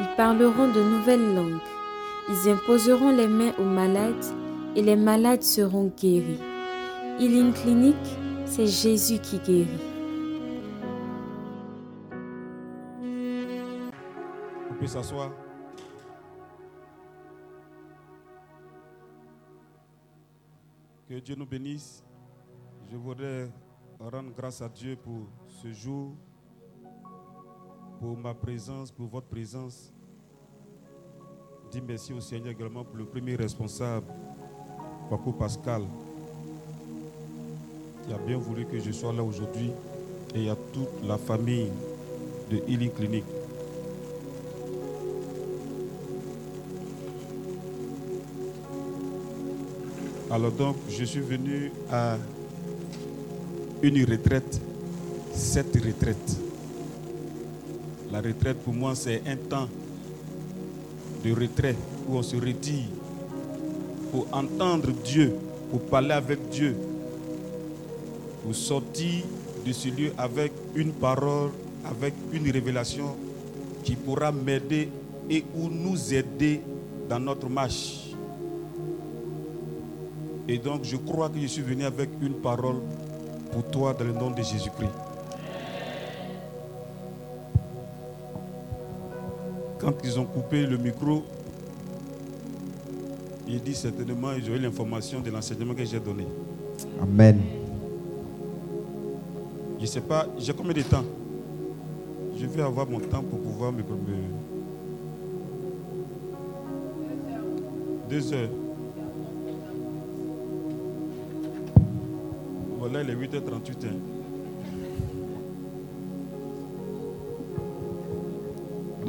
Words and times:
ils 0.00 0.16
parleront 0.16 0.68
de 0.72 0.82
nouvelles 0.82 1.34
langues, 1.34 1.60
ils 2.28 2.48
imposeront 2.50 3.10
les 3.10 3.28
mains 3.28 3.52
aux 3.58 3.64
malades 3.64 4.24
et 4.76 4.82
les 4.82 4.96
malades 4.96 5.42
seront 5.42 5.92
guéris. 5.96 6.40
Healing 7.18 7.52
Clinic, 7.52 7.96
c'est 8.44 8.66
Jésus 8.66 9.18
qui 9.20 9.38
guérit. 9.38 9.68
On 14.70 14.74
peut 14.74 14.86
s'asseoir. 14.86 15.30
Que 21.08 21.20
Dieu 21.20 21.36
nous 21.36 21.46
bénisse. 21.46 22.02
Je 22.90 22.96
voudrais 22.96 23.48
rendre 24.00 24.32
grâce 24.36 24.60
à 24.60 24.68
Dieu 24.68 24.96
pour 24.96 25.28
ce 25.46 25.72
jour, 25.72 26.16
pour 28.00 28.16
ma 28.16 28.34
présence, 28.34 28.90
pour 28.90 29.06
votre 29.06 29.26
présence. 29.26 29.92
Dis 31.70 31.82
merci 31.86 32.12
au 32.12 32.20
Seigneur 32.20 32.52
également 32.52 32.84
pour 32.84 32.96
le 32.96 33.04
premier 33.04 33.36
responsable, 33.36 34.06
Paco 35.10 35.32
Pascal, 35.32 35.82
qui 38.06 38.12
a 38.12 38.18
bien 38.18 38.38
voulu 38.38 38.64
que 38.66 38.78
je 38.78 38.92
sois 38.92 39.12
là 39.12 39.22
aujourd'hui, 39.22 39.70
et 40.34 40.48
à 40.50 40.56
toute 40.72 41.06
la 41.06 41.18
famille 41.18 41.70
de 42.50 42.58
Healing 42.68 42.90
Clinic. 42.90 43.24
Alors 50.30 50.50
donc, 50.50 50.76
je 50.88 51.04
suis 51.04 51.20
venu 51.20 51.70
à 51.90 52.18
une 53.82 54.04
retraite, 54.04 54.60
cette 55.32 55.74
retraite. 55.76 56.38
La 58.14 58.20
retraite 58.20 58.58
pour 58.62 58.72
moi, 58.72 58.94
c'est 58.94 59.22
un 59.26 59.34
temps 59.34 59.66
de 61.24 61.32
retrait 61.32 61.74
où 62.08 62.16
on 62.16 62.22
se 62.22 62.36
retire 62.36 62.86
pour 64.12 64.28
entendre 64.30 64.92
Dieu, 65.04 65.34
pour 65.68 65.80
parler 65.80 66.12
avec 66.12 66.48
Dieu, 66.48 66.76
pour 68.40 68.54
sortir 68.54 69.24
de 69.66 69.72
ce 69.72 69.88
lieu 69.88 70.12
avec 70.16 70.52
une 70.76 70.92
parole, 70.92 71.50
avec 71.84 72.14
une 72.32 72.48
révélation 72.48 73.16
qui 73.82 73.96
pourra 73.96 74.30
m'aider 74.30 74.88
et 75.28 75.42
ou 75.56 75.68
nous 75.68 76.14
aider 76.14 76.60
dans 77.08 77.18
notre 77.18 77.48
marche. 77.48 78.10
Et 80.46 80.58
donc, 80.58 80.84
je 80.84 80.98
crois 80.98 81.30
que 81.30 81.40
je 81.40 81.46
suis 81.48 81.62
venu 81.62 81.82
avec 81.82 82.10
une 82.22 82.34
parole 82.34 82.76
pour 83.50 83.64
toi 83.72 83.92
dans 83.92 84.04
le 84.04 84.12
nom 84.12 84.30
de 84.30 84.40
Jésus-Christ. 84.40 85.03
Quand 89.84 89.92
ils 90.02 90.18
ont 90.18 90.24
coupé 90.24 90.64
le 90.64 90.78
micro, 90.78 91.22
il 93.46 93.60
dit 93.60 93.74
certainement 93.74 94.32
ils 94.32 94.50
ont 94.50 94.54
eu 94.54 94.58
l'information 94.58 95.20
de 95.20 95.30
l'enseignement 95.30 95.74
que 95.74 95.84
j'ai 95.84 96.00
donné. 96.00 96.26
Amen. 97.02 97.38
Je 99.76 99.82
ne 99.82 99.86
sais 99.86 100.00
pas, 100.00 100.26
j'ai 100.38 100.54
combien 100.54 100.72
de 100.72 100.80
temps? 100.80 101.04
Je 102.34 102.46
vais 102.46 102.62
avoir 102.62 102.88
mon 102.88 102.98
temps 102.98 103.22
pour 103.22 103.38
pouvoir 103.38 103.72
me. 103.72 103.82
Deux 108.08 108.32
heures. 108.32 108.48
Voilà, 112.78 113.02
il 113.02 113.10
est 113.10 113.14
8h38. 113.14 113.86
hein. 113.86 114.23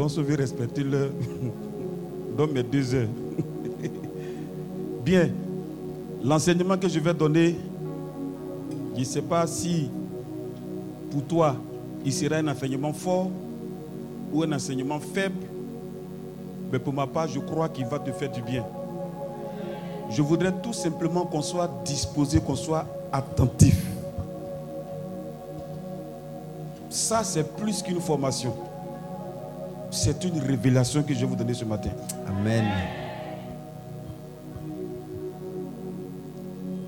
Sauver, 0.09 0.35
respecter 0.35 0.83
l'heure. 0.83 1.11
Donne 2.37 2.51
mes 2.51 2.63
deux 2.63 2.93
heures. 2.93 3.07
Bien. 5.03 5.29
L'enseignement 6.23 6.77
que 6.77 6.87
je 6.87 6.99
vais 6.99 7.13
donner, 7.13 7.55
je 8.93 8.99
ne 8.99 9.05
sais 9.05 9.21
pas 9.21 9.45
si 9.45 9.89
pour 11.11 11.23
toi, 11.23 11.55
il 12.03 12.11
sera 12.11 12.37
un 12.37 12.47
enseignement 12.47 12.93
fort 12.93 13.29
ou 14.33 14.43
un 14.43 14.51
enseignement 14.51 14.99
faible. 14.99 15.45
Mais 16.71 16.79
pour 16.79 16.93
ma 16.93 17.05
part, 17.05 17.27
je 17.27 17.39
crois 17.39 17.69
qu'il 17.69 17.85
va 17.85 17.99
te 17.99 18.11
faire 18.11 18.31
du 18.31 18.41
bien. 18.41 18.65
Je 20.09 20.21
voudrais 20.21 20.51
tout 20.63 20.73
simplement 20.73 21.25
qu'on 21.25 21.41
soit 21.41 21.69
disposé, 21.85 22.39
qu'on 22.39 22.55
soit 22.55 22.85
attentif. 23.11 23.83
Ça, 26.89 27.23
c'est 27.23 27.55
plus 27.55 27.81
qu'une 27.81 28.01
formation. 28.01 28.53
C'est 30.05 30.23
une 30.23 30.37
révélation 30.39 31.01
que 31.01 31.15
je 31.15 31.21
vais 31.21 31.25
vous 31.25 31.35
donner 31.35 31.55
ce 31.55 31.65
matin. 31.65 31.89
Amen. 32.27 32.63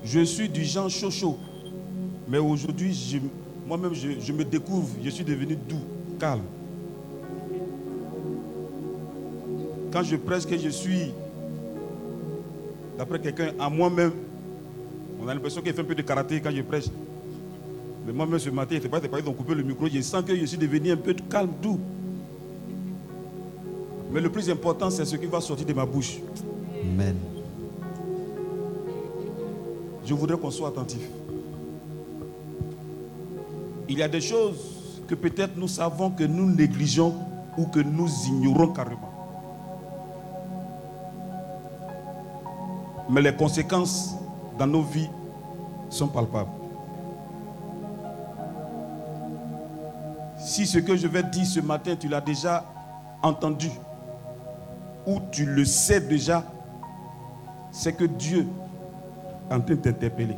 Je 0.04 0.20
suis 0.20 0.48
du 0.48 0.62
genre 0.64 0.88
chaud 0.88 1.10
chaud. 1.10 1.36
Mais 2.28 2.38
aujourd'hui, 2.38 2.94
je- 2.94 3.18
moi-même, 3.66 3.92
je, 3.92 4.20
je 4.20 4.32
me 4.32 4.44
découvre. 4.44 4.90
Je 5.02 5.10
suis 5.10 5.24
devenu 5.24 5.56
doux, 5.56 5.80
calme. 6.20 6.42
Quand 9.92 10.04
je 10.04 10.14
prêche 10.14 10.46
que 10.46 10.56
je 10.56 10.68
suis, 10.68 11.12
d'après 12.96 13.18
quelqu'un, 13.18 13.50
à 13.58 13.68
moi-même, 13.68 14.12
on 15.20 15.26
a 15.26 15.34
l'impression 15.34 15.60
qu'il 15.60 15.72
fait 15.74 15.80
un 15.80 15.84
peu 15.84 15.96
de 15.96 16.02
karaté 16.02 16.40
quand 16.40 16.54
je 16.54 16.62
prêche. 16.62 16.86
Mais 18.06 18.12
moi-même, 18.12 18.38
ce 18.38 18.50
matin, 18.50 18.76
il 18.76 18.78
ne 18.78 18.82
c'est 18.82 18.88
pas 19.08 19.18
ils 19.18 19.28
ont 19.28 19.32
coupé 19.32 19.56
le 19.56 19.64
micro. 19.64 19.88
Je 19.88 20.00
sens 20.02 20.22
que 20.22 20.36
je 20.36 20.44
suis 20.44 20.56
devenu 20.56 20.92
un 20.92 20.96
peu 20.96 21.16
calme, 21.28 21.50
doux. 21.60 21.80
Mais 24.10 24.20
le 24.20 24.30
plus 24.30 24.48
important, 24.50 24.90
c'est 24.90 25.04
ce 25.04 25.16
qui 25.16 25.26
va 25.26 25.40
sortir 25.40 25.66
de 25.66 25.72
ma 25.72 25.84
bouche. 25.84 26.18
Amen. 26.82 27.16
Je 30.04 30.14
voudrais 30.14 30.38
qu'on 30.38 30.50
soit 30.50 30.68
attentif. 30.68 31.02
Il 33.88 33.98
y 33.98 34.02
a 34.02 34.08
des 34.08 34.20
choses 34.20 35.00
que 35.06 35.14
peut-être 35.14 35.56
nous 35.56 35.68
savons 35.68 36.10
que 36.10 36.24
nous 36.24 36.50
négligeons 36.50 37.14
ou 37.58 37.66
que 37.66 37.80
nous 37.80 38.08
ignorons 38.26 38.68
carrément. 38.68 39.12
Mais 43.10 43.22
les 43.22 43.34
conséquences 43.34 44.14
dans 44.58 44.66
nos 44.66 44.82
vies 44.82 45.08
sont 45.90 46.08
palpables. 46.08 46.50
Si 50.38 50.66
ce 50.66 50.78
que 50.78 50.96
je 50.96 51.06
vais 51.06 51.22
dire 51.22 51.46
ce 51.46 51.60
matin, 51.60 51.96
tu 51.96 52.08
l'as 52.08 52.20
déjà 52.20 52.64
entendu 53.22 53.70
ou 55.08 55.20
tu 55.32 55.46
le 55.46 55.64
sais 55.64 56.02
déjà, 56.02 56.44
c'est 57.72 57.94
que 57.94 58.04
Dieu 58.04 58.46
est 59.50 59.54
en 59.54 59.60
train 59.60 59.74
de 59.74 59.80
t'interpeller. 59.80 60.36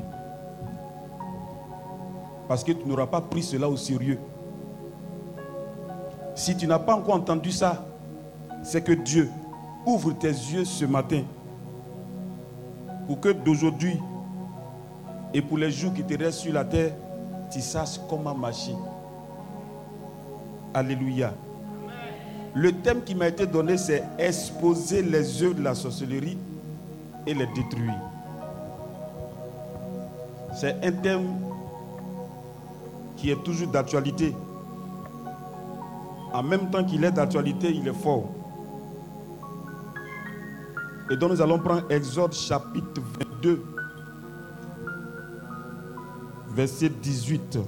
Parce 2.47 2.63
que 2.63 2.71
tu 2.71 2.87
n'auras 2.87 3.09
pas 3.09 3.21
pris 3.21 3.43
cela 3.43 3.69
au 3.69 3.77
sérieux. 3.77 4.19
Si 6.37 6.57
tu 6.57 6.69
n'as 6.69 6.78
pas 6.78 6.95
encore 6.95 7.17
entendu 7.17 7.51
ça, 7.51 7.84
c'est 8.63 8.83
que 8.83 8.93
Dieu 8.93 9.28
ouvre 9.84 10.13
tes 10.13 10.28
yeux 10.28 10.65
ce 10.65 10.84
matin 10.84 11.25
pour 13.09 13.19
que 13.19 13.31
d'aujourd'hui 13.31 13.99
et 15.34 15.43
pour 15.43 15.59
les 15.59 15.73
jours 15.73 15.93
qui 15.93 16.05
te 16.05 16.16
restent 16.16 16.41
sur 16.41 16.53
la 16.53 16.65
terre, 16.65 16.93
tu 17.51 17.61
saches 17.61 17.99
comment 18.09 18.37
marcher. 18.37 18.77
Alléluia. 20.73 21.34
Le 22.55 22.73
thème 22.73 23.03
qui 23.05 23.15
m'a 23.15 23.29
été 23.29 23.47
donné, 23.47 23.77
c'est 23.77 24.03
exposer 24.19 25.03
les 25.03 25.43
œuvres 25.43 25.55
de 25.55 25.63
la 25.63 25.75
sorcellerie 25.75 26.37
et 27.27 27.35
les 27.35 27.47
détruire. 27.47 27.95
C'est 30.55 30.77
un 30.85 30.93
thème 30.93 31.29
qui 33.17 33.31
est 33.31 33.43
toujours 33.45 33.69
d'actualité. 33.69 34.35
En 36.33 36.43
même 36.43 36.71
temps 36.71 36.85
qu'il 36.85 37.05
est 37.05 37.13
d'actualité, 37.13 37.71
il 37.71 37.87
est 37.87 37.93
fort. 37.93 38.29
Et 41.11 41.17
donc 41.17 41.33
nous 41.33 41.43
allons 41.43 41.59
prendre 41.59 41.91
Exode 41.91 42.33
chapitre 42.33 43.01
22, 43.43 43.65
verset 46.55 46.89
18. 46.89 47.59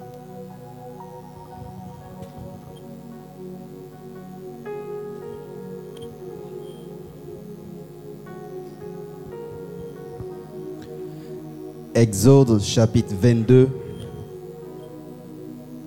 Exode 12.02 12.60
chapitre 12.60 13.14
22, 13.14 13.69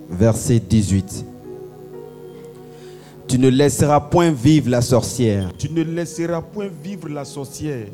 verset 0.10 0.62
18. 0.62 1.26
Tu 3.28 3.38
ne 3.38 3.50
laisseras 3.50 4.00
point 4.00 4.32
vivre 4.32 4.70
la 4.70 4.80
sorcière. 4.80 5.52
Tu 5.58 5.70
ne 5.70 5.84
laisseras 5.84 6.42
point 6.42 6.70
vivre 6.70 7.10
la 7.10 7.26
sorcière. 7.26 7.88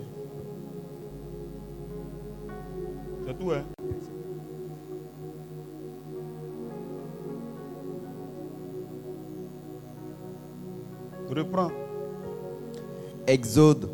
C'est 3.25 3.39
tout, 3.39 3.51
hein? 3.53 3.63
Reprends. 11.27 11.71
Exode 13.25 13.89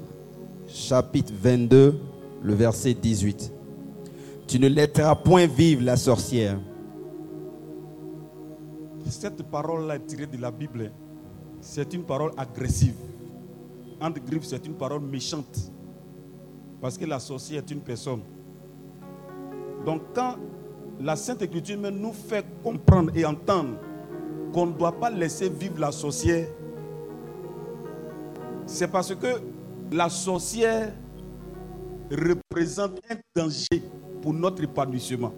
chapitre 0.68 1.32
22, 1.42 1.98
le 2.44 2.54
verset 2.54 2.94
18. 2.94 3.54
Tu 4.48 4.60
ne 4.60 4.70
laisseras 4.70 5.14
point 5.16 5.46
vivre 5.46 5.84
la 5.84 5.98
sorcière. 5.98 6.58
Cette 9.10 9.44
parole-là 9.44 9.96
est 9.96 10.06
tirée 10.06 10.26
de 10.26 10.38
la 10.38 10.52
Bible. 10.52 10.90
C'est 11.60 11.94
une 11.94 12.04
parole 12.04 12.32
agressive. 12.38 12.96
Entre 14.00 14.22
griffes, 14.24 14.46
c'est 14.46 14.66
une 14.66 14.76
parole 14.76 15.02
méchante. 15.02 15.72
Parce 16.80 16.98
que 16.98 17.04
la 17.04 17.20
sorcière 17.20 17.62
est 17.62 17.72
une 17.72 17.82
personne. 17.82 18.22
Donc 19.86 20.02
quand 20.16 20.36
la 21.02 21.18
Sainte 21.18 21.42
Écriture 21.42 21.78
nous 21.92 22.14
fait 22.14 22.46
comprendre 22.64 23.12
et 23.16 23.26
entendre 23.26 23.78
qu'on 24.54 24.68
ne 24.68 24.72
doit 24.72 24.98
pas 24.98 25.10
laisser 25.10 25.50
vivre 25.50 25.80
la 25.80 25.92
sorcière, 25.92 26.48
c'est 28.66 28.88
parce 28.88 29.14
que 29.14 29.42
la 29.92 30.10
sorcière 30.10 30.94
représente 32.10 33.00
un 33.10 33.16
danger 33.36 33.84
pour 34.22 34.34
notre 34.34 34.64
épanouissement. 34.64 35.34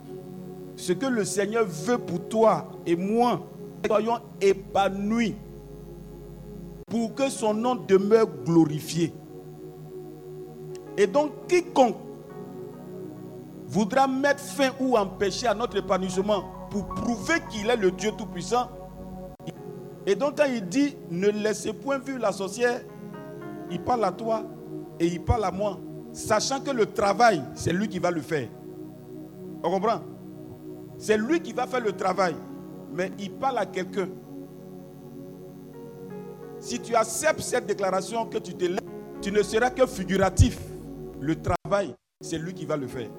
Ce 0.75 0.93
que 0.93 1.05
le 1.05 1.25
Seigneur 1.25 1.65
veut 1.65 1.97
pour 1.97 2.27
toi 2.27 2.71
et 2.85 2.95
moi, 2.95 3.41
soyons 3.85 4.19
épanouis 4.41 5.35
pour 6.87 7.13
que 7.13 7.29
son 7.29 7.53
nom 7.53 7.75
demeure 7.75 8.27
glorifié. 8.45 9.13
Et 10.97 11.07
donc, 11.07 11.31
quiconque 11.47 11.97
voudra 13.67 14.07
mettre 14.07 14.41
fin 14.41 14.71
ou 14.79 14.97
empêcher 14.97 15.47
à 15.47 15.53
notre 15.53 15.77
épanouissement 15.77 16.43
pour 16.71 16.87
prouver 16.87 17.35
qu'il 17.49 17.69
est 17.69 17.75
le 17.75 17.91
Dieu 17.91 18.11
Tout-Puissant, 18.17 18.69
et 20.05 20.15
donc 20.15 20.37
quand 20.37 20.45
il 20.45 20.67
dit 20.67 20.95
ne 21.11 21.29
laissez 21.29 21.73
point 21.73 21.99
vivre 21.99 22.19
la 22.19 22.31
sorcière, 22.31 22.81
il 23.69 23.79
parle 23.79 24.03
à 24.05 24.11
toi 24.11 24.43
et 24.99 25.05
il 25.05 25.21
parle 25.21 25.45
à 25.45 25.51
moi, 25.51 25.79
sachant 26.11 26.59
que 26.59 26.71
le 26.71 26.87
travail, 26.87 27.43
c'est 27.53 27.71
lui 27.71 27.87
qui 27.87 27.99
va 27.99 28.09
le 28.09 28.21
faire. 28.21 28.47
On 29.63 29.71
comprend? 29.71 30.01
C'est 30.97 31.17
lui 31.17 31.41
qui 31.41 31.53
va 31.53 31.67
faire 31.67 31.81
le 31.81 31.94
travail, 31.94 32.35
mais 32.94 33.11
il 33.19 33.31
parle 33.31 33.57
à 33.57 33.65
quelqu'un. 33.65 34.09
Si 36.59 36.79
tu 36.79 36.95
acceptes 36.95 37.41
cette 37.41 37.65
déclaration 37.65 38.25
que 38.25 38.38
tu 38.38 38.53
te 38.53 38.65
lèves, 38.65 38.79
tu 39.21 39.31
ne 39.31 39.41
seras 39.41 39.69
que 39.69 39.85
figuratif. 39.85 40.59
Le 41.19 41.35
travail, 41.41 41.95
c'est 42.21 42.38
lui 42.38 42.53
qui 42.53 42.65
va 42.65 42.77
le 42.77 42.88
faire. 42.88 43.09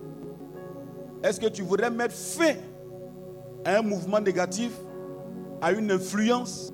Est-ce 1.23 1.41
que 1.41 1.47
tu 1.47 1.63
voudrais 1.63 1.91
mettre 1.91 2.15
fin 2.15 2.55
à 3.65 3.79
un 3.79 3.83
mouvement 3.83 4.21
négatif, 4.21 4.73
à 5.61 5.73
une 5.73 5.91
influence 5.91 6.73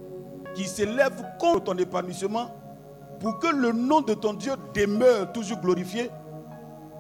qui 0.55 0.65
s'élève 0.65 1.25
contre 1.39 1.65
ton 1.65 1.79
épanouissement 1.79 2.51
pour 3.21 3.39
que 3.39 3.49
le 3.49 3.73
nom 3.73 4.01
de 4.01 4.15
ton 4.15 4.35
Dieu 4.35 4.53
demeure 4.75 5.33
toujours 5.33 5.61
glorifié? 5.61 6.11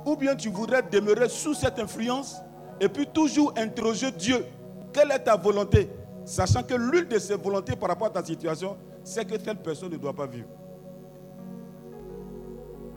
Ou 0.04 0.16
bien 0.16 0.36
tu 0.36 0.48
voudrais 0.48 0.82
demeurer 0.82 1.28
sous 1.28 1.54
cette 1.54 1.78
influence 1.78 2.40
et 2.80 2.88
puis 2.88 3.06
toujours 3.06 3.52
interroger 3.56 4.10
Dieu. 4.12 4.44
Quelle 4.92 5.10
est 5.10 5.20
ta 5.20 5.36
volonté? 5.36 5.88
Sachant 6.24 6.62
que 6.62 6.74
l'une 6.74 7.06
de 7.06 7.18
ses 7.18 7.36
volontés 7.36 7.76
par 7.76 7.88
rapport 7.88 8.08
à 8.08 8.10
ta 8.10 8.24
situation, 8.24 8.76
c'est 9.04 9.24
que 9.24 9.36
telle 9.36 9.56
personne 9.62 9.92
ne 9.92 9.96
doit 9.96 10.12
pas 10.12 10.26
vivre. 10.26 10.48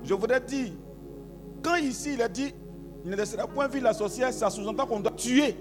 Je 0.03 0.13
voudrais 0.13 0.41
dire, 0.41 0.71
quand 1.61 1.75
ici 1.75 2.13
il 2.13 2.21
a 2.21 2.27
dit, 2.27 2.53
il 3.03 3.11
ne 3.11 3.15
laissera 3.15 3.47
point 3.47 3.67
vivre 3.67 3.83
la 3.83 3.93
sorcière, 3.93 4.33
ça 4.33 4.49
sous-entend 4.49 4.85
qu'on 4.85 4.99
doit 4.99 5.11
tuer. 5.11 5.55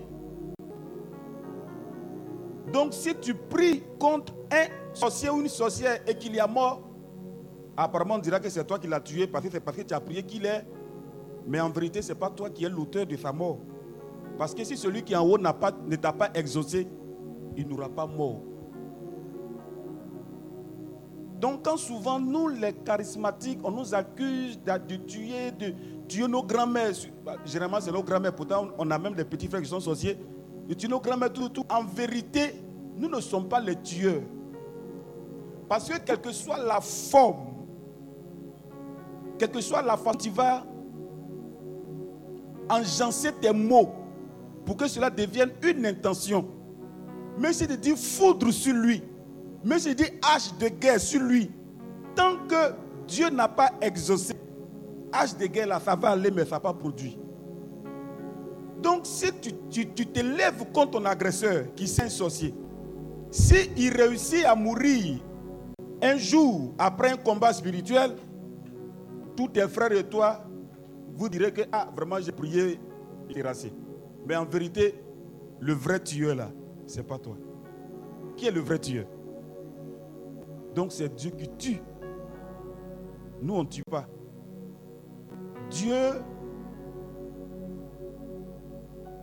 Donc 2.72 2.94
si 2.94 3.14
tu 3.14 3.34
pries 3.34 3.82
contre 3.98 4.34
un 4.52 4.66
sorcier 4.94 5.30
ou 5.30 5.40
une 5.40 5.48
sorcière 5.48 6.00
et 6.06 6.14
qu'il 6.14 6.34
y 6.34 6.40
a 6.40 6.46
mort, 6.46 6.82
apparemment 7.76 8.14
on 8.14 8.18
dira 8.18 8.40
que 8.40 8.48
c'est 8.48 8.64
toi 8.64 8.78
qui 8.78 8.86
l'as 8.86 9.00
tué 9.00 9.26
parce 9.26 9.44
que 9.44 9.50
c'est 9.50 9.60
parce 9.60 9.76
que 9.76 9.82
tu 9.82 9.94
as 9.94 10.00
prié 10.00 10.22
qu'il 10.22 10.44
est. 10.46 10.66
Mais 11.46 11.60
en 11.60 11.70
vérité, 11.70 12.02
ce 12.02 12.12
n'est 12.12 12.18
pas 12.18 12.28
toi 12.28 12.50
qui 12.50 12.64
es 12.64 12.68
l'auteur 12.68 13.06
de 13.06 13.16
sa 13.16 13.32
mort. 13.32 13.58
Parce 14.38 14.54
que 14.54 14.62
si 14.62 14.76
celui 14.76 15.02
qui 15.02 15.12
est 15.12 15.16
en 15.16 15.26
haut 15.26 15.36
ne 15.36 15.96
t'a 15.96 16.12
pas 16.12 16.30
exaucé, 16.32 16.86
il 17.56 17.66
n'aura 17.66 17.88
pas 17.88 18.06
mort. 18.06 18.40
Donc 21.40 21.64
quand 21.64 21.76
souvent 21.76 22.20
nous 22.20 22.48
les 22.48 22.72
charismatiques, 22.72 23.58
on 23.64 23.72
nous 23.72 23.94
accuse 23.94 24.58
de, 24.64 24.72
de 24.78 24.96
tuer, 25.04 25.50
de 25.58 25.74
tuer 26.08 26.28
nos 26.28 26.42
grands-mères. 26.42 26.92
Bah, 27.24 27.36
Généralement 27.44 27.80
c'est 27.80 27.92
nos 27.92 28.02
grands-mères, 28.02 28.34
pourtant 28.34 28.68
on 28.78 28.90
a 28.90 28.98
même 28.98 29.14
des 29.14 29.24
petits 29.24 29.48
frères 29.48 29.62
qui 29.62 29.68
sont 29.68 29.80
sorciers. 29.80 30.16
De 30.68 30.74
tuer 30.74 30.88
nos 30.88 31.00
grands-mères, 31.00 31.32
tout, 31.32 31.48
tout. 31.48 31.64
En 31.68 31.82
vérité, 31.84 32.54
nous 32.96 33.08
ne 33.08 33.20
sommes 33.20 33.48
pas 33.48 33.60
les 33.60 33.76
tueurs. 33.76 34.22
Parce 35.68 35.88
que 35.88 35.98
quelle 35.98 36.20
que 36.20 36.32
soit 36.32 36.58
la 36.58 36.80
forme, 36.80 37.46
quelle 39.38 39.50
que 39.50 39.60
soit 39.60 39.82
la 39.82 39.96
forme, 39.96 40.16
tu 40.16 40.30
vas 40.30 40.64
enjancer 42.70 43.32
tes 43.40 43.52
mots 43.52 43.90
pour 44.68 44.76
que 44.76 44.86
cela 44.86 45.08
devienne 45.08 45.50
une 45.62 45.86
intention. 45.86 46.46
Mais 47.38 47.54
si 47.54 47.66
tu 47.66 47.78
dis 47.78 47.96
foudre 47.96 48.50
sur 48.50 48.74
lui, 48.74 49.02
mais 49.64 49.78
si 49.78 49.96
tu 49.96 50.04
dis 50.04 50.10
hache 50.20 50.52
de 50.58 50.68
guerre 50.68 51.00
sur 51.00 51.22
lui, 51.22 51.50
tant 52.14 52.36
que 52.46 52.74
Dieu 53.06 53.30
n'a 53.30 53.48
pas 53.48 53.70
exaucé, 53.80 54.34
hache 55.10 55.34
de 55.38 55.46
guerre 55.46 55.68
là, 55.68 55.80
ça 55.82 55.96
va 55.96 56.10
aller, 56.10 56.30
mais 56.30 56.44
ça 56.44 56.56
n'a 56.56 56.60
pas 56.60 56.74
produit. 56.74 57.18
Donc 58.82 59.06
si 59.06 59.28
tu, 59.70 59.88
tu, 59.88 60.06
te 60.06 60.20
lèves 60.20 60.62
contre 60.74 60.98
ton 60.98 61.06
agresseur 61.06 61.74
qui 61.74 61.84
est 61.84 62.00
un 62.02 62.10
sorcier, 62.10 62.54
s'il 63.30 63.96
réussit 63.96 64.44
à 64.44 64.54
mourir 64.54 65.18
un 66.02 66.18
jour 66.18 66.74
après 66.78 67.12
un 67.12 67.16
combat 67.16 67.54
spirituel, 67.54 68.16
tous 69.34 69.48
tes 69.48 69.66
frères 69.66 69.92
et 69.92 70.04
toi, 70.04 70.44
vous 71.14 71.30
direz 71.30 71.54
que 71.54 71.62
ah, 71.72 71.88
vraiment 71.96 72.20
j'ai 72.20 72.32
prié 72.32 72.78
terrassé. 73.32 73.72
Mais 74.28 74.36
en 74.36 74.44
vérité, 74.44 74.94
le 75.58 75.72
vrai 75.72 76.00
tueur 76.00 76.36
là, 76.36 76.50
c'est 76.86 77.02
pas 77.02 77.18
toi. 77.18 77.34
Qui 78.36 78.46
est 78.46 78.50
le 78.50 78.60
vrai 78.60 78.78
tueur? 78.78 79.06
Donc 80.74 80.92
c'est 80.92 81.08
Dieu 81.14 81.30
qui 81.30 81.48
tue. 81.56 81.80
Nous 83.40 83.54
on 83.54 83.62
ne 83.62 83.68
tue 83.68 83.82
pas. 83.90 84.06
Dieu 85.70 86.20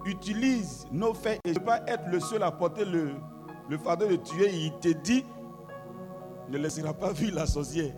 utilise 0.08 0.88
nos 0.92 1.14
faits 1.14 1.40
et 1.46 1.52
ne 1.52 1.60
pas 1.60 1.82
être 1.86 2.08
le 2.12 2.20
seul 2.20 2.42
à 2.42 2.52
porter 2.52 2.84
le, 2.84 3.12
fardeau 3.78 4.08
de 4.08 4.16
tuer. 4.16 4.50
Il 4.54 4.74
te 4.80 4.90
dit, 5.04 5.24
ne 6.50 6.58
laissera 6.58 6.96
pas 6.96 7.12
vivre 7.14 7.36
la 7.36 7.46
sorcière. 7.46 7.94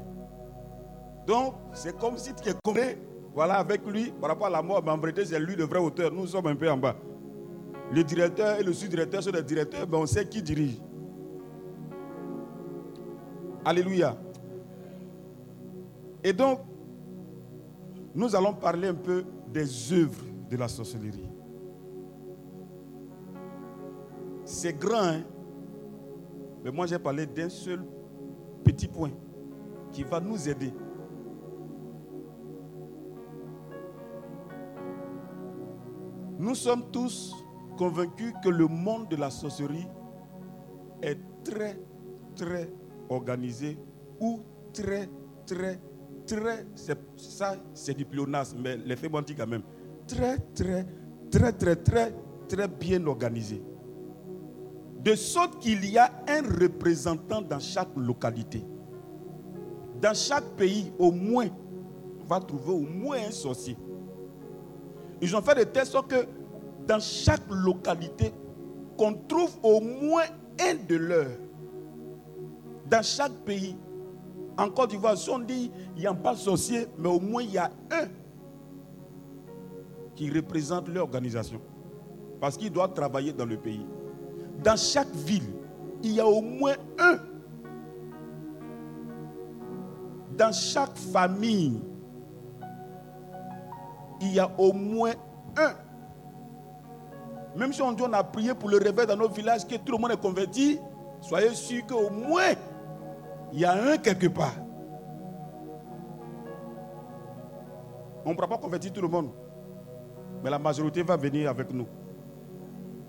Donc, 1.26 1.56
c'est 1.74 1.98
comme 1.98 2.18
si 2.18 2.34
tu 2.34 2.50
es 2.50 2.54
connecté 2.64 3.02
voilà, 3.38 3.60
avec 3.60 3.86
lui 3.86 4.12
par 4.20 4.32
rapport 4.32 4.48
à 4.48 4.50
la 4.50 4.64
mort. 4.64 4.82
Mais 4.84 4.90
en 4.90 4.98
vérité, 4.98 5.24
c'est 5.24 5.40
lui 5.40 5.56
le 5.56 5.66
vrai 5.66 5.78
auteur. 5.78 6.12
Nous 6.12 6.26
sommes 6.26 6.48
un 6.48 6.56
peu 6.56 6.68
en 6.72 6.76
bas. 6.76 6.96
Le 7.92 8.04
directeur 8.04 8.60
et 8.60 8.64
le 8.64 8.74
sous-directeur 8.74 9.22
sont 9.22 9.30
des 9.30 9.44
directeurs, 9.44 9.88
mais 9.88 9.96
on 9.96 10.08
sait 10.08 10.28
qui 10.28 10.42
dirige. 10.42 10.82
Alléluia. 13.64 14.18
Et 16.24 16.34
donc, 16.34 16.62
nous 18.16 18.36
allons 18.36 18.56
parler 18.56 18.88
un 18.88 18.96
peu 18.96 19.24
des 19.54 19.94
œuvres 19.94 20.24
de 20.50 20.58
la 20.58 20.68
sorcellerie. 20.68 21.30
C'est 24.46 24.74
grand, 24.74 25.10
hein? 25.10 25.22
mais 26.64 26.72
moi 26.72 26.88
j'ai 26.88 26.98
parlé 26.98 27.28
d'un 27.28 27.50
seul 27.50 27.86
petit 28.64 28.88
point 28.88 29.12
qui 29.92 30.02
va 30.02 30.20
nous 30.20 30.50
aider. 30.50 30.74
Nous 36.40 36.56
sommes 36.56 36.84
tous 36.92 37.36
convaincus 37.78 38.34
que 38.44 38.50
le 38.50 38.68
monde 38.68 39.10
de 39.10 39.16
la 39.16 39.30
sorcellerie 39.30 39.88
est 41.02 41.18
très, 41.44 41.80
très 42.36 42.72
organisé 43.10 43.78
ou 44.20 44.42
très, 44.74 45.10
très, 45.46 45.80
très, 46.28 46.66
ça 47.16 47.56
c'est 47.74 47.96
du 47.96 48.06
pléonasme, 48.06 48.60
mais 48.62 48.78
les 48.78 48.96
faits 48.96 49.12
quand 49.38 49.48
même, 49.48 49.64
très, 50.08 50.38
très, 50.54 50.86
très, 51.32 51.54
très, 51.54 51.76
très, 51.76 52.14
très 52.48 52.68
bien 52.68 53.06
organisé. 53.08 53.64
De 55.00 55.16
sorte 55.16 55.60
qu'il 55.60 55.86
y 55.90 55.98
a 55.98 56.12
un 56.28 56.42
représentant 56.60 57.42
dans 57.42 57.60
chaque 57.60 57.96
localité. 57.96 58.64
Dans 60.02 60.14
chaque 60.14 60.44
pays, 60.56 60.92
au 61.00 61.12
moins, 61.12 61.48
on 62.22 62.26
va 62.26 62.40
trouver 62.40 62.72
au 62.74 62.80
moins 62.82 63.18
un 63.28 63.32
sorcier. 63.32 63.78
Ils 65.22 65.36
ont 65.36 65.42
fait 65.42 65.56
de 65.56 65.64
telle 65.64 65.86
sorte 65.86 66.10
que 66.10 66.28
dans 66.88 67.00
chaque 67.00 67.44
localité, 67.50 68.34
qu'on 68.98 69.14
trouve 69.14 69.58
au 69.64 69.80
moins 69.80 70.24
un 70.60 70.76
de 70.88 70.96
leurs. 70.96 71.38
Dans 72.90 73.04
chaque 73.04 73.34
pays. 73.46 73.76
En 74.58 74.70
Côte 74.70 74.90
d'Ivoire, 74.90 75.18
si 75.18 75.30
on 75.30 75.40
dit 75.40 75.72
il 75.96 76.02
n'y 76.02 76.08
a 76.08 76.14
pas 76.14 76.34
de 76.34 76.40
sorcier, 76.40 76.88
mais 76.98 77.10
au 77.10 77.20
moins 77.20 77.44
il 77.44 77.52
y 77.52 77.58
a 77.58 77.70
un 77.92 78.08
qui 80.16 80.32
représente 80.32 80.88
l'organisation. 80.88 81.62
Parce 82.42 82.58
qu'il 82.58 82.72
doit 82.72 82.88
travailler 82.88 83.34
dans 83.34 83.46
le 83.46 83.58
pays. 83.58 83.86
Dans 84.64 84.76
chaque 84.76 85.14
ville, 85.14 85.54
il 86.02 86.14
y 86.14 86.20
a 86.20 86.28
au 86.28 86.42
moins 86.42 86.76
un. 86.98 87.20
Dans 90.36 90.52
chaque 90.52 90.98
famille, 90.98 91.80
il 94.22 94.34
y 94.34 94.40
a 94.40 94.50
au 94.58 94.74
moins 94.74 95.14
un. 95.58 95.74
Même 97.58 97.74
si 97.74 97.82
on 97.82 97.92
dit 97.92 98.04
on 98.04 98.14
a 98.14 98.24
prié 98.24 98.54
pour 98.54 98.70
le 98.70 98.78
réveil 98.78 99.08
dans 99.08 99.18
nos 99.18 99.30
villages, 99.30 99.66
que 99.66 99.76
tout 99.76 99.94
le 99.94 99.98
monde 99.98 100.12
est 100.12 100.22
converti, 100.22 100.80
soyez 101.22 101.54
sûr 101.54 101.86
qu'au 101.88 102.10
moins, 102.10 102.54
il 103.52 103.60
y 103.60 103.66
a 103.66 103.74
un 103.74 103.98
quelque 103.98 104.28
part. 104.28 104.54
On 108.26 108.32
ne 108.32 108.36
pourra 108.36 108.48
pas 108.48 108.58
convertir 108.58 108.92
tout 108.92 109.02
le 109.02 109.08
monde. 109.08 109.30
Mais 110.44 110.50
la 110.50 110.60
majorité 110.60 111.02
va 111.02 111.16
venir 111.16 111.50
avec 111.50 111.74
nous. 111.74 111.88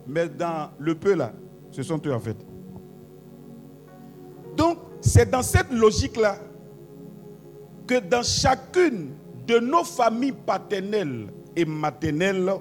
Mais 0.07 0.29
dans 0.29 0.71
le 0.79 0.95
peu 0.95 1.15
là, 1.15 1.33
ce 1.71 1.83
sont 1.83 2.01
eux 2.07 2.15
en 2.15 2.21
fait. 2.21 2.37
Donc, 4.57 4.79
c'est 5.01 5.31
dans 5.31 5.43
cette 5.43 5.71
logique-là 5.71 6.37
que 7.87 8.01
dans 8.01 8.23
chacune 8.23 9.15
de 9.49 9.59
nos 9.59 9.83
familles 9.83 10.37
paternelles 10.47 11.29
et 11.57 11.65
maternelles, 11.65 12.53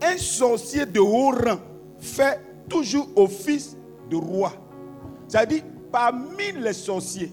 un 0.00 0.16
sorcier 0.16 0.86
de 0.86 0.98
haut 0.98 1.30
rang 1.30 1.60
fait 1.98 2.40
toujours 2.68 3.06
office 3.16 3.76
de 4.10 4.16
roi. 4.16 4.52
C'est-à-dire, 5.28 5.62
parmi 5.92 6.52
les 6.58 6.72
sorciers, 6.72 7.30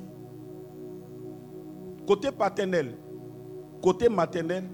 côté 2.06 2.30
paternel, 2.32 2.98
côté 3.82 4.10
maternel, 4.10 4.66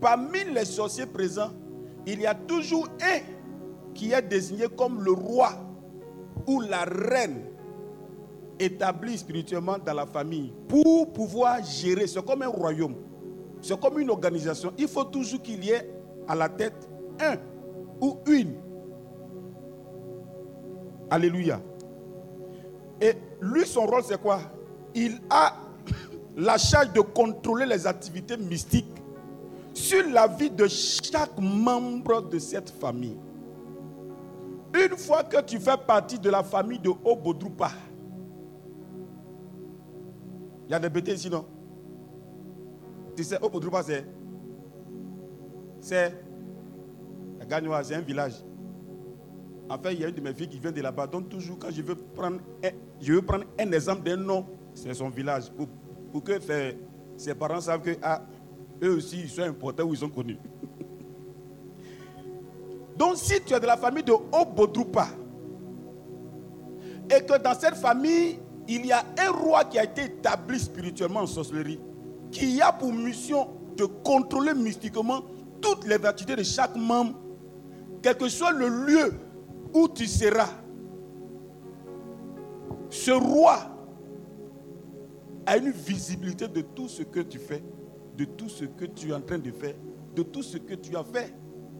parmi 0.00 0.42
les 0.44 0.64
sorciers 0.64 1.06
présents, 1.06 1.52
il 2.06 2.22
y 2.22 2.26
a 2.26 2.34
toujours 2.34 2.88
un 3.02 3.20
qui 3.94 4.12
est 4.12 4.22
désigné 4.22 4.66
comme 4.76 5.04
le 5.04 5.12
roi 5.12 5.50
ou 6.46 6.62
la 6.62 6.84
reine 6.84 7.42
établi 8.64 9.18
spirituellement 9.18 9.76
dans 9.84 9.94
la 9.94 10.06
famille 10.06 10.52
pour 10.68 11.12
pouvoir 11.12 11.62
gérer. 11.64 12.06
C'est 12.06 12.24
comme 12.24 12.42
un 12.42 12.48
royaume. 12.48 12.94
C'est 13.60 13.78
comme 13.80 13.98
une 13.98 14.10
organisation. 14.10 14.72
Il 14.78 14.88
faut 14.88 15.04
toujours 15.04 15.40
qu'il 15.42 15.64
y 15.64 15.70
ait 15.70 15.90
à 16.26 16.34
la 16.34 16.48
tête 16.48 16.88
un 17.20 17.36
ou 18.00 18.18
une. 18.26 18.54
Alléluia. 21.10 21.60
Et 23.00 23.14
lui, 23.40 23.66
son 23.66 23.86
rôle, 23.86 24.02
c'est 24.04 24.20
quoi? 24.20 24.40
Il 24.94 25.20
a 25.30 25.56
la 26.36 26.58
charge 26.58 26.92
de 26.92 27.00
contrôler 27.00 27.66
les 27.66 27.86
activités 27.86 28.36
mystiques 28.36 28.86
sur 29.74 30.08
la 30.10 30.26
vie 30.26 30.50
de 30.50 30.66
chaque 30.66 31.38
membre 31.38 32.22
de 32.22 32.38
cette 32.38 32.70
famille. 32.70 33.16
Une 34.74 34.96
fois 34.96 35.22
que 35.22 35.40
tu 35.42 35.58
fais 35.58 35.76
partie 35.76 36.18
de 36.18 36.30
la 36.30 36.42
famille 36.42 36.78
de 36.78 36.90
Obodrupa, 37.04 37.70
il 40.66 40.72
y 40.72 40.74
a 40.74 40.78
des 40.78 40.88
bêtises 40.88 41.14
ici, 41.14 41.30
non? 41.30 41.44
Tu 43.16 43.24
sais, 43.24 43.42
Obodrupa, 43.42 43.82
c'est. 43.82 44.06
C'est. 45.80 46.14
c'est 47.40 47.94
un 47.94 48.00
village. 48.00 48.34
En 49.68 49.78
fait, 49.78 49.94
il 49.94 50.00
y 50.00 50.04
a 50.04 50.08
une 50.08 50.14
de 50.14 50.20
mes 50.20 50.34
filles 50.34 50.48
qui 50.48 50.58
vient 50.58 50.72
de 50.72 50.80
là-bas. 50.80 51.06
Donc, 51.06 51.28
toujours, 51.28 51.58
quand 51.58 51.70
je 51.70 51.82
veux 51.82 51.94
prendre 51.94 52.40
un, 52.64 52.70
je 53.00 53.12
veux 53.12 53.22
prendre 53.22 53.44
un 53.58 53.72
exemple 53.72 54.02
d'un 54.02 54.16
nom, 54.16 54.46
c'est 54.74 54.94
son 54.94 55.08
village. 55.08 55.50
Pour, 55.50 55.66
pour 56.12 56.22
que 56.22 56.38
ses 57.16 57.34
parents 57.34 57.60
savent 57.60 57.82
que 57.82 57.96
ah, 58.02 58.22
eux 58.82 58.96
aussi, 58.96 59.20
ils 59.20 59.28
sont 59.28 59.42
importants 59.42 59.84
ou 59.84 59.94
ils 59.94 59.98
sont 59.98 60.08
connus. 60.08 60.38
Donc, 62.96 63.16
si 63.16 63.40
tu 63.42 63.54
es 63.54 63.60
de 63.60 63.66
la 63.66 63.76
famille 63.76 64.04
de 64.04 64.12
Obodrupa, 64.12 65.08
et 67.10 67.24
que 67.24 67.42
dans 67.42 67.54
cette 67.54 67.74
famille, 67.74 68.38
il 68.68 68.86
y 68.86 68.92
a 68.92 69.04
un 69.18 69.30
roi 69.30 69.64
qui 69.64 69.78
a 69.78 69.84
été 69.84 70.04
établi 70.04 70.58
spirituellement 70.58 71.20
en 71.20 71.26
sorcellerie, 71.26 71.80
qui 72.30 72.60
a 72.60 72.72
pour 72.72 72.92
mission 72.92 73.48
de 73.76 73.84
contrôler 73.84 74.54
mystiquement 74.54 75.22
toutes 75.60 75.86
les 75.86 76.04
activités 76.04 76.36
de 76.36 76.42
chaque 76.42 76.76
membre, 76.76 77.14
quel 78.02 78.16
que 78.16 78.28
soit 78.28 78.52
le 78.52 78.68
lieu 78.68 79.14
où 79.74 79.88
tu 79.88 80.06
seras. 80.06 80.48
Ce 82.90 83.10
roi 83.10 83.58
a 85.46 85.56
une 85.56 85.70
visibilité 85.70 86.46
de 86.46 86.60
tout 86.60 86.88
ce 86.88 87.02
que 87.02 87.20
tu 87.20 87.38
fais, 87.38 87.62
de 88.16 88.24
tout 88.24 88.48
ce 88.48 88.64
que 88.64 88.84
tu 88.84 89.10
es 89.10 89.14
en 89.14 89.20
train 89.20 89.38
de 89.38 89.50
faire, 89.50 89.74
de 90.14 90.22
tout 90.22 90.42
ce 90.42 90.58
que 90.58 90.74
tu 90.74 90.96
as 90.96 91.04
fait 91.04 91.34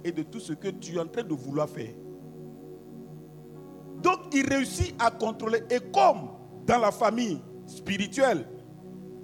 et 0.05 0.11
de 0.11 0.23
tout 0.23 0.41
ce 0.41 0.53
que 0.55 0.69
tu 0.69 0.97
es 0.97 0.99
en 0.99 1.07
train 1.07 1.23
de 1.23 1.35
vouloir 1.35 1.69
faire. 1.69 1.93
Donc 4.03 4.19
il 4.33 4.49
réussit 4.49 4.95
à 4.99 5.11
contrôler. 5.11 5.63
Et 5.71 5.79
comme 5.93 6.31
dans 6.67 6.79
la 6.79 6.91
famille 6.91 7.41
spirituelle, 7.67 8.47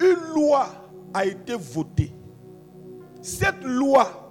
une 0.00 0.34
loi 0.34 0.66
a 1.14 1.24
été 1.24 1.54
votée. 1.54 2.12
Cette 3.20 3.62
loi, 3.64 4.30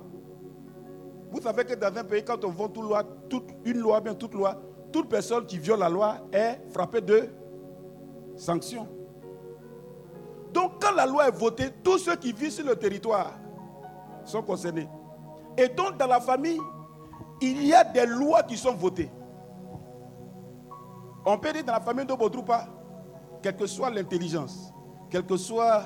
vous 1.32 1.42
savez 1.42 1.66
que 1.66 1.76
dans 1.76 1.96
un 1.96 2.04
pays, 2.04 2.24
quand 2.24 2.44
on 2.46 2.50
vote 2.50 2.78
loi, 2.78 3.04
toute, 3.30 3.50
une 3.66 3.80
loi, 3.80 4.00
bien 4.00 4.14
toute 4.14 4.34
loi, 4.34 4.62
toute 4.92 5.10
personne 5.10 5.46
qui 5.46 5.58
viole 5.58 5.80
la 5.80 5.90
loi 5.90 6.18
est 6.32 6.62
frappée 6.72 7.02
de 7.02 7.30
sanctions. 8.36 8.88
Donc 10.54 10.82
quand 10.82 10.96
la 10.96 11.06
loi 11.06 11.28
est 11.28 11.32
votée, 11.32 11.70
tous 11.84 11.98
ceux 11.98 12.16
qui 12.16 12.32
vivent 12.32 12.52
sur 12.52 12.66
le 12.66 12.76
territoire 12.76 13.34
sont 14.24 14.42
concernés. 14.42 14.88
Et 15.58 15.68
donc 15.68 15.98
dans 15.98 16.08
la 16.08 16.22
famille, 16.22 16.60
il 17.42 17.66
y 17.66 17.74
a 17.74 17.84
des 17.84 18.06
lois 18.06 18.44
qui 18.44 18.58
sont 18.58 18.74
votées. 18.74 19.12
On 21.26 21.38
peut 21.38 21.52
dire 21.52 21.64
dans 21.66 21.74
la 21.74 21.82
famille 21.82 22.06
de 22.06 22.14
Bodroupa, 22.14 22.68
quelle 23.42 23.56
que 23.56 23.68
soit 23.68 23.90
l'intelligence, 23.90 24.74
quelle 25.10 25.26
que 25.26 25.38
soit 25.38 25.84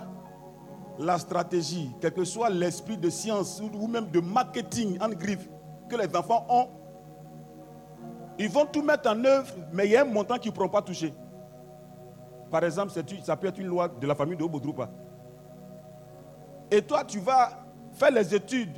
la 1.00 1.18
stratégie, 1.18 1.90
quel 2.00 2.14
que 2.14 2.24
soit 2.24 2.50
l'esprit 2.50 2.98
de 2.98 3.10
science 3.10 3.62
ou 3.62 3.88
même 3.88 4.10
de 4.10 4.20
marketing 4.20 4.98
en 5.02 5.10
griffe 5.10 5.50
que 5.90 5.96
les 5.96 6.16
enfants 6.16 6.46
ont, 6.50 6.68
ils 8.38 8.50
vont 8.50 8.66
tout 8.66 8.82
mettre 8.82 9.10
en 9.10 9.24
œuvre, 9.24 9.54
mais 9.72 9.86
il 9.88 9.92
y 9.92 9.96
a 9.96 10.02
un 10.02 10.06
montant 10.06 10.38
qu'ils 10.38 10.52
ne 10.52 10.56
pourront 10.56 10.70
pas 10.70 10.82
toucher. 10.82 11.14
Par 12.50 12.64
exemple, 12.64 12.92
ça 13.24 13.38
peut 13.38 13.48
être 13.48 13.60
une 13.60 13.68
loi 13.68 13.88
de 13.88 14.08
la 14.08 14.16
famille 14.16 14.38
de 14.38 14.44
Obodrupa. 14.44 14.90
Et 16.70 16.82
toi, 16.82 17.04
tu 17.04 17.20
vas 17.20 17.52
faire 17.94 18.12
les 18.12 18.34
études 18.34 18.78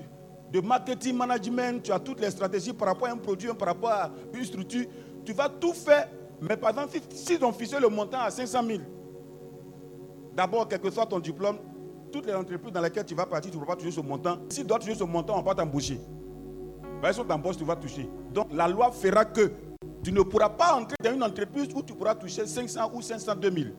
de 0.51 0.61
marketing 0.61 1.15
management, 1.15 1.81
tu 1.81 1.91
as 1.91 1.99
toutes 1.99 2.19
les 2.21 2.29
stratégies 2.29 2.73
par 2.73 2.89
rapport 2.89 3.07
à 3.07 3.11
un 3.11 3.17
produit, 3.17 3.49
par 3.53 3.69
rapport 3.69 3.89
à 3.89 4.11
une 4.33 4.45
structure. 4.45 4.85
Tu 5.25 5.33
vas 5.33 5.49
tout 5.49 5.73
faire 5.73 6.07
mais 6.47 6.57
par 6.57 6.71
exemple, 6.71 6.97
si 7.11 7.37
on 7.41 7.53
fixé 7.53 7.79
le 7.79 7.87
montant 7.87 8.19
à 8.19 8.29
500 8.29 8.63
000, 8.67 8.79
d'abord, 10.35 10.67
quel 10.67 10.79
que 10.79 10.91
soit 10.91 11.05
ton 11.05 11.19
diplôme, 11.19 11.57
toutes 12.11 12.25
les 12.25 12.33
entreprises 12.33 12.73
dans 12.73 12.81
lesquelles 12.81 13.05
tu 13.05 13.15
vas 13.15 13.25
partir, 13.25 13.49
tu 13.49 13.57
ne 13.57 13.63
pourras 13.63 13.75
pas 13.75 13.81
toucher 13.81 13.95
ce 13.95 14.01
montant. 14.01 14.37
Si 14.49 14.59
tu 14.59 14.67
dois 14.67 14.77
toucher 14.77 14.95
ce 14.95 15.05
montant, 15.05 15.39
on 15.39 15.41
va 15.41 15.55
t'embaucher. 15.55 16.01
Par 17.01 17.09
exemple, 17.09 17.29
t'embauches, 17.29 17.55
tu 17.55 17.63
vas 17.63 17.77
toucher. 17.77 18.09
Donc, 18.33 18.47
la 18.51 18.67
loi 18.67 18.91
fera 18.91 19.23
que 19.23 19.51
tu 20.03 20.11
ne 20.11 20.21
pourras 20.21 20.49
pas 20.49 20.75
entrer 20.75 20.97
dans 21.01 21.13
une 21.13 21.23
entreprise 21.23 21.69
où 21.73 21.81
tu 21.81 21.93
pourras 21.93 22.15
toucher 22.15 22.45
500 22.45 22.91
ou 22.93 23.01
502 23.01 23.49
000. 23.49 23.69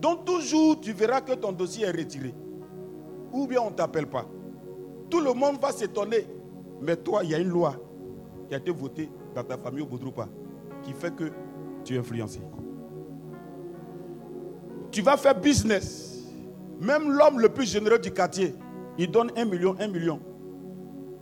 Donc, 0.00 0.24
toujours, 0.24 0.80
tu 0.80 0.92
verras 0.92 1.20
que 1.20 1.34
ton 1.34 1.52
dossier 1.52 1.86
est 1.86 1.92
retiré. 1.92 2.34
Ou 3.32 3.46
bien 3.46 3.60
on 3.60 3.70
ne 3.70 3.76
t'appelle 3.76 4.08
pas. 4.08 4.26
Tout 5.08 5.20
le 5.20 5.32
monde 5.32 5.60
va 5.62 5.70
s'étonner. 5.70 6.26
Mais 6.80 6.96
toi, 6.96 7.22
il 7.22 7.30
y 7.30 7.34
a 7.36 7.38
une 7.38 7.50
loi 7.50 7.76
qui 8.48 8.54
a 8.54 8.58
été 8.58 8.72
votée 8.72 9.08
dans 9.32 9.44
ta 9.44 9.56
famille 9.56 9.82
au 9.82 9.86
Boudroupa 9.86 10.26
qui 10.82 10.92
fait 10.92 11.14
que 11.14 11.30
tu 11.84 11.94
es 11.94 11.98
influencé. 11.98 12.40
Tu 14.90 15.02
vas 15.02 15.16
faire 15.16 15.38
business. 15.38 16.24
Même 16.80 17.10
l'homme 17.10 17.40
le 17.40 17.48
plus 17.48 17.70
généreux 17.70 17.98
du 17.98 18.10
quartier, 18.10 18.54
il 18.98 19.10
donne 19.10 19.30
un 19.36 19.44
million, 19.44 19.76
un 19.78 19.88
million. 19.88 20.20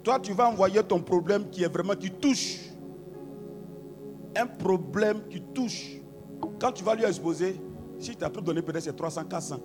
Toi, 0.03 0.21
tu 0.21 0.33
vas 0.33 0.49
envoyer 0.49 0.83
ton 0.83 1.01
problème 1.01 1.51
qui 1.51 1.65
est 1.65 1.73
vraiment, 1.73 1.95
qui 1.95 2.11
touche. 2.11 2.61
Un 4.37 4.47
problème 4.47 5.23
qui 5.29 5.41
touche. 5.41 5.97
Quand 6.61 6.73
tu 6.73 6.85
vas 6.85 6.95
lui 6.95 7.05
exposer, 7.05 7.61
si 7.99 8.15
tu 8.15 8.25
as 8.25 8.31
tout 8.31 8.41
donné, 8.41 8.63
peut-être 8.63 8.85
c'est 8.85 8.97
300, 8.97 9.25
400. 9.25 9.61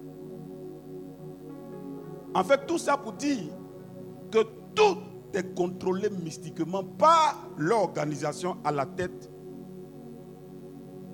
En 2.34 2.44
fait, 2.44 2.66
tout 2.66 2.80
ça 2.80 2.98
pour 2.98 3.14
dire 3.14 3.44
que 4.32 4.40
tout 4.74 4.98
est 5.34 5.56
contrôlé 5.56 6.10
mystiquement 6.10 6.84
par 6.84 7.48
l'organisation 7.58 8.58
à 8.64 8.72
la 8.72 8.86
tête 8.86 9.30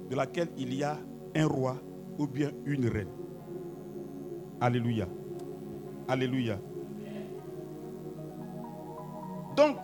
de 0.10 0.16
laquelle 0.16 0.50
il 0.58 0.74
y 0.74 0.84
a 0.84 0.98
un 1.36 1.48
roi 1.48 1.76
ou 2.18 2.28
bien 2.28 2.50
une 2.66 2.88
reine. 2.88 3.10
Alléluia. 4.60 5.06
Alléluia. 6.08 6.58
Donc, 9.56 9.78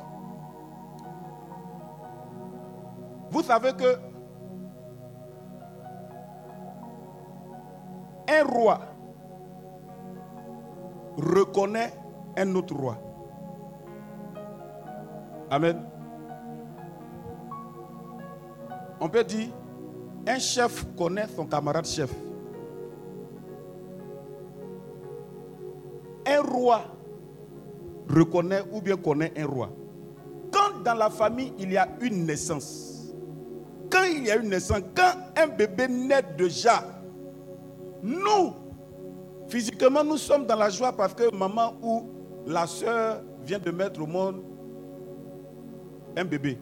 vous 3.30 3.42
savez 3.42 3.74
que 3.74 3.98
un 8.28 8.44
roi 8.44 8.80
reconnaît 11.18 11.94
un 12.38 12.56
autre 12.56 12.76
roi. 12.76 12.98
Amen. 15.50 15.86
On 19.00 19.08
peut 19.08 19.24
dire, 19.24 19.50
un 20.28 20.40
chef 20.40 20.86
connaît 20.98 21.28
son 21.36 21.46
camarade 21.46 21.86
chef. 21.86 22.12
Un 26.26 26.42
roi 26.42 26.82
reconnaît 28.10 28.64
ou 28.72 28.82
bien 28.82 28.98
connaît 28.98 29.32
un 29.38 29.46
roi. 29.46 29.70
Quand 30.52 30.84
dans 30.84 30.96
la 30.96 31.10
famille 31.10 31.54
il 31.60 31.72
y 31.72 31.78
a 31.78 31.88
une 32.02 32.26
naissance, 32.26 33.14
quand 33.90 34.04
il 34.04 34.26
y 34.26 34.32
a 34.32 34.38
une 34.38 34.50
naissance, 34.50 34.82
quand 34.96 35.14
un 35.38 35.48
bébé 35.48 35.88
naît 35.88 36.24
déjà, 36.38 36.84
nous, 38.02 38.54
physiquement, 39.48 40.04
nous 40.04 40.18
sommes 40.18 40.46
dans 40.46 40.56
la 40.56 40.70
joie 40.70 40.92
parce 40.92 41.14
que 41.14 41.34
maman 41.36 41.74
ou 41.82 42.08
la 42.48 42.68
soeur 42.68 43.22
vient 43.44 43.60
de 43.60 43.72
mettre 43.72 44.02
au 44.02 44.08
monde 44.08 44.42
un 46.18 46.26
bébé. 46.26 46.58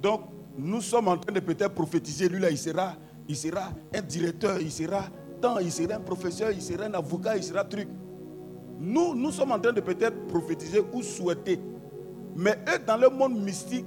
Donc, 0.00 0.22
nous 0.58 0.80
sommes 0.80 1.06
en 1.06 1.16
train 1.16 1.32
de 1.32 1.40
peut-être 1.40 1.72
prophétiser. 1.72 2.28
Lui, 2.28 2.40
là, 2.40 2.50
il 2.50 2.58
sera, 2.58 2.96
il 3.28 3.36
sera 3.36 3.70
un 3.94 4.02
directeur, 4.02 4.60
il 4.60 4.72
sera 4.72 5.04
tant, 5.40 5.58
il 5.58 5.70
sera 5.70 5.94
un 5.94 6.00
professeur, 6.00 6.50
il 6.50 6.60
sera 6.60 6.86
un 6.86 6.94
avocat, 6.94 7.36
il 7.36 7.44
sera 7.44 7.62
truc. 7.62 7.88
Nous, 8.80 9.14
nous 9.14 9.30
sommes 9.30 9.52
en 9.52 9.60
train 9.60 9.72
de 9.72 9.80
peut-être 9.80 10.26
prophétiser 10.26 10.82
ou 10.92 11.02
souhaiter. 11.02 11.60
Mais 12.34 12.58
eux, 12.68 12.80
dans 12.84 12.96
le 12.96 13.08
monde 13.08 13.40
mystique, 13.40 13.86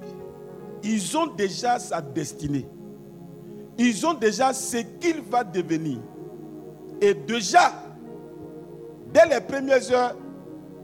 ils 0.82 1.18
ont 1.18 1.28
déjà 1.28 1.78
sa 1.78 2.02
destinée. 2.02 2.66
Ils 3.78 4.06
ont 4.06 4.14
déjà 4.14 4.54
ce 4.54 4.78
qu'il 4.78 5.22
va 5.30 5.44
devenir. 5.44 6.00
Et 7.02 7.14
déjà, 7.14 7.74
dès 9.14 9.26
les 9.28 9.42
premières 9.42 9.92
heures, 9.92 10.16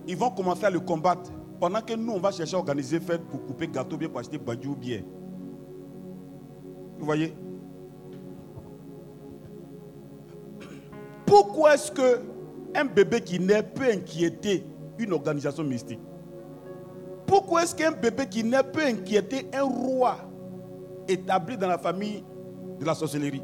ils 0.06 0.18
vont 0.18 0.32
commencer 0.32 0.66
à 0.66 0.70
le 0.70 0.82
combattre. 0.82 1.32
Pendant 1.60 1.82
que 1.82 1.94
nous, 1.94 2.14
on 2.14 2.20
va 2.20 2.32
chercher 2.32 2.56
à 2.56 2.60
organiser 2.60 3.00
fête 3.00 3.22
pour 3.24 3.46
couper 3.46 3.68
gâteau, 3.68 3.98
bien 3.98 4.10
pour 4.10 4.20
acheter 4.20 4.38
badjou 4.38 4.76
bien. 4.76 5.02
Vous 7.00 7.06
voyez? 7.06 7.34
Pourquoi 11.26 11.76
est-ce 11.76 11.92
que 11.92 12.22
un 12.76 12.86
bébé 12.86 13.22
qui 13.22 13.40
naît 13.40 13.64
peut 13.64 13.92
inquiéter 13.92 14.66
une 14.98 15.14
organisation 15.14 15.64
mystique? 15.64 16.00
Pourquoi 17.26 17.64
est-ce 17.64 17.76
qu'un 17.76 17.92
bébé 17.92 18.28
qui 18.30 18.44
naît 18.44 18.64
peut 18.64 18.86
inquiéter 18.86 19.48
un 19.54 19.64
roi 19.64 20.18
établi 21.08 21.58
dans 21.58 21.68
la 21.68 21.78
famille 21.78 22.24
de 22.80 22.86
la 22.86 22.96
sorcellerie? 22.96 23.44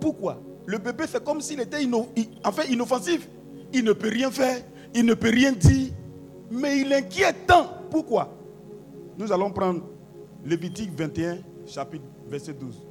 Pourquoi? 0.00 0.40
Le 0.66 0.78
bébé, 0.78 1.04
c'est 1.08 1.24
comme 1.24 1.40
s'il 1.40 1.60
était 1.60 1.82
inoffensif. 1.82 3.28
Il 3.72 3.84
ne 3.84 3.92
peut 3.92 4.08
rien 4.08 4.30
faire, 4.30 4.62
il 4.94 5.04
ne 5.04 5.14
peut 5.14 5.30
rien 5.30 5.52
dire, 5.52 5.92
mais 6.50 6.80
il 6.80 6.92
inquiète 6.92 7.46
tant. 7.46 7.66
Pourquoi? 7.90 8.32
Nous 9.18 9.32
allons 9.32 9.50
prendre 9.50 9.82
Lévitique 10.44 10.90
21, 10.96 11.38
chapitre 11.70 12.04
verset 12.28 12.54
12. 12.54 12.86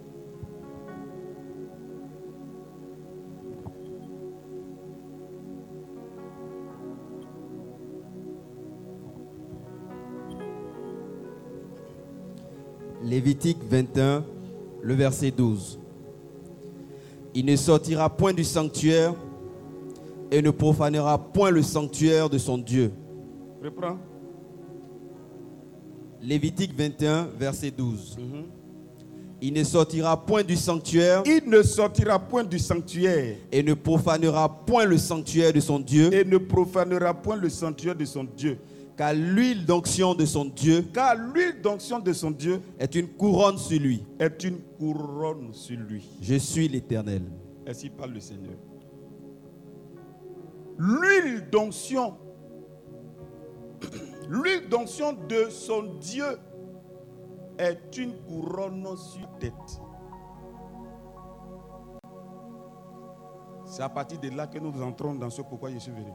Lévitique 13.04 13.58
21, 13.70 14.24
le 14.82 14.94
verset 14.94 15.32
12. 15.32 15.80
Il 17.34 17.46
ne 17.46 17.56
sortira 17.56 18.10
point 18.10 18.34
du 18.34 18.44
sanctuaire 18.44 19.14
et 20.32 20.42
ne 20.42 20.52
profanera 20.52 21.18
point 21.18 21.50
le 21.50 21.64
sanctuaire 21.64 22.30
de 22.30 22.38
son 22.38 22.58
Dieu. 22.58 22.92
Reprends. 23.64 23.98
Lévitique 26.22 26.78
21, 26.78 27.30
verset 27.38 27.72
12. 27.72 28.18
Il 29.42 29.54
ne 29.54 29.64
sortira 29.64 30.18
point 30.26 30.44
du 30.44 30.56
sanctuaire 30.56 31.24
Il 31.26 31.50
ne 31.50 31.62
sortira 31.62 32.20
point 32.20 32.44
du 32.44 32.60
sanctuaire 32.60 33.38
et 33.52 33.64
ne 33.64 33.74
profanera 33.74 34.50
point 34.66 34.86
le 34.86 34.98
sanctuaire 34.98 35.54
de 35.54 35.60
son 35.62 35.80
Dieu, 35.80 36.14
et 36.14 36.26
ne 36.26 36.38
profanera 36.38 37.14
point 37.14 37.38
le 37.38 37.50
sanctuaire 37.50 37.96
de 37.96 38.04
son 38.06 38.26
Dieu. 38.26 38.58
car 38.98 39.14
l'huile 39.14 39.66
d'onction 39.66 40.14
de 40.14 40.26
son 40.26 40.44
Dieu 40.46 40.84
Car 40.94 41.16
l'huile 41.16 41.62
d'onction 41.62 42.00
de 42.00 42.12
son 42.12 42.32
Dieu 42.32 42.60
est 42.78 42.96
une 42.96 43.08
couronne 43.08 43.58
sur 43.58 43.80
lui. 43.80 44.04
est 44.20 44.44
une 44.44 44.58
couronne 44.78 45.54
sur 45.54 45.78
lui. 45.78 46.04
Je 46.22 46.36
suis 46.36 46.68
l'Éternel. 46.68 47.22
Ainsi 47.66 47.90
parle 47.90 48.12
le 48.12 48.20
Seigneur. 48.20 48.56
L'huile 50.78 51.46
d'onction, 51.52 52.16
l'huile 54.30 54.68
d'onction 54.70 55.14
de 55.14 55.48
son 55.50 55.84
Dieu 56.02 56.26
est 57.60 57.98
une 57.98 58.14
couronne 58.24 58.96
sur 58.96 59.28
tête. 59.38 59.54
C'est 63.66 63.84
à 63.84 63.90
partir 63.90 64.20
de 64.20 64.30
là 64.30 64.48
que 64.48 64.58
nous 64.58 64.82
entrons 64.82 65.14
dans 65.14 65.30
ce 65.30 65.42
pourquoi 65.42 65.70
je 65.70 65.78
suis 65.78 65.92
venu. 65.92 66.12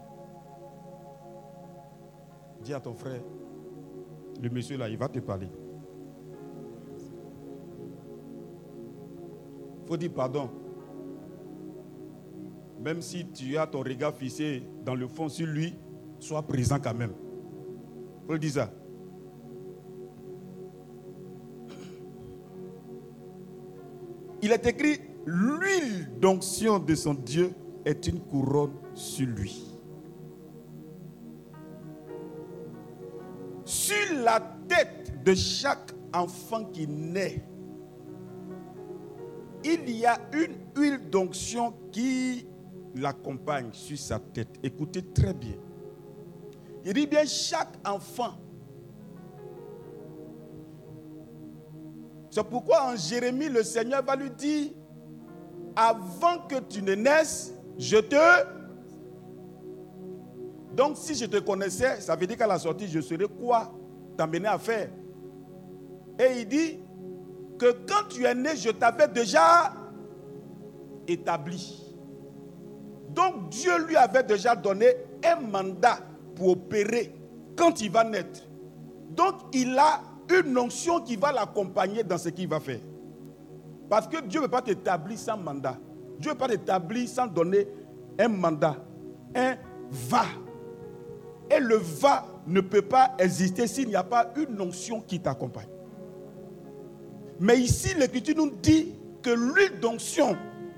Dis 2.62 2.72
à 2.72 2.80
ton 2.80 2.94
frère, 2.94 3.20
le 4.42 4.48
monsieur 4.48 4.78
là, 4.78 4.88
il 4.88 4.96
va 4.96 5.08
te 5.08 5.20
parler. 5.20 5.48
Il 9.82 9.86
faut 9.86 9.96
dire 9.96 10.12
pardon. 10.12 10.50
Même 12.80 13.02
si 13.02 13.26
tu 13.30 13.56
as 13.56 13.66
ton 13.66 13.80
regard 13.80 14.14
fixé 14.14 14.62
dans 14.84 14.94
le 14.94 15.06
fond 15.06 15.28
sur 15.28 15.46
lui, 15.46 15.78
sois 16.18 16.42
présent 16.42 16.78
quand 16.82 16.94
même. 16.94 17.12
Il 18.22 18.32
faut 18.32 18.38
dire 18.38 18.52
ça. 18.52 18.70
Il 24.44 24.52
est 24.52 24.66
écrit, 24.66 25.00
l'huile 25.24 26.06
d'onction 26.20 26.78
de 26.78 26.94
son 26.94 27.14
Dieu 27.14 27.54
est 27.82 28.06
une 28.06 28.20
couronne 28.20 28.74
sur 28.92 29.26
lui. 29.26 29.72
Sur 33.64 34.18
la 34.22 34.40
tête 34.68 35.24
de 35.24 35.34
chaque 35.34 35.92
enfant 36.12 36.66
qui 36.66 36.86
naît, 36.86 37.42
il 39.64 39.88
y 39.88 40.04
a 40.04 40.20
une 40.34 40.56
huile 40.76 41.08
d'onction 41.08 41.72
qui 41.90 42.46
l'accompagne 42.96 43.70
sur 43.72 43.96
sa 43.96 44.18
tête. 44.18 44.58
Écoutez 44.62 45.00
très 45.00 45.32
bien. 45.32 45.56
Il 46.84 46.92
dit 46.92 47.06
bien 47.06 47.24
chaque 47.24 47.78
enfant. 47.82 48.34
C'est 52.34 52.42
pourquoi 52.42 52.86
en 52.86 52.96
Jérémie, 52.96 53.48
le 53.48 53.62
Seigneur 53.62 54.02
va 54.02 54.16
lui 54.16 54.28
dire, 54.28 54.72
avant 55.76 56.38
que 56.48 56.56
tu 56.68 56.82
ne 56.82 56.96
naisses, 56.96 57.54
je 57.78 57.98
te... 57.98 58.16
Donc 60.74 60.96
si 60.96 61.14
je 61.14 61.26
te 61.26 61.36
connaissais, 61.36 62.00
ça 62.00 62.16
veut 62.16 62.26
dire 62.26 62.36
qu'à 62.36 62.48
la 62.48 62.58
sortie, 62.58 62.88
je 62.88 63.00
saurais 63.00 63.28
quoi 63.28 63.72
t'amener 64.16 64.48
à 64.48 64.58
faire? 64.58 64.90
Et 66.18 66.40
il 66.40 66.48
dit 66.48 66.80
que 67.56 67.70
quand 67.86 68.08
tu 68.08 68.24
es 68.24 68.34
né, 68.34 68.56
je 68.56 68.70
t'avais 68.70 69.06
déjà 69.06 69.72
établi. 71.06 71.94
Donc 73.10 73.48
Dieu 73.50 73.86
lui 73.86 73.94
avait 73.94 74.24
déjà 74.24 74.56
donné 74.56 74.88
un 75.24 75.36
mandat 75.36 75.98
pour 76.34 76.48
opérer 76.48 77.14
quand 77.56 77.80
il 77.80 77.92
va 77.92 78.02
naître. 78.02 78.40
Donc 79.10 79.34
il 79.52 79.78
a 79.78 80.00
une 80.30 80.56
onction 80.58 81.00
qui 81.00 81.16
va 81.16 81.32
l'accompagner 81.32 82.02
dans 82.02 82.18
ce 82.18 82.28
qu'il 82.28 82.48
va 82.48 82.60
faire. 82.60 82.80
Parce 83.88 84.08
que 84.08 84.20
Dieu 84.22 84.40
ne 84.40 84.44
veut 84.44 84.50
pas 84.50 84.62
t'établir 84.62 85.18
sans 85.18 85.36
mandat. 85.36 85.78
Dieu 86.18 86.30
ne 86.30 86.34
veut 86.34 86.38
pas 86.38 86.48
t'établir 86.48 87.08
sans 87.08 87.26
donner 87.26 87.68
un 88.18 88.28
mandat. 88.28 88.76
Un 89.34 89.56
va. 89.90 90.24
Et 91.50 91.60
le 91.60 91.76
va 91.76 92.26
ne 92.46 92.60
peut 92.60 92.82
pas 92.82 93.14
exister 93.18 93.66
s'il 93.66 93.88
n'y 93.88 93.96
a 93.96 94.04
pas 94.04 94.32
une 94.36 94.60
onction 94.60 95.00
qui 95.00 95.20
t'accompagne. 95.20 95.68
Mais 97.40 97.58
ici, 97.58 97.94
l'Écriture 97.98 98.36
nous 98.36 98.50
dit 98.50 98.94
que 99.22 99.30
l'huile 99.30 99.80
d'onction 99.80 100.36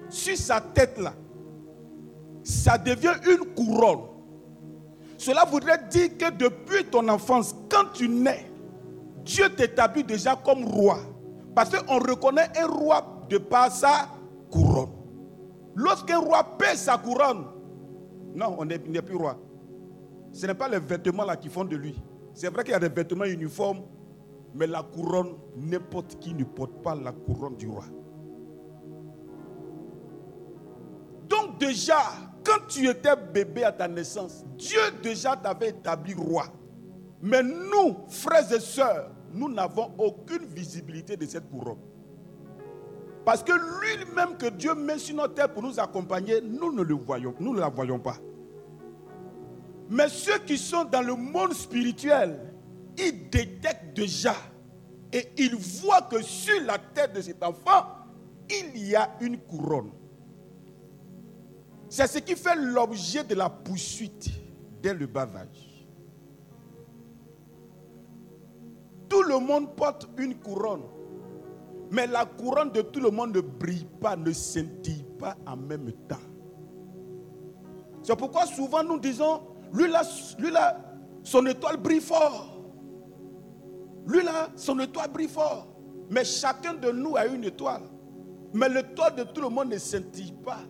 sur 0.09 0.37
sa 0.37 0.61
tête 0.61 0.99
là, 0.99 1.13
ça 2.43 2.79
devient 2.79 3.15
une 3.29 3.45
couronne. 3.55 4.05
Cela 5.19 5.45
voudrait 5.45 5.83
dire 5.91 6.17
que 6.17 6.31
depuis 6.31 6.85
ton 6.85 7.09
enfance, 7.09 7.55
quand 7.69 7.93
tu 7.93 8.09
nais, 8.09 8.51
Dieu 9.27 9.49
t'établit 9.51 10.05
déjà 10.05 10.37
comme 10.37 10.65
roi. 10.65 10.99
Parce 11.55 11.71
qu'on 11.77 11.99
reconnaît 11.99 12.49
un 12.57 12.67
roi 12.67 13.27
de 13.29 13.39
par 13.39 13.73
sa 13.73 14.09
couronne. 14.51 14.91
Lorsqu'un 15.75 16.19
roi 16.19 16.45
paie 16.57 16.77
sa 16.77 16.97
couronne, 16.97 17.45
non, 18.35 18.57
on 18.59 18.65
n'est 18.65 18.79
plus 18.79 19.17
roi. 19.17 19.37
Ce 20.33 20.47
n'est 20.47 20.55
pas 20.55 20.69
les 20.69 20.79
vêtements 20.79 21.25
là 21.25 21.37
qui 21.37 21.49
font 21.49 21.65
de 21.65 21.77
lui. 21.77 22.01
C'est 22.35 22.49
vrai 22.53 22.63
qu'il 22.63 22.73
y 22.73 22.77
a 22.77 22.79
des 22.79 22.89
vêtements 22.89 23.25
uniformes, 23.25 23.83
mais 24.55 24.67
la 24.67 24.83
couronne, 24.83 25.35
n'importe 25.57 26.19
qui 26.21 26.33
ne 26.33 26.45
porte 26.45 26.83
pas 26.83 26.95
la 26.95 27.13
couronne 27.13 27.57
du 27.57 27.67
roi. 27.69 27.85
Donc 31.29 31.59
déjà, 31.59 31.99
quand 32.45 32.67
tu 32.69 32.89
étais 32.89 33.17
bébé 33.17 33.65
à 33.65 33.73
ta 33.73 33.89
naissance, 33.89 34.45
Dieu 34.57 34.81
déjà 35.03 35.35
t'avait 35.35 35.71
établi 35.71 36.15
roi. 36.15 36.45
Mais 37.21 37.43
nous, 37.43 37.97
frères 38.09 38.53
et 38.53 38.61
sœurs, 38.61 39.11
nous 39.33 39.49
n'avons 39.53 39.93
aucune 39.99 40.45
visibilité 40.47 41.17
de 41.17 41.27
cette 41.27 41.49
couronne. 41.51 41.79
Parce 43.25 43.43
que 43.43 43.53
lui-même 43.53 44.37
que 44.37 44.49
Dieu 44.51 44.75
met 44.75 44.99
sur 44.99 45.17
notre 45.17 45.35
terre 45.35 45.53
pour 45.53 45.63
nous 45.63 45.81
accompagner, 45.81 46.41
nous 46.41 46.73
ne 46.73 46.83
le 46.83 46.95
voyons, 46.95 47.35
nous 47.41 47.55
ne 47.55 47.61
la 47.61 47.69
voyons 47.69 47.99
pas. 47.99 48.17
Mais 49.89 50.09
ceux 50.09 50.39
qui 50.39 50.57
sont 50.59 50.85
dans 50.85 51.03
le 51.03 51.15
monde 51.15 51.53
spirituel, 51.53 52.39
ils 52.99 53.29
détectent 53.29 53.95
déjà 53.95 54.35
et 55.13 55.29
ils 55.39 55.57
voient 55.57 56.03
que 56.03 56.23
sur 56.23 56.61
la 56.65 56.79
tête 56.79 57.15
de 57.15 57.21
cet 57.21 57.43
enfant, 57.43 57.85
il 58.49 58.87
y 58.87 58.95
a 58.95 59.17
une 59.21 59.39
couronne. 59.39 59.91
C'est 61.89 62.07
ce 62.07 62.19
qui 62.19 62.35
fait 62.37 62.57
l'objet 62.57 63.25
de 63.25 63.35
la 63.35 63.49
poursuite 63.49 64.29
dès 64.83 64.95
le 64.95 65.07
bas 65.07 65.27
Tout 69.09 69.23
le 69.23 69.39
monde 69.39 69.75
porte 69.77 70.09
une 70.19 70.35
couronne. 70.35 70.83
Mais 71.91 72.07
la 72.07 72.25
couronne 72.25 72.71
de 72.71 72.83
tout 72.83 73.01
le 73.01 73.11
monde 73.11 73.35
ne 73.35 73.41
brille 73.41 73.87
pas, 74.01 74.17
ne 74.17 74.33
scintille 74.33 75.05
pas 75.19 75.37
en 75.47 75.57
même 75.57 75.93
temps. 76.09 76.17
C'est 78.03 78.17
pourquoi 78.17 78.47
souvent 78.47 78.83
nous 78.83 78.99
disons, 78.99 79.41
lui 79.73 79.89
là, 79.89 80.03
son 81.23 81.47
étoile 81.47 81.77
brille 81.77 82.01
fort. 82.01 82.59
Lui 84.07 84.23
là, 84.23 84.49
son 84.57 84.79
étoile 84.81 85.11
brille 85.11 85.29
fort. 85.29 85.69
Mais 86.11 86.25
chacun 86.25 86.75
de 86.75 86.91
nous 86.91 87.17
a 87.17 87.27
une 87.27 87.45
étoile. 87.45 87.83
Mais 88.53 88.69
l'étoile 88.69 89.17
de 89.17 89.25
tout 89.25 89.41
le 89.41 89.49
monde 89.49 89.69
ne 89.71 89.79
scintille 89.79 90.35
pas. 90.45 90.61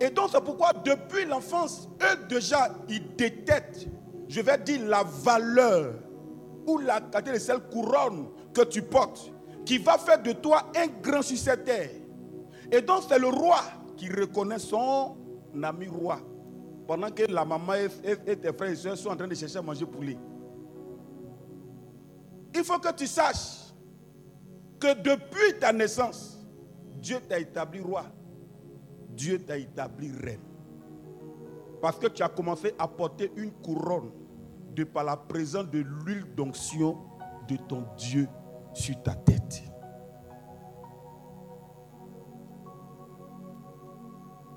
Et 0.00 0.10
donc 0.10 0.28
c'est 0.30 0.42
pourquoi 0.42 0.72
depuis 0.72 1.24
l'enfance, 1.24 1.88
eux 2.02 2.26
déjà, 2.28 2.68
ils 2.88 3.16
détectent, 3.16 3.88
je 4.28 4.40
vais 4.40 4.58
dire, 4.58 4.86
la 4.86 5.02
valeur 5.02 5.94
ou 6.68 6.78
la 6.78 7.00
qualité 7.00 7.32
de 7.32 7.38
cette 7.38 7.70
couronne 7.70 8.28
que 8.52 8.62
tu 8.62 8.82
portes, 8.82 9.32
qui 9.64 9.78
va 9.78 9.96
faire 9.98 10.22
de 10.22 10.32
toi 10.32 10.70
un 10.76 10.86
grand 11.02 11.22
sur 11.22 11.36
cette 11.36 11.64
terre. 11.64 11.90
Et 12.70 12.82
donc 12.82 13.04
c'est 13.08 13.18
le 13.18 13.28
roi 13.28 13.60
qui 13.96 14.08
reconnaît 14.08 14.58
son 14.58 15.16
ami 15.62 15.88
roi. 15.88 16.20
Pendant 16.86 17.10
que 17.10 17.22
la 17.24 17.44
maman 17.44 17.74
et 17.74 18.36
tes 18.36 18.52
frères 18.52 18.70
et 18.70 18.76
soeurs 18.76 18.96
sont 18.96 19.10
en 19.10 19.16
train 19.16 19.26
de 19.28 19.34
chercher 19.34 19.58
à 19.58 19.62
manger 19.62 19.86
pour 19.86 20.02
lui. 20.02 20.18
Il 22.54 22.64
faut 22.64 22.78
que 22.78 22.92
tu 22.92 23.06
saches 23.06 23.72
que 24.78 24.94
depuis 24.94 25.58
ta 25.58 25.72
naissance, 25.72 26.38
Dieu 26.96 27.18
t'a 27.28 27.38
établi 27.38 27.80
roi. 27.80 28.04
Dieu 29.10 29.38
t'a 29.38 29.58
établi 29.58 30.10
reine. 30.22 30.40
Parce 31.80 31.98
que 31.98 32.06
tu 32.06 32.22
as 32.22 32.28
commencé 32.28 32.74
à 32.78 32.88
porter 32.88 33.30
une 33.36 33.52
couronne 33.52 34.10
de 34.78 34.84
par 34.84 35.02
la 35.02 35.16
présence 35.16 35.68
de 35.70 35.80
l'huile 35.80 36.24
d'onction 36.36 36.96
de 37.48 37.56
ton 37.56 37.84
Dieu 37.96 38.28
sur 38.72 39.02
ta 39.02 39.12
tête. 39.12 39.64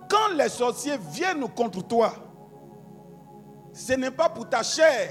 Quand 0.08 0.36
les 0.36 0.50
sorciers 0.50 0.98
viennent 1.12 1.50
contre 1.56 1.88
toi, 1.88 2.14
ce 3.74 3.94
n'est 3.94 4.12
pas 4.12 4.30
pour 4.30 4.48
ta 4.48 4.62
chair, 4.62 5.10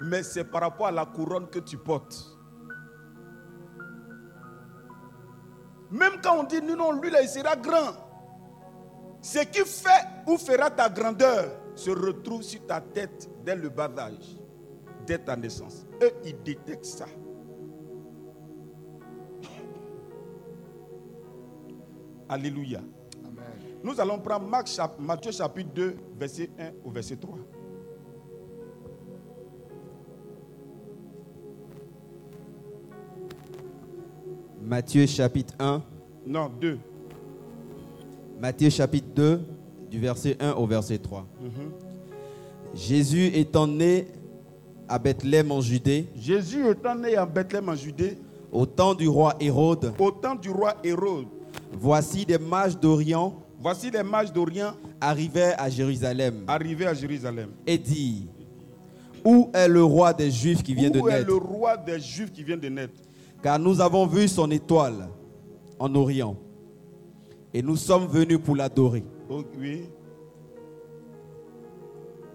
mais 0.00 0.22
c'est 0.22 0.44
par 0.44 0.60
rapport 0.60 0.86
à 0.86 0.92
la 0.92 1.04
couronne 1.04 1.48
que 1.48 1.58
tu 1.58 1.76
portes. 1.76 2.24
Même 5.90 6.20
quand 6.22 6.38
on 6.38 6.44
dit 6.44 6.62
non, 6.62 6.76
non, 6.76 6.92
lui 6.92 7.10
il 7.20 7.28
sera 7.28 7.56
grand. 7.56 7.92
Ce 9.20 9.40
qui 9.40 9.64
fait 9.64 10.06
ou 10.28 10.38
fera 10.38 10.70
ta 10.70 10.88
grandeur 10.88 11.50
se 11.78 11.90
retrouve 11.90 12.42
sur 12.42 12.66
ta 12.66 12.80
tête 12.80 13.30
dès 13.44 13.54
le 13.54 13.68
bas 13.68 13.88
âge, 13.96 14.36
dès 15.06 15.18
ta 15.18 15.36
naissance. 15.36 15.86
Eux, 16.02 16.10
ils 16.24 16.34
détectent 16.42 16.84
ça. 16.84 17.06
Alléluia. 22.28 22.80
Nous 23.84 24.00
allons 24.00 24.18
prendre 24.18 24.48
Matthieu 24.98 25.30
chapitre 25.30 25.70
2, 25.72 25.96
verset 26.18 26.50
1 26.58 26.72
au 26.84 26.90
verset 26.90 27.14
3. 27.14 27.38
Matthieu 34.60 35.06
chapitre 35.06 35.54
1. 35.60 35.80
Non, 36.26 36.50
2. 36.60 36.76
Matthieu 38.40 38.68
chapitre 38.68 39.06
2, 39.14 39.40
du 39.90 39.98
verset 39.98 40.36
1 40.40 40.52
au 40.52 40.66
verset 40.66 40.98
3. 40.98 41.26
Jésus 42.74 43.26
étant 43.34 43.66
né 43.66 44.06
à 44.88 44.98
Bethléem 44.98 45.50
en 45.50 45.60
Judée. 45.60 46.06
Jésus 46.16 46.66
étant 46.68 46.94
né 46.94 47.16
à 47.16 47.26
Bethléem 47.26 47.68
en 47.68 47.74
Judée. 47.74 48.18
Au 48.50 48.64
temps 48.64 48.94
du 48.94 49.08
roi 49.08 49.34
Hérode. 49.40 49.92
Au 49.98 50.10
temps 50.10 50.34
du 50.34 50.50
roi 50.50 50.74
Hérode. 50.82 51.26
Voici 51.72 52.24
des 52.24 52.38
mages 52.38 52.78
d'Orient. 52.78 53.34
Voici 53.60 53.90
des 53.90 54.02
mages 54.02 54.32
d'Orient. 54.32 54.72
Arrivaient 55.00 55.54
à 55.58 55.68
Jérusalem. 55.68 56.44
À 56.46 56.58
Jérusalem. 56.94 57.50
Et 57.66 57.76
dit 57.76 58.26
Où 59.24 59.50
est 59.52 59.68
le 59.68 59.84
roi 59.84 60.12
des 60.12 60.30
Juifs 60.30 60.62
qui 60.62 60.74
vient 60.74 60.90
de 60.90 60.96
naître 60.96 61.06
Où 61.06 61.10
est 61.10 61.24
le 61.24 61.34
roi 61.34 61.76
des 61.76 62.00
Juifs 62.00 62.32
qui 62.32 62.42
vient 62.42 62.56
de 62.56 62.68
naître? 62.68 63.00
Car 63.42 63.58
nous 63.58 63.80
avons 63.80 64.06
vu 64.06 64.26
son 64.28 64.50
étoile 64.50 65.08
en 65.78 65.94
Orient. 65.94 66.36
Et 67.52 67.62
nous 67.62 67.76
sommes 67.76 68.06
venus 68.06 68.38
pour 68.42 68.56
l'adorer. 68.56 69.04
Oh, 69.28 69.42
oui. 69.58 69.88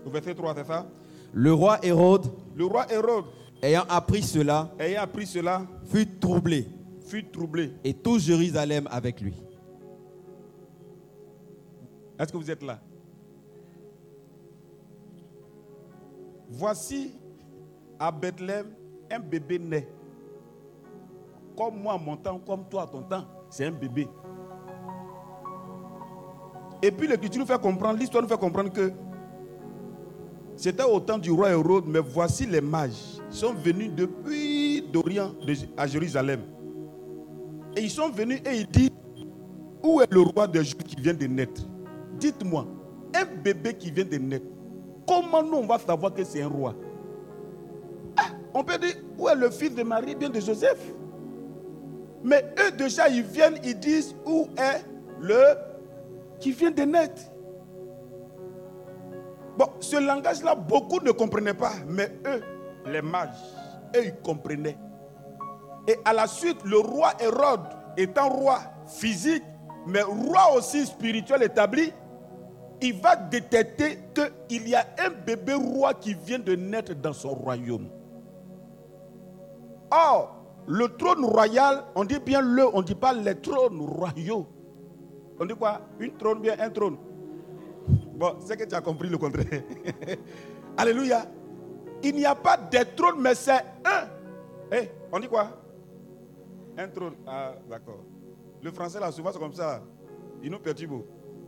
Au 0.06 0.10
verset 0.10 0.36
3, 0.36 0.56
c'est 0.56 0.66
ça? 0.66 0.86
Le 1.34 1.54
roi 1.54 1.84
Hérode, 1.84 2.32
le 2.56 2.66
roi 2.66 2.86
Hérode, 2.92 3.26
ayant 3.62 3.86
appris 3.90 4.22
cela, 4.22 4.72
ayant 4.78 5.02
appris 5.02 5.26
cela, 5.26 5.66
fut 5.86 6.08
troublé. 6.20 6.68
Fut 7.06 7.24
troublé. 7.24 7.72
Et 7.84 7.94
tout 7.94 8.20
Jérusalem 8.20 8.88
avec 8.92 9.20
lui. 9.22 9.34
Est-ce 12.20 12.32
que 12.32 12.38
vous 12.38 12.52
êtes 12.52 12.62
là? 12.62 12.80
Voici 16.50 17.16
à 18.00 18.12
Bethléem 18.12 18.68
un 19.10 19.20
bébé 19.20 19.58
né. 19.58 19.88
Comme 21.58 21.82
moi 21.82 21.94
à 21.94 21.98
mon 21.98 22.16
temps, 22.16 22.40
comme 22.40 22.66
toi 22.70 22.84
à 22.84 22.88
ton 22.88 23.02
temps, 23.02 23.26
c'est 23.50 23.66
un 23.66 23.72
bébé. 23.72 24.08
Et 26.84 26.92
puis 26.92 27.08
l'écriture 27.08 27.40
nous 27.40 27.48
fait 27.48 27.62
comprendre, 27.62 27.98
l'histoire 27.98 28.22
nous 28.22 28.28
fait 28.28 28.38
comprendre 28.38 28.70
que 28.70 28.92
c'était 30.58 30.84
au 30.84 31.00
temps 31.00 31.18
du 31.18 31.32
roi 31.32 31.50
Hérode, 31.52 31.86
mais 31.88 32.02
voici 32.02 32.46
les 32.46 32.60
mages 32.60 33.22
sont 33.30 33.54
venus 33.54 33.90
depuis 33.96 34.82
d'Orient 34.92 35.32
à 35.78 35.88
Jérusalem. 35.88 36.42
Et 37.78 37.84
ils 37.84 37.90
sont 37.90 38.10
venus 38.10 38.42
et 38.46 38.58
ils 38.58 38.68
disent, 38.68 38.90
où 39.82 40.02
est 40.02 40.12
le 40.12 40.20
roi 40.20 40.46
des 40.46 40.62
Juifs 40.62 40.84
qui 40.84 40.98
vient 40.98 41.14
de 41.14 41.26
naître? 41.26 41.62
Dites-moi, 42.20 42.68
un 43.16 43.26
bébé 43.42 43.76
qui 43.76 43.90
vient 43.90 44.04
de 44.04 44.18
naître, 44.18 44.46
comment 45.08 45.42
nous 45.42 45.60
on 45.60 45.66
va 45.66 45.80
savoir 45.80 46.14
que 46.14 46.26
c'est 46.26 46.42
un 46.42 46.50
roi? 46.50 46.76
Ah, 48.18 48.28
On 48.54 48.62
peut 48.62 48.78
dire, 48.78 48.96
où 49.18 49.30
est 49.30 49.36
le 49.36 49.50
fils 49.52 49.74
de 49.74 49.84
Marie, 49.84 50.16
bien 50.16 50.30
de 50.30 50.40
Joseph? 50.42 50.94
Mais 52.26 52.44
eux 52.60 52.72
déjà, 52.74 53.08
ils 53.08 53.24
viennent, 53.24 53.58
ils 53.64 53.80
disent, 53.80 54.14
où 54.26 54.48
est 54.58 54.84
le 55.22 55.73
qui 56.40 56.52
vient 56.52 56.72
de 56.72 56.84
naître. 56.84 57.22
Bon, 59.58 59.68
ce 59.80 59.98
langage-là, 59.98 60.56
beaucoup 60.56 61.00
ne 61.00 61.12
comprenaient 61.12 61.54
pas, 61.54 61.74
mais 61.88 62.10
eux, 62.26 62.42
les 62.88 63.02
mages, 63.02 63.30
eux, 63.96 64.06
ils 64.06 64.16
comprenaient. 64.22 64.78
Et 65.88 65.98
à 66.06 66.14
la 66.14 66.28
suite, 66.28 66.58
le 66.66 66.80
roi 66.80 67.12
Hérode, 67.20 67.68
étant 67.98 68.30
roi 68.30 68.60
physique, 68.88 69.44
mais 69.86 70.02
roi 70.02 70.56
aussi 70.58 70.86
spirituel 70.86 71.44
établi, 71.44 71.94
il 72.82 73.00
va 73.00 73.16
détecter 73.16 74.00
qu'il 74.14 74.68
y 74.68 74.76
a 74.76 74.86
un 75.00 75.10
bébé 75.10 75.54
roi 75.54 75.94
qui 75.94 76.14
vient 76.14 76.40
de 76.40 76.56
naître 76.56 76.94
dans 76.96 77.14
son 77.14 77.34
royaume. 77.34 77.88
Or, 79.92 80.44
le 80.68 80.88
trône 80.98 81.24
royal, 81.24 81.84
on 81.96 82.04
dit 82.04 82.20
bien 82.20 82.42
le, 82.42 82.68
on 82.76 82.80
ne 82.80 82.86
dit 82.86 82.96
pas 82.96 83.14
les 83.14 83.36
trônes 83.36 83.82
royaux. 83.82 84.48
On 85.40 85.46
dit 85.46 85.56
quoi? 85.56 85.82
Une 86.00 86.14
trône, 86.16 86.42
bien 86.42 86.56
un 86.60 86.70
trône. 86.70 86.98
Bon, 88.16 88.36
c'est 88.40 88.58
que 88.58 88.64
tu 88.66 88.76
as 88.76 88.82
compris 88.82 89.10
le 89.10 89.18
contraire. 89.18 89.64
Alléluia. 90.78 91.26
Il 92.04 92.16
n'y 92.16 92.26
a 92.26 92.36
pas 92.36 92.58
de 92.58 92.80
trône, 92.96 93.20
mais 93.20 93.36
c'est 93.36 93.64
un. 93.86 94.08
Eh, 94.72 94.90
on 95.12 95.20
dit 95.20 95.28
quoi? 95.28 95.50
Un 96.78 96.88
trône. 96.88 97.16
Ah, 97.28 97.54
d'accord. 97.70 98.04
Le 98.62 98.72
français, 98.72 99.00
là, 99.00 99.12
souvent, 99.12 99.32
c'est 99.32 99.40
comme 99.40 99.54
ça. 99.54 99.82
Il 100.42 100.52
nous 100.52 100.60
perturbe. 100.60 101.04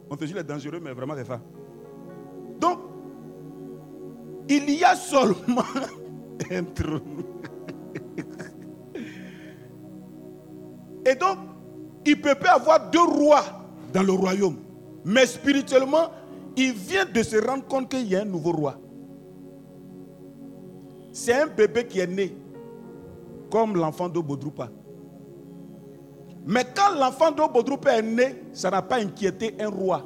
On 0.10 0.16
te 0.16 0.26
dit 0.26 0.34
les 0.34 0.44
dangereux, 0.44 0.80
mais 0.82 0.94
vraiment, 0.94 1.16
c'est 1.16 1.26
ça. 1.26 1.40
Donc, 2.60 2.80
il 4.48 4.70
y 4.70 4.84
a 4.84 4.96
seulement 4.96 5.64
un 6.52 6.64
trône. 6.64 7.24
Et 11.06 11.16
donc, 11.16 11.38
il 12.06 12.20
peut 12.20 12.36
pas 12.36 12.54
avoir 12.54 12.90
deux 12.90 13.04
rois 13.04 13.65
dans 13.96 14.04
le 14.04 14.12
royaume. 14.12 14.58
Mais 15.06 15.26
spirituellement, 15.26 16.12
il 16.58 16.74
vient 16.74 17.06
de 17.06 17.24
se 17.24 17.38
rendre 17.38 17.64
compte 17.66 17.90
qu'il 17.90 18.08
y 18.08 18.16
a 18.16 18.22
un 18.22 18.26
nouveau 18.26 18.52
roi. 18.52 18.76
C'est 21.14 21.34
un 21.34 21.48
bébé 21.48 21.88
qui 21.88 22.00
est 22.02 22.08
né, 22.08 22.36
comme 23.50 23.78
l'enfant 23.78 24.10
d'Obodrupa. 24.10 24.70
Mais 26.46 26.66
quand 26.76 27.00
l'enfant 27.00 27.32
d'Obodrupa 27.32 27.98
est 27.98 28.02
né, 28.02 28.44
ça 28.52 28.70
n'a 28.70 28.82
pas 28.82 28.98
inquiété 28.98 29.56
un 29.62 29.70
roi. 29.70 30.04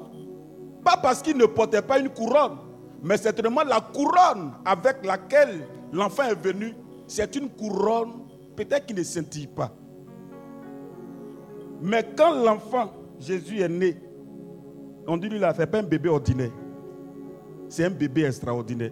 Pas 0.83 0.97
parce 0.97 1.23
qu'il 1.23 1.35
ne 1.35 1.47
portait 1.47 1.81
pas 1.81 1.97
une 1.97 2.09
couronne, 2.09 2.57
mais 3.03 3.17
certainement 3.17 3.63
la 3.63 3.81
couronne 3.81 4.51
avec 4.65 5.03
laquelle 5.03 5.65
l'enfant 5.91 6.23
est 6.23 6.35
venu, 6.35 6.75
c'est 7.07 7.35
une 7.35 7.49
couronne 7.49 8.11
peut-être 8.55 8.85
qui 8.85 8.93
ne 8.93 9.01
scintille 9.01 9.47
pas. 9.47 9.71
Mais 11.81 12.05
quand 12.15 12.35
l'enfant, 12.43 12.91
Jésus, 13.19 13.59
est 13.59 13.69
né, 13.69 13.97
on 15.07 15.17
dit 15.17 15.29
lui 15.29 15.39
là, 15.39 15.53
c'est 15.55 15.67
pas 15.67 15.79
un 15.79 15.83
bébé 15.83 16.09
ordinaire. 16.09 16.51
C'est 17.67 17.85
un 17.85 17.89
bébé 17.89 18.25
extraordinaire. 18.25 18.91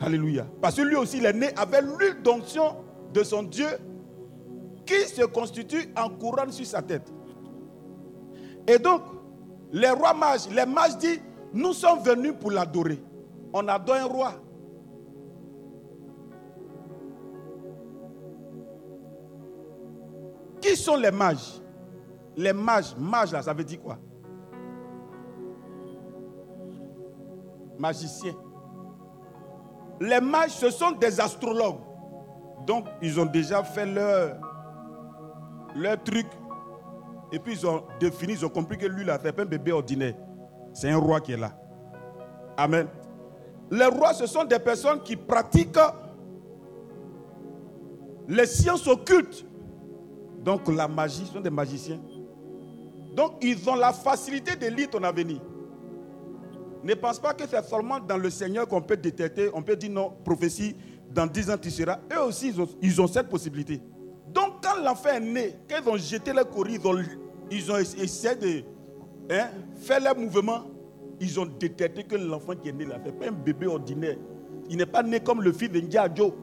Alléluia. 0.00 0.46
Parce 0.62 0.76
que 0.76 0.82
lui 0.82 0.96
aussi, 0.96 1.18
il 1.18 1.26
est 1.26 1.32
né 1.32 1.48
avec 1.56 1.82
l'huile 1.82 2.22
d'onction 2.22 2.76
de 3.12 3.22
son 3.22 3.42
Dieu 3.42 3.66
qui 4.86 5.00
se 5.06 5.24
constitue 5.24 5.92
en 5.96 6.08
couronne 6.08 6.52
sur 6.52 6.64
sa 6.64 6.80
tête. 6.80 7.12
Et 8.66 8.78
donc, 8.78 9.02
les 9.72 9.90
rois 9.90 10.14
mages, 10.14 10.48
les 10.50 10.64
mages 10.64 10.96
disent, 10.98 11.20
nous 11.52 11.72
sommes 11.72 12.02
venus 12.02 12.32
pour 12.40 12.50
l'adorer. 12.50 13.02
On 13.52 13.66
adore 13.68 13.96
un 13.96 14.04
roi. 14.04 14.34
Qui 20.60 20.76
sont 20.76 20.96
les 20.96 21.10
mages? 21.10 21.59
Les 22.40 22.54
mages, 22.54 22.96
mages 22.96 23.32
là, 23.32 23.42
ça 23.42 23.52
veut 23.52 23.64
dire 23.64 23.82
quoi? 23.82 23.98
Magiciens. 27.78 28.34
Les 30.00 30.20
mages, 30.22 30.52
ce 30.52 30.70
sont 30.70 30.92
des 30.92 31.20
astrologues. 31.20 31.80
Donc, 32.66 32.86
ils 33.02 33.20
ont 33.20 33.26
déjà 33.26 33.62
fait 33.62 33.84
leur, 33.84 34.38
leur 35.76 36.02
truc. 36.02 36.26
Et 37.30 37.38
puis, 37.38 37.52
ils 37.52 37.66
ont 37.66 37.82
défini, 38.00 38.32
ils 38.32 38.46
ont 38.46 38.48
compris 38.48 38.78
que 38.78 38.86
lui, 38.86 39.04
là, 39.04 39.18
c'est 39.22 39.32
pas 39.32 39.42
un 39.42 39.46
bébé 39.46 39.72
ordinaire. 39.72 40.14
C'est 40.72 40.90
un 40.90 40.96
roi 40.96 41.20
qui 41.20 41.32
est 41.32 41.36
là. 41.36 41.52
Amen. 42.56 42.86
Les 43.70 43.84
rois, 43.84 44.14
ce 44.14 44.26
sont 44.26 44.44
des 44.44 44.58
personnes 44.58 45.02
qui 45.02 45.14
pratiquent 45.14 45.76
les 48.26 48.46
sciences 48.46 48.86
occultes. 48.86 49.44
Donc 50.42 50.68
la 50.68 50.88
magie, 50.88 51.26
ce 51.26 51.34
sont 51.34 51.40
des 51.40 51.50
magiciens. 51.50 52.00
Donc 53.14 53.32
ils 53.42 53.68
ont 53.68 53.74
la 53.74 53.92
facilité 53.92 54.56
de 54.56 54.66
lire 54.66 54.90
ton 54.90 55.02
avenir. 55.02 55.40
Ne 56.82 56.94
pense 56.94 57.18
pas 57.18 57.34
que 57.34 57.44
c'est 57.46 57.62
seulement 57.64 58.00
dans 58.00 58.16
le 58.16 58.30
Seigneur 58.30 58.66
qu'on 58.66 58.80
peut 58.80 58.96
détecter, 58.96 59.50
on 59.52 59.62
peut 59.62 59.76
dire 59.76 59.90
non, 59.90 60.12
prophétie, 60.24 60.74
dans 61.10 61.26
10 61.26 61.50
ans 61.50 61.58
tu 61.60 61.70
seras. 61.70 61.98
Eux 62.12 62.22
aussi, 62.22 62.54
ils 62.80 63.00
ont, 63.00 63.06
cette 63.06 63.28
possibilité. 63.28 63.80
Donc 64.28 64.62
quand 64.62 64.82
l'enfant 64.82 65.10
est 65.10 65.20
né, 65.20 65.56
quand 65.68 65.76
ils 65.84 65.88
ont 65.88 65.96
jeté 65.96 66.32
le 66.32 66.44
courrier, 66.44 66.78
ils 67.50 67.70
ont, 67.70 67.76
essayé 67.76 68.34
de 68.36 68.64
hein, 69.30 69.48
faire 69.76 70.00
leur 70.00 70.16
mouvement, 70.16 70.62
ils 71.20 71.38
ont 71.38 71.46
détecté 71.46 72.04
que 72.04 72.16
l'enfant 72.16 72.54
qui 72.54 72.70
est 72.70 72.72
né 72.72 72.86
là, 72.86 72.96
ce 73.04 73.10
n'est 73.10 73.16
pas 73.16 73.26
un 73.28 73.32
bébé 73.32 73.66
ordinaire. 73.66 74.16
Il 74.70 74.76
n'est 74.76 74.86
pas 74.86 75.02
né 75.02 75.20
comme 75.20 75.42
le 75.42 75.52
fils 75.52 75.70
de 75.70 75.80
Ndiadjo. 75.80 76.34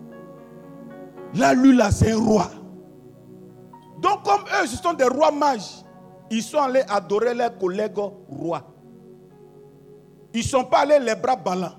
Là, 1.35 1.53
lui, 1.53 1.75
là, 1.75 1.91
c'est 1.91 2.11
un 2.11 2.17
roi. 2.17 2.49
Donc, 4.01 4.23
comme 4.23 4.41
eux, 4.41 4.67
ce 4.67 4.77
sont 4.77 4.93
des 4.93 5.05
rois 5.05 5.31
mages, 5.31 5.83
ils 6.29 6.43
sont 6.43 6.59
allés 6.59 6.83
adorer 6.89 7.33
leurs 7.33 7.57
collègues 7.57 7.97
rois. 8.29 8.63
Ils 10.33 10.41
ne 10.41 10.45
sont 10.45 10.65
pas 10.65 10.79
allés 10.79 10.99
les 10.99 11.15
bras 11.15 11.35
ballants. 11.35 11.75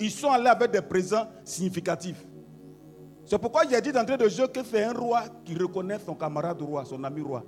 Ils 0.00 0.10
sont 0.10 0.30
allés 0.30 0.48
avec 0.48 0.70
des 0.70 0.82
présents 0.82 1.26
significatifs. 1.44 2.22
C'est 3.24 3.38
pourquoi 3.38 3.62
a 3.62 3.80
dit 3.80 3.92
d'entrée 3.92 4.18
de 4.18 4.28
jeu 4.28 4.46
que 4.48 4.60
c'est 4.62 4.84
un 4.84 4.92
roi 4.92 5.22
qui 5.44 5.54
reconnaît 5.54 5.98
son 6.04 6.14
camarade 6.14 6.60
roi, 6.60 6.84
son 6.84 7.02
ami 7.04 7.22
roi. 7.22 7.42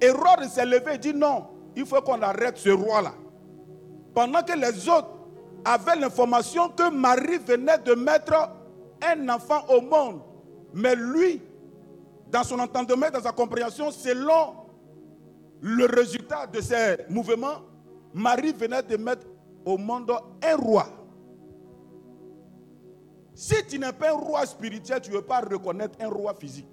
Hérode 0.00 0.44
s'est 0.48 0.64
levé 0.64 0.94
et 0.94 0.98
dit 0.98 1.14
non, 1.14 1.46
il 1.74 1.84
faut 1.84 2.00
qu'on 2.02 2.22
arrête 2.22 2.56
ce 2.56 2.68
roi-là. 2.68 3.14
Pendant 4.14 4.42
que 4.42 4.52
les 4.52 4.88
autres 4.88 5.08
avaient 5.64 5.96
l'information 5.96 6.68
que 6.68 6.88
Marie 6.90 7.38
venait 7.38 7.78
de 7.78 7.94
mettre 7.94 8.50
un 9.02 9.28
enfant 9.28 9.64
au 9.68 9.80
monde. 9.80 10.20
Mais 10.72 10.94
lui, 10.94 11.42
dans 12.30 12.44
son 12.44 12.58
entendement, 12.58 13.06
dans 13.12 13.22
sa 13.22 13.32
compréhension, 13.32 13.90
selon 13.90 14.54
le 15.60 15.86
résultat 15.86 16.46
de 16.46 16.60
ses 16.60 16.96
mouvements, 17.08 17.62
Marie 18.14 18.52
venait 18.52 18.82
de 18.82 18.96
mettre 18.96 19.26
au 19.64 19.76
monde 19.76 20.12
un 20.42 20.56
roi. 20.56 20.86
Si 23.34 23.54
tu 23.66 23.78
n'es 23.78 23.92
pas 23.92 24.10
un 24.10 24.16
roi 24.16 24.46
spirituel, 24.46 25.00
tu 25.00 25.10
ne 25.10 25.16
veux 25.16 25.22
pas 25.22 25.40
reconnaître 25.40 25.98
un 26.00 26.08
roi 26.08 26.34
physique. 26.34 26.68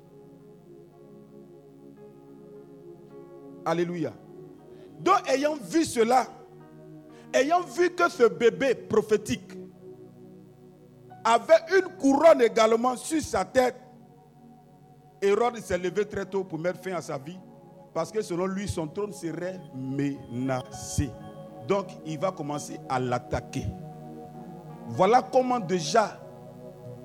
Alléluia. 3.66 4.14
Donc, 5.00 5.30
ayant 5.30 5.56
vu 5.56 5.84
cela, 5.86 6.28
ayant 7.34 7.62
vu 7.62 7.90
que 7.92 8.10
ce 8.10 8.24
bébé 8.28 8.76
prophétique 8.76 9.54
avait 11.24 11.78
une 11.78 11.90
couronne 11.98 12.42
également 12.42 12.96
sur 12.96 13.22
sa 13.22 13.44
tête, 13.44 13.76
Hérode 15.22 15.58
s'est 15.58 15.78
levé 15.78 16.06
très 16.06 16.26
tôt 16.26 16.44
pour 16.44 16.60
mettre 16.60 16.82
fin 16.82 16.94
à 16.94 17.02
sa 17.02 17.18
vie, 17.18 17.38
parce 17.96 18.12
que 18.12 18.22
selon 18.22 18.46
lui, 18.46 18.68
son 18.68 18.88
trône 18.88 19.14
serait 19.14 19.58
menacé. 19.74 21.10
Donc, 21.66 21.88
il 22.06 22.20
va 22.20 22.34
commencer 22.34 22.78
à 22.90 23.00
l'attaquer. 23.00 23.66
Voilà 24.90 25.22
comment 25.22 25.62
déjà, 25.62 26.20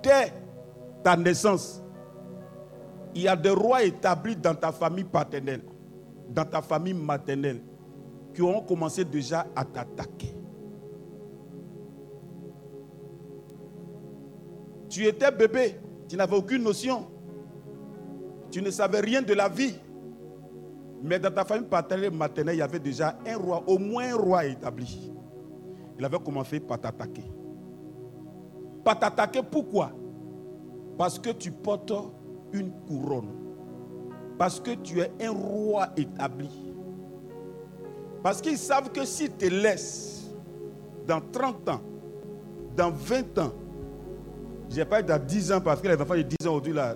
dès 0.02 0.32
ta 1.04 1.16
naissance, 1.16 1.80
il 3.14 3.22
y 3.22 3.28
a 3.28 3.36
des 3.36 3.50
rois 3.50 3.84
établis 3.84 4.34
dans 4.34 4.56
ta 4.56 4.72
famille 4.72 5.04
paternelle, 5.04 5.62
dans 6.28 6.44
ta 6.44 6.60
famille 6.60 6.92
maternelle, 6.92 7.62
qui 8.34 8.42
ont 8.42 8.60
commencé 8.60 9.04
déjà 9.04 9.46
à 9.54 9.64
t'attaquer. 9.64 10.34
Tu 14.88 15.06
étais 15.06 15.30
bébé, 15.30 15.76
tu 16.08 16.16
n'avais 16.16 16.36
aucune 16.36 16.64
notion. 16.64 17.06
Tu 18.50 18.60
ne 18.60 18.72
savais 18.72 18.98
rien 18.98 19.22
de 19.22 19.34
la 19.34 19.48
vie. 19.48 19.76
Mais 21.02 21.18
dans 21.18 21.30
ta 21.30 21.44
famille 21.44 21.68
paternelle 21.68 22.10
maternelle, 22.10 22.56
il 22.56 22.58
y 22.58 22.62
avait 22.62 22.78
déjà 22.78 23.16
un 23.26 23.36
roi, 23.36 23.62
au 23.66 23.78
moins 23.78 24.12
un 24.12 24.16
roi 24.16 24.44
établi. 24.44 25.10
Il 25.98 26.04
avait 26.04 26.18
commencé 26.18 26.60
par 26.60 26.80
t'attaquer. 26.80 27.24
Par 28.84 28.98
t'attaquer, 28.98 29.40
pourquoi? 29.42 29.92
Parce 30.98 31.18
que 31.18 31.30
tu 31.30 31.50
portes 31.50 31.92
une 32.52 32.70
couronne. 32.86 33.30
Parce 34.38 34.60
que 34.60 34.72
tu 34.72 35.00
es 35.00 35.10
un 35.20 35.30
roi 35.30 35.88
établi. 35.96 36.50
Parce 38.22 38.40
qu'ils 38.40 38.58
savent 38.58 38.90
que 38.90 39.04
si 39.04 39.30
tu 39.30 39.30
te 39.30 39.44
laisses 39.46 40.30
dans 41.06 41.20
30 41.32 41.68
ans, 41.68 41.80
dans 42.76 42.90
20 42.90 43.38
ans, 43.38 43.52
je 44.70 44.76
n'ai 44.76 44.84
pas 44.84 45.02
dans 45.02 45.22
10 45.22 45.52
ans 45.52 45.60
parce 45.60 45.80
que 45.80 45.88
les 45.88 46.00
enfants 46.00 46.14
de 46.14 46.22
10 46.22 46.46
ans 46.46 46.50
aujourd'hui, 46.50 46.72
là, 46.72 46.94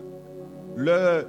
leur, 0.76 1.26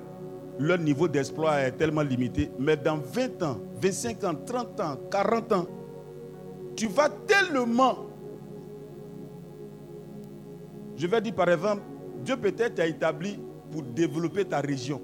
leur 0.60 0.78
niveau 0.78 1.08
d'exploit 1.08 1.62
est 1.62 1.72
tellement 1.72 2.02
limité. 2.02 2.50
Mais 2.60 2.78
dans 2.78 2.98
20 2.98 3.44
ans, 3.44 3.58
25 3.82 4.24
ans, 4.24 4.36
30 4.46 4.80
ans, 4.80 4.98
40 5.12 5.52
ans, 5.54 5.66
tu 6.76 6.88
vas 6.88 7.10
tellement. 7.10 8.06
Je 10.96 11.08
vais 11.08 11.22
dire 11.22 11.36
par 11.36 11.50
exemple, 11.50 11.82
Dieu 12.24 12.38
peut-être 12.38 12.76
t'a 12.76 12.88
établi 12.88 13.40
pour 13.72 13.84
développer 13.84 14.46
ta 14.46 14.62
région. 14.62 15.02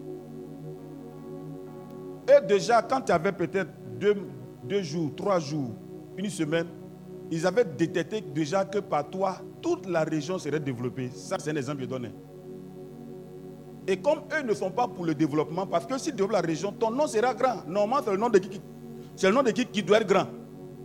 Et 2.27 2.45
déjà, 2.45 2.81
quand 2.81 3.01
tu 3.01 3.11
avais 3.11 3.31
peut-être 3.31 3.69
deux, 3.99 4.15
deux 4.63 4.81
jours, 4.81 5.11
trois 5.15 5.39
jours, 5.39 5.71
une 6.17 6.29
semaine, 6.29 6.67
ils 7.29 7.45
avaient 7.45 7.65
détecté 7.65 8.21
déjà 8.21 8.63
que 8.65 8.79
par 8.79 9.09
toi, 9.09 9.37
toute 9.61 9.87
la 9.87 10.03
région 10.03 10.37
serait 10.37 10.59
développée. 10.59 11.09
Ça, 11.13 11.37
c'est 11.39 11.51
un 11.51 11.55
exemple 11.55 11.85
donné. 11.87 12.11
Et 13.87 13.97
comme 13.97 14.19
eux 14.37 14.43
ne 14.43 14.53
sont 14.53 14.71
pas 14.71 14.87
pour 14.87 15.05
le 15.05 15.15
développement, 15.15 15.65
parce 15.65 15.85
que 15.85 15.97
si 15.97 16.11
tu 16.11 16.11
développes 16.11 16.33
la 16.33 16.41
région, 16.41 16.71
ton 16.71 16.91
nom 16.91 17.07
sera 17.07 17.33
grand. 17.33 17.65
Normalement, 17.67 18.03
c'est 18.03 18.11
le 18.11 18.17
nom 18.17 18.29
de 18.29 18.37
qui 18.37 18.61
C'est 19.15 19.27
le 19.27 19.33
nom 19.33 19.43
de 19.43 19.51
qui 19.51 19.65
qui 19.65 19.81
doit 19.81 20.01
être 20.01 20.07
grand. 20.07 20.27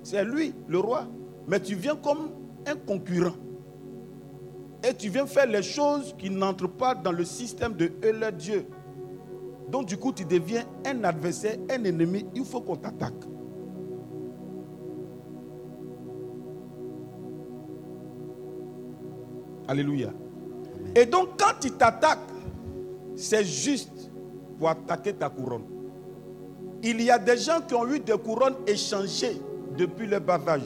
C'est 0.02 0.24
lui, 0.24 0.54
le 0.66 0.78
roi. 0.78 1.06
Mais 1.46 1.60
tu 1.60 1.74
viens 1.74 1.96
comme 1.96 2.30
un 2.66 2.74
concurrent. 2.74 3.36
Et 4.88 4.94
tu 4.94 5.08
viens 5.08 5.26
faire 5.26 5.46
les 5.46 5.62
choses 5.62 6.14
qui 6.18 6.30
n'entrent 6.30 6.68
pas 6.68 6.94
dans 6.94 7.12
le 7.12 7.24
système 7.24 7.74
de 7.74 7.92
eux, 8.04 8.12
leur 8.12 8.32
Dieu. 8.32 8.66
Donc 9.68 9.86
du 9.86 9.96
coup, 9.96 10.12
tu 10.12 10.24
deviens 10.24 10.64
un 10.86 11.04
adversaire, 11.04 11.56
un 11.70 11.84
ennemi. 11.84 12.24
Il 12.34 12.44
faut 12.44 12.60
qu'on 12.60 12.76
t'attaque. 12.76 13.12
Alléluia. 19.68 20.12
Et 20.94 21.04
donc, 21.06 21.30
quand 21.38 21.64
il 21.64 21.72
t'attaque, 21.72 22.20
c'est 23.16 23.44
juste 23.44 24.10
pour 24.58 24.68
attaquer 24.68 25.12
ta 25.14 25.28
couronne. 25.28 25.64
Il 26.82 27.00
y 27.02 27.10
a 27.10 27.18
des 27.18 27.38
gens 27.38 27.60
qui 27.66 27.74
ont 27.74 27.88
eu 27.88 27.98
des 27.98 28.16
couronnes 28.18 28.56
échangées 28.66 29.40
depuis 29.76 30.06
le 30.06 30.18
bavage. 30.18 30.62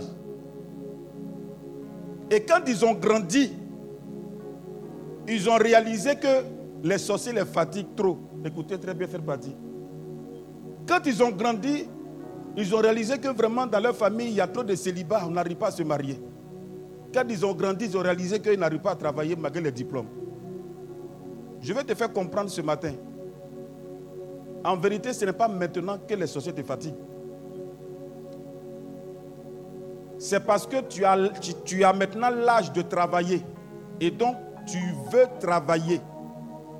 Et 2.30 2.40
quand 2.42 2.60
ils 2.66 2.84
ont 2.84 2.94
grandi, 2.94 3.52
ils 5.28 5.48
ont 5.48 5.56
réalisé 5.56 6.16
que 6.16 6.44
les 6.82 6.98
sorciers 6.98 7.32
les 7.32 7.44
fatiguent 7.44 7.94
trop. 7.96 8.18
Écoutez 8.44 8.78
très 8.78 8.94
bien, 8.94 9.06
faire. 9.06 9.20
Quand 10.86 11.00
ils 11.06 11.22
ont 11.22 11.30
grandi, 11.30 11.86
ils 12.56 12.74
ont 12.74 12.78
réalisé 12.78 13.18
que 13.18 13.28
vraiment 13.28 13.66
dans 13.66 13.80
leur 13.80 13.94
famille, 13.94 14.28
il 14.28 14.34
y 14.34 14.40
a 14.40 14.46
trop 14.48 14.64
de 14.64 14.74
célibat, 14.74 15.22
on 15.26 15.30
n'arrive 15.30 15.56
pas 15.56 15.68
à 15.68 15.70
se 15.70 15.82
marier. 15.82 16.20
Quand 17.12 17.24
ils 17.28 17.44
ont 17.44 17.54
grandi, 17.54 17.86
ils 17.86 17.96
ont 17.96 18.02
réalisé 18.02 18.40
qu'ils 18.40 18.58
n'arrivent 18.58 18.80
pas 18.80 18.92
à 18.92 18.96
travailler 18.96 19.36
malgré 19.36 19.60
les 19.60 19.72
diplômes. 19.72 20.06
Je 21.60 21.72
vais 21.72 21.84
te 21.84 21.94
faire 21.94 22.12
comprendre 22.12 22.50
ce 22.50 22.60
matin. 22.60 22.92
En 24.64 24.76
vérité, 24.76 25.12
ce 25.12 25.24
n'est 25.24 25.32
pas 25.32 25.48
maintenant 25.48 25.98
que 25.98 26.14
les 26.14 26.26
sociétés 26.26 26.62
fatiguent. 26.62 26.94
C'est 30.18 30.40
parce 30.40 30.66
que 30.66 30.82
tu 30.82 31.04
as, 31.04 31.92
maintenant 31.92 32.30
l'âge 32.30 32.72
de 32.72 32.82
travailler. 32.82 33.42
Et 34.00 34.10
donc, 34.10 34.36
tu 34.66 34.78
veux 35.10 35.26
travailler. 35.38 36.00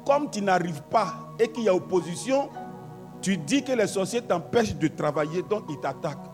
Comme 0.07 0.31
tu 0.31 0.43
n'arrives 0.43 0.83
pas 0.90 1.14
et 1.38 1.49
qu'il 1.49 1.64
y 1.64 1.69
a 1.69 1.75
opposition, 1.75 2.49
tu 3.23 3.37
dis 3.37 3.62
que 3.62 3.73
les 3.73 3.87
sociétés 3.87 4.29
t'empêchent 4.29 4.77
de 4.77 4.88
travailler, 4.88 5.43
donc 5.43 5.64
ils 5.69 5.81
t'attaquent. 5.81 6.31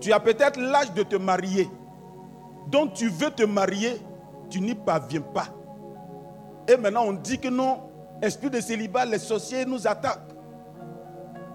Tu 0.00 0.12
as 0.12 0.20
peut-être 0.20 0.58
l'âge 0.58 0.92
de 0.94 1.02
te 1.02 1.16
marier. 1.16 1.68
Donc 2.68 2.92
tu 2.94 3.08
veux 3.08 3.30
te 3.30 3.44
marier, 3.44 3.96
tu 4.50 4.60
n'y 4.60 4.74
parviens 4.74 5.20
pas. 5.20 5.48
Et 6.68 6.76
maintenant 6.76 7.06
on 7.06 7.14
dit 7.14 7.38
que 7.38 7.48
non, 7.48 7.80
esprit 8.20 8.50
de 8.50 8.60
célibat, 8.60 9.06
les 9.06 9.18
sorciers 9.18 9.64
nous 9.64 9.86
attaquent. 9.86 10.20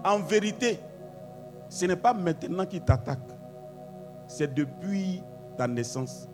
En 0.04 0.18
vérité, 0.18 0.80
ce 1.68 1.86
n'est 1.86 1.96
pas 1.96 2.12
maintenant 2.12 2.66
qu'ils 2.66 2.82
t'attaquent, 2.82 3.32
c'est 4.26 4.52
depuis 4.52 5.22
ta 5.56 5.66
naissance. 5.66 6.28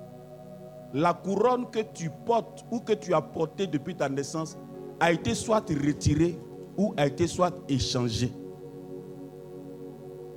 La 0.93 1.15
couronne 1.15 1.71
que 1.71 1.81
tu 1.95 2.11
portes 2.11 2.65
ou 2.71 2.81
que 2.81 2.95
tu 2.95 3.15
as 3.15 3.21
portée 3.21 3.67
depuis 3.67 3.95
ta 3.95 4.09
naissance 4.09 4.59
a 4.99 5.13
été 5.13 5.35
soit 5.35 5.65
retirée 5.69 6.37
ou 6.77 6.95
a 6.97 7.07
été 7.07 7.27
soit 7.27 7.55
échangée. 7.69 8.33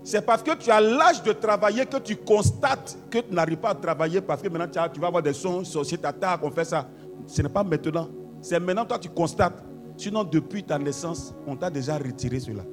C'est 0.04 0.22
parce 0.22 0.44
que 0.44 0.54
tu 0.56 0.70
as 0.70 0.82
l'âge 0.82 1.24
de 1.24 1.32
travailler 1.32 1.86
que 1.86 1.98
tu 1.98 2.18
constates 2.18 2.98
que 3.10 3.20
tu 3.20 3.34
n'arrives 3.34 3.58
pas 3.58 3.70
à 3.70 3.76
travailler 3.76 4.20
parce 4.20 4.42
que 4.42 4.50
maintenant 4.50 4.90
tu, 4.94 5.00
vas 5.00 5.08
avoir 5.08 5.24
des 5.24 5.34
sons, 5.34 5.64
société 5.64 6.06
attaque, 6.06 6.42
on 6.44 6.52
fait 6.52 6.66
ça. 6.66 6.88
Ce 7.26 7.42
n'est 7.42 7.50
pas 7.50 7.64
maintenant. 7.64 8.10
C'est 8.44 8.60
maintenant 8.60 8.86
toi 8.86 9.00
tu 9.00 9.10
constates. 9.10 9.64
Sinon, 9.96 10.26
depuis 10.26 10.64
ta 10.64 10.78
naissance, 10.78 11.34
on 11.48 11.56
t'a 11.56 11.70
déjà 11.70 11.98
retiré 11.98 12.40
cela. 12.40 12.64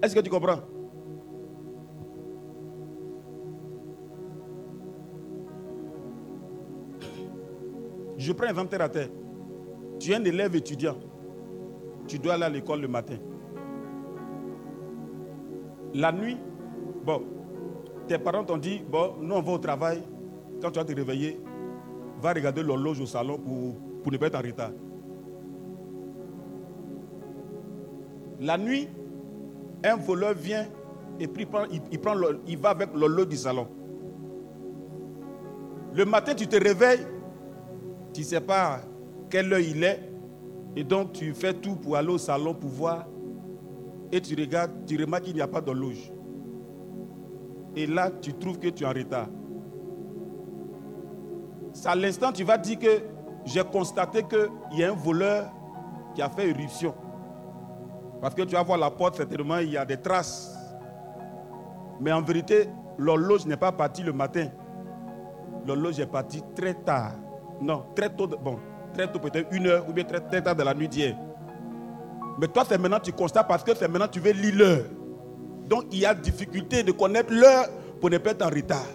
Est-ce 0.00 0.14
que 0.14 0.20
tu 0.20 0.30
comprends? 0.30 0.60
Je 8.16 8.32
prends 8.32 8.46
un 8.46 8.50
inventaire 8.50 8.82
à 8.82 8.88
terre. 8.88 9.08
Tu 9.98 10.12
es 10.12 10.14
un 10.14 10.24
élève 10.24 10.54
étudiant. 10.54 10.96
Tu 12.06 12.20
dois 12.20 12.34
aller 12.34 12.44
à 12.44 12.48
l'école 12.50 12.82
le 12.82 12.88
matin. 12.88 13.16
La 15.94 16.12
nuit, 16.12 16.36
bon, 17.04 17.24
tes 18.06 18.18
parents 18.18 18.44
t'ont 18.44 18.58
dit, 18.58 18.80
bon, 18.88 19.14
nous 19.20 19.34
on 19.34 19.42
va 19.42 19.52
au 19.52 19.58
travail. 19.58 20.02
Quand 20.60 20.70
tu 20.70 20.78
vas 20.78 20.84
te 20.84 20.94
réveiller, 20.94 21.40
va 22.22 22.32
regarder 22.32 22.62
l'horloge 22.62 23.00
au 23.00 23.06
salon 23.06 23.38
pour, 23.38 24.12
ne 24.12 24.16
pas 24.16 24.26
être 24.28 24.38
en 24.38 24.42
retard. 24.42 24.70
La 28.40 28.56
nuit, 28.56 28.88
un 29.84 29.96
voleur 29.96 30.34
vient 30.34 30.66
et 31.20 31.26
puis 31.26 31.46
il, 31.90 32.00
prend, 32.00 32.16
il 32.46 32.58
va 32.58 32.70
avec 32.70 32.94
l'horloge 32.94 33.28
du 33.28 33.36
salon. 33.36 33.66
Le 35.94 36.04
matin, 36.04 36.34
tu 36.34 36.46
te 36.46 36.56
réveilles, 36.56 37.06
tu 38.14 38.20
ne 38.20 38.26
sais 38.26 38.40
pas 38.40 38.80
quelle 39.28 39.52
heure 39.52 39.60
il 39.60 39.84
est, 39.84 40.00
et 40.76 40.84
donc 40.84 41.12
tu 41.12 41.34
fais 41.34 41.52
tout 41.52 41.76
pour 41.76 41.96
aller 41.96 42.08
au 42.08 42.18
salon 42.18 42.54
pour 42.54 42.70
voir 42.70 43.06
et 44.10 44.20
tu 44.20 44.34
regardes, 44.34 44.84
tu 44.86 44.96
remarques 44.96 45.24
qu'il 45.24 45.34
n'y 45.34 45.40
a 45.40 45.48
pas 45.48 45.60
d'horloge. 45.60 46.12
Et 47.74 47.86
là, 47.86 48.10
tu 48.10 48.34
trouves 48.34 48.58
que 48.58 48.68
tu 48.68 48.84
es 48.84 48.86
en 48.86 48.92
retard. 48.92 49.28
À 51.84 51.94
l'instant 51.94 52.32
tu 52.32 52.44
vas 52.44 52.58
dire 52.58 52.78
que 52.78 53.02
j'ai 53.44 53.64
constaté 53.64 54.22
qu'il 54.22 54.78
y 54.78 54.84
a 54.84 54.90
un 54.90 54.94
voleur 54.94 55.50
qui 56.14 56.22
a 56.22 56.28
fait 56.28 56.48
éruption. 56.48 56.94
Parce 58.20 58.34
que 58.34 58.42
tu 58.42 58.54
vas 58.54 58.62
voir 58.62 58.78
la 58.78 58.90
porte, 58.90 59.16
certainement, 59.16 59.58
il 59.58 59.70
y 59.70 59.76
a 59.76 59.84
des 59.84 59.96
traces. 59.96 60.56
Mais 62.00 62.12
en 62.12 62.22
vérité, 62.22 62.68
l'horloge 62.96 63.46
n'est 63.46 63.56
pas 63.56 63.72
partie 63.72 64.02
le 64.02 64.12
matin. 64.12 64.46
L'horloge 65.66 65.98
est 65.98 66.06
partie 66.06 66.42
très 66.54 66.74
tard. 66.74 67.12
Non, 67.60 67.84
très 67.96 68.10
tôt. 68.10 68.28
Bon, 68.28 68.58
très 68.94 69.10
tôt, 69.10 69.18
peut-être 69.18 69.52
une 69.52 69.66
heure 69.66 69.88
ou 69.88 69.92
bien 69.92 70.04
très, 70.04 70.20
très 70.20 70.40
tard 70.40 70.54
de 70.54 70.62
la 70.62 70.72
nuit 70.74 70.88
d'hier. 70.88 71.16
Mais 72.38 72.46
toi, 72.48 72.64
c'est 72.68 72.78
maintenant 72.78 73.00
tu 73.00 73.12
constates 73.12 73.48
parce 73.48 73.64
que 73.64 73.74
c'est 73.74 73.88
maintenant 73.88 74.08
tu 74.08 74.20
veux 74.20 74.32
lire 74.32 74.54
l'heure. 74.56 74.84
Donc 75.68 75.86
il 75.90 75.98
y 76.00 76.06
a 76.06 76.14
difficulté 76.14 76.82
de 76.82 76.92
connaître 76.92 77.32
l'heure 77.32 77.66
pour 78.00 78.10
ne 78.10 78.18
pas 78.18 78.30
être 78.30 78.44
en 78.44 78.50
retard. 78.50 78.86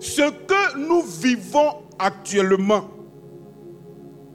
Ce 0.00 0.22
que 0.22 0.78
nous 0.78 1.02
vivons 1.02 1.82
actuellement, 1.98 2.88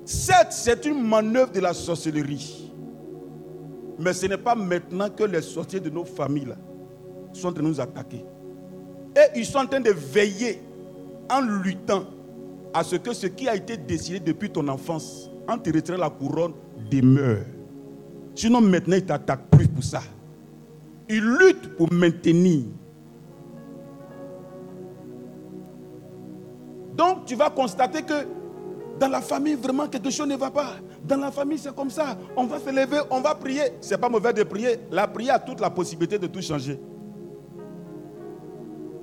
certes, 0.06 0.52
c'est 0.52 0.86
une 0.86 1.02
manœuvre 1.02 1.52
de 1.52 1.60
la 1.60 1.74
sorcellerie. 1.74 2.72
Mais 3.98 4.14
ce 4.14 4.28
n'est 4.28 4.38
pas 4.38 4.54
maintenant 4.54 5.10
que 5.10 5.24
les 5.24 5.42
sorciers 5.42 5.80
de 5.80 5.90
nos 5.90 6.06
familles 6.06 6.54
sont 7.34 7.48
en 7.48 7.54
train 7.54 7.64
de 7.64 7.68
nous 7.68 7.82
attaquer. 7.82 8.24
Et 9.16 9.40
ils 9.40 9.46
sont 9.46 9.58
en 9.58 9.66
train 9.66 9.80
de 9.80 9.92
veiller 9.92 10.62
en 11.32 11.42
luttant 11.42 12.06
à 12.72 12.84
ce 12.84 12.98
que 12.98 13.14
ce 13.14 13.26
qui 13.26 13.48
a 13.48 13.56
été 13.56 13.76
décidé 13.78 14.20
depuis 14.20 14.52
ton 14.52 14.68
enfance, 14.68 15.32
en 15.48 15.58
te 15.58 15.74
retirant 15.74 15.98
la 15.98 16.10
couronne, 16.10 16.54
demeure. 16.92 17.46
Sinon, 18.36 18.62
maintenant, 18.62 18.98
il 18.98 19.06
t'attaque 19.06 19.50
plus 19.50 19.68
pour 19.68 19.84
ça. 19.84 20.02
Il 21.10 21.24
lutte 21.24 21.76
pour 21.78 21.92
maintenir. 21.92 22.66
Donc, 26.96 27.26
tu 27.26 27.36
vas 27.36 27.50
constater 27.50 28.02
que 28.02 28.26
dans 29.00 29.10
la 29.10 29.22
famille, 29.22 29.56
vraiment, 29.56 29.88
quelque 29.88 30.10
chose 30.10 30.28
ne 30.28 30.38
va 30.38 30.50
pas. 30.50 30.76
Dans 31.04 31.18
la 31.18 31.32
famille, 31.32 31.58
c'est 31.58 31.76
comme 31.76 31.90
ça. 31.90 32.18
On 32.36 32.46
va 32.46 32.60
se 32.60 32.70
lever, 32.70 33.02
on 33.10 33.20
va 33.20 33.36
prier. 33.36 33.64
Ce 33.82 33.92
n'est 33.92 33.98
pas 34.00 34.10
mauvais 34.10 34.34
de 34.34 34.44
prier. 34.44 34.80
La 34.92 35.08
prière 35.08 35.36
a 35.36 35.40
toute 35.40 35.60
la 35.60 35.70
possibilité 35.70 36.18
de 36.18 36.28
tout 36.28 36.42
changer. 36.42 36.80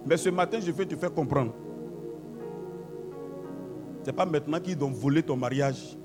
Mais 0.07 0.17
ce 0.17 0.31
matin, 0.31 0.59
je 0.61 0.71
vais 0.73 0.87
te 0.87 0.97
faire 0.97 1.13
comprendre. 1.13 1.53
Ce 4.03 4.07
n'est 4.07 4.17
pas 4.17 4.27
maintenant 4.27 4.59
qu'ils 4.59 4.83
ont 4.83 4.91
volé 4.91 5.23
ton 5.23 5.37
mariage, 5.37 5.97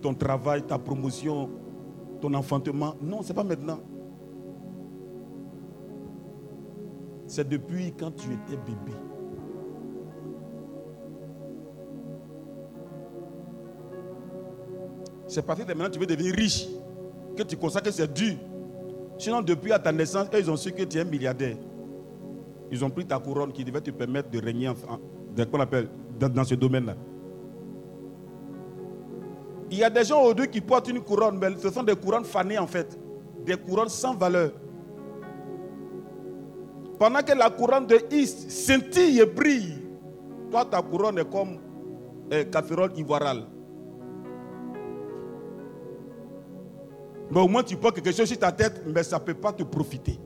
ton 0.00 0.14
travail, 0.14 0.62
ta 0.62 0.78
promotion, 0.78 1.50
ton 2.20 2.32
enfantement. 2.32 2.94
Non, 3.02 3.22
ce 3.22 3.28
n'est 3.28 3.34
pas 3.34 3.44
maintenant. 3.44 3.80
C'est 7.26 7.48
depuis 7.48 7.92
quand 7.98 8.12
tu 8.12 8.28
étais 8.32 8.56
bébé. 8.56 8.96
C'est 15.30 15.42
parce 15.42 15.60
que 15.60 15.64
maintenant 15.68 15.88
tu 15.88 16.00
veux 16.00 16.06
devenir 16.06 16.34
riche 16.34 16.66
que 17.36 17.44
tu 17.44 17.56
constates 17.56 17.84
que 17.84 17.92
c'est 17.92 18.12
dur. 18.12 18.34
Sinon, 19.16 19.42
depuis 19.42 19.72
à 19.72 19.78
ta 19.78 19.92
naissance, 19.92 20.26
ils 20.36 20.50
ont 20.50 20.56
su 20.56 20.72
que 20.72 20.82
tu 20.82 20.98
es 20.98 21.02
un 21.02 21.04
milliardaire. 21.04 21.56
Ils 22.72 22.84
ont 22.84 22.90
pris 22.90 23.06
ta 23.06 23.16
couronne 23.20 23.52
qui 23.52 23.64
devait 23.64 23.80
te 23.80 23.92
permettre 23.92 24.28
de 24.28 24.40
régner 24.42 24.72
appelle, 25.60 25.88
dans 26.18 26.44
ce 26.44 26.56
domaine-là. 26.56 26.96
Il 29.70 29.78
y 29.78 29.84
a 29.84 29.90
des 29.90 30.02
gens 30.02 30.20
aujourd'hui 30.20 30.48
qui 30.48 30.60
portent 30.60 30.88
une 30.88 31.00
couronne, 31.00 31.38
mais 31.38 31.56
ce 31.58 31.70
sont 31.70 31.84
des 31.84 31.94
couronnes 31.94 32.24
fanées 32.24 32.58
en 32.58 32.66
fait. 32.66 32.98
Des 33.46 33.56
couronnes 33.56 33.88
sans 33.88 34.14
valeur. 34.14 34.50
Pendant 36.98 37.20
que 37.20 37.38
la 37.38 37.50
couronne 37.50 37.86
de 37.86 38.00
Is 38.10 38.26
scintille 38.48 39.20
et 39.20 39.26
brille, 39.26 39.78
toi 40.50 40.64
ta 40.64 40.82
couronne 40.82 41.18
est 41.18 41.30
comme 41.30 41.58
un 42.32 42.42
caférole 42.44 42.90
ivoiral. 42.96 43.44
Mais 47.30 47.40
au 47.40 47.48
moins 47.48 47.62
tu 47.62 47.76
portes 47.76 47.96
quelque 47.96 48.12
chose 48.12 48.28
sur 48.28 48.38
ta 48.38 48.52
tête, 48.52 48.82
mais 48.86 49.02
ça 49.02 49.18
ne 49.18 49.24
peut 49.24 49.34
pas 49.34 49.52
te 49.52 49.62
profiter. 49.62 50.18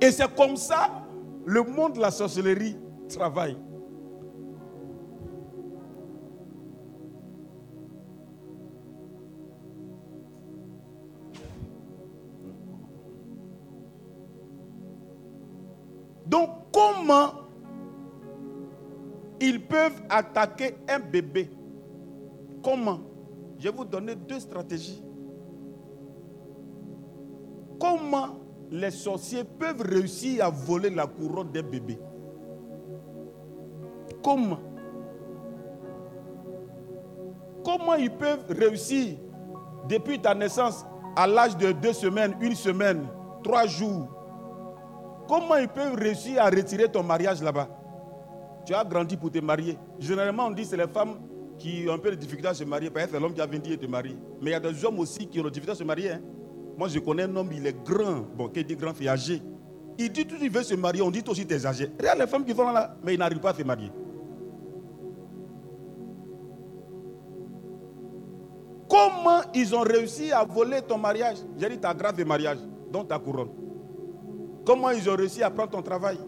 Et 0.00 0.10
c'est 0.10 0.34
comme 0.34 0.56
ça 0.56 1.04
le 1.44 1.62
monde 1.62 1.94
de 1.94 2.00
la 2.00 2.10
sorcellerie 2.10 2.76
travaille. 3.08 3.56
comment 16.72 17.32
ils 19.40 19.60
peuvent 19.60 20.02
attaquer 20.08 20.76
un 20.88 21.00
bébé? 21.00 21.50
Comment? 22.62 23.09
Je 23.60 23.68
vais 23.68 23.76
vous 23.76 23.84
donner 23.84 24.14
deux 24.14 24.40
stratégies. 24.40 25.04
Comment 27.78 28.28
les 28.70 28.90
sorciers 28.90 29.44
peuvent 29.44 29.82
réussir 29.82 30.46
à 30.46 30.48
voler 30.48 30.88
la 30.88 31.06
couronne 31.06 31.50
d'un 31.50 31.62
bébé? 31.62 31.98
Comment? 34.24 34.58
Comment 37.62 37.94
ils 37.96 38.10
peuvent 38.10 38.46
réussir 38.48 39.18
depuis 39.86 40.18
ta 40.18 40.34
naissance 40.34 40.86
à 41.14 41.26
l'âge 41.26 41.54
de 41.58 41.72
deux 41.72 41.92
semaines, 41.92 42.34
une 42.40 42.54
semaine, 42.54 43.06
trois 43.44 43.66
jours? 43.66 44.08
Comment 45.28 45.56
ils 45.56 45.68
peuvent 45.68 45.96
réussir 45.96 46.42
à 46.42 46.46
retirer 46.46 46.90
ton 46.90 47.02
mariage 47.02 47.42
là-bas? 47.42 47.68
Tu 48.64 48.72
as 48.74 48.84
grandi 48.84 49.18
pour 49.18 49.30
te 49.30 49.38
marier. 49.38 49.78
Généralement, 49.98 50.46
on 50.46 50.50
dit 50.50 50.62
que 50.62 50.68
c'est 50.68 50.76
les 50.78 50.88
femmes 50.88 51.16
qui 51.60 51.84
ont 51.88 51.92
un 51.92 51.98
peu 51.98 52.10
de 52.10 52.16
difficulté 52.16 52.48
à 52.48 52.54
se 52.54 52.64
marier. 52.64 52.90
C'est 52.94 53.20
l'homme 53.20 53.34
qui 53.34 53.40
a 53.40 53.46
vendu 53.46 53.72
et 53.72 53.78
te 53.78 53.86
marier. 53.86 54.16
Mais 54.40 54.50
il 54.50 54.52
y 54.52 54.56
a 54.56 54.60
des 54.60 54.84
hommes 54.84 54.98
aussi 54.98 55.28
qui 55.28 55.38
ont 55.38 55.44
des 55.44 55.50
difficultés 55.50 55.72
à 55.72 55.76
se 55.76 55.84
marier. 55.84 56.10
Hein. 56.12 56.20
Moi, 56.76 56.88
je 56.88 56.98
connais 56.98 57.24
un 57.24 57.36
homme, 57.36 57.50
il 57.52 57.66
est 57.66 57.84
grand. 57.84 58.24
Bon, 58.36 58.48
qui 58.48 58.64
dit 58.64 58.74
grand, 58.74 58.94
il 58.98 59.06
est 59.06 59.10
âgé. 59.10 59.42
Il 59.98 60.10
dit 60.10 60.26
tout, 60.26 60.36
il 60.40 60.50
veut 60.50 60.62
se 60.62 60.74
marier. 60.74 61.02
On 61.02 61.10
dit 61.10 61.22
aussi, 61.28 61.46
tu 61.46 61.54
es 61.54 61.66
âgé. 61.66 61.90
Regarde 61.98 62.18
les 62.18 62.26
femmes 62.26 62.44
qui 62.44 62.54
vont 62.54 62.72
là, 62.72 62.96
mais 63.04 63.14
ils 63.14 63.18
n'arrivent 63.18 63.38
pas 63.38 63.50
à 63.50 63.54
se 63.54 63.62
marier. 63.62 63.92
Comment 68.88 69.42
ils 69.54 69.72
ont 69.74 69.82
réussi 69.82 70.32
à 70.32 70.42
voler 70.42 70.80
ton 70.82 70.98
mariage? 70.98 71.36
J'ai 71.58 71.68
dit 71.68 71.78
ta 71.78 71.94
grâce 71.94 72.14
de 72.14 72.24
mariage, 72.24 72.58
donc 72.90 73.06
ta 73.06 73.18
couronne. 73.18 73.50
Comment 74.64 74.90
ils 74.90 75.08
ont 75.08 75.14
réussi 75.14 75.42
à 75.42 75.50
prendre 75.50 75.70
ton 75.70 75.82
travail? 75.82 76.18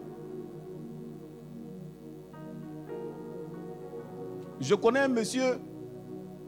Je 4.63 4.75
connais 4.75 4.99
un 4.99 5.09
monsieur, 5.09 5.59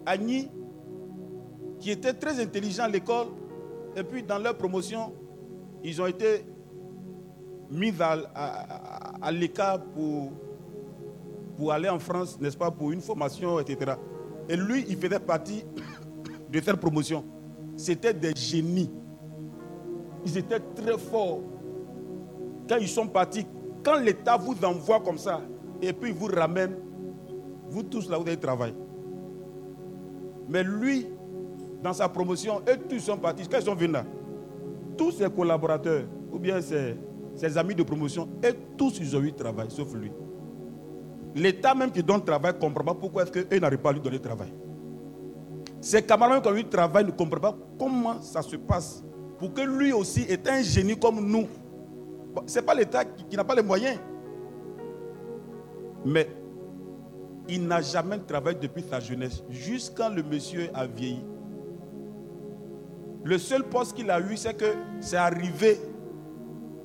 Agni, 0.06 0.50
qui 1.80 1.92
était 1.92 2.14
très 2.14 2.42
intelligent 2.42 2.84
à 2.84 2.88
l'école, 2.88 3.28
et 3.94 4.04
puis 4.04 4.24
dans 4.24 4.38
leur 4.38 4.56
promotion, 4.56 5.14
ils 5.84 6.02
ont 6.02 6.06
été 6.08 6.46
mis 7.70 7.94
à, 8.00 9.32
l'écart 9.34 9.82
pour, 9.84 10.32
pour 11.58 11.74
aller 11.74 11.90
en 11.90 12.00
France, 12.00 12.40
n'est-ce 12.40 12.56
pas, 12.56 12.72
pour 12.72 12.94
une 12.94 13.02
formation, 13.02 13.60
etc. 13.60 13.96
Et 14.48 14.56
lui, 14.56 14.86
il 14.88 14.96
faisait 14.96 15.20
partie 15.20 15.66
de 16.50 16.62
cette 16.62 16.78
promotion. 16.78 17.26
C'était 17.76 18.14
des 18.14 18.34
génies. 18.34 18.92
Ils 20.26 20.38
étaient 20.38 20.62
très 20.74 20.98
forts. 20.98 21.42
Quand 22.70 22.78
ils 22.78 22.88
sont 22.88 23.08
partis, 23.08 23.46
quand 23.84 24.00
l'État 24.00 24.38
vous 24.38 24.56
envoie 24.64 25.02
comme 25.02 25.18
ça, 25.18 25.42
et 25.82 25.92
puis 25.92 26.14
vous 26.14 26.28
ramène, 26.28 26.78
vous 27.76 27.84
tous 27.84 28.10
là, 28.10 28.18
vous 28.18 28.26
avez 28.26 28.38
travail. 28.38 28.74
Mais 30.48 30.64
lui, 30.64 31.08
dans 31.84 31.92
sa 31.94 32.08
promotion, 32.08 32.62
eux 32.70 32.78
tous 32.90 33.00
sont 33.00 33.18
partis. 33.18 33.48
Quand 33.48 33.58
ils 33.60 33.66
sont 33.66 33.76
venus 33.76 33.92
là, 33.94 34.06
tous 34.98 35.12
ses 35.12 35.30
collaborateurs, 35.30 36.04
ou 36.32 36.40
bien 36.40 36.62
ses, 36.62 36.96
ses 37.36 37.58
amis 37.58 37.76
de 37.76 37.84
promotion, 37.84 38.30
et 38.42 38.54
tous 38.78 38.98
ils 39.00 39.16
ont 39.16 39.22
eu 39.22 39.34
travail, 39.34 39.68
sauf 39.70 39.94
lui. 39.94 40.12
L'État 41.36 41.76
même 41.76 41.92
qui 41.92 42.02
donne 42.02 42.24
travail 42.24 42.54
ne 42.54 42.60
comprend 42.60 42.86
pas 42.86 42.94
pourquoi 42.94 43.24
est-ce 43.24 43.32
qu'eux 43.32 43.60
n'arrivent 43.60 43.80
pas 43.80 43.90
à 43.90 43.94
lui 43.94 44.00
donner 44.00 44.20
travail. 44.20 44.54
Ses 45.82 46.02
camarades 46.02 46.42
qui 46.42 46.48
ont 46.48 46.56
eu 46.56 46.64
travail 46.64 47.04
ne 47.04 47.12
comprennent 47.12 47.42
pas 47.42 47.58
comment 47.78 48.22
ça 48.22 48.42
se 48.42 48.56
passe 48.56 49.04
pour 49.38 49.54
que 49.54 49.62
lui 49.62 49.92
aussi 49.92 50.22
est 50.22 50.48
un 50.48 50.62
génie 50.62 50.98
comme 50.98 51.20
nous. 51.30 51.46
Ce 52.48 52.58
n'est 52.60 52.66
pas 52.66 52.74
l'État 52.74 53.04
qui, 53.04 53.36
n'a 53.36 53.44
pas 53.44 53.54
les 53.56 53.62
moyens. 53.64 54.00
Mais 56.06 56.30
il 57.48 57.68
n'a 57.68 57.82
jamais 57.82 58.20
travaillé 58.20 58.58
depuis 58.60 58.84
sa 58.90 59.00
jeunesse, 59.00 59.44
jusqu'à 59.50 60.10
le 60.10 60.24
monsieur 60.24 60.70
a 60.74 60.86
vieilli. 60.86 61.24
Le 63.24 63.38
seul 63.38 63.64
poste 63.64 63.96
qu'il 63.96 64.10
a 64.12 64.20
eu, 64.20 64.38
c'est 64.38 64.56
que 64.56 64.74
c'est 65.00 65.18
arrivé 65.18 65.80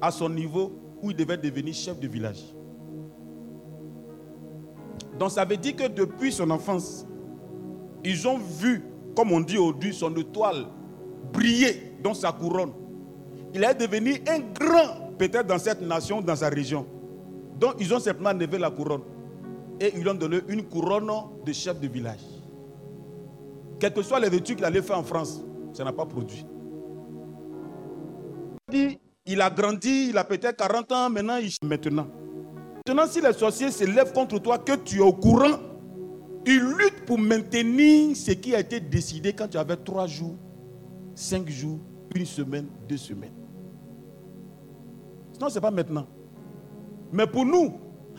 à 0.00 0.10
son 0.10 0.28
niveau 0.28 0.72
où 1.02 1.10
il 1.10 1.16
devait 1.16 1.36
devenir 1.36 1.74
chef 1.74 1.98
de 1.98 2.08
village. 2.08 2.42
Donc 5.18 5.30
ça 5.30 5.44
veut 5.44 5.58
dire 5.58 5.76
que 5.76 5.86
depuis 5.86 6.32
son 6.32 6.50
enfance, 6.50 7.06
ils 8.02 8.26
ont 8.26 8.38
vu, 8.38 8.82
comme 9.14 9.32
on 9.32 9.40
dit 9.40 9.58
aujourd'hui, 9.58 9.92
son 9.92 10.14
étoile 10.16 10.66
briller 11.32 11.94
dans 12.02 12.14
sa 12.14 12.32
couronne. 12.32 12.72
Il 13.52 13.62
est 13.62 13.74
devenu 13.74 14.22
un 14.26 14.38
grand, 14.38 15.12
peut-être 15.18 15.46
dans 15.46 15.58
cette 15.58 15.82
nation, 15.82 16.22
dans 16.22 16.36
sa 16.36 16.48
région. 16.48 16.86
Donc 17.58 17.74
ils 17.78 17.92
ont 17.92 18.00
simplement 18.00 18.32
levé 18.32 18.58
la 18.58 18.70
couronne. 18.70 19.02
Et 19.80 19.92
ils 19.94 20.02
lui 20.02 20.10
ont 20.10 20.14
donné 20.14 20.40
une 20.48 20.62
couronne 20.64 21.10
de 21.44 21.52
chef 21.52 21.80
de 21.80 21.88
village. 21.88 22.20
Quelles 23.78 23.94
que 23.94 24.02
soient 24.02 24.20
les 24.20 24.34
études 24.36 24.56
qu'il 24.56 24.64
allait 24.64 24.82
faire 24.82 24.98
en 24.98 25.02
France, 25.02 25.42
ça 25.72 25.84
n'a 25.84 25.92
pas 25.92 26.04
produit. 26.04 26.44
Il 29.26 29.40
a 29.40 29.50
grandi, 29.50 30.08
il 30.10 30.18
a 30.18 30.24
peut-être 30.24 30.56
40 30.56 30.92
ans, 30.92 31.10
maintenant, 31.10 31.36
il... 31.38 31.50
maintenant. 31.66 32.06
Maintenant, 32.86 33.06
si 33.06 33.20
les 33.20 33.32
sorciers 33.32 33.70
se 33.70 33.84
lèvent 33.84 34.12
contre 34.12 34.38
toi, 34.38 34.58
que 34.58 34.76
tu 34.76 34.98
es 34.98 35.00
au 35.00 35.12
courant, 35.12 35.58
ils 36.46 36.60
luttent 36.60 37.04
pour 37.06 37.18
maintenir 37.18 38.16
ce 38.16 38.32
qui 38.32 38.54
a 38.54 38.60
été 38.60 38.80
décidé 38.80 39.32
quand 39.32 39.48
tu 39.48 39.58
avais 39.58 39.76
trois 39.76 40.06
jours, 40.06 40.36
cinq 41.14 41.48
jours, 41.48 41.78
une 42.14 42.26
semaine, 42.26 42.66
deux 42.88 42.96
semaines. 42.96 43.32
Sinon, 45.32 45.48
ce 45.48 45.54
n'est 45.54 45.60
pas 45.60 45.70
maintenant. 45.70 46.06
Mais 47.12 47.26
pour 47.26 47.44
nous, 47.44 47.74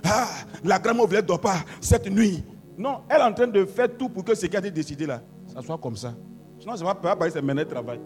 ah, 0.06 0.28
la 0.64 0.80
grand-mère 0.80 1.08
ne 1.08 1.22
dort 1.22 1.40
pas 1.42 1.58
cette 1.80 2.10
nuit. 2.10 2.44
Non, 2.78 3.02
elle 3.10 3.18
est 3.22 3.24
en 3.24 3.34
train 3.34 3.48
de 3.48 3.66
faire 3.66 3.96
tout 3.98 4.10
pour 4.10 4.24
que 4.24 4.34
ce 4.34 4.46
qui 4.46 4.56
a 4.56 4.60
été 4.60 4.72
décidé 4.72 5.06
là, 5.06 5.22
ça 5.54 5.62
soit 5.62 5.78
comme 5.78 5.96
ça. 5.96 6.14
Sinon, 6.60 6.76
ça 6.76 6.86
va 6.86 6.96
pas 6.96 7.16
parler, 7.16 7.32
c'est 7.32 7.42
mener 7.42 7.66
travail. 7.66 8.00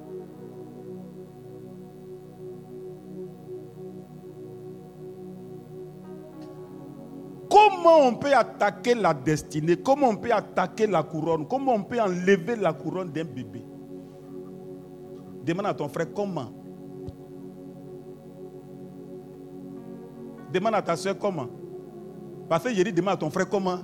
Comment 7.49 8.07
on 8.07 8.15
peut 8.15 8.33
attaquer 8.33 8.95
la 8.95 9.13
destinée? 9.13 9.77
Comment 9.77 10.09
on 10.09 10.15
peut 10.15 10.31
attaquer 10.33 10.87
la 10.87 11.03
couronne? 11.03 11.47
Comment 11.47 11.75
on 11.75 11.83
peut 11.83 12.01
enlever 12.01 12.55
la 12.55 12.73
couronne 12.73 13.11
d'un 13.11 13.23
bébé? 13.23 13.63
Demande 15.45 15.67
à 15.67 15.73
ton 15.73 15.87
frère 15.87 16.11
comment? 16.13 16.51
Demande 20.51 20.75
à 20.75 20.81
ta 20.81 20.95
soeur 20.95 21.17
comment? 21.17 21.47
Parce 22.47 22.63
que 22.63 22.69
dit 22.69 22.93
demande 22.93 23.15
à 23.15 23.17
ton 23.17 23.29
frère 23.29 23.49
comment. 23.49 23.79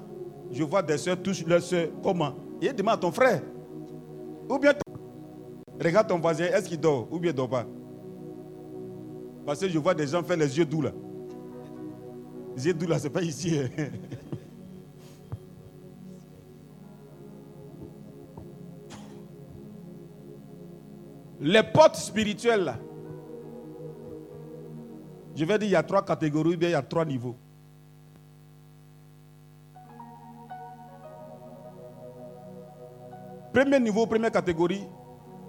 Je 0.51 0.63
vois 0.63 0.83
des 0.83 0.97
soeurs 0.97 1.21
touchent 1.21 1.45
leur 1.45 1.61
soeur 1.61 1.87
comment? 2.03 2.33
Et 2.61 2.71
demande 2.73 2.95
à 2.95 2.97
ton 2.97 3.11
frère. 3.11 3.41
Ou 4.49 4.59
bien 4.59 4.73
regarde 5.81 6.07
ton 6.07 6.19
voisin, 6.19 6.45
est-ce 6.45 6.67
qu'il 6.67 6.79
dort 6.79 7.07
ou 7.11 7.19
bien 7.19 7.31
il 7.31 7.35
dort 7.35 7.49
pas? 7.49 7.65
Parce 9.45 9.59
que 9.59 9.69
je 9.69 9.79
vois 9.79 9.95
des 9.95 10.07
gens 10.07 10.23
faire 10.23 10.37
les 10.37 10.57
yeux 10.57 10.65
doux 10.65 10.81
là. 10.81 10.91
Les 12.55 12.67
yeux 12.67 12.73
doux 12.73 12.87
là, 12.87 12.99
c'est 12.99 13.09
pas 13.09 13.23
ici. 13.23 13.57
Hein. 13.57 13.69
Les 21.39 21.63
portes 21.63 21.95
spirituelles 21.95 22.65
là. 22.65 22.77
Je 25.35 25.43
vais 25.45 25.57
dire, 25.57 25.67
il 25.69 25.71
y 25.71 25.75
a 25.75 25.81
trois 25.81 26.05
catégories, 26.05 26.57
bien 26.57 26.69
il 26.69 26.73
y 26.73 26.75
a 26.75 26.83
trois 26.83 27.05
niveaux. 27.05 27.35
Premier 33.53 33.79
niveau, 33.79 34.05
première 34.05 34.31
catégorie, 34.31 34.87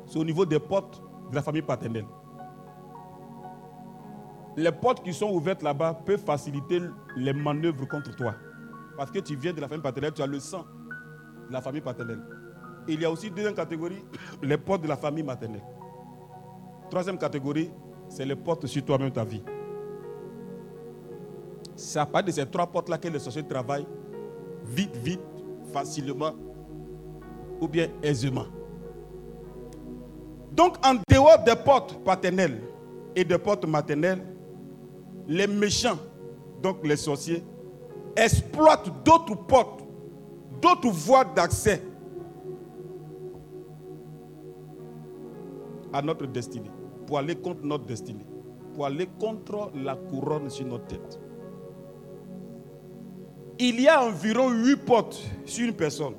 c'est 0.07 0.19
au 0.19 0.25
niveau 0.25 0.45
des 0.45 0.59
portes 0.59 1.01
de 1.31 1.37
la 1.37 1.43
famille 1.43 1.63
paternelle. 1.63 2.07
Les 4.57 4.73
portes 4.73 5.03
qui 5.05 5.15
sont 5.15 5.31
ouvertes 5.31 5.63
là-bas 5.63 5.95
peuvent 6.05 6.23
faciliter 6.23 6.81
les 7.17 7.33
manœuvres 7.33 7.87
contre 7.87 8.15
toi. 8.17 8.35
Parce 8.97 9.11
que 9.11 9.21
tu 9.21 9.37
viens 9.37 9.53
de 9.53 9.61
la 9.61 9.69
famille 9.69 9.83
paternelle, 9.83 10.13
tu 10.13 10.21
as 10.23 10.27
le 10.27 10.41
sang 10.41 10.65
de 11.49 11.53
la 11.53 11.61
famille 11.61 11.81
paternelle. 11.81 12.21
il 12.89 13.01
y 13.01 13.05
a 13.05 13.11
aussi 13.11 13.31
deuxième 13.31 13.55
catégorie, 13.55 14.05
les 14.43 14.59
portes 14.59 14.83
de 14.83 14.89
la 14.89 14.97
famille 14.97 15.23
maternelle. 15.23 15.63
Troisième 16.91 17.17
catégorie, 17.19 17.71
c'est 18.09 18.27
les 18.27 18.37
portes 18.37 18.67
sur 18.67 18.85
toi-même 18.85 19.13
ta 19.13 19.25
vie. 19.25 19.43
C'est 21.77 22.01
à 22.01 22.07
partir 22.07 22.27
de 22.27 22.41
ces 22.41 22.47
trois 22.47 22.67
portes-là 22.67 22.99
que 22.99 23.09
les 23.09 23.19
sociétés 23.19 23.49
travaillent 23.49 23.87
vite, 24.65 24.95
vite, 24.97 25.21
facilement 25.73 26.33
ou 27.63 27.69
bien 27.69 27.89
aisément. 28.03 28.47
Donc, 30.51 30.77
en 30.85 30.95
dehors 31.09 31.43
des 31.47 31.55
portes 31.55 31.97
paternelles 32.05 32.61
et 33.15 33.25
des 33.25 33.39
portes 33.39 33.65
maternelles, 33.65 34.21
les 35.29 35.47
méchants, 35.47 35.97
donc 36.61 36.85
les 36.85 36.97
sorciers, 36.97 37.45
exploitent 38.17 38.91
d'autres 39.05 39.37
portes, 39.47 39.85
d'autres 40.61 40.91
voies 40.91 41.25
d'accès 41.25 41.81
à 45.93 46.03
notre 46.03 46.27
destinée, 46.27 46.71
pour 47.07 47.19
aller 47.19 47.37
contre 47.37 47.63
notre 47.63 47.85
destinée, 47.85 48.27
pour 48.75 48.87
aller 48.87 49.07
contre 49.21 49.71
la 49.77 49.95
couronne 49.95 50.51
sur 50.51 50.67
notre 50.67 50.87
tête. 50.87 51.21
Il 53.61 53.81
y 53.81 53.87
a 53.87 54.03
environ 54.03 54.51
huit 54.51 54.85
portes 54.85 55.23
sur 55.45 55.69
une 55.69 55.75
personne. 55.75 56.15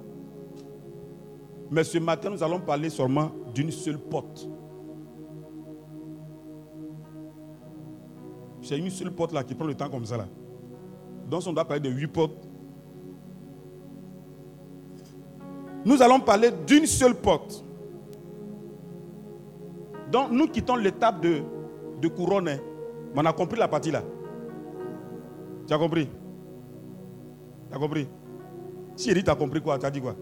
Mais 1.74 1.84
ce 1.84 1.98
matin, 1.98 2.30
nous 2.30 2.44
allons 2.44 2.60
parler 2.60 2.88
seulement 2.92 3.32
d'une 3.56 3.72
seule 3.72 3.98
porte. 3.98 4.48
C'est 8.62 8.78
une 8.78 8.92
seule 8.92 9.12
porte 9.12 9.34
là 9.34 9.44
qui 9.44 9.56
prend 9.56 9.66
le 9.66 9.74
temps 9.74 9.90
comme 9.90 10.06
ça 10.06 10.16
là. 10.18 10.28
Donc 11.32 11.42
on 11.48 11.52
doit 11.52 11.66
parler 11.66 11.80
de 11.82 11.90
huit 11.90 12.06
portes. 12.08 12.48
Nous 15.84 16.00
allons 16.04 16.20
parler 16.20 16.52
d'une 16.68 16.86
seule 16.86 17.16
porte. 17.16 17.66
Donc 20.12 20.30
nous 20.32 20.46
quittons 20.48 20.76
l'étape 20.76 21.22
de, 21.22 21.42
de 22.00 22.08
couronne. 22.08 22.50
hein. 22.50 22.60
On 23.16 23.26
a 23.26 23.34
compris 23.34 23.58
la 23.58 23.68
partie 23.68 23.90
là. 23.90 24.04
Tu 25.68 25.74
as 25.74 25.78
compris? 25.80 26.08
Tu 27.72 27.76
as 27.76 27.80
compris? 27.80 28.08
Si 28.96 29.10
Eric 29.10 29.26
t'a 29.26 29.34
compris 29.34 29.60
quoi 29.60 29.80
Tu 29.80 29.88
as 29.88 29.92
dit 29.92 30.02
quoi? 30.02 30.16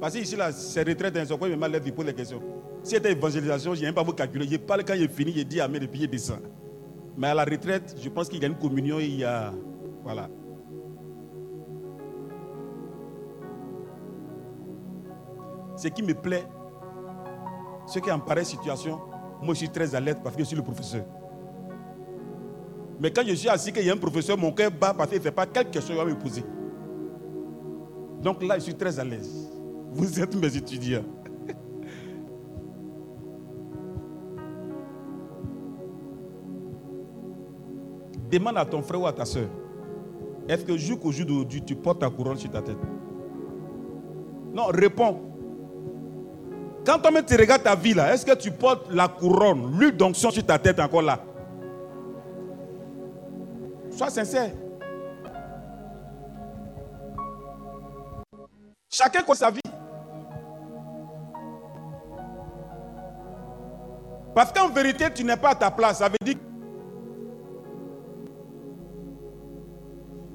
Parce 0.00 0.14
que 0.14 0.18
ici 0.18 0.36
là, 0.36 0.52
c'est 0.52 0.86
retraite, 0.86 1.16
hein, 1.16 1.24
c'est 1.26 1.38
quoi 1.38 1.48
il 1.48 1.56
mal 1.56 1.80
il 1.84 1.92
pose 1.92 2.06
les 2.06 2.14
questions. 2.14 2.42
Si 2.82 2.94
c'était 2.94 3.12
évangélisation, 3.12 3.74
je 3.74 3.84
n'ai 3.84 3.92
pas 3.92 4.02
vous 4.02 4.12
calculer. 4.12 4.46
Je 4.48 4.56
parle 4.58 4.84
quand 4.84 4.94
il 4.94 5.02
est 5.04 5.08
fini, 5.08 5.32
je 5.34 5.42
dis 5.42 5.60
Amen 5.60 5.82
et 5.82 5.88
puis 5.88 6.02
il 6.02 6.08
descend. 6.08 6.40
Mais 7.16 7.28
à 7.28 7.34
la 7.34 7.44
retraite, 7.44 7.96
je 8.00 8.08
pense 8.08 8.28
qu'il 8.28 8.40
y 8.40 8.44
a 8.44 8.48
une 8.48 8.58
communion, 8.58 8.98
il 9.00 9.16
y 9.16 9.24
a. 9.24 9.52
Voilà. 10.02 10.28
Ce 15.76 15.88
qui 15.88 16.02
me 16.02 16.14
plaît, 16.14 16.44
ce 17.86 17.98
qui 17.98 18.08
est 18.08 18.12
en 18.12 18.20
pareille 18.20 18.44
situation, 18.44 19.00
moi 19.42 19.54
je 19.54 19.58
suis 19.58 19.68
très 19.68 19.94
à 19.94 20.00
l'aise 20.00 20.16
parce 20.22 20.36
que 20.36 20.42
je 20.42 20.48
suis 20.48 20.56
le 20.56 20.62
professeur. 20.62 21.04
Mais 23.00 23.10
quand 23.10 23.22
je 23.26 23.34
suis 23.34 23.48
assis, 23.48 23.72
qu'il 23.72 23.84
y 23.84 23.90
a 23.90 23.92
un 23.92 23.98
professeur, 23.98 24.38
mon 24.38 24.52
cœur 24.52 24.70
bat 24.70 24.94
parce 24.94 25.10
qu'il 25.10 25.18
ne 25.18 25.22
fait 25.22 25.32
pas 25.32 25.46
quelque 25.46 25.80
chose 25.80 25.98
à 25.98 26.04
me 26.04 26.14
poser. 26.18 26.44
Donc 28.22 28.42
là, 28.42 28.58
je 28.58 28.64
suis 28.64 28.74
très 28.74 28.98
à 28.98 29.04
l'aise. 29.04 29.55
Vous 29.96 30.20
êtes 30.20 30.36
mes 30.36 30.54
étudiants. 30.54 31.04
Demande 38.30 38.58
à 38.58 38.66
ton 38.66 38.82
frère 38.82 39.00
ou 39.00 39.06
à 39.06 39.12
ta 39.14 39.24
soeur, 39.24 39.48
est-ce 40.46 40.66
que 40.66 40.76
jour 40.76 41.00
qu'au 41.00 41.10
jour 41.10 41.24
d'aujourd'hui, 41.24 41.62
tu 41.62 41.74
portes 41.74 42.00
ta 42.00 42.10
couronne 42.10 42.36
sur 42.36 42.50
ta 42.50 42.60
tête? 42.60 42.76
Non, 44.52 44.66
réponds. 44.66 45.18
Quand 46.84 46.98
toi-même 46.98 47.24
tu 47.24 47.34
regardes 47.34 47.62
ta 47.62 47.74
vie 47.74 47.94
là, 47.94 48.12
est-ce 48.12 48.26
que 48.26 48.36
tu 48.36 48.50
portes 48.50 48.92
la 48.92 49.08
couronne, 49.08 49.78
l'huile 49.78 49.96
d'onction 49.96 50.30
sur 50.30 50.44
ta 50.44 50.58
tête 50.58 50.78
encore 50.78 51.00
là? 51.00 51.24
Sois 53.90 54.10
sincère. 54.10 54.52
Chacun 58.90 59.22
connaît 59.22 59.38
sa 59.38 59.50
vie. 59.50 59.60
Parce 64.36 64.52
qu'en 64.52 64.68
vérité, 64.68 65.06
tu 65.14 65.24
n'es 65.24 65.38
pas 65.38 65.52
à 65.52 65.54
ta 65.54 65.70
place. 65.70 65.96
Ça 65.96 66.10
veut 66.10 66.16
dire 66.22 66.36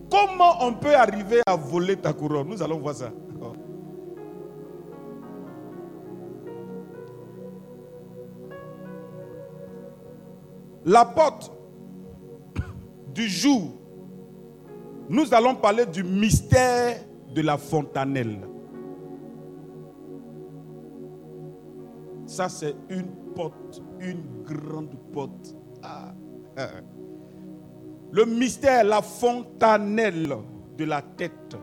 Comment 0.10 0.66
on 0.66 0.74
peut 0.74 0.96
arriver 0.96 1.42
à 1.46 1.56
voler 1.56 1.96
ta 1.96 2.12
couronne? 2.12 2.48
Nous 2.50 2.64
allons 2.64 2.80
voir 2.80 2.96
ça. 2.96 3.12
La 10.84 11.06
porte 11.06 11.52
du 13.14 13.28
jour, 13.30 13.72
nous 15.10 15.32
allons 15.32 15.54
parler 15.54 15.86
du 15.86 16.04
mystère 16.04 16.98
de 17.36 17.42
la 17.44 17.56
fontanelle. 17.56 18.40
Ça, 22.32 22.48
c'est 22.48 22.74
une 22.88 23.08
porte, 23.36 23.84
une 24.00 24.24
grande 24.46 24.96
porte. 25.12 25.54
Ah. 25.84 26.14
Le 28.14 28.24
mystère, 28.24 28.86
la 28.86 29.02
fontanelle 29.02 30.34
de 30.78 30.86
la 30.86 31.02
tête. 31.02 31.58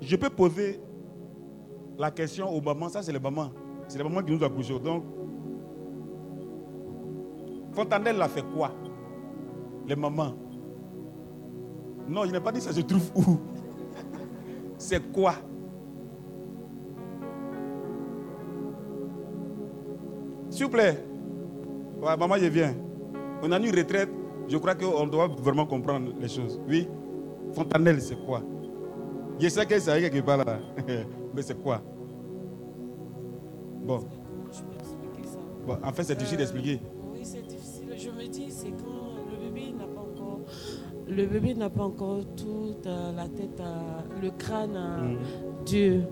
Je 0.00 0.16
peux 0.16 0.30
poser 0.30 0.80
la 1.96 2.10
question 2.10 2.48
aux 2.50 2.60
mamans, 2.60 2.88
ça 2.88 3.02
c'est 3.02 3.12
les 3.12 3.20
mamans. 3.20 3.52
C'est 3.86 3.98
les 3.98 4.04
mamans 4.04 4.24
qui 4.24 4.32
nous 4.32 4.44
accouchent. 4.44 4.82
Donc, 4.82 5.04
fontanelle 7.72 8.20
a 8.20 8.28
fait 8.28 8.44
quoi? 8.52 8.72
Les 9.86 9.94
mamans. 9.94 10.34
Non, 12.12 12.26
je 12.26 12.30
n'ai 12.30 12.40
pas 12.40 12.52
dit 12.52 12.60
ça 12.60 12.72
se 12.72 12.80
trouve 12.82 13.10
où. 13.14 13.38
C'est 14.76 15.00
quoi? 15.12 15.34
S'il 20.50 20.66
vous 20.66 20.70
plaît. 20.70 21.02
Maman, 22.02 22.36
je 22.36 22.46
viens. 22.46 22.74
On 23.42 23.50
a 23.50 23.58
une 23.58 23.74
retraite. 23.74 24.10
Je 24.46 24.58
crois 24.58 24.74
qu'on 24.74 25.06
doit 25.06 25.28
vraiment 25.28 25.64
comprendre 25.64 26.12
les 26.20 26.28
choses. 26.28 26.60
Oui 26.68 26.86
Fontanelle, 27.54 28.02
c'est 28.02 28.22
quoi? 28.26 28.42
Je 29.38 29.48
sais 29.48 29.64
que 29.64 29.78
c'est 29.78 30.00
quelque 30.02 30.20
part 30.24 30.44
là. 30.44 30.58
Mais 31.34 31.40
c'est 31.40 31.60
quoi? 31.62 31.80
Bon. 33.82 34.00
Bon. 35.66 35.78
En 35.82 35.92
fait, 35.92 36.04
c'est 36.04 36.16
difficile 36.16 36.38
d'expliquer. 36.38 36.80
Le 41.16 41.26
bébé 41.26 41.54
n'a 41.54 41.70
pas 41.70 41.84
encore 41.84 42.20
toute 42.36 42.86
euh, 42.86 43.12
la 43.14 43.28
tête, 43.28 43.60
à- 43.60 44.20
le 44.20 44.30
crâne 44.30 44.76
à 44.76 44.98
Mhm. 45.02 45.18
Dieu. 45.64 46.04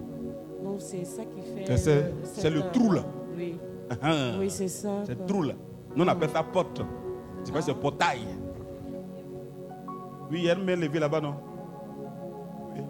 Donc 0.63 0.77
c'est 0.81 1.05
ça 1.05 1.23
qui 1.25 1.41
fait. 1.43 1.77
C'est- 1.77 2.51
le- 2.51 2.57
le 2.57 2.63
euh, 2.65 2.71
trou, 2.73 2.93
là. 2.93 3.03
Oui, 3.37 3.59
Ah. 4.03 4.33
oui, 4.39 4.51
c'est 4.51 4.69
ça. 4.69 5.03
C'est 5.05 5.17
quoi. 5.17 5.27
trou 5.27 5.43
là. 5.43 5.55
Nous 5.97 6.05
on 6.05 6.09
appelle 6.09 6.31
ça 6.31 6.43
porte. 6.43 6.83
C'est 7.43 7.53
pas 7.53 7.63
ce 7.63 7.73
portail? 7.73 8.21
Oui, 10.31 10.39
il 10.41 10.45
y 10.45 10.51
a 10.51 10.55
une 10.55 10.65
main 10.65 10.77
levée 10.77 10.99
là-bas, 11.01 11.21
non? 11.21 11.35
Oui. 12.75 12.83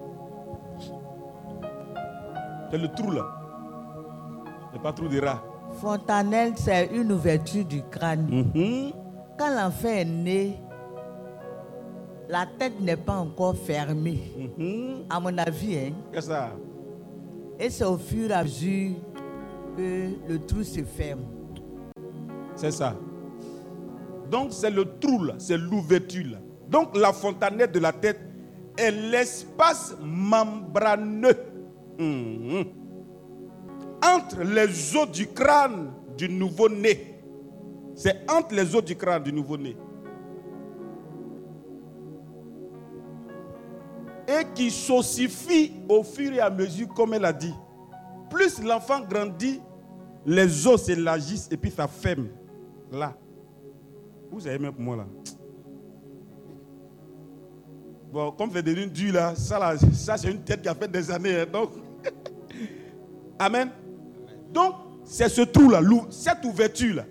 C'est 2.70 2.78
le 2.78 2.88
trou 2.88 3.10
là. 3.12 3.26
C'est 4.72 4.82
pas 4.82 4.92
trou 4.92 5.08
de 5.08 5.20
rat. 5.20 5.42
Fontanelle, 5.80 6.52
c'est 6.56 6.86
une 6.92 7.12
ouverture 7.12 7.64
du 7.64 7.82
crâne. 7.82 8.26
Mhm. 8.54 8.92
Quand 9.38 9.54
l'enfant 9.54 9.88
est 9.88 10.04
né, 10.04 10.60
la 12.30 12.46
tête 12.46 12.80
n'est 12.80 12.96
pas 12.96 13.16
encore 13.16 13.56
fermée, 13.56 14.20
Mhm. 14.56 15.04
à 15.10 15.18
mon 15.20 15.36
avis. 15.38 15.76
hein. 15.76 15.92
Qu'est-ce 16.12 16.28
ça? 16.28 16.50
Et 17.58 17.68
c'est 17.70 17.84
au 17.84 17.98
fur 17.98 18.30
et 18.30 18.34
à 18.34 18.42
mesure 18.44 18.92
que 19.76 20.10
le 20.28 20.38
trou 20.46 20.62
se 20.62 20.82
ferme. 20.82 21.20
C'est 22.54 22.70
ça. 22.70 22.94
Donc 24.30 24.52
c'est 24.52 24.70
le 24.70 24.84
trou 25.00 25.24
là, 25.24 25.34
c'est 25.38 25.58
l'ouverture 25.58 26.24
là. 26.32 26.38
Donc 26.68 26.96
la 26.96 27.12
fontanelle 27.12 27.70
de 27.72 27.80
la 27.80 27.92
tête 27.92 28.20
est 28.78 28.92
l'espace 28.92 29.96
membraneux 30.00 31.36
Mhm. 31.98 32.64
entre 34.02 34.42
les 34.44 34.96
os 34.96 35.10
du 35.10 35.26
crâne 35.26 35.90
du 36.16 36.28
nouveau-né. 36.28 37.16
C'est 37.94 38.18
entre 38.30 38.54
les 38.54 38.74
os 38.74 38.84
du 38.84 38.94
crâne 38.96 39.22
du 39.24 39.32
nouveau-né. 39.32 39.76
Et 44.30 44.44
qui 44.54 44.70
s'ossifie 44.70 45.72
au 45.88 46.04
fur 46.04 46.32
et 46.32 46.38
à 46.40 46.48
mesure, 46.50 46.88
comme 46.94 47.14
elle 47.14 47.24
a 47.24 47.32
dit. 47.32 47.54
Plus 48.30 48.62
l'enfant 48.62 49.00
grandit, 49.00 49.60
les 50.24 50.66
os 50.66 50.84
s'élargissent 50.84 51.48
et 51.50 51.56
puis 51.56 51.70
ça 51.70 51.88
ferme. 51.88 52.28
Là. 52.92 53.16
Vous 54.30 54.46
avez 54.46 54.58
même 54.58 54.72
pour 54.72 54.82
moi 54.82 54.96
là. 54.98 55.06
Bon, 58.12 58.30
comme 58.32 58.50
devenu 58.50 58.86
dur 58.86 59.14
là, 59.14 59.34
ça, 59.34 59.58
là, 59.58 59.74
ça 59.92 60.16
c'est 60.16 60.30
une 60.30 60.42
tête 60.42 60.62
qui 60.62 60.68
a 60.68 60.74
fait 60.74 60.88
des 60.90 61.10
années. 61.10 61.40
hein, 61.40 61.46
donc, 61.52 61.70
Amen. 63.38 63.70
Donc, 64.52 64.74
c'est 65.04 65.28
ce 65.28 65.42
trou 65.42 65.70
là, 65.70 65.80
l'ou- 65.80 66.06
cette 66.10 66.44
ouverture 66.44 66.96
là. 66.96 67.04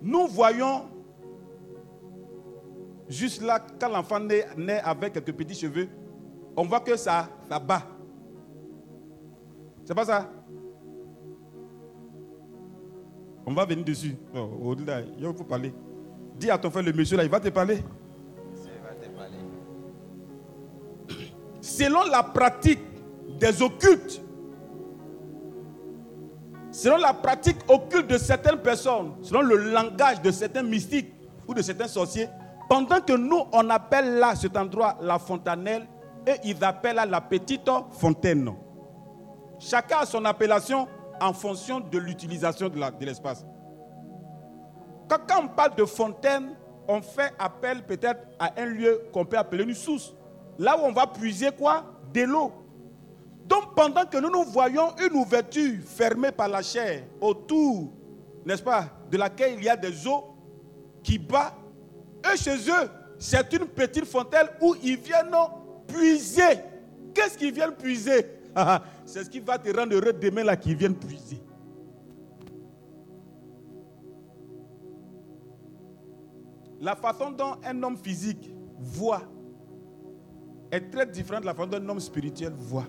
Nous 0.00 0.26
voyons 0.28 0.82
juste 3.12 3.42
là, 3.42 3.64
quand 3.78 3.88
l'enfant 3.88 4.18
naît, 4.18 4.46
naît 4.56 4.80
avec 4.80 5.12
quelques 5.12 5.32
petits 5.32 5.54
cheveux, 5.54 5.88
on 6.56 6.64
voit 6.64 6.80
que 6.80 6.96
ça, 6.96 7.28
ça 7.48 7.58
bat. 7.58 7.82
C'est 9.84 9.94
pas 9.94 10.04
ça? 10.04 10.30
On 13.44 13.52
va 13.52 13.64
venir 13.64 13.84
dessus. 13.84 14.16
Non, 14.32 14.50
au-delà, 14.62 15.00
il 15.00 15.24
faut 15.24 15.44
parler. 15.44 15.74
Dis 16.38 16.50
à 16.50 16.58
ton 16.58 16.70
frère, 16.70 16.84
le 16.84 16.92
monsieur 16.92 17.16
là, 17.16 17.24
il 17.24 17.30
va 17.30 17.40
te 17.40 17.48
parler. 17.48 17.82
Selon 21.60 22.04
la 22.04 22.22
pratique 22.22 22.80
des 23.38 23.62
occultes, 23.62 24.22
selon 26.70 26.96
la 26.96 27.12
pratique 27.12 27.58
occulte 27.68 28.08
de 28.08 28.18
certaines 28.18 28.58
personnes, 28.58 29.12
selon 29.22 29.42
le 29.42 29.56
langage 29.56 30.22
de 30.22 30.30
certains 30.30 30.62
mystiques 30.62 31.12
ou 31.46 31.54
de 31.54 31.62
certains 31.62 31.88
sorciers, 31.88 32.28
pendant 32.72 33.02
que 33.02 33.12
nous, 33.12 33.42
on 33.52 33.68
appelle 33.68 34.14
là 34.14 34.34
cet 34.34 34.56
endroit 34.56 34.96
la 35.02 35.18
fontanelle 35.18 35.86
et 36.26 36.36
ils 36.42 36.64
appellent 36.64 36.96
là 36.96 37.04
la 37.04 37.20
petite 37.20 37.68
fontaine. 37.90 38.50
Chacun 39.58 39.98
a 39.98 40.06
son 40.06 40.24
appellation 40.24 40.88
en 41.20 41.34
fonction 41.34 41.80
de 41.80 41.98
l'utilisation 41.98 42.70
de 42.70 43.04
l'espace. 43.04 43.44
Quand, 45.06 45.18
quand 45.28 45.44
on 45.44 45.48
parle 45.48 45.74
de 45.74 45.84
fontaine, 45.84 46.56
on 46.88 47.02
fait 47.02 47.34
appel 47.38 47.84
peut-être 47.84 48.26
à 48.38 48.58
un 48.58 48.64
lieu 48.64 49.02
qu'on 49.12 49.26
peut 49.26 49.36
appeler 49.36 49.64
une 49.64 49.74
source. 49.74 50.14
Là 50.58 50.78
où 50.78 50.86
on 50.86 50.92
va 50.92 51.06
puiser 51.06 51.50
quoi? 51.50 51.84
De 52.14 52.22
l'eau. 52.22 52.52
Donc 53.44 53.74
pendant 53.76 54.06
que 54.06 54.16
nous 54.16 54.30
nous 54.30 54.44
voyons 54.44 54.94
une 54.98 55.14
ouverture 55.18 55.74
fermée 55.84 56.32
par 56.32 56.48
la 56.48 56.62
chair 56.62 57.04
autour, 57.20 57.92
n'est-ce 58.46 58.62
pas, 58.62 58.86
de 59.10 59.18
laquelle 59.18 59.56
il 59.58 59.64
y 59.64 59.68
a 59.68 59.76
des 59.76 60.06
eaux 60.08 60.24
qui 61.02 61.18
battent, 61.18 61.58
eux 62.26 62.36
chez 62.36 62.56
eux, 62.70 62.88
c'est 63.18 63.52
une 63.52 63.66
petite 63.66 64.04
fontaine 64.06 64.48
où 64.60 64.74
ils 64.82 64.96
viennent 64.96 65.34
puiser. 65.86 66.58
Qu'est-ce 67.14 67.36
qu'ils 67.38 67.52
viennent 67.52 67.74
puiser? 67.74 68.26
C'est 69.04 69.24
ce 69.24 69.30
qui 69.30 69.40
va 69.40 69.58
te 69.58 69.74
rendre 69.74 69.94
heureux 69.94 70.12
demain 70.12 70.44
là 70.44 70.56
qu'ils 70.56 70.76
viennent 70.76 70.94
puiser. 70.94 71.40
La 76.80 76.96
façon 76.96 77.30
dont 77.30 77.54
un 77.64 77.82
homme 77.82 77.96
physique 77.96 78.50
voit 78.78 79.22
est 80.70 80.90
très 80.90 81.06
différente 81.06 81.42
de 81.42 81.46
la 81.46 81.54
façon 81.54 81.68
dont 81.68 81.78
un 81.78 81.88
homme 81.88 82.00
spirituel 82.00 82.52
voit. 82.58 82.86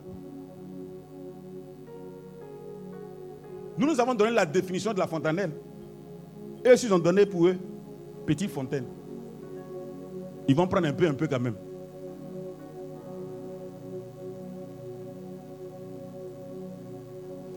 Nous 3.77 3.87
nous 3.87 3.99
avons 3.99 4.13
donné 4.15 4.31
la 4.31 4.45
définition 4.45 4.93
de 4.93 4.99
la 4.99 5.07
fontanelle. 5.07 5.51
Et 6.65 6.69
eux, 6.69 6.75
ils 6.81 6.93
ont 6.93 6.99
donné 6.99 7.25
pour 7.25 7.47
eux 7.47 7.57
petite 8.25 8.49
fontaine. 8.51 8.85
Ils 10.47 10.55
vont 10.55 10.67
prendre 10.67 10.87
un 10.87 10.93
peu, 10.93 11.07
un 11.07 11.13
peu 11.13 11.27
quand 11.27 11.39
même. 11.39 11.55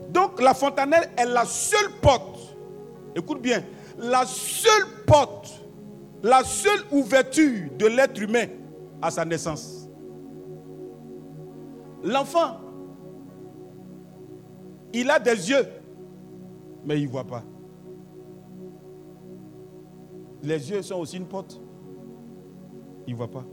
Donc 0.09 0.41
la 0.41 0.53
fontanelle 0.53 1.09
est 1.17 1.25
la 1.25 1.45
seule 1.45 1.91
porte. 2.01 2.55
Écoute 3.15 3.41
bien, 3.41 3.63
la 3.97 4.25
seule 4.25 4.85
porte, 5.05 5.61
la 6.23 6.43
seule 6.43 6.79
ouverture 6.91 7.69
de 7.77 7.85
l'être 7.87 8.19
humain 8.21 8.45
à 9.01 9.11
sa 9.11 9.25
naissance. 9.25 9.89
L'enfant, 12.03 12.57
il 14.93 15.09
a 15.09 15.19
des 15.19 15.49
yeux, 15.49 15.67
mais 16.85 16.99
il 16.99 17.07
ne 17.07 17.11
voit 17.11 17.25
pas. 17.25 17.43
Les 20.43 20.69
yeux 20.71 20.81
sont 20.81 20.95
aussi 20.95 21.17
une 21.17 21.25
porte. 21.25 21.59
Il 23.07 23.13
ne 23.13 23.17
voit 23.17 23.31
pas. 23.31 23.45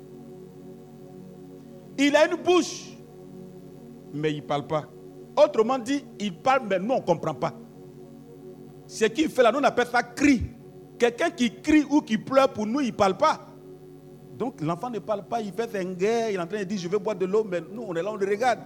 Il 1.97 2.15
a 2.17 2.27
une 2.27 2.43
bouche, 2.43 2.91
mais 4.13 4.33
il 4.33 4.39
ne 4.39 4.43
parle 4.43 4.67
pas. 4.67 4.85
Autrement 5.37 5.79
dit, 5.79 6.05
il 6.19 6.37
parle, 6.37 6.63
mais 6.69 6.79
nous, 6.79 6.95
on 6.95 7.01
ne 7.01 7.05
comprend 7.05 7.35
pas. 7.35 7.53
Ce 8.87 9.05
qu'il 9.07 9.29
fait 9.29 9.43
là, 9.43 9.53
nous, 9.53 9.61
on 9.61 9.65
appelle 9.65 9.87
ça 9.87 10.03
cri. 10.03 10.43
Quelqu'un 10.99 11.31
qui 11.31 11.51
crie 11.61 11.85
ou 11.89 12.01
qui 12.01 12.19
pleure, 12.19 12.53
pour 12.53 12.67
nous, 12.67 12.81
il 12.81 12.89
ne 12.89 12.93
parle 12.93 13.17
pas. 13.17 13.47
Donc 14.37 14.61
l'enfant 14.61 14.91
ne 14.91 14.99
parle 14.99 15.25
pas, 15.27 15.41
il 15.41 15.53
fait 15.53 15.75
un 15.77 15.93
guerre, 15.93 16.31
il 16.31 16.37
est 16.37 16.41
en 16.41 16.47
train 16.47 16.59
de 16.59 16.65
dire, 16.65 16.79
je 16.79 16.89
veux 16.89 16.99
boire 16.99 17.17
de 17.17 17.25
l'eau, 17.25 17.45
mais 17.45 17.61
nous, 17.61 17.85
on 17.87 17.95
est 17.95 18.03
là, 18.03 18.11
on 18.11 18.17
le 18.17 18.27
regarde. 18.27 18.61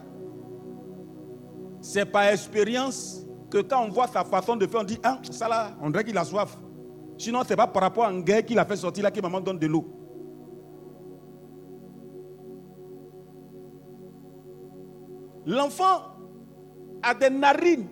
C'est 1.80 2.06
par 2.06 2.24
expérience 2.24 3.26
que 3.50 3.58
quand 3.58 3.84
on 3.84 3.90
voit 3.90 4.06
sa 4.08 4.24
façon 4.24 4.56
de 4.56 4.66
faire, 4.66 4.80
on 4.80 4.84
dit, 4.84 4.98
ah, 5.02 5.20
ça 5.30 5.48
là, 5.48 5.72
on 5.82 5.90
dirait 5.90 6.04
qu'il 6.04 6.16
a 6.16 6.24
soif. 6.24 6.56
Sinon, 7.18 7.42
ce 7.44 7.50
n'est 7.50 7.56
pas 7.56 7.66
par 7.66 7.82
rapport 7.82 8.04
à 8.04 8.08
un 8.08 8.20
guerre 8.20 8.44
qu'il 8.44 8.58
a 8.58 8.64
fait 8.64 8.76
sortir 8.76 9.04
là 9.04 9.10
que 9.10 9.20
maman 9.20 9.40
donne 9.40 9.58
de 9.58 9.66
l'eau. 9.66 9.97
L'enfant 15.48 16.02
a 17.02 17.14
des 17.14 17.30
narines. 17.30 17.86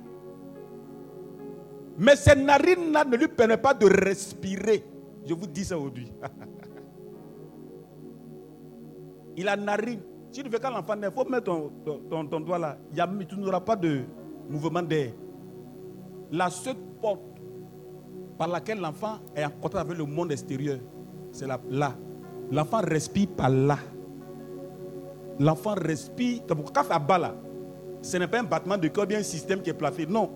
Mais 1.97 2.15
ces 2.17 2.37
narines-là 2.37 3.05
ne 3.07 3.17
lui 3.17 3.29
permettent 3.29 3.63
pas 3.63 3.73
de 3.73 3.87
respirer. 3.87 4.85
Je 5.27 5.33
vous 5.33 5.47
dis 5.47 5.65
ça 5.65 5.79
aujourd'hui. 5.79 6.13
il 9.39 9.49
a 9.49 9.57
narine. 9.57 10.01
Si 10.31 10.43
tu 10.43 10.51
veux 10.51 10.59
quand 10.59 10.69
l'enfant 10.71 10.97
naît, 10.97 11.09
il 11.09 11.15
faut 11.15 11.27
mettre 11.31 11.45
ton, 11.45 12.41
doigt 12.41 12.59
là. 12.59 12.77
Il 12.93 12.99
y 12.99 13.01
a, 13.01 13.09
tu 13.27 13.39
n'auras 13.39 13.61
pas 13.61 13.77
de 13.77 14.03
mouvement 14.51 14.83
d'air. 14.83 15.13
La 16.31 16.51
seule 16.51 16.77
porte 17.01 17.23
par 18.37 18.49
laquelle 18.49 18.81
l'enfant 18.81 19.19
est 19.35 19.47
en 19.47 19.51
contact 19.51 19.87
avec 19.87 19.97
le 19.97 20.05
monde 20.05 20.31
extérieur, 20.31 20.79
c'est 21.33 21.47
là. 21.47 21.59
L'enfant 22.53 22.83
respire 22.83 23.29
par 23.35 23.49
là. 23.49 23.79
L'enfant 25.39 25.75
respire. 25.75 26.43
Quand 26.75 26.85
ça 26.85 26.99
bat 26.99 27.19
là, 27.19 27.35
ce 28.07 28.17
n'est 28.17 28.29
pas 28.29 28.39
un 28.39 28.45
battement 28.45 28.79
de 28.79 28.87
cœur, 28.89 29.05
bien 29.07 29.19
un 29.19 29.25
système 29.25 29.61
qui 29.61 29.71
est 29.71 29.75
placé. 29.75 30.07
Non. 30.07 30.31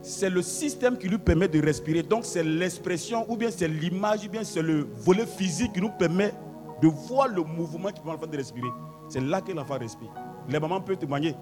C'est 0.00 0.30
le 0.30 0.40
système 0.40 0.96
qui 0.96 1.08
lui 1.08 1.18
permet 1.18 1.48
de 1.48 1.60
respirer. 1.60 2.02
Donc 2.02 2.24
c'est 2.24 2.42
l'expression, 2.42 3.30
ou 3.30 3.36
bien 3.36 3.50
c'est 3.50 3.68
l'image, 3.68 4.24
ou 4.26 4.30
bien 4.30 4.42
c'est 4.42 4.62
le 4.62 4.88
volet 4.94 5.26
physique 5.26 5.74
qui 5.74 5.80
nous 5.80 5.90
permet 5.90 6.32
de 6.80 6.88
voir 6.88 7.28
le 7.28 7.42
mouvement 7.42 7.88
qui 7.88 8.00
permet 8.00 8.12
à 8.12 8.14
l'enfant 8.14 8.26
de 8.26 8.36
respirer. 8.36 8.68
C'est 9.08 9.20
là 9.20 9.40
que 9.42 9.52
l'enfant 9.52 9.78
respire. 9.78 10.08
Les 10.48 10.58
mamans 10.58 10.80
peuvent 10.80 10.96
témoigner. 10.96 11.34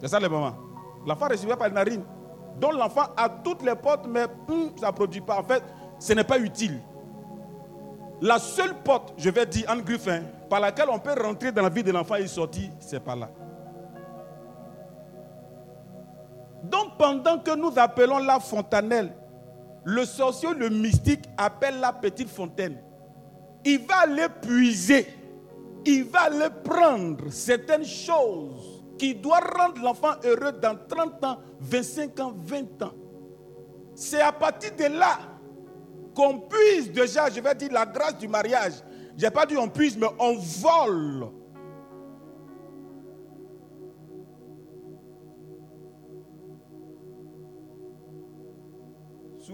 C'est 0.00 0.08
ça 0.08 0.20
les 0.20 0.28
mamans. 0.28 0.54
L'enfant 1.06 1.28
respire 1.28 1.56
par 1.56 1.68
les 1.68 1.74
narines. 1.74 2.04
Donc 2.60 2.74
l'enfant 2.74 3.06
a 3.16 3.28
toutes 3.28 3.62
les 3.62 3.74
portes, 3.74 4.06
mais 4.06 4.24
hum, 4.48 4.70
ça 4.78 4.88
ne 4.88 4.92
produit 4.92 5.20
pas. 5.22 5.38
En 5.38 5.44
fait, 5.44 5.62
ce 5.98 6.12
n'est 6.12 6.24
pas 6.24 6.38
utile. 6.38 6.78
La 8.20 8.38
seule 8.38 8.74
porte, 8.84 9.14
je 9.16 9.30
vais 9.30 9.46
dire 9.46 9.64
en 9.70 9.78
griffin, 9.78 10.22
par 10.50 10.60
laquelle 10.60 10.88
on 10.90 10.98
peut 10.98 11.14
rentrer 11.18 11.52
dans 11.52 11.62
la 11.62 11.70
vie 11.70 11.82
de 11.82 11.90
l'enfant 11.90 12.16
et 12.16 12.26
sortir, 12.26 12.68
c'est 12.80 13.00
par 13.00 13.16
là. 13.16 13.30
Donc 16.70 16.96
pendant 16.98 17.38
que 17.38 17.54
nous 17.54 17.72
appelons 17.76 18.18
la 18.18 18.40
fontanelle, 18.40 19.14
le 19.84 20.04
sorcier, 20.04 20.48
le 20.54 20.70
mystique 20.70 21.24
appelle 21.36 21.78
la 21.80 21.92
petite 21.92 22.28
fontaine. 22.28 22.78
Il 23.64 23.80
va 23.80 24.00
aller 24.02 24.26
puiser, 24.40 25.06
il 25.84 26.04
va 26.04 26.22
aller 26.22 26.48
prendre 26.64 27.30
certaines 27.30 27.84
choses 27.84 28.82
qui 28.98 29.14
doivent 29.14 29.50
rendre 29.56 29.82
l'enfant 29.82 30.14
heureux 30.24 30.52
dans 30.52 30.76
30 30.88 31.24
ans, 31.24 31.38
25 31.60 32.20
ans, 32.20 32.32
20 32.36 32.82
ans. 32.82 32.92
C'est 33.94 34.20
à 34.20 34.32
partir 34.32 34.74
de 34.76 34.84
là 34.84 35.18
qu'on 36.14 36.40
puise 36.40 36.90
déjà, 36.92 37.28
je 37.28 37.40
vais 37.40 37.54
dire, 37.54 37.72
la 37.72 37.84
grâce 37.84 38.16
du 38.18 38.28
mariage. 38.28 38.72
Je 39.16 39.24
n'ai 39.24 39.30
pas 39.30 39.44
dit 39.44 39.56
on 39.56 39.68
puise, 39.68 39.98
mais 39.98 40.06
on 40.18 40.34
vole 40.34 41.28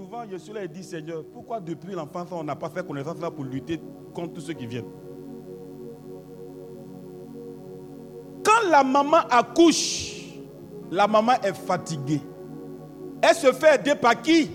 Souvent, 0.00 0.22
je 0.30 0.38
suis 0.38 0.52
là 0.54 0.64
et 0.64 0.68
dis, 0.68 0.82
Seigneur, 0.82 1.22
pourquoi 1.30 1.60
depuis 1.60 1.92
l'enfance, 1.92 2.28
on 2.32 2.42
n'a 2.42 2.56
pas 2.56 2.70
fait 2.70 2.86
connaissance 2.86 3.20
là 3.20 3.30
pour 3.30 3.44
lutter 3.44 3.78
contre 4.14 4.32
tous 4.32 4.40
ceux 4.40 4.54
qui 4.54 4.66
viennent? 4.66 4.88
Quand 8.42 8.70
la 8.70 8.82
maman 8.82 9.18
accouche, 9.28 10.24
la 10.90 11.06
maman 11.06 11.34
est 11.42 11.52
fatiguée. 11.52 12.22
Elle 13.20 13.34
se 13.34 13.52
fait 13.52 13.74
aider 13.74 13.94
par 13.94 14.22
qui? 14.22 14.50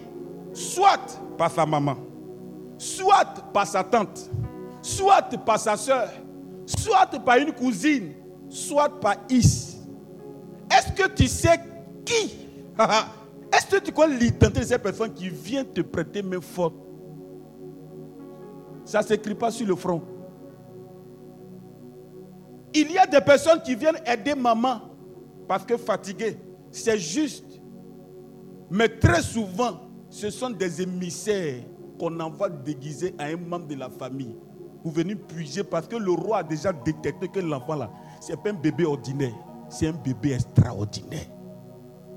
Soit 0.51 1.21
par 1.37 1.51
sa 1.51 1.63
maman, 1.63 1.97
soit 2.79 3.35
par 3.53 3.67
sa 3.67 3.83
tante, 3.83 4.31
soit 4.81 5.29
par 5.45 5.59
sa 5.59 5.77
soeur, 5.77 6.09
soit 6.65 7.05
par 7.23 7.37
une 7.37 7.51
cousine, 7.51 8.13
soit 8.49 8.89
par 8.99 9.17
Is. 9.29 9.77
Est-ce 10.71 10.91
que 11.03 11.07
tu 11.09 11.27
sais 11.27 11.59
qui? 12.03 12.35
Est-ce 13.55 13.67
que 13.67 13.77
tu 13.77 13.91
connais 13.91 14.17
l'identité 14.17 14.59
de 14.59 14.65
ces 14.65 14.77
personnes 14.77 15.13
qui 15.13 15.29
viennent 15.29 15.67
te 15.71 15.81
prêter 15.81 16.21
main 16.21 16.41
forte? 16.41 16.75
Ça 18.83 18.99
ne 19.01 19.05
s'écrit 19.05 19.35
pas 19.35 19.49
sur 19.49 19.65
le 19.65 19.75
front. 19.75 20.01
Il 22.73 22.91
y 22.91 22.97
a 22.97 23.07
des 23.07 23.21
personnes 23.21 23.61
qui 23.61 23.75
viennent 23.75 23.99
aider 24.05 24.35
maman 24.35 24.81
parce 25.47 25.63
que 25.63 25.77
fatiguée. 25.77 26.37
C'est 26.71 26.97
juste. 26.97 27.61
Mais 28.69 28.89
très 28.89 29.21
souvent, 29.21 29.79
ce 30.09 30.29
sont 30.29 30.49
des 30.49 30.81
émissaires 30.81 31.63
qu'on 31.97 32.19
envoie 32.19 32.49
déguiser 32.49 33.15
à 33.17 33.25
un 33.25 33.37
membre 33.37 33.67
de 33.67 33.75
la 33.75 33.89
famille. 33.89 34.35
Vous 34.83 34.91
venez 34.91 35.15
puiser 35.15 35.63
parce 35.63 35.87
que 35.87 35.95
le 35.95 36.11
roi 36.11 36.39
a 36.39 36.43
déjà 36.43 36.73
détecté 36.73 37.29
que 37.29 37.39
l'enfant 37.39 37.75
là, 37.75 37.89
ce 38.19 38.31
n'est 38.31 38.37
pas 38.37 38.49
un 38.49 38.53
bébé 38.53 38.85
ordinaire, 38.85 39.33
c'est 39.69 39.87
un 39.87 39.93
bébé 39.93 40.33
extraordinaire. 40.33 41.27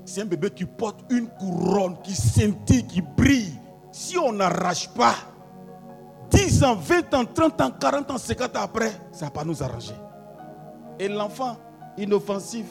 C'est 0.09 0.21
un 0.21 0.25
bébé 0.25 0.49
qui 0.49 0.65
porte 0.65 1.01
une 1.11 1.27
couronne, 1.27 1.95
qui 2.03 2.15
scintille, 2.15 2.83
qui 2.87 2.99
brille. 2.99 3.53
Si 3.91 4.17
on 4.17 4.33
n'arrache 4.33 4.89
pas, 4.89 5.13
10 6.31 6.63
ans, 6.63 6.73
20 6.73 7.13
ans, 7.13 7.25
30 7.25 7.61
ans, 7.61 7.71
40 7.79 8.09
ans, 8.09 8.17
50 8.17 8.57
ans 8.57 8.61
après, 8.63 8.89
ça 9.11 9.25
ne 9.25 9.29
va 9.29 9.29
pas 9.29 9.43
nous 9.43 9.61
arranger. 9.61 9.93
Et 10.97 11.07
l'enfant 11.07 11.57
inoffensif, 11.95 12.65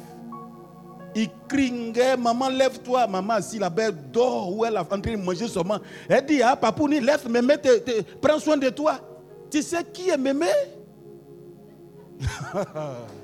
Il 1.14 1.28
crie, 1.48 1.92
maman, 2.18 2.48
lève-toi. 2.48 3.06
Maman 3.06 3.34
assis 3.34 3.60
là-bas, 3.60 3.84
elle 3.84 4.10
dort 4.10 4.52
ou 4.52 4.64
elle 4.64 4.74
est 4.74 4.78
en 4.78 4.84
train 4.84 4.98
de 4.98 5.14
manger 5.14 5.46
seulement. 5.46 5.78
Elle 6.08 6.26
dit, 6.26 6.42
ah, 6.42 6.56
papouni, 6.56 6.98
lève, 6.98 7.30
mémé, 7.30 7.54
prends 8.20 8.40
soin 8.40 8.56
de 8.56 8.68
toi. 8.70 8.98
Tu 9.48 9.62
sais 9.62 9.84
qui 9.84 10.10
est 10.10 10.18
mémé? 10.18 10.48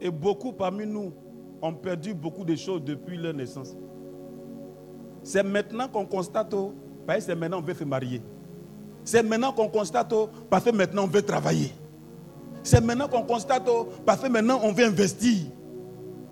Et 0.00 0.10
beaucoup 0.10 0.52
parmi 0.52 0.86
nous 0.86 1.12
ont 1.60 1.72
perdu 1.74 2.14
beaucoup 2.14 2.44
de 2.44 2.54
choses 2.54 2.82
depuis 2.84 3.16
leur 3.16 3.34
naissance. 3.34 3.74
C'est 5.22 5.42
maintenant 5.42 5.88
qu'on 5.88 6.06
constate, 6.06 6.54
parce 7.06 7.18
que 7.18 7.24
c'est 7.24 7.34
maintenant 7.34 7.60
qu'on 7.60 7.66
veut 7.66 7.74
se 7.74 7.84
marier. 7.84 8.22
C'est 9.04 9.22
maintenant 9.22 9.52
qu'on 9.52 9.68
constate, 9.68 10.14
parce 10.48 10.64
que 10.64 10.70
maintenant 10.70 11.04
on 11.04 11.08
veut 11.08 11.22
travailler. 11.22 11.72
C'est 12.62 12.80
maintenant 12.80 13.08
qu'on 13.08 13.22
constate, 13.22 13.68
parce 14.06 14.20
que 14.20 14.28
maintenant 14.28 14.60
on 14.62 14.72
veut 14.72 14.84
investir. 14.84 15.46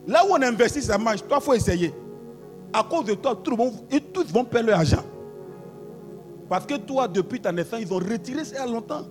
Là 0.07 0.23
où 0.25 0.33
on 0.33 0.43
investit, 0.43 0.83
ça 0.83 0.97
marche. 0.99 1.27
Toi, 1.27 1.39
il 1.41 1.45
faut 1.45 1.55
essayer. 1.55 1.93
À 2.73 2.85
cause 2.85 3.07
de 3.07 3.14
toi, 3.14 3.35
tout 3.35 3.51
le 3.51 3.57
monde- 3.57 3.75
tous 4.12 4.31
vont 4.33 4.45
perdre 4.45 4.69
leur 4.69 4.79
argent. 4.79 5.03
Parce 6.49 6.64
que 6.64 6.75
toi, 6.77 7.09
depuis 7.09 7.41
ta 7.41 7.51
naissance, 7.51 7.81
ils 7.81 7.93
ont 7.93 7.99
retiré 7.99 8.45
ça 8.45 8.64
longtemps. 8.67 9.03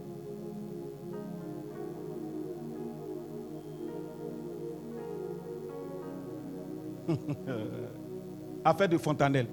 Affaire 8.63 8.89
de 8.89 8.97
Fontanelle. 8.97 9.47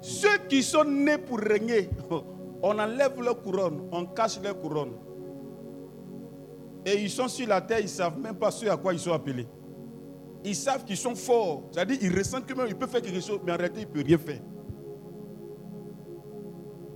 Ceux 0.00 0.38
qui 0.48 0.62
sont 0.62 0.84
nés 0.84 1.18
pour 1.18 1.38
régner, 1.38 1.88
on 2.62 2.78
enlève 2.78 3.20
leur 3.20 3.40
couronne, 3.40 3.88
on 3.92 4.06
cache 4.06 4.40
leur 4.42 4.58
couronne. 4.60 4.92
Et 6.84 7.00
ils 7.02 7.10
sont 7.10 7.28
sur 7.28 7.46
la 7.46 7.60
terre, 7.60 7.78
ils 7.78 7.84
ne 7.84 7.88
savent 7.88 8.18
même 8.18 8.34
pas 8.34 8.50
ce 8.50 8.66
à 8.66 8.76
quoi 8.76 8.92
ils 8.92 8.98
sont 8.98 9.12
appelés. 9.12 9.46
Ils 10.44 10.56
savent 10.56 10.84
qu'ils 10.84 10.96
sont 10.96 11.14
forts. 11.14 11.64
C'est-à-dire 11.70 11.98
qu'ils 11.98 12.16
ressentent 12.16 12.46
que 12.46 12.54
même 12.54 12.66
ils 12.68 12.74
peuvent 12.74 12.88
faire 12.90 13.02
quelque 13.02 13.20
chose, 13.20 13.40
mais 13.44 13.52
en 13.52 13.56
réalité, 13.56 13.82
ils 13.82 13.88
ne 13.88 13.92
peuvent 13.92 14.06
rien 14.06 14.18
faire. 14.18 14.40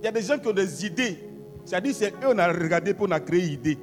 Il 0.01 0.05
y 0.05 0.07
a 0.07 0.11
des 0.11 0.21
gens 0.21 0.37
qui 0.37 0.47
ont 0.47 0.53
des 0.53 0.85
idées. 0.85 1.17
C'est-à-dire 1.65 1.93
c'est 1.95 2.11
eux 2.11 2.27
on 2.33 2.37
a 2.37 2.51
regardé 2.51 2.93
pour 2.93 3.11
a 3.11 3.19
créé 3.19 3.43
idée. 3.43 3.77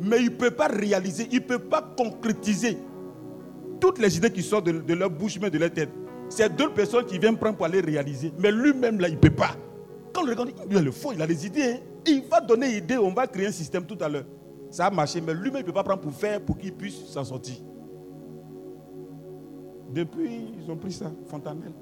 Mais 0.00 0.18
ils 0.20 0.30
ne 0.30 0.36
peuvent 0.36 0.54
pas 0.54 0.68
réaliser, 0.68 1.28
ils 1.30 1.40
ne 1.40 1.44
peuvent 1.44 1.68
pas 1.68 1.82
concrétiser 1.96 2.78
toutes 3.80 3.98
les 3.98 4.16
idées 4.16 4.30
qui 4.30 4.42
sortent 4.42 4.66
de, 4.66 4.94
leur 4.94 5.10
bouche, 5.10 5.38
mais 5.40 5.50
de 5.50 5.58
leur 5.58 5.70
tête. 5.72 5.90
C'est 6.28 6.54
d'autres 6.54 6.74
personnes 6.74 7.06
qui 7.06 7.18
viennent 7.18 7.36
prendre 7.36 7.56
pour 7.56 7.66
aller 7.66 7.80
réaliser. 7.80 8.32
Mais 8.38 8.50
lui-même, 8.50 9.00
là, 9.00 9.08
il 9.08 9.14
ne 9.14 9.20
peut 9.20 9.30
pas. 9.30 9.56
Quand 10.12 10.22
on 10.22 10.26
regarde, 10.26 10.50
il 10.70 10.76
a 10.76 10.80
le 10.82 10.90
faux, 10.90 11.12
il 11.12 11.22
a 11.22 11.26
des 11.26 11.46
idées. 11.46 11.62
hein. 11.62 11.78
Il 12.06 12.22
va 12.22 12.40
donner 12.40 12.76
idée, 12.76 12.96
on 12.96 13.12
va 13.12 13.26
créer 13.26 13.46
un 13.46 13.52
système 13.52 13.84
tout 13.84 13.98
à 14.00 14.08
l'heure. 14.08 14.24
Ça 14.70 14.86
a 14.86 14.90
marché, 14.90 15.20
mais 15.20 15.32
lui-même, 15.32 15.56
il 15.56 15.60
ne 15.60 15.66
peut 15.66 15.72
pas 15.72 15.84
prendre 15.84 16.00
pour 16.00 16.12
faire 16.12 16.40
pour 16.40 16.58
qu'il 16.58 16.72
puisse 16.72 17.06
s'en 17.06 17.24
sortir. 17.24 17.56
Depuis, 19.88 20.54
ils 20.60 20.70
ont 20.70 20.76
pris 20.76 20.92
ça, 20.92 21.10
Fontanelle. 21.26 21.72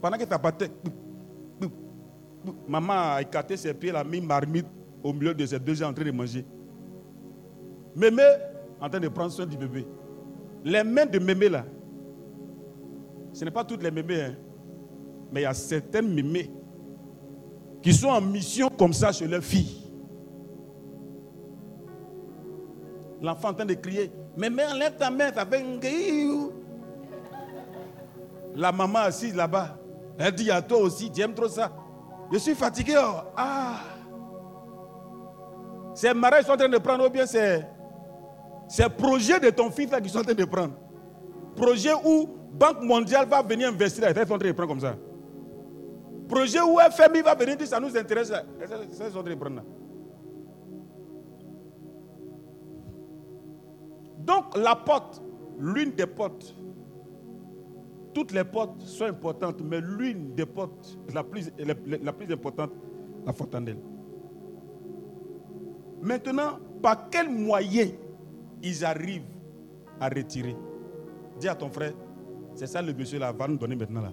Pendant 0.00 0.18
que 0.18 0.24
tu 0.24 0.42
battu, 0.42 0.64
maman 2.68 3.14
a 3.14 3.22
écarté 3.22 3.56
ses 3.56 3.72
pieds, 3.72 3.90
elle 3.90 3.96
a 3.96 4.04
mis 4.04 4.20
marmite 4.20 4.66
au 5.02 5.12
milieu 5.12 5.32
de 5.34 5.46
ses 5.46 5.60
deux 5.60 5.74
gens 5.74 5.90
en 5.90 5.94
train 5.94 6.04
de 6.04 6.10
manger. 6.10 6.44
Mémé 7.94 8.22
en 8.80 8.88
train 8.88 8.98
de 8.98 9.08
prendre 9.08 9.30
soin 9.30 9.46
du 9.46 9.56
bébé. 9.56 9.86
Les 10.64 10.82
mains 10.82 11.06
de 11.06 11.18
mémé 11.20 11.48
là, 11.48 11.64
ce 13.32 13.44
n'est 13.44 13.50
pas 13.50 13.64
toutes 13.64 13.82
les 13.82 13.90
mémés, 13.90 14.22
hein, 14.22 14.34
mais 15.32 15.40
il 15.40 15.44
y 15.44 15.46
a 15.46 15.54
certaines 15.54 16.12
mémés 16.12 16.50
qui 17.80 17.92
sont 17.92 18.08
en 18.08 18.20
mission 18.20 18.68
comme 18.68 18.92
ça 18.92 19.12
chez 19.12 19.26
leurs 19.28 19.42
filles. 19.42 19.78
L'enfant 23.20 23.50
en 23.50 23.54
train 23.54 23.66
de 23.66 23.74
crier, 23.74 24.10
mémé 24.36 24.64
enlève 24.64 24.96
ta 24.96 25.10
main, 25.10 25.32
ça 25.32 25.44
fait. 25.46 25.64
La 28.54 28.72
maman 28.72 29.00
assise 29.00 29.34
là-bas, 29.34 29.78
elle 30.18 30.32
dit 30.32 30.50
à 30.50 30.60
toi 30.60 30.78
aussi, 30.78 31.10
tu 31.10 31.20
aimes 31.20 31.34
trop 31.34 31.48
ça. 31.48 31.72
Je 32.30 32.38
suis 32.38 32.54
fatigué. 32.54 32.94
oh. 32.98 33.20
Ah. 33.36 33.80
C'est 35.94 36.14
mariage 36.14 36.44
qu'ils 36.44 36.46
sont 36.46 36.52
en 36.54 36.56
train 36.56 36.68
de 36.68 36.78
prendre 36.78 37.06
ou 37.06 37.10
bien 37.10 37.26
c'est 37.26 37.66
c'est 38.68 38.88
projet 38.88 39.38
de 39.38 39.50
ton 39.50 39.70
fils 39.70 39.90
là 39.90 40.00
qu'ils 40.00 40.10
sont 40.10 40.20
en 40.20 40.24
train 40.24 40.34
de 40.34 40.44
prendre. 40.44 40.74
Projet 41.54 41.92
où 42.04 42.28
Banque 42.52 42.82
mondiale 42.82 43.26
va 43.28 43.42
venir 43.42 43.68
investir, 43.68 44.04
ils 44.08 44.14
sont 44.14 44.34
en 44.34 44.38
train 44.38 44.48
de 44.48 44.52
prendre 44.52 44.68
comme 44.68 44.80
ça. 44.80 44.94
Projet 46.28 46.60
où 46.60 46.78
FMI 46.78 47.20
va 47.22 47.34
venir 47.34 47.56
dire 47.56 47.66
ça 47.66 47.80
nous 47.80 47.94
intéresse, 47.96 48.32
ils 48.90 48.94
sont 48.94 49.18
en 49.18 49.22
train 49.22 49.30
de 49.30 49.34
prendre 49.34 49.56
là. 49.56 49.62
Donc 54.24 54.56
la 54.56 54.76
porte, 54.76 55.22
l'une 55.58 55.92
des 55.92 56.06
portes, 56.06 56.54
toutes 58.14 58.32
les 58.32 58.44
portes 58.44 58.80
sont 58.82 59.06
importantes, 59.06 59.60
mais 59.62 59.80
l'une 59.80 60.34
des 60.34 60.46
portes, 60.46 60.98
la 61.12 61.24
plus, 61.24 61.50
importante, 62.30 62.72
la 63.26 63.32
fontanelle. 63.32 63.78
Maintenant, 66.00 66.58
par 66.82 67.08
quel 67.10 67.28
moyen 67.30 67.88
ils 68.62 68.84
arrivent 68.84 69.22
à 70.00 70.08
retirer? 70.08 70.56
Dis 71.40 71.48
à 71.48 71.54
ton 71.54 71.70
frère, 71.70 71.92
c'est 72.54 72.66
ça 72.66 72.82
le 72.82 72.92
monsieur 72.92 73.18
là, 73.18 73.32
va 73.32 73.48
nous 73.48 73.56
donner 73.56 73.76
maintenant 73.76 74.02
là. 74.02 74.12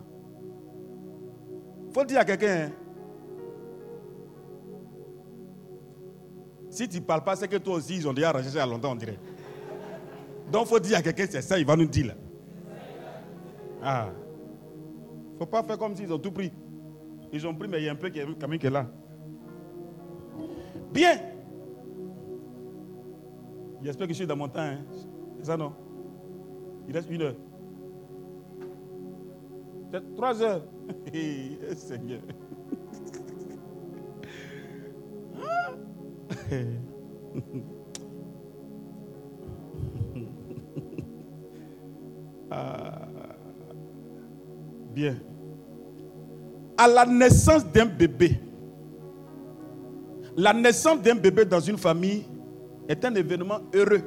faut 1.94 2.06
dire 2.06 2.20
à 2.20 2.26
quelqu'un, 2.26 2.68
hein. 2.68 2.72
si 6.70 6.88
tu 6.88 7.00
ne 7.00 7.06
parles 7.06 7.24
pas, 7.24 7.36
c'est 7.36 7.48
que 7.48 7.58
toi 7.58 7.76
aussi, 7.76 7.98
ils 7.98 8.08
ont 8.08 8.14
déjà 8.14 8.30
arrangé 8.30 8.50
ça 8.50 8.66
longtemps, 8.66 8.92
on 8.92 8.96
dirait. 8.96 9.20
Donc, 10.52 10.66
il 10.66 10.70
faut 10.70 10.80
dire 10.80 10.98
à 10.98 11.02
quelqu'un, 11.02 11.26
c'est 11.30 11.42
ça, 11.42 11.60
il 11.60 11.66
va 11.66 11.76
nous 11.76 11.86
dire. 11.86 12.16
Ah. 13.84 14.10
Il 14.12 15.34
ne 15.34 15.40
faut 15.40 15.46
pas 15.46 15.64
faire 15.64 15.78
comme 15.78 15.96
s'ils 15.96 16.12
ont 16.12 16.20
tout 16.20 16.32
pris. 16.32 16.52
Ils 17.32 17.48
ont 17.48 17.56
pris, 17.56 17.68
mais 17.68 17.80
il 17.80 17.86
y 17.86 17.90
a 17.90 17.92
un 17.92 17.96
peu 17.96 18.10
qui 18.10 18.20
est, 18.20 18.70
là. 18.70 18.88
Bien. 20.92 21.20
J'espère 23.82 24.08
que 24.08 24.14
je 24.14 24.18
suis 24.18 24.28
dans 24.28 24.36
mon 24.36 24.48
temps. 24.50 24.60
Hein. 24.60 24.80
C'est 25.38 25.46
ça, 25.46 25.56
non? 25.56 25.74
Il 26.88 26.94
reste 26.94 27.10
une 27.10 27.22
heure. 27.22 27.36
Peut-être 29.92 30.16
trois 30.16 30.42
heures. 30.42 30.64
Seigneur. 31.76 32.22
Ah. 42.52 43.08
Bien. 44.94 45.16
À 46.78 46.88
la 46.88 47.06
naissance 47.06 47.66
d'un 47.66 47.86
bébé, 47.86 48.40
la 50.36 50.54
naissance 50.54 51.02
d'un 51.02 51.16
bébé 51.16 51.46
dans 51.46 51.60
une 51.60 51.78
famille 51.78 52.24
est 52.88 53.04
un 53.04 53.14
événement 53.16 53.60
heureux. 53.74 54.02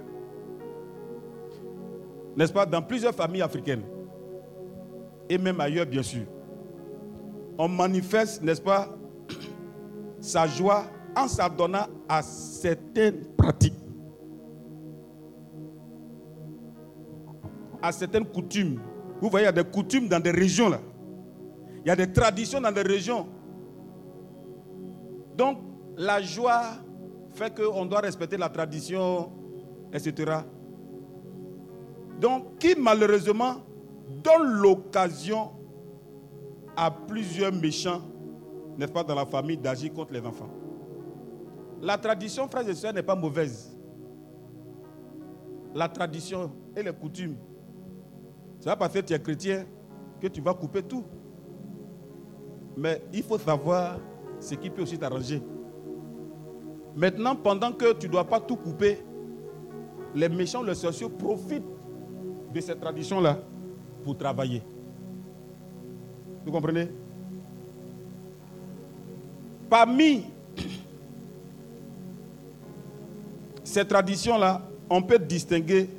N'est-ce 2.36 2.52
pas? 2.52 2.64
Dans 2.64 2.82
plusieurs 2.82 3.14
familles 3.14 3.42
africaines. 3.42 3.82
Et 5.28 5.36
même 5.38 5.60
ailleurs, 5.60 5.86
bien 5.86 6.02
sûr. 6.02 6.22
On 7.58 7.68
manifeste, 7.68 8.42
n'est-ce 8.42 8.62
pas, 8.62 8.88
sa 10.20 10.46
joie 10.46 10.84
en 11.14 11.28
s'adonnant 11.28 11.86
à 12.08 12.22
certaines 12.22 13.24
pratiques. 13.36 13.81
À 17.82 17.90
certaines 17.92 18.24
coutumes. 18.24 18.80
Vous 19.20 19.28
voyez, 19.28 19.44
il 19.44 19.48
y 19.48 19.48
a 19.48 19.52
des 19.52 19.68
coutumes 19.68 20.08
dans 20.08 20.20
des 20.20 20.30
régions 20.30 20.68
là. 20.68 20.78
Il 21.84 21.88
y 21.88 21.90
a 21.90 21.96
des 21.96 22.12
traditions 22.12 22.60
dans 22.60 22.72
des 22.72 22.82
régions. 22.82 23.26
Donc, 25.36 25.58
la 25.96 26.20
joie 26.22 26.62
fait 27.32 27.54
qu'on 27.54 27.84
doit 27.86 28.00
respecter 28.00 28.36
la 28.36 28.48
tradition, 28.48 29.32
etc. 29.92 30.40
Donc, 32.20 32.58
qui 32.58 32.74
malheureusement 32.78 33.56
donne 34.22 34.60
l'occasion 34.60 35.50
à 36.76 36.90
plusieurs 36.90 37.52
méchants, 37.52 38.02
n'est-ce 38.78 38.92
pas, 38.92 39.02
dans 39.02 39.14
la 39.14 39.26
famille 39.26 39.56
d'agir 39.56 39.92
contre 39.92 40.12
les 40.12 40.20
enfants? 40.20 40.50
La 41.80 41.98
tradition, 41.98 42.46
frères 42.46 42.68
et 42.68 42.74
sœurs, 42.74 42.92
n'est 42.92 43.02
pas 43.02 43.16
mauvaise. 43.16 43.76
La 45.74 45.88
tradition 45.88 46.52
et 46.76 46.82
les 46.82 46.92
coutumes. 46.92 47.36
C'est 48.62 48.68
pas 48.68 48.76
parce 48.76 48.92
que 48.92 49.00
tu 49.00 49.12
es 49.12 49.18
chrétien 49.18 49.66
que 50.20 50.28
tu 50.28 50.40
vas 50.40 50.54
couper 50.54 50.84
tout. 50.84 51.02
Mais 52.76 53.02
il 53.12 53.24
faut 53.24 53.36
savoir 53.36 53.98
ce 54.38 54.54
qui 54.54 54.70
peut 54.70 54.82
aussi 54.82 54.96
t'arranger. 54.96 55.42
Maintenant, 56.94 57.34
pendant 57.34 57.72
que 57.72 57.92
tu 57.94 58.06
ne 58.06 58.12
dois 58.12 58.22
pas 58.22 58.38
tout 58.38 58.54
couper, 58.54 59.02
les 60.14 60.28
méchants, 60.28 60.62
les 60.62 60.76
sociaux 60.76 61.08
profitent 61.08 61.64
de 62.54 62.60
cette 62.60 62.80
tradition-là 62.80 63.40
pour 64.04 64.16
travailler. 64.16 64.62
Vous 66.46 66.52
comprenez? 66.52 66.88
Parmi 69.68 70.22
ces 73.64 73.84
traditions-là, 73.84 74.62
on 74.88 75.02
peut 75.02 75.18
distinguer, 75.18 75.90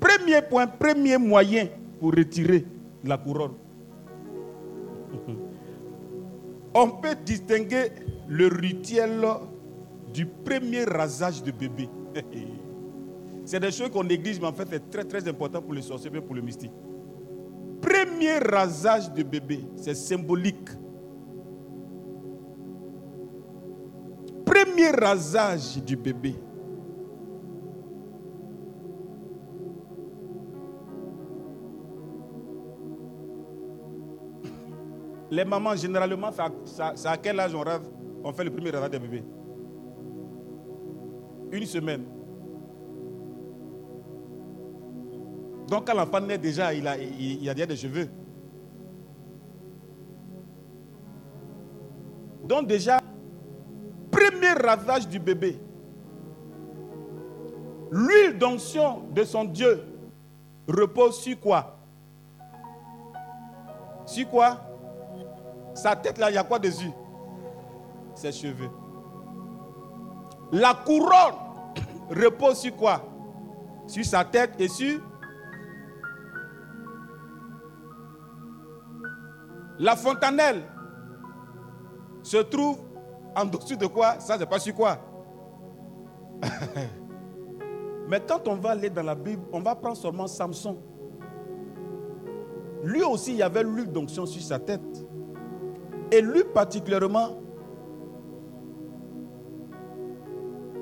premier 0.00 0.42
point, 0.42 0.66
premier 0.66 1.18
moyen 1.18 1.68
pour 2.00 2.12
retirer 2.12 2.64
la 3.04 3.16
couronne. 3.18 3.54
On 6.74 6.90
peut 6.90 7.16
distinguer 7.24 7.90
le 8.28 8.48
rituel 8.48 9.24
du 10.12 10.26
premier 10.26 10.84
rasage 10.84 11.42
de 11.42 11.50
bébé. 11.50 11.88
C'est 13.46 13.60
des 13.60 13.70
choses 13.70 13.90
qu'on 13.90 14.02
néglige, 14.04 14.40
mais 14.40 14.48
en 14.48 14.52
fait, 14.52 14.66
c'est 14.68 14.90
très 14.90 15.04
très 15.04 15.26
important 15.28 15.62
pour 15.62 15.72
les 15.72 15.82
sorciers, 15.82 16.10
et 16.12 16.20
pour 16.20 16.34
le 16.34 16.42
mystique. 16.42 16.72
Premier 17.80 18.38
rasage 18.38 19.12
de 19.12 19.22
bébé, 19.22 19.60
c'est 19.76 19.94
symbolique. 19.94 20.68
Premier 24.44 24.90
rasage 24.90 25.80
du 25.84 25.94
bébé. 25.94 26.34
Les 35.30 35.44
mamans, 35.44 35.74
généralement, 35.74 36.30
c'est 36.64 37.06
à 37.08 37.16
quel 37.16 37.40
âge 37.40 37.54
on, 37.54 37.60
rêve, 37.60 37.82
on 38.22 38.32
fait 38.32 38.44
le 38.44 38.50
premier 38.50 38.70
rasage 38.70 38.90
de 38.90 38.98
bébé 38.98 39.24
Une 41.50 41.66
semaine. 41.66 42.04
Donc 45.68 45.86
quand 45.86 45.94
l'enfant 45.94 46.20
naît 46.20 46.38
déjà, 46.38 46.72
il 46.72 46.86
a, 46.86 46.96
il, 46.96 47.48
a 47.48 47.54
déjà 47.54 47.66
des 47.66 47.76
cheveux. 47.76 48.08
Donc 52.44 52.68
déjà, 52.68 53.00
premier 54.10 54.52
rasage 54.52 55.08
du 55.08 55.18
bébé, 55.18 55.58
l'huile 57.90 58.38
d'onction 58.38 59.02
de 59.12 59.24
son 59.24 59.44
Dieu 59.44 59.82
repose 60.68 61.18
sur 61.18 61.40
quoi? 61.40 61.76
Sur 64.06 64.28
quoi? 64.30 64.65
Sa 65.76 65.94
tête 65.94 66.18
là, 66.18 66.30
il 66.30 66.34
y 66.34 66.38
a 66.38 66.42
quoi 66.44 66.58
dessus? 66.58 66.90
Ses 68.14 68.32
cheveux. 68.32 68.70
La 70.50 70.72
couronne 70.74 71.34
repose 72.10 72.58
sur 72.58 72.74
quoi? 72.74 73.02
Sur 73.86 74.04
sa 74.04 74.24
tête 74.24 74.52
et 74.58 74.68
sur 74.68 75.00
La 79.78 79.94
fontanelle 79.94 80.62
se 82.22 82.38
trouve 82.38 82.78
en 83.34 83.44
dessous 83.44 83.76
de 83.76 83.86
quoi? 83.86 84.18
Ça, 84.20 84.38
c'est 84.38 84.46
pas 84.46 84.58
sur 84.58 84.74
quoi? 84.74 84.98
Mais 88.08 88.22
quand 88.26 88.48
on 88.48 88.54
va 88.54 88.70
aller 88.70 88.88
dans 88.88 89.02
la 89.02 89.14
Bible, 89.14 89.42
on 89.52 89.60
va 89.60 89.74
prendre 89.74 89.98
seulement 89.98 90.26
Samson. 90.26 90.78
Lui 92.82 93.02
aussi, 93.02 93.32
il 93.32 93.38
y 93.38 93.42
avait 93.42 93.62
l'huile 93.62 93.92
d'onction 93.92 94.24
sur 94.24 94.40
sa 94.40 94.58
tête. 94.58 95.05
Et 96.12 96.20
lui 96.20 96.44
particulièrement, 96.44 97.40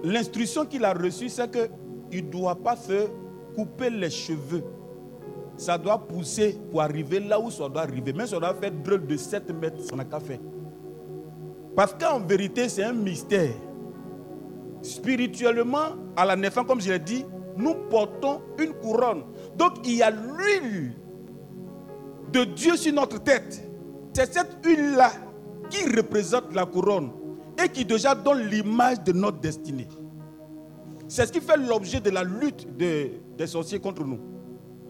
l'instruction 0.02 0.66
qu'il 0.66 0.84
a 0.84 0.92
reçue, 0.92 1.28
c'est 1.28 1.50
qu'il 1.50 2.26
ne 2.26 2.30
doit 2.30 2.56
pas 2.56 2.76
se 2.76 3.08
couper 3.54 3.90
les 3.90 4.10
cheveux 4.10 4.62
ça 5.56 5.78
doit 5.78 5.98
pousser 5.98 6.58
pour 6.70 6.82
arriver 6.82 7.20
là 7.20 7.38
où 7.38 7.50
ça 7.50 7.68
doit 7.68 7.82
arriver. 7.82 8.12
Mais 8.12 8.26
ça 8.26 8.38
doit 8.38 8.54
faire 8.54 8.72
drôle 8.72 9.06
de 9.06 9.16
7 9.16 9.50
mètres, 9.54 9.80
ça 9.82 9.96
n'a 9.96 10.04
qu'à 10.04 10.20
faire. 10.20 10.40
Parce 11.76 11.94
qu'en 11.94 12.20
vérité, 12.20 12.68
c'est 12.68 12.84
un 12.84 12.92
mystère. 12.92 13.54
Spirituellement, 14.82 15.96
à 16.16 16.24
la 16.24 16.36
naissance, 16.36 16.66
comme 16.66 16.80
je 16.80 16.92
l'ai 16.92 16.98
dit, 16.98 17.24
nous 17.56 17.74
portons 17.88 18.42
une 18.58 18.72
couronne. 18.74 19.24
Donc 19.56 19.74
il 19.84 19.96
y 19.96 20.02
a 20.02 20.10
l'huile 20.10 20.92
de 22.32 22.44
Dieu 22.44 22.76
sur 22.76 22.92
notre 22.92 23.22
tête. 23.22 23.62
C'est 24.14 24.32
cette 24.32 24.64
huile-là 24.64 25.10
qui 25.68 25.84
représente 25.94 26.54
la 26.54 26.64
couronne 26.64 27.10
et 27.62 27.68
qui 27.68 27.84
déjà 27.84 28.14
donne 28.14 28.46
l'image 28.46 29.02
de 29.02 29.12
notre 29.12 29.38
destinée. 29.38 29.88
C'est 31.08 31.26
ce 31.26 31.32
qui 31.32 31.40
fait 31.40 31.56
l'objet 31.56 32.00
de 32.00 32.10
la 32.10 32.22
lutte 32.22 32.66
des 32.76 33.20
sorciers 33.46 33.80
contre 33.80 34.04
nous. 34.04 34.20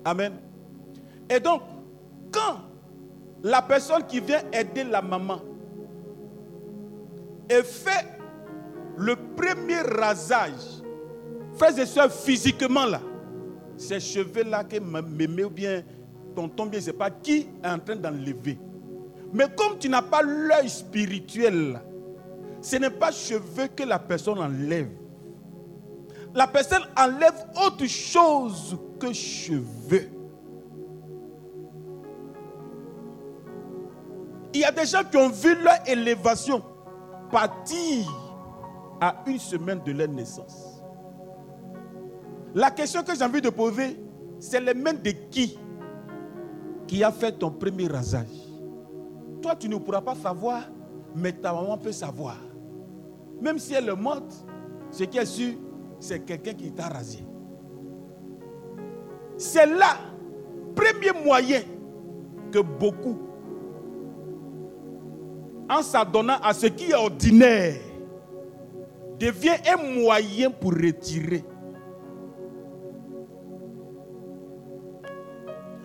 Amen. 0.05 0.35
Et 1.31 1.41
donc, 1.41 1.63
quand 2.31 2.59
la 3.43 3.63
personne 3.63 4.05
qui 4.07 4.21
vient 4.21 4.43
aider 4.53 4.85
la 4.85 5.01
maman 5.01 5.41
et 7.49 7.63
fait 7.63 8.07
le 8.97 9.17
premier 9.37 9.81
rasage, 9.81 10.83
fait 11.55 11.79
et 11.79 11.87
soeurs 11.87 12.13
physiquement 12.13 12.85
là, 12.85 13.01
ces 13.77 14.01
cheveux 14.01 14.45
là 14.45 14.65
que 14.65 14.79
mémé 14.79 15.45
ou 15.45 15.51
bien 15.51 15.83
tonton 16.35 16.69
je 16.71 16.77
ne 16.77 16.83
sais 16.83 16.93
pas 16.93 17.11
qui 17.11 17.49
est 17.63 17.67
en 17.67 17.79
train 17.79 17.97
d'enlever. 17.97 18.59
Mais 19.35 19.47
comme 19.57 19.79
tu 19.81 19.89
n'as 19.89 20.01
pas 20.01 20.23
l'œil 20.23 20.71
spirituel, 20.71 21.81
ce 22.63 22.77
n'est 22.77 22.89
pas 22.89 23.11
cheveux 23.11 23.67
que 23.75 23.83
la 23.83 23.99
personne 23.99 24.39
enlève. 24.39 24.89
La 26.33 26.47
personne 26.47 26.83
enlève 26.97 27.35
autre 27.67 27.85
chose 27.87 28.79
que 29.01 29.13
cheveux. 29.13 30.09
Il 34.55 34.61
y 34.61 34.65
a 34.65 34.71
des 34.71 34.87
gens 34.87 35.03
qui 35.03 35.17
ont 35.17 35.29
vu 35.29 35.57
leur 35.57 35.81
élévation 35.89 36.63
partir 37.33 38.07
à 39.01 39.17
une 39.27 39.41
semaine 39.41 39.81
de 39.85 39.91
leur 39.91 40.09
naissance. 40.09 40.81
La 42.55 42.71
question 42.71 43.03
que 43.03 43.17
j'ai 43.17 43.25
envie 43.25 43.41
de 43.41 43.51
poser, 43.51 43.99
c'est 44.39 44.61
les 44.61 44.75
mains 44.75 44.93
de 44.93 45.11
qui 45.11 45.59
qui 46.87 47.03
a 47.03 47.11
fait 47.11 47.33
ton 47.33 47.51
premier 47.51 47.89
rasage? 47.89 48.44
Toi, 49.45 49.55
tu 49.57 49.69
ne 49.69 49.77
pourras 49.77 50.01
pas 50.01 50.15
savoir, 50.15 50.63
mais 51.15 51.31
ta 51.31 51.53
maman 51.53 51.77
peut 51.77 51.93
savoir. 51.93 52.39
Même 53.43 53.59
si 53.59 53.75
elle 53.75 53.91
est 53.91 53.95
morte, 53.95 54.33
ce 54.91 55.05
qui 55.05 55.19
est 55.19 55.27
sûr, 55.27 55.53
c'est 56.01 56.21
quelqu'un 56.21 56.55
qui 56.55 56.73
t'a 56.73 56.89
rasé. 56.89 57.19
C'est 59.37 59.67
là, 59.67 59.99
premier 60.75 61.13
moyen 61.23 61.61
que 62.51 62.61
beaucoup 62.61 63.19
en 65.69 65.83
s'adonnant 65.83 66.39
à 66.43 66.55
ce 66.55 66.69
qui 66.69 66.93
est 66.93 66.95
ordinaire, 66.95 67.77
devient 69.19 69.57
un 69.71 69.77
moyen 70.01 70.51
pour 70.51 70.73
retirer. 70.73 71.45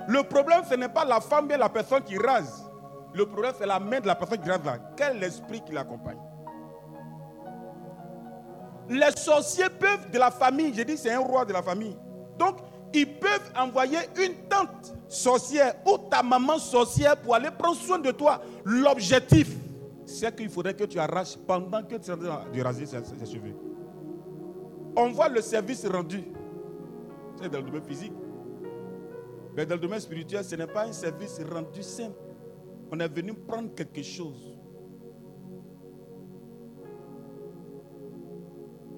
Le 0.07 0.23
problème, 0.23 0.61
ce 0.69 0.75
n'est 0.75 0.87
pas 0.87 1.03
la 1.03 1.19
femme 1.19 1.51
et 1.51 1.57
la 1.57 1.67
personne 1.67 2.03
qui 2.03 2.17
rase. 2.17 2.68
Le 3.13 3.25
problème, 3.25 3.53
c'est 3.57 3.65
la 3.65 3.79
main 3.79 3.99
de 3.99 4.07
la 4.07 4.15
personne 4.15 4.39
qui 4.39 4.49
rase 4.49 4.63
là. 4.63 4.77
Quel 4.95 5.17
est 5.17 5.19
l'esprit 5.19 5.61
qui 5.65 5.73
l'accompagne? 5.73 6.19
Les 8.89 9.11
sorciers 9.15 9.69
peuvent 9.69 10.09
de 10.11 10.17
la 10.17 10.31
famille, 10.31 10.73
j'ai 10.73 10.85
dit 10.85 10.97
c'est 10.97 11.13
un 11.13 11.19
roi 11.19 11.45
de 11.45 11.53
la 11.53 11.61
famille. 11.61 11.95
Donc, 12.37 12.57
ils 12.93 13.19
peuvent 13.19 13.51
envoyer 13.55 13.99
une 14.17 14.33
tante 14.49 14.95
sorcière 15.07 15.75
ou 15.85 15.97
ta 16.09 16.23
maman 16.23 16.57
sorcière 16.57 17.15
pour 17.17 17.35
aller 17.35 17.51
prendre 17.51 17.77
soin 17.77 17.99
de 17.99 18.11
toi. 18.11 18.41
L'objectif, 18.65 19.55
c'est 20.05 20.35
qu'il 20.35 20.49
faudrait 20.49 20.73
que 20.73 20.85
tu 20.85 20.97
arraches 20.97 21.37
pendant 21.37 21.83
que 21.83 21.95
tu 21.95 22.09
es 22.09 22.13
en 22.13 22.17
train 22.17 22.45
de 22.51 22.61
raser 22.61 22.87
ses, 22.87 22.97
cheveux. 23.25 23.55
On 24.95 25.11
voit 25.11 25.29
le 25.29 25.41
service 25.41 25.85
rendu. 25.85 26.23
C'est 27.39 27.49
dans 27.49 27.59
le 27.59 27.65
domaine 27.65 27.83
physique. 27.83 28.13
Mais 29.55 29.65
dans 29.65 29.75
le 29.75 29.81
domaine 29.81 29.99
spirituel, 29.99 30.43
ce 30.43 30.55
n'est 30.55 30.67
pas 30.67 30.85
un 30.85 30.93
service 30.93 31.39
rendu 31.51 31.83
simple. 31.83 32.15
On 32.91 32.99
est 32.99 33.07
venu 33.07 33.33
prendre 33.33 33.73
quelque 33.75 34.01
chose. 34.03 34.57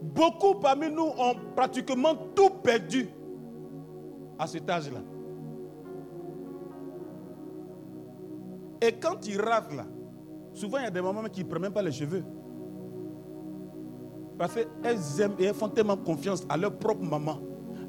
Beaucoup 0.02 0.56
parmi 0.56 0.89
nous 0.89 1.04
ont 1.04 1.36
pratiquement 1.56 2.16
tout 2.36 2.50
perdu 2.50 3.10
à 4.39 4.48
cet 4.48 4.70
âge-là. 4.70 5.02
Et 8.82 8.94
quand 8.94 9.28
ils 9.28 9.39
rasent 9.39 9.76
là, 9.76 9.86
Souvent, 10.54 10.80
il 10.80 10.84
y 10.84 10.88
a 10.88 10.92
des 10.92 11.02
mamans 11.02 11.24
qui 11.30 11.44
ne 11.44 11.50
prennent 11.50 11.62
même 11.62 11.74
pas 11.74 11.82
les 11.82 11.92
cheveux. 11.92 12.24
Parce 14.38 14.54
qu'elles 14.56 15.22
aiment 15.22 15.36
et 15.39 15.46
elles 15.46 15.54
font 15.54 15.70
tellement 15.70 15.98
confiance 15.98 16.44
à 16.50 16.58
leur 16.58 16.76
propre 16.78 17.04
maman, 17.04 17.39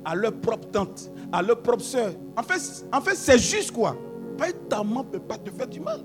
à 0.05 0.15
leur 0.15 0.33
propre 0.35 0.69
tante, 0.71 1.11
à 1.33 1.43
leur 1.43 1.61
propre 1.63 1.83
soeur. 1.83 2.13
En 2.37 2.43
fait, 2.43 2.87
en 2.93 3.01
fait 3.01 3.15
c'est 3.15 3.39
juste 3.39 3.73
quoi? 3.73 3.97
Ta 4.69 4.79
maman 4.79 5.03
ne 5.03 5.09
peut 5.09 5.21
pas 5.21 5.39
te 5.39 5.51
faire 5.51 5.67
du 5.69 5.81
mal. 5.81 6.01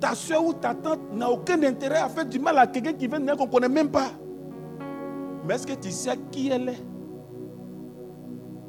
ta 0.00 0.14
soeur 0.14 0.44
ou 0.44 0.52
ta 0.52 0.74
tante 0.74 1.00
n'a 1.14 1.30
aucun 1.30 1.62
intérêt 1.62 1.98
à 1.98 2.08
faire 2.08 2.26
du 2.26 2.38
mal 2.38 2.58
à 2.58 2.66
quelqu'un 2.66 2.92
qui 2.92 3.06
vient 3.06 3.20
de 3.20 3.34
qu'on 3.34 3.46
ne 3.46 3.50
connaît 3.50 3.68
même 3.68 3.90
pas. 3.90 4.10
Mais 5.46 5.54
est-ce 5.54 5.66
que 5.66 5.74
tu 5.74 5.90
sais 5.90 6.18
qui 6.30 6.48
elle 6.48 6.68
est? 6.68 6.82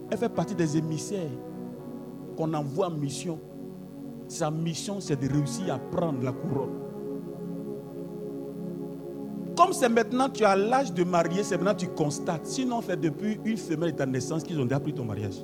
Elle 0.10 0.18
fait 0.18 0.30
partie 0.30 0.56
des 0.56 0.78
émissaires 0.78 1.30
qu'on 2.38 2.54
envoie 2.54 2.88
en 2.88 2.92
mission. 2.92 3.40
Sa 4.28 4.52
mission, 4.52 5.00
c'est 5.00 5.20
de 5.20 5.28
réussir 5.28 5.74
à 5.74 5.80
prendre 5.80 6.24
la 6.24 6.32
couronne. 6.32 6.80
Comme 9.58 9.74
c'est 9.74 9.90
maintenant 9.90 10.30
tu 10.30 10.46
as 10.46 10.56
l'âge 10.56 10.94
de 10.94 11.04
marier, 11.04 11.44
c'est 11.44 11.58
maintenant 11.58 11.74
tu 11.76 11.88
constates. 11.88 12.46
Sinon, 12.46 12.82
c'est 12.86 13.00
depuis 13.00 13.40
une 13.44 13.58
semaine 13.58 13.92
de 13.92 13.96
ta 13.96 14.06
naissance 14.06 14.44
qu'ils 14.44 14.60
ont 14.60 14.66
déjà 14.66 14.80
pris 14.80 14.94
ton 14.94 15.04
mariage. 15.04 15.44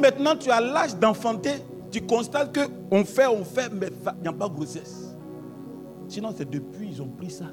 Maintenant 0.00 0.36
tu 0.36 0.50
as 0.50 0.60
l'âge 0.60 0.96
d'enfanter, 0.96 1.62
tu 1.90 2.00
constates 2.02 2.56
qu'on 2.90 3.04
fait, 3.04 3.26
on 3.26 3.44
fait, 3.44 3.72
mais 3.72 3.88
il 4.18 4.22
n'y 4.22 4.28
a 4.28 4.32
pas 4.32 4.48
de 4.48 4.54
grossesse. 4.54 5.16
Sinon, 6.08 6.34
c'est 6.36 6.48
depuis 6.48 6.88
ils 6.90 7.02
ont 7.02 7.08
pris 7.08 7.30
ça. 7.30 7.46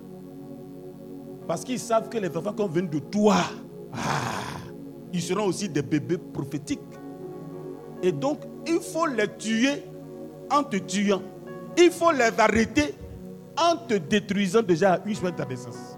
Parce 1.47 1.63
qu'ils 1.63 1.79
savent 1.79 2.09
que 2.09 2.17
les 2.17 2.35
enfants 2.35 2.53
qui 2.53 2.67
viennent 2.67 2.89
de 2.89 2.99
toi, 2.99 3.35
ah, 3.93 3.97
ils 5.13 5.21
seront 5.21 5.45
aussi 5.45 5.69
des 5.69 5.81
bébés 5.81 6.17
prophétiques. 6.17 6.79
Et 8.03 8.11
donc, 8.11 8.39
il 8.67 8.79
faut 8.79 9.05
les 9.05 9.27
tuer 9.37 9.83
en 10.49 10.63
te 10.63 10.77
tuant. 10.77 11.21
Il 11.77 11.91
faut 11.91 12.11
les 12.11 12.31
arrêter 12.39 12.95
en 13.57 13.77
te 13.77 13.95
détruisant 13.95 14.61
déjà 14.61 14.93
à 14.93 15.05
une 15.05 15.15
semaine 15.15 15.33
de 15.33 15.37
ta 15.37 15.45
naissance. 15.45 15.97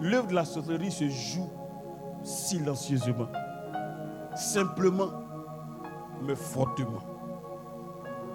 L'œuvre 0.00 0.26
de 0.26 0.34
la 0.34 0.44
sorcellerie 0.44 0.90
se 0.90 1.08
joue 1.08 1.48
silencieusement, 2.24 3.28
simplement, 4.34 5.10
mais 6.26 6.34
fortement. 6.34 7.02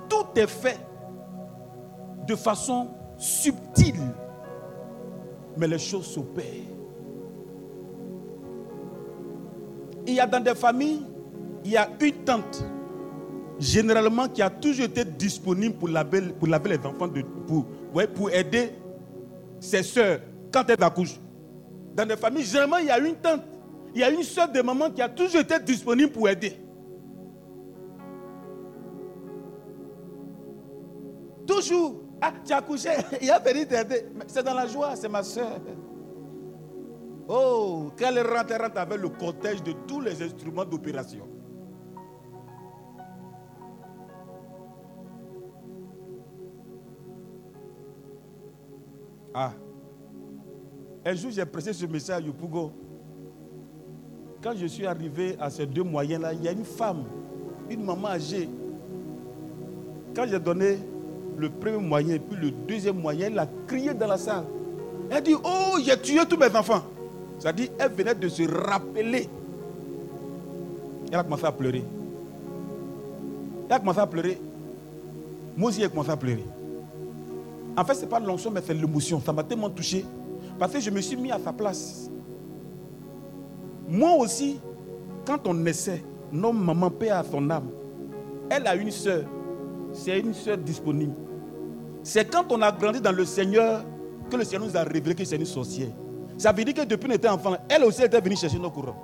Tout 0.07 0.25
est 0.35 0.47
fait 0.47 0.79
de 2.27 2.35
façon 2.35 2.89
subtile, 3.17 3.99
mais 5.57 5.67
les 5.67 5.79
choses 5.79 6.05
s'opèrent. 6.05 6.45
Il 10.07 10.13
y 10.13 10.19
a 10.19 10.27
dans 10.27 10.39
des 10.39 10.55
familles, 10.55 11.03
il 11.65 11.71
y 11.71 11.77
a 11.77 11.89
une 11.99 12.13
tante, 12.23 12.63
généralement, 13.59 14.27
qui 14.27 14.41
a 14.41 14.49
toujours 14.49 14.85
été 14.85 15.03
disponible 15.03 15.75
pour 15.75 15.89
laver, 15.89 16.21
pour 16.21 16.47
laver 16.47 16.77
les 16.77 16.85
enfants, 16.85 17.07
de, 17.07 17.21
pour, 17.45 17.65
pour 18.15 18.31
aider 18.31 18.71
ses 19.59 19.83
soeurs 19.83 20.19
quand 20.51 20.63
elles 20.69 20.83
accouchent. 20.83 21.19
Dans 21.95 22.05
des 22.05 22.15
familles, 22.15 22.45
généralement, 22.45 22.77
il 22.77 22.85
y 22.85 22.91
a 22.91 22.97
une 22.97 23.15
tante, 23.15 23.41
il 23.93 24.01
y 24.01 24.03
a 24.03 24.09
une 24.09 24.23
soeur 24.23 24.51
de 24.51 24.61
maman 24.61 24.89
qui 24.91 25.01
a 25.01 25.09
toujours 25.09 25.41
été 25.41 25.59
disponible 25.59 26.11
pour 26.11 26.29
aider. 26.29 26.53
Toujours. 31.47 32.03
Ah, 32.21 32.33
tu 32.45 32.53
as 32.53 32.61
couché, 32.61 32.89
il 33.21 33.31
a 33.31 33.39
venu 33.39 33.65
t'aider. 33.65 34.05
C'est 34.27 34.43
dans 34.43 34.53
la 34.53 34.67
joie, 34.67 34.95
c'est 34.95 35.09
ma 35.09 35.23
soeur. 35.23 35.59
Oh, 37.27 37.91
quand 37.97 38.07
elle 38.15 38.25
rentre, 38.27 38.55
rentre 38.59 38.77
avec 38.79 38.99
le 38.99 39.09
cortège 39.09 39.63
de 39.63 39.73
tous 39.87 40.01
les 40.01 40.21
instruments 40.21 40.65
d'opération. 40.65 41.27
Ah. 49.33 49.53
Un 51.05 51.15
jour, 51.15 51.31
j'ai 51.31 51.45
pressé 51.45 51.71
ce 51.71 51.85
message 51.85 52.23
à 52.23 52.25
Yopugo. 52.25 52.71
Quand 54.41 54.53
je 54.55 54.67
suis 54.67 54.85
arrivé 54.85 55.35
à 55.39 55.49
ces 55.49 55.65
deux 55.65 55.83
moyens-là, 55.83 56.33
il 56.33 56.43
y 56.43 56.47
a 56.47 56.51
une 56.51 56.63
femme, 56.63 57.03
une 57.69 57.83
maman 57.83 58.07
âgée. 58.07 58.49
Quand 60.15 60.25
j'ai 60.27 60.39
donné 60.39 60.77
le 61.37 61.49
premier 61.49 61.77
moyen 61.77 62.15
et 62.15 62.19
puis 62.19 62.39
le 62.39 62.51
deuxième 62.51 62.99
moyen, 62.99 63.27
elle 63.27 63.39
a 63.39 63.47
crié 63.67 63.93
dans 63.93 64.07
la 64.07 64.17
salle. 64.17 64.45
Elle 65.09 65.23
dit, 65.23 65.35
oh, 65.35 65.77
j'ai 65.83 65.99
tué 65.99 66.21
tous 66.27 66.37
mes 66.37 66.55
enfants. 66.55 66.83
Dit, 67.55 67.69
elle 67.79 67.91
venait 67.91 68.15
de 68.15 68.29
se 68.29 68.43
rappeler. 68.43 69.29
Elle 71.11 71.19
a 71.19 71.23
commencé 71.23 71.45
à 71.45 71.51
pleurer. 71.51 71.83
Elle 73.67 73.75
a 73.75 73.79
commencé 73.79 73.99
à 73.99 74.07
pleurer. 74.07 74.39
Moi 75.57 75.69
aussi, 75.69 75.81
j'ai 75.81 75.89
commencé 75.89 76.11
à 76.11 76.17
pleurer. 76.17 76.45
En 77.75 77.83
fait, 77.83 77.95
ce 77.95 78.01
n'est 78.01 78.07
pas 78.07 78.19
l'onction, 78.19 78.51
mais 78.51 78.61
c'est 78.65 78.73
l'émotion. 78.73 79.21
Ça 79.21 79.33
m'a 79.33 79.43
tellement 79.43 79.69
touché. 79.69 80.05
Parce 80.57 80.73
que 80.73 80.79
je 80.79 80.89
me 80.89 81.01
suis 81.01 81.17
mis 81.17 81.31
à 81.31 81.39
sa 81.39 81.51
place. 81.51 82.09
Moi 83.89 84.13
aussi, 84.13 84.61
quand 85.25 85.47
on 85.47 85.65
essaie, 85.65 86.03
non, 86.31 86.53
maman 86.53 86.91
paie 86.91 87.09
à 87.09 87.23
son 87.23 87.49
âme. 87.49 87.69
Elle 88.49 88.67
a 88.67 88.75
une 88.75 88.91
soeur. 88.91 89.23
C'est 89.91 90.19
une 90.19 90.33
soeur 90.33 90.57
disponible. 90.59 91.15
C'est 92.03 92.31
quand 92.31 92.51
on 92.51 92.61
a 92.61 92.71
grandi 92.71 93.01
dans 93.01 93.11
le 93.11 93.25
Seigneur 93.25 93.83
que 94.29 94.37
le 94.37 94.43
Seigneur 94.43 94.67
nous 94.67 94.77
a 94.77 94.83
révélé 94.83 95.15
que 95.15 95.25
c'est 95.25 95.37
une 95.37 95.45
sorcière. 95.45 95.89
Ça 96.37 96.51
veut 96.51 96.63
dire 96.63 96.75
que 96.75 96.85
depuis 96.85 97.07
qu'on 97.07 97.15
était 97.15 97.27
enfant, 97.27 97.55
elle 97.67 97.83
aussi 97.83 98.03
était 98.03 98.21
venue 98.21 98.35
chercher 98.35 98.59
nos 98.59 98.69
courants. 98.69 98.95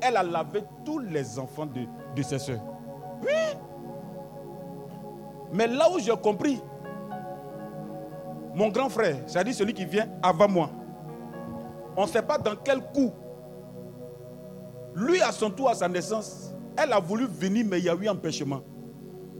Elle 0.00 0.16
a 0.16 0.22
lavé 0.22 0.62
tous 0.84 0.98
les 0.98 1.38
enfants 1.38 1.66
de, 1.66 1.80
de 2.14 2.22
ses 2.22 2.38
soeurs. 2.38 2.60
Oui. 3.22 3.56
Mais 5.52 5.66
là 5.66 5.88
où 5.90 5.98
j'ai 5.98 6.12
compris, 6.16 6.60
mon 8.54 8.68
grand 8.68 8.88
frère, 8.90 9.16
c'est-à-dire 9.26 9.54
celui 9.54 9.72
qui 9.72 9.86
vient 9.86 10.06
avant 10.22 10.48
moi, 10.48 10.70
on 11.96 12.02
ne 12.02 12.08
sait 12.08 12.22
pas 12.22 12.38
dans 12.38 12.54
quel 12.62 12.80
coup, 12.80 13.10
lui 14.94 15.20
à 15.20 15.32
son 15.32 15.50
tour, 15.50 15.68
à 15.68 15.74
sa 15.74 15.88
naissance, 15.88 16.50
elle 16.76 16.92
a 16.92 17.00
voulu 17.00 17.26
venir, 17.26 17.66
mais 17.68 17.78
il 17.78 17.84
y 17.84 17.88
a 17.88 17.94
eu 17.94 18.08
empêchement. 18.08 18.60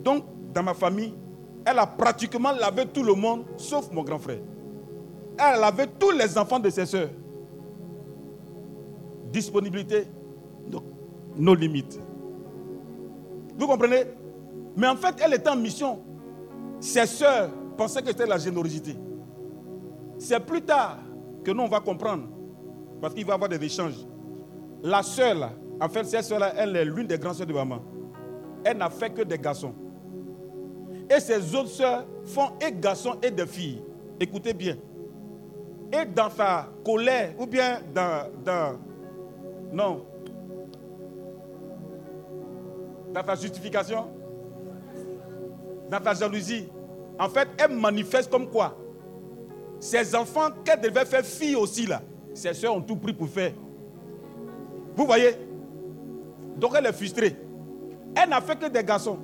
Donc, 0.03 0.25
dans 0.53 0.63
ma 0.63 0.75
famille, 0.75 1.15
elle 1.65 1.79
a 1.79 1.87
pratiquement 1.87 2.53
lavé 2.53 2.87
tout 2.87 3.03
le 3.03 3.15
monde, 3.15 3.45
sauf 3.57 3.91
mon 3.93 4.03
grand 4.03 4.19
frère. 4.19 4.41
Elle 5.39 5.57
a 5.57 5.59
lavé 5.59 5.87
tous 5.99 6.11
les 6.11 6.37
enfants 6.37 6.59
de 6.59 6.69
ses 6.71 6.87
soeurs. 6.87 7.11
Disponibilité, 9.31 10.07
nos 11.37 11.55
limites. 11.55 11.99
Vous 13.57 13.67
comprenez? 13.67 14.05
Mais 14.77 14.89
en 14.89 14.97
fait, 14.97 15.15
elle 15.25 15.35
était 15.35 15.49
en 15.49 15.57
mission. 15.57 16.01
Ses 16.81 17.07
soeurs 17.07 17.51
pensaient 17.77 18.03
que 18.03 18.09
c'était 18.09 18.27
la 18.27 18.39
générosité. 18.39 18.97
C'est 20.19 20.41
plus 20.41 20.63
tard 20.63 20.99
que 21.45 21.51
nous, 21.51 21.63
on 21.63 21.69
va 21.69 21.81
comprendre. 21.81 22.25
Parce 23.01 23.15
qu'il 23.15 23.25
va 23.25 23.33
y 23.33 23.35
avoir 23.35 23.49
des 23.49 23.65
échanges. 23.65 24.07
La 24.83 25.03
sœur, 25.03 25.35
là, 25.35 25.51
en 25.81 25.89
fait, 25.89 26.05
cette 26.05 26.25
sœur-là, 26.25 26.53
elle 26.57 26.77
est 26.77 26.85
l'une 26.85 27.07
des 27.07 27.19
grandes 27.19 27.35
sœurs 27.35 27.47
de 27.47 27.53
maman. 27.53 27.81
Elle 28.65 28.79
n'a 28.79 28.91
fait 28.91 29.11
que 29.11 29.23
des 29.23 29.39
garçons. 29.39 29.75
Et 31.09 31.21
ses 31.21 31.55
autres 31.55 31.69
sœurs 31.69 32.07
font 32.25 32.51
et 32.61 32.73
garçons 32.73 33.17
et 33.23 33.31
des 33.31 33.47
filles. 33.47 33.83
Écoutez 34.19 34.53
bien. 34.53 34.77
Et 35.93 36.05
dans 36.07 36.31
sa 36.31 36.69
colère, 36.85 37.35
ou 37.39 37.47
bien 37.47 37.81
dans. 37.95 38.79
non. 39.73 40.07
Dans 43.13 43.25
sa 43.25 43.35
justification, 43.35 44.07
dans 45.91 46.03
sa 46.03 46.15
jalousie, 46.15 46.69
en 47.19 47.29
fait, 47.29 47.49
elle 47.59 47.77
manifeste 47.77 48.31
comme 48.31 48.49
quoi? 48.49 48.77
Ses 49.79 50.15
enfants 50.15 50.49
qu'elle 50.65 50.81
devait 50.81 51.05
faire 51.05 51.25
fille 51.25 51.57
aussi, 51.57 51.87
là, 51.87 52.01
ses 52.33 52.55
soeurs 52.55 52.75
ont 52.75 52.81
tout 52.81 52.97
pris 52.97 53.13
pour 53.13 53.29
faire. 53.29 53.53
Vous 54.97 55.07
voyez 55.07 55.37
Donc 56.57 56.73
elle 56.77 56.87
est 56.87 56.93
frustrée. 56.93 57.37
Elle 58.15 58.29
n'a 58.29 58.41
fait 58.41 58.59
que 58.59 58.67
des 58.67 58.85
garçons. 58.85 59.19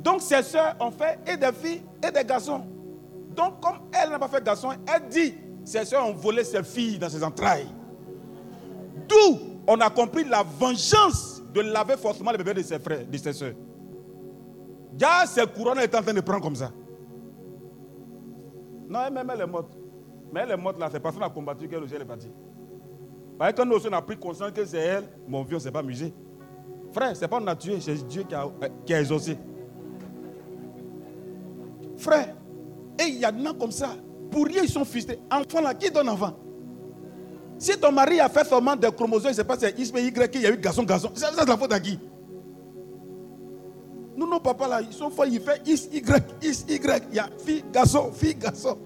Donc 0.00 0.22
ses 0.22 0.42
soeurs 0.42 0.76
ont 0.80 0.90
fait 0.90 1.18
et 1.26 1.36
des 1.36 1.52
filles 1.52 1.82
et 2.06 2.10
des 2.10 2.24
garçons. 2.24 2.62
Donc 3.36 3.60
comme 3.60 3.78
elle 3.92 4.10
n'a 4.10 4.18
pas 4.18 4.28
fait 4.28 4.40
de 4.40 4.46
garçons, 4.46 4.70
elle 4.92 5.08
dit, 5.08 5.34
ses 5.64 5.84
soeurs 5.84 6.06
ont 6.06 6.14
volé 6.14 6.42
ses 6.44 6.62
filles 6.62 6.98
dans 6.98 7.08
ses 7.08 7.22
entrailles. 7.22 7.68
D'où 9.08 9.38
on 9.66 9.80
a 9.80 9.90
compris 9.90 10.24
la 10.24 10.42
vengeance 10.42 11.42
de 11.52 11.60
laver 11.60 11.96
forcément 11.96 12.30
les 12.32 12.38
bébés 12.38 12.54
de 12.54 12.62
ses 12.62 12.78
frères, 12.78 13.06
de 13.06 13.16
ses 13.16 13.32
soeurs. 13.32 13.54
Déjà, 14.92 15.26
ses 15.26 15.46
couronnes 15.46 15.78
est 15.78 15.94
en 15.94 16.02
train 16.02 16.12
de 16.12 16.20
prendre 16.20 16.42
comme 16.42 16.56
ça. 16.56 16.70
Non, 18.88 19.00
elle, 19.06 19.12
même 19.12 19.30
elle 19.32 19.40
est 19.42 19.46
morte. 19.46 19.72
Mais 20.32 20.40
elle 20.40 20.50
est 20.52 20.56
morte 20.56 20.78
là, 20.78 20.88
c'est 20.90 21.00
qu'on 21.00 21.20
a 21.20 21.30
combattu 21.30 21.68
qu'elle 21.68 21.84
est 21.84 22.04
partie. 22.04 22.30
Parce 23.40 23.52
que 23.52 23.56
quand 23.56 23.64
nous 23.64 23.76
aussi 23.76 23.86
on 23.88 23.92
a 23.94 24.02
pris 24.02 24.18
conscience 24.18 24.50
que 24.50 24.62
c'est 24.66 24.76
elle, 24.76 25.04
mon 25.26 25.42
vieux, 25.42 25.58
c'est 25.58 25.70
pas 25.70 25.78
amusé. 25.78 26.12
Frère, 26.92 27.16
c'est 27.16 27.26
pas 27.26 27.38
on 27.40 27.46
a 27.46 27.56
tué, 27.56 27.80
c'est 27.80 28.06
Dieu 28.06 28.22
qui 28.22 28.34
a, 28.34 28.44
euh, 28.44 28.68
qui 28.84 28.92
a 28.92 29.00
exaucé. 29.00 29.38
Frère, 31.96 32.36
et 32.98 33.04
il 33.04 33.16
y 33.16 33.24
a 33.24 33.32
des 33.32 33.42
gens 33.42 33.54
comme 33.54 33.70
ça. 33.70 33.96
Pour 34.30 34.44
rien, 34.44 34.62
ils 34.62 34.68
sont 34.68 34.84
frustrés. 34.84 35.18
Enfant 35.30 35.62
là, 35.62 35.72
qui 35.72 35.90
donne 35.90 36.10
enfant? 36.10 36.34
Si 37.56 37.78
ton 37.78 37.90
mari 37.92 38.20
a 38.20 38.28
fait 38.28 38.44
seulement 38.44 38.76
des 38.76 38.92
chromosomes, 38.92 39.32
c'est 39.32 39.42
pas 39.42 39.56
c'est 39.58 39.70
X, 39.78 39.88
Y, 39.88 40.34
il 40.34 40.42
y 40.42 40.46
a 40.46 40.50
eu 40.50 40.58
garçon, 40.58 40.82
garçon. 40.82 41.10
C'est 41.14 41.34
la 41.34 41.56
faute 41.56 41.72
à 41.72 41.80
qui? 41.80 41.98
Nous, 44.16 44.28
nos 44.28 44.40
papas 44.40 44.68
là, 44.68 44.82
ils 44.82 44.92
sont 44.92 45.08
forts, 45.08 45.24
ils 45.24 45.40
font 45.40 45.52
X, 45.64 45.88
Y, 45.90 46.24
X, 46.42 46.66
Y. 46.68 47.04
Il 47.08 47.16
y 47.16 47.18
a 47.18 47.30
fille, 47.42 47.64
garçon, 47.72 48.12
fille, 48.12 48.34
garçon. 48.34 48.76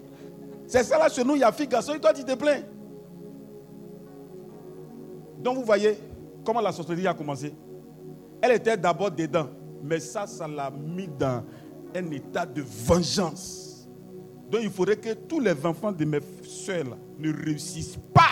C'est 0.68 0.84
ça 0.84 0.96
là 0.96 1.08
chez 1.08 1.24
nous, 1.24 1.34
il 1.34 1.40
y 1.40 1.44
a 1.44 1.50
fille, 1.50 1.66
garçon, 1.66 1.94
et 1.94 1.98
toi 1.98 2.12
tu 2.12 2.22
te 2.22 2.34
plains. 2.36 2.60
Donc 5.38 5.58
vous 5.58 5.64
voyez 5.64 5.98
comment 6.44 6.60
la 6.60 6.72
sorcellerie 6.72 7.06
a 7.06 7.14
commencé. 7.14 7.54
Elle 8.40 8.52
était 8.52 8.76
d'abord 8.76 9.10
dedans. 9.10 9.48
Mais 9.82 10.00
ça, 10.00 10.26
ça 10.26 10.48
l'a 10.48 10.70
mis 10.70 11.08
dans 11.08 11.44
un 11.94 12.10
état 12.10 12.46
de 12.46 12.62
vengeance. 12.62 13.88
Donc 14.50 14.60
il 14.62 14.70
faudrait 14.70 14.96
que 14.96 15.12
tous 15.12 15.40
les 15.40 15.64
enfants 15.64 15.92
de 15.92 16.04
mes 16.04 16.20
soeurs 16.42 16.96
ne 17.18 17.32
réussissent 17.32 17.98
pas. 18.12 18.22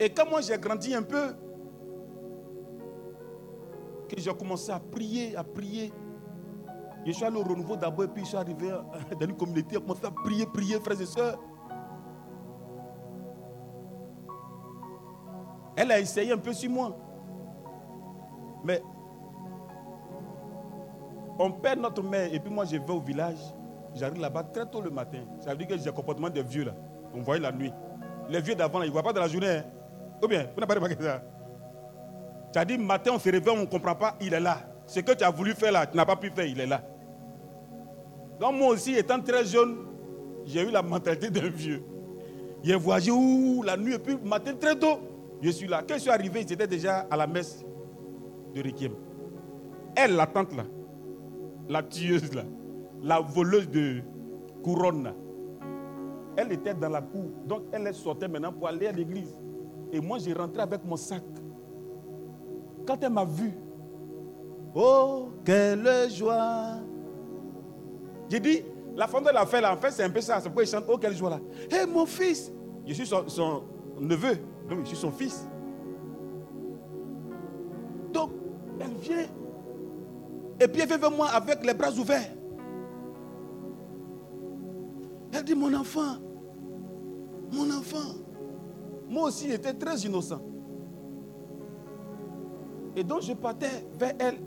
Et 0.00 0.10
quand 0.10 0.28
moi 0.28 0.40
j'ai 0.40 0.58
grandi 0.58 0.94
un 0.94 1.02
peu, 1.02 1.28
que 4.08 4.20
j'ai 4.20 4.34
commencé 4.34 4.72
à 4.72 4.80
prier, 4.80 5.36
à 5.36 5.44
prier, 5.44 5.92
je 7.04 7.12
suis 7.12 7.24
allé 7.24 7.36
au 7.36 7.42
renouveau 7.42 7.76
d'abord 7.76 8.04
et 8.04 8.08
puis 8.08 8.22
je 8.22 8.28
suis 8.28 8.36
arrivé 8.36 8.68
dans 8.68 9.26
une 9.26 9.36
communauté, 9.36 9.68
j'ai 9.72 9.80
commencé 9.80 10.04
à 10.04 10.10
prier, 10.10 10.46
prier, 10.46 10.78
frères 10.80 11.00
et 11.00 11.06
sœurs. 11.06 11.38
Elle 15.76 15.90
a 15.90 15.98
essayé 15.98 16.32
un 16.32 16.38
peu 16.38 16.52
sur 16.52 16.70
moi. 16.70 16.96
Mais 18.64 18.82
on 21.38 21.50
perd 21.50 21.80
notre 21.80 22.02
mère 22.02 22.32
et 22.32 22.38
puis 22.38 22.52
moi 22.52 22.64
je 22.64 22.76
vais 22.76 22.92
au 22.92 23.00
village. 23.00 23.40
J'arrive 23.94 24.20
là-bas 24.20 24.44
très 24.44 24.66
tôt 24.66 24.80
le 24.80 24.90
matin. 24.90 25.24
Ça 25.40 25.50
veut 25.50 25.56
dire 25.56 25.66
que 25.66 25.76
j'ai 25.76 25.84
le 25.84 25.92
comportement 25.92 26.30
des 26.30 26.42
vieux 26.42 26.64
là. 26.64 26.72
On 27.14 27.20
voyait 27.20 27.42
la 27.42 27.52
nuit. 27.52 27.72
Les 28.28 28.40
vieux 28.40 28.54
d'avant, 28.54 28.82
ils 28.82 28.86
ne 28.88 28.92
voient 28.92 29.02
pas 29.02 29.12
de 29.12 29.18
la 29.18 29.28
journée. 29.28 29.48
Hein. 29.48 29.64
Ou 30.22 30.28
bien, 30.28 30.46
vous 30.54 30.60
n'avez 30.60 30.66
pas 30.66 30.74
remarqué 30.74 31.02
ça? 31.02 31.22
Tu 32.52 32.58
as 32.58 32.64
dit 32.64 32.78
matin, 32.78 33.12
on 33.14 33.18
se 33.18 33.28
réveille, 33.28 33.54
on 33.54 33.62
ne 33.62 33.66
comprend 33.66 33.94
pas, 33.94 34.14
il 34.20 34.32
est 34.32 34.40
là. 34.40 34.58
Ce 34.86 35.00
que 35.00 35.12
tu 35.12 35.24
as 35.24 35.30
voulu 35.30 35.52
faire 35.52 35.72
là, 35.72 35.86
tu 35.86 35.96
n'as 35.96 36.04
pas 36.04 36.16
pu 36.16 36.30
faire, 36.30 36.44
il 36.44 36.60
est 36.60 36.66
là. 36.66 36.80
Donc 38.40 38.54
moi 38.54 38.68
aussi, 38.68 38.94
étant 38.94 39.20
très 39.20 39.44
jeune, 39.44 39.76
j'ai 40.44 40.62
eu 40.62 40.70
la 40.70 40.82
mentalité 40.82 41.30
d'un 41.30 41.48
vieux. 41.48 41.82
J'ai 42.62 42.76
voyagé 42.76 43.10
la 43.64 43.76
nuit 43.76 43.94
et 43.94 43.98
puis 43.98 44.16
matin 44.24 44.54
très 44.54 44.76
tôt, 44.76 44.98
je 45.40 45.50
suis 45.50 45.66
là. 45.66 45.82
Quand 45.86 45.94
je 45.94 46.00
suis 46.00 46.10
arrivé, 46.10 46.40
étaient 46.40 46.66
déjà 46.66 47.06
à 47.10 47.16
la 47.16 47.26
messe 47.26 47.64
de 48.54 48.62
Requiem. 48.62 48.92
Elle, 49.96 50.16
la 50.16 50.26
tante 50.26 50.54
là, 50.54 50.64
la 51.68 51.82
tueuse 51.82 52.32
là, 52.34 52.44
la 53.02 53.20
voleuse 53.20 53.68
de 53.68 54.02
couronne 54.62 55.12
elle 56.36 56.52
était 56.52 56.74
dans 56.74 56.88
la 56.88 57.02
cour. 57.02 57.30
Donc 57.46 57.64
elle 57.72 57.92
sortait 57.94 58.28
maintenant 58.28 58.52
pour 58.52 58.68
aller 58.68 58.86
à 58.86 58.92
l'église. 58.92 59.36
Et 59.92 60.00
moi, 60.00 60.18
j'ai 60.18 60.32
rentré 60.32 60.62
avec 60.62 60.84
mon 60.84 60.96
sac. 60.96 61.22
Quand 62.86 62.96
elle 63.02 63.12
m'a 63.12 63.24
vu, 63.24 63.52
oh, 64.74 65.28
quelle 65.44 66.10
joie. 66.10 66.78
J'ai 68.32 68.40
dit, 68.40 68.62
la 68.96 69.06
femme 69.06 69.24
de 69.24 69.28
la 69.28 69.44
fête, 69.44 69.60
là, 69.60 69.74
en 69.74 69.76
fait, 69.76 69.90
c'est 69.90 70.04
un 70.04 70.08
peu 70.08 70.22
ça. 70.22 70.40
C'est 70.40 70.44
pourquoi 70.44 70.62
il 70.62 70.66
chante, 70.66 70.86
oh, 70.88 70.96
quelle 70.96 71.14
joie 71.14 71.28
là. 71.28 71.40
Hé, 71.70 71.84
mon 71.84 72.06
fils, 72.06 72.50
je 72.86 72.94
suis 72.94 73.06
son, 73.06 73.62
neveu, 74.00 74.38
donc 74.70 74.84
je 74.84 74.86
suis 74.86 74.96
son 74.96 75.12
fils. 75.12 75.46
Donc, 78.10 78.30
elle 78.80 78.94
vient. 79.02 79.26
Et 80.58 80.66
puis 80.66 80.80
elle 80.80 80.88
vient 80.88 80.96
vers 80.96 81.10
moi 81.10 81.28
avec 81.28 81.62
les 81.62 81.74
bras 81.74 81.90
ouverts. 81.90 82.32
Elle 85.34 85.44
dit, 85.44 85.54
mon 85.54 85.74
enfant, 85.74 86.16
mon 87.52 87.70
enfant, 87.70 88.14
moi 89.10 89.24
aussi, 89.24 89.50
j'étais 89.50 89.74
très 89.74 89.98
innocent. 89.98 90.40
Et 92.96 93.04
donc, 93.04 93.20
je 93.20 93.34
partais 93.34 93.86
vers 93.92 94.14
elle 94.18 94.38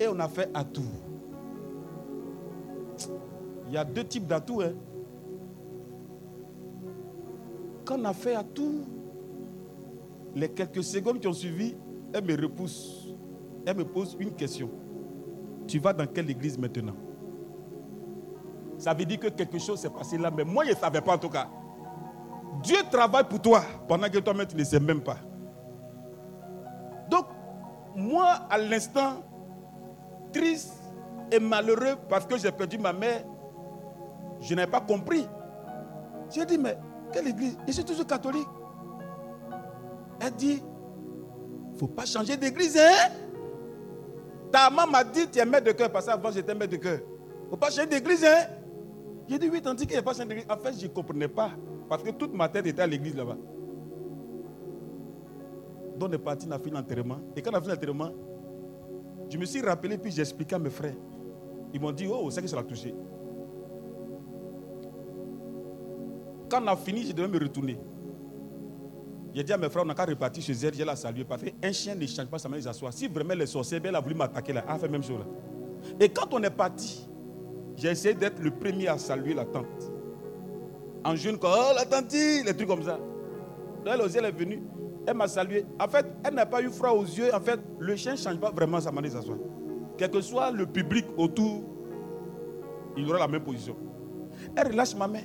et 0.00 0.08
on 0.08 0.18
a 0.18 0.26
fait 0.26 0.50
atout. 0.52 0.82
Il 3.70 3.74
y 3.74 3.76
a 3.76 3.84
deux 3.84 4.02
types 4.02 4.26
d'atouts. 4.26 4.62
Hein. 4.62 4.72
Quand 7.84 8.00
on 8.00 8.04
a 8.04 8.12
fait 8.12 8.34
atout, 8.34 8.82
les 10.34 10.48
quelques 10.48 10.82
secondes 10.82 11.20
qui 11.20 11.28
ont 11.28 11.32
suivi, 11.32 11.76
elle 12.12 12.24
me 12.24 12.34
repousse. 12.42 13.14
Elle 13.64 13.76
me 13.76 13.84
pose 13.84 14.16
une 14.18 14.32
question. 14.32 14.68
Tu 15.68 15.78
vas 15.78 15.92
dans 15.92 16.06
quelle 16.08 16.28
église 16.28 16.58
maintenant? 16.58 16.96
Ça 18.76 18.92
veut 18.92 19.04
dire 19.04 19.20
que 19.20 19.28
quelque 19.28 19.60
chose 19.60 19.78
s'est 19.78 19.90
passé 19.90 20.18
là, 20.18 20.32
mais 20.36 20.42
moi 20.42 20.64
je 20.64 20.70
ne 20.70 20.76
savais 20.76 21.00
pas 21.00 21.14
en 21.14 21.18
tout 21.18 21.28
cas. 21.28 21.48
Dieu 22.64 22.78
travaille 22.90 23.28
pour 23.28 23.40
toi 23.40 23.62
pendant 23.86 24.08
que 24.08 24.18
toi-même 24.18 24.48
tu 24.48 24.56
ne 24.56 24.64
sais 24.64 24.80
même 24.80 25.00
pas. 25.00 25.18
Donc, 27.08 27.26
moi, 27.94 28.40
à 28.50 28.58
l'instant, 28.58 29.22
triste 30.32 30.74
et 31.30 31.38
malheureux 31.38 31.94
parce 32.08 32.26
que 32.26 32.36
j'ai 32.36 32.50
perdu 32.50 32.76
ma 32.76 32.92
mère, 32.92 33.22
je 34.40 34.54
n'ai 34.54 34.66
pas 34.66 34.80
compris. 34.80 35.26
J'ai 36.30 36.44
dit, 36.44 36.58
mais 36.58 36.78
quelle 37.12 37.28
église? 37.28 37.56
Je 37.66 37.72
suis 37.72 37.84
toujours 37.84 38.06
catholique. 38.06 38.48
Elle 40.20 40.32
dit, 40.32 40.62
il 40.62 41.72
ne 41.72 41.78
faut 41.78 41.88
pas 41.88 42.04
changer 42.04 42.36
d'église, 42.36 42.76
hein? 42.76 43.10
Ta 44.52 44.68
maman 44.70 44.90
m'a 44.90 45.04
dit, 45.04 45.28
tu 45.30 45.38
es 45.38 45.44
maître 45.44 45.66
de 45.66 45.72
cœur, 45.72 45.90
parce 45.90 46.06
qu'avant 46.06 46.30
j'étais 46.30 46.54
maître 46.54 46.72
de 46.72 46.76
cœur. 46.76 46.98
Il 46.98 47.44
ne 47.44 47.50
faut 47.50 47.56
pas 47.56 47.70
changer 47.70 47.86
d'église, 47.86 48.24
hein? 48.24 48.46
J'ai 49.28 49.38
dit, 49.38 49.48
oui, 49.48 49.62
tandis 49.62 49.86
qu'il 49.86 49.94
n'y 49.94 49.98
a 49.98 50.02
pas 50.02 50.12
changer 50.12 50.26
d'église. 50.26 50.46
En 50.50 50.56
fait, 50.56 50.72
je 50.78 50.86
ne 50.86 50.92
comprenais 50.92 51.28
pas. 51.28 51.50
Parce 51.88 52.02
que 52.02 52.10
toute 52.10 52.32
ma 52.34 52.48
tête 52.48 52.66
était 52.66 52.82
à 52.82 52.86
l'église 52.86 53.16
là-bas. 53.16 53.36
Donc 55.96 56.08
on 56.08 56.12
est 56.12 56.18
parti, 56.18 56.46
on 56.48 56.52
a 56.52 56.58
fait 56.58 56.70
l'enterrement. 56.70 57.18
Et 57.36 57.42
quand 57.42 57.50
on 57.52 57.54
a 57.54 57.60
fait 57.60 57.68
l'enterrement, 57.68 58.10
je 59.28 59.36
me 59.36 59.44
suis 59.44 59.60
rappelé, 59.60 59.98
puis 59.98 60.10
j'ai 60.12 60.22
expliqué 60.22 60.54
à 60.54 60.58
mes 60.58 60.70
frères. 60.70 60.94
Ils 61.72 61.80
m'ont 61.80 61.92
dit, 61.92 62.08
oh, 62.10 62.30
c'est 62.30 62.42
que 62.42 62.48
ça 62.48 62.56
l'a 62.56 62.62
touché. 62.62 62.94
Quand 66.50 66.62
on 66.62 66.66
a 66.66 66.76
fini, 66.76 67.06
je 67.06 67.12
devais 67.12 67.28
me 67.28 67.38
retourner. 67.38 67.78
J'ai 69.32 69.44
dit 69.44 69.52
à 69.52 69.56
mes 69.56 69.68
frères, 69.68 69.84
on 69.84 69.86
n'a 69.86 69.94
qu'à 69.94 70.04
repartir 70.04 70.42
chez 70.42 70.52
elle, 70.52 70.74
j'ai 70.74 70.84
la 70.84 70.96
saluer. 70.96 71.24
Parce 71.24 71.42
qu'un 71.42 71.72
chien 71.72 71.94
ne 71.94 72.04
change 72.06 72.26
pas 72.26 72.38
sa 72.38 72.48
main, 72.48 72.56
il 72.56 72.62
s'assoit. 72.62 72.90
Si 72.90 73.06
vraiment 73.06 73.34
les 73.34 73.46
sorciers, 73.46 73.80
elle 73.82 73.94
a 73.94 74.00
voulu 74.00 74.14
m'attaquer 74.14 74.52
là, 74.52 74.64
elle 74.66 74.74
a 74.74 74.78
fait 74.78 74.86
la 74.86 74.92
même 74.92 75.02
chose 75.04 75.20
là. 75.20 75.26
Et 76.00 76.08
quand 76.08 76.32
on 76.32 76.42
est 76.42 76.50
parti, 76.50 77.08
j'ai 77.76 77.88
essayé 77.88 78.14
d'être 78.14 78.40
le 78.40 78.50
premier 78.50 78.88
à 78.88 78.98
saluer 78.98 79.32
la 79.32 79.44
tante 79.44 79.92
en 81.04 81.16
jeune, 81.16 81.38
oh 81.42 81.72
la 81.74 81.84
tante, 81.84 82.12
les 82.12 82.54
trucs 82.54 82.68
comme 82.68 82.82
ça. 82.82 82.98
elle 83.86 84.00
aussi, 84.02 84.18
elle 84.18 84.26
est 84.26 84.32
venue, 84.32 84.62
elle 85.06 85.14
m'a 85.14 85.28
salué. 85.28 85.64
En 85.80 85.88
fait, 85.88 86.06
elle 86.24 86.34
n'a 86.34 86.46
pas 86.46 86.62
eu 86.62 86.68
froid 86.70 86.90
aux 86.90 87.04
yeux. 87.04 87.34
En 87.34 87.40
fait, 87.40 87.60
le 87.78 87.96
chien 87.96 88.12
ne 88.12 88.16
change 88.18 88.38
pas 88.38 88.50
vraiment 88.50 88.80
sa 88.80 88.92
manière 88.92 89.12
s'asseoir. 89.12 89.38
Quel 89.96 90.10
que 90.10 90.20
soit 90.20 90.50
le 90.50 90.66
public 90.66 91.06
autour, 91.16 91.62
il 92.96 93.08
aura 93.08 93.18
la 93.18 93.28
même 93.28 93.42
position. 93.42 93.76
Elle 94.56 94.68
relâche 94.68 94.94
ma 94.94 95.08
main. 95.08 95.22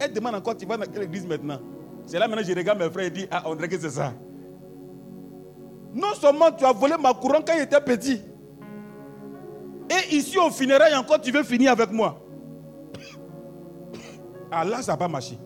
Elle 0.00 0.14
demande 0.14 0.34
encore, 0.34 0.56
tu 0.56 0.64
vas 0.64 0.78
dans 0.78 0.90
quelle 0.90 1.02
église 1.02 1.26
maintenant? 1.26 1.60
C'est 2.06 2.18
là 2.18 2.26
maintenant 2.26 2.42
je 2.42 2.54
regarde 2.54 2.78
mes 2.78 2.88
frères 2.88 3.06
et 3.06 3.10
dis, 3.10 3.26
ah, 3.30 3.42
on 3.44 3.54
dirait 3.54 3.68
que 3.68 3.78
c'est 3.78 3.90
ça. 3.90 4.14
Non 5.94 6.14
seulement 6.14 6.50
tu 6.50 6.64
as 6.64 6.72
volé 6.72 6.94
ma 6.98 7.12
couronne 7.12 7.42
quand 7.46 7.52
il 7.54 7.62
était 7.62 7.80
petit. 7.80 8.22
Et 9.90 10.16
ici 10.16 10.38
au 10.38 10.50
funérail 10.50 10.94
encore, 10.94 11.20
tu 11.20 11.30
veux 11.30 11.42
finir 11.42 11.72
avec 11.72 11.92
moi. 11.92 12.18
Ah 14.52 14.64
là, 14.64 14.82
ça 14.82 14.92
n'a 14.92 14.98
pas 14.98 15.06
marché. 15.06 15.38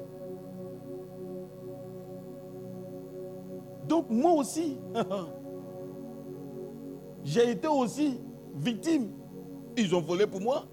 Donc 3.86 4.06
moi 4.08 4.32
aussi, 4.32 4.78
j'ai 7.24 7.50
été 7.50 7.68
aussi 7.68 8.18
victime. 8.54 9.10
Ils 9.76 9.94
ont 9.94 10.00
volé 10.00 10.26
pour 10.26 10.40
moi. 10.40 10.64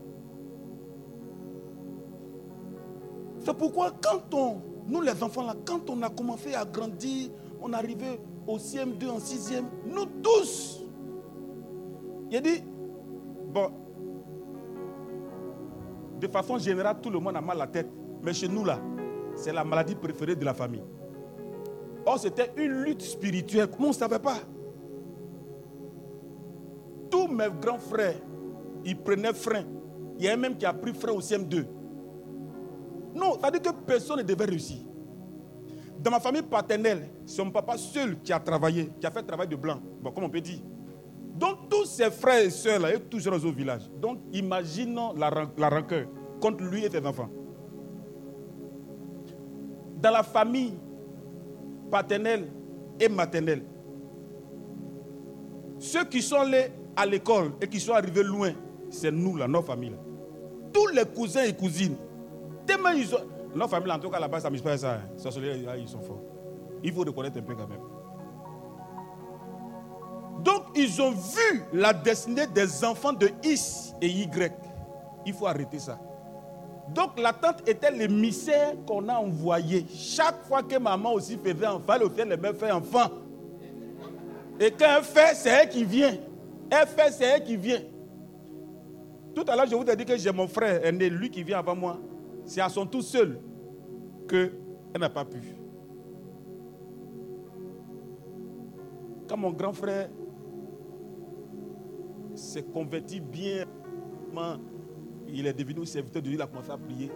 C'est 3.43 3.55
pourquoi 3.55 3.91
quand 4.01 4.33
on, 4.33 4.61
nous 4.87 5.01
les 5.01 5.23
enfants 5.23 5.43
là, 5.45 5.55
quand 5.65 5.89
on 5.89 6.01
a 6.03 6.09
commencé 6.09 6.53
à 6.53 6.65
grandir, 6.65 7.29
on 7.61 7.73
arrivait 7.73 8.19
au 8.47 8.57
CM2, 8.57 9.09
en 9.09 9.17
6e, 9.17 9.63
nous 9.85 10.05
tous, 10.21 10.81
il 12.29 12.37
a 12.37 12.41
dit, 12.41 12.63
bon, 13.53 13.71
de 16.19 16.27
façon 16.27 16.57
générale, 16.57 16.97
tout 17.01 17.09
le 17.09 17.19
monde 17.19 17.35
a 17.35 17.41
mal 17.41 17.57
à 17.57 17.65
la 17.65 17.67
tête. 17.67 17.89
Mais 18.23 18.33
chez 18.33 18.47
nous, 18.47 18.63
là, 18.63 18.79
c'est 19.35 19.51
la 19.51 19.63
maladie 19.63 19.95
préférée 19.95 20.35
de 20.35 20.45
la 20.45 20.53
famille. 20.53 20.83
Or, 22.05 22.19
c'était 22.19 22.51
une 22.57 22.83
lutte 22.83 23.01
spirituelle. 23.01 23.67
On 23.79 23.87
ne 23.87 23.93
savait 23.93 24.19
pas 24.19 24.37
Tous 27.09 27.27
mes 27.27 27.47
grands 27.59 27.79
frères, 27.79 28.15
ils 28.85 28.97
prenaient 28.97 29.33
frein. 29.33 29.63
Il 30.17 30.25
y 30.25 30.29
a 30.29 30.33
un 30.33 30.37
même 30.37 30.55
qui 30.55 30.65
a 30.65 30.73
pris 30.73 30.93
frein 30.93 31.11
au 31.11 31.19
CM2. 31.19 31.65
Non, 33.15 33.39
ça 33.41 33.49
veut 33.51 33.59
dire 33.59 33.73
que 33.73 33.81
personne 33.85 34.17
ne 34.19 34.23
devait 34.23 34.45
réussir. 34.45 34.77
Dans 35.99 36.11
ma 36.11 36.19
famille 36.19 36.41
paternelle, 36.41 37.09
c'est 37.25 37.43
mon 37.43 37.51
papa 37.51 37.77
seul 37.77 38.19
qui 38.21 38.33
a 38.33 38.39
travaillé, 38.39 38.89
qui 38.99 39.05
a 39.05 39.11
fait 39.11 39.21
le 39.21 39.27
travail 39.27 39.47
de 39.47 39.55
blanc. 39.55 39.79
Bon, 40.01 40.11
comme 40.11 40.23
on 40.23 40.29
peut 40.29 40.41
dire. 40.41 40.59
Donc, 41.35 41.69
tous 41.69 41.85
ses 41.85 42.09
frères 42.09 42.43
et 42.43 42.49
sœurs, 42.49 42.79
là, 42.79 42.93
ils 42.93 43.01
tous 43.01 43.23
dans 43.23 43.33
au 43.33 43.51
village. 43.51 43.89
Donc, 43.99 44.19
imaginons 44.33 45.13
la, 45.13 45.31
la 45.57 45.69
rancœur 45.69 46.07
contre 46.39 46.63
lui 46.63 46.85
et 46.85 46.89
ses 46.89 47.05
enfants 47.05 47.29
dans 50.01 50.11
la 50.11 50.23
famille 50.23 50.73
paternelle 51.91 52.47
et 52.99 53.07
maternelle. 53.07 53.63
Ceux 55.77 56.03
qui 56.05 56.21
sont 56.21 56.37
allés 56.37 56.71
à 56.95 57.05
l'école 57.05 57.51
et 57.61 57.67
qui 57.67 57.79
sont 57.79 57.93
arrivés 57.93 58.23
loin, 58.23 58.51
c'est 58.89 59.11
nous, 59.11 59.37
là, 59.37 59.47
nos 59.47 59.61
familles. 59.61 59.95
Tous 60.73 60.87
les 60.87 61.05
cousins 61.05 61.43
et 61.43 61.53
cousines, 61.53 61.95
tellement 62.71 62.89
ils 62.89 63.13
ont, 63.13 63.19
Nos 63.53 63.67
familles, 63.67 63.91
en 63.91 63.99
tout 63.99 64.09
cas, 64.09 64.19
là-bas, 64.19 64.39
ça 64.39 64.49
ne 64.49 64.59
pas 64.59 64.77
ça. 64.77 64.93
Hein. 64.93 65.01
Sorcellerie, 65.17 65.65
ils 65.79 65.87
sont 65.87 66.01
forts. 66.01 66.21
Il 66.83 66.93
faut 66.93 67.01
reconnaître 67.01 67.37
un 67.37 67.41
peu 67.41 67.55
quand 67.55 67.67
même. 67.67 67.81
Donc, 70.39 70.63
ils 70.75 71.01
ont 71.01 71.11
vu 71.11 71.63
la 71.73 71.93
destinée 71.93 72.47
des 72.47 72.83
enfants 72.83 73.13
de 73.13 73.29
X 73.43 73.93
et 74.01 74.07
Y. 74.07 74.53
Il 75.25 75.33
faut 75.33 75.47
arrêter 75.47 75.79
ça. 75.79 75.99
Donc, 76.89 77.19
la 77.19 77.33
tante 77.33 77.67
était 77.67 77.91
l'émissaire 77.91 78.73
qu'on 78.87 79.07
a 79.07 79.15
envoyé. 79.15 79.85
Chaque 79.93 80.43
fois 80.45 80.63
que 80.63 80.77
maman 80.77 81.13
aussi 81.13 81.37
faisait 81.37 81.67
enfant, 81.67 81.93
elle 81.95 82.03
aussi, 82.03 82.15
elle 82.19 82.55
fait 82.55 82.71
enfant. 82.71 83.09
Et 84.59 84.71
quand 84.71 84.97
elle 84.97 85.03
fait, 85.03 85.35
c'est 85.35 85.49
elle 85.49 85.69
qui 85.69 85.83
vient. 85.83 86.17
Elle 86.69 86.87
fait, 86.87 87.11
c'est 87.11 87.25
elle 87.25 87.43
qui 87.43 87.57
vient. 87.57 87.81
Tout 89.35 89.45
à 89.47 89.55
l'heure, 89.55 89.67
je 89.67 89.75
vous 89.75 89.83
ai 89.83 89.95
dit 89.95 90.05
que 90.05 90.17
j'ai 90.17 90.31
mon 90.31 90.47
frère 90.47 90.85
aîné, 90.85 91.09
lui 91.09 91.29
qui 91.29 91.43
vient 91.43 91.59
avant 91.59 91.75
moi. 91.75 91.99
C'est 92.45 92.61
à 92.61 92.69
son 92.69 92.85
tout 92.85 93.01
seul 93.01 93.39
qu'elle 94.27 94.51
n'a 94.99 95.09
pas 95.09 95.25
pu. 95.25 95.39
Quand 99.27 99.37
mon 99.37 99.51
grand 99.51 99.73
frère 99.73 100.09
s'est 102.35 102.63
converti 102.63 103.19
bien, 103.19 103.65
il 105.27 105.47
est 105.47 105.53
devenu 105.53 105.85
serviteur 105.85 106.21
de 106.21 106.27
Dieu, 106.27 106.37
il 106.37 106.41
a 106.41 106.47
commencé 106.47 106.71
à 106.71 106.77
prier. 106.77 107.11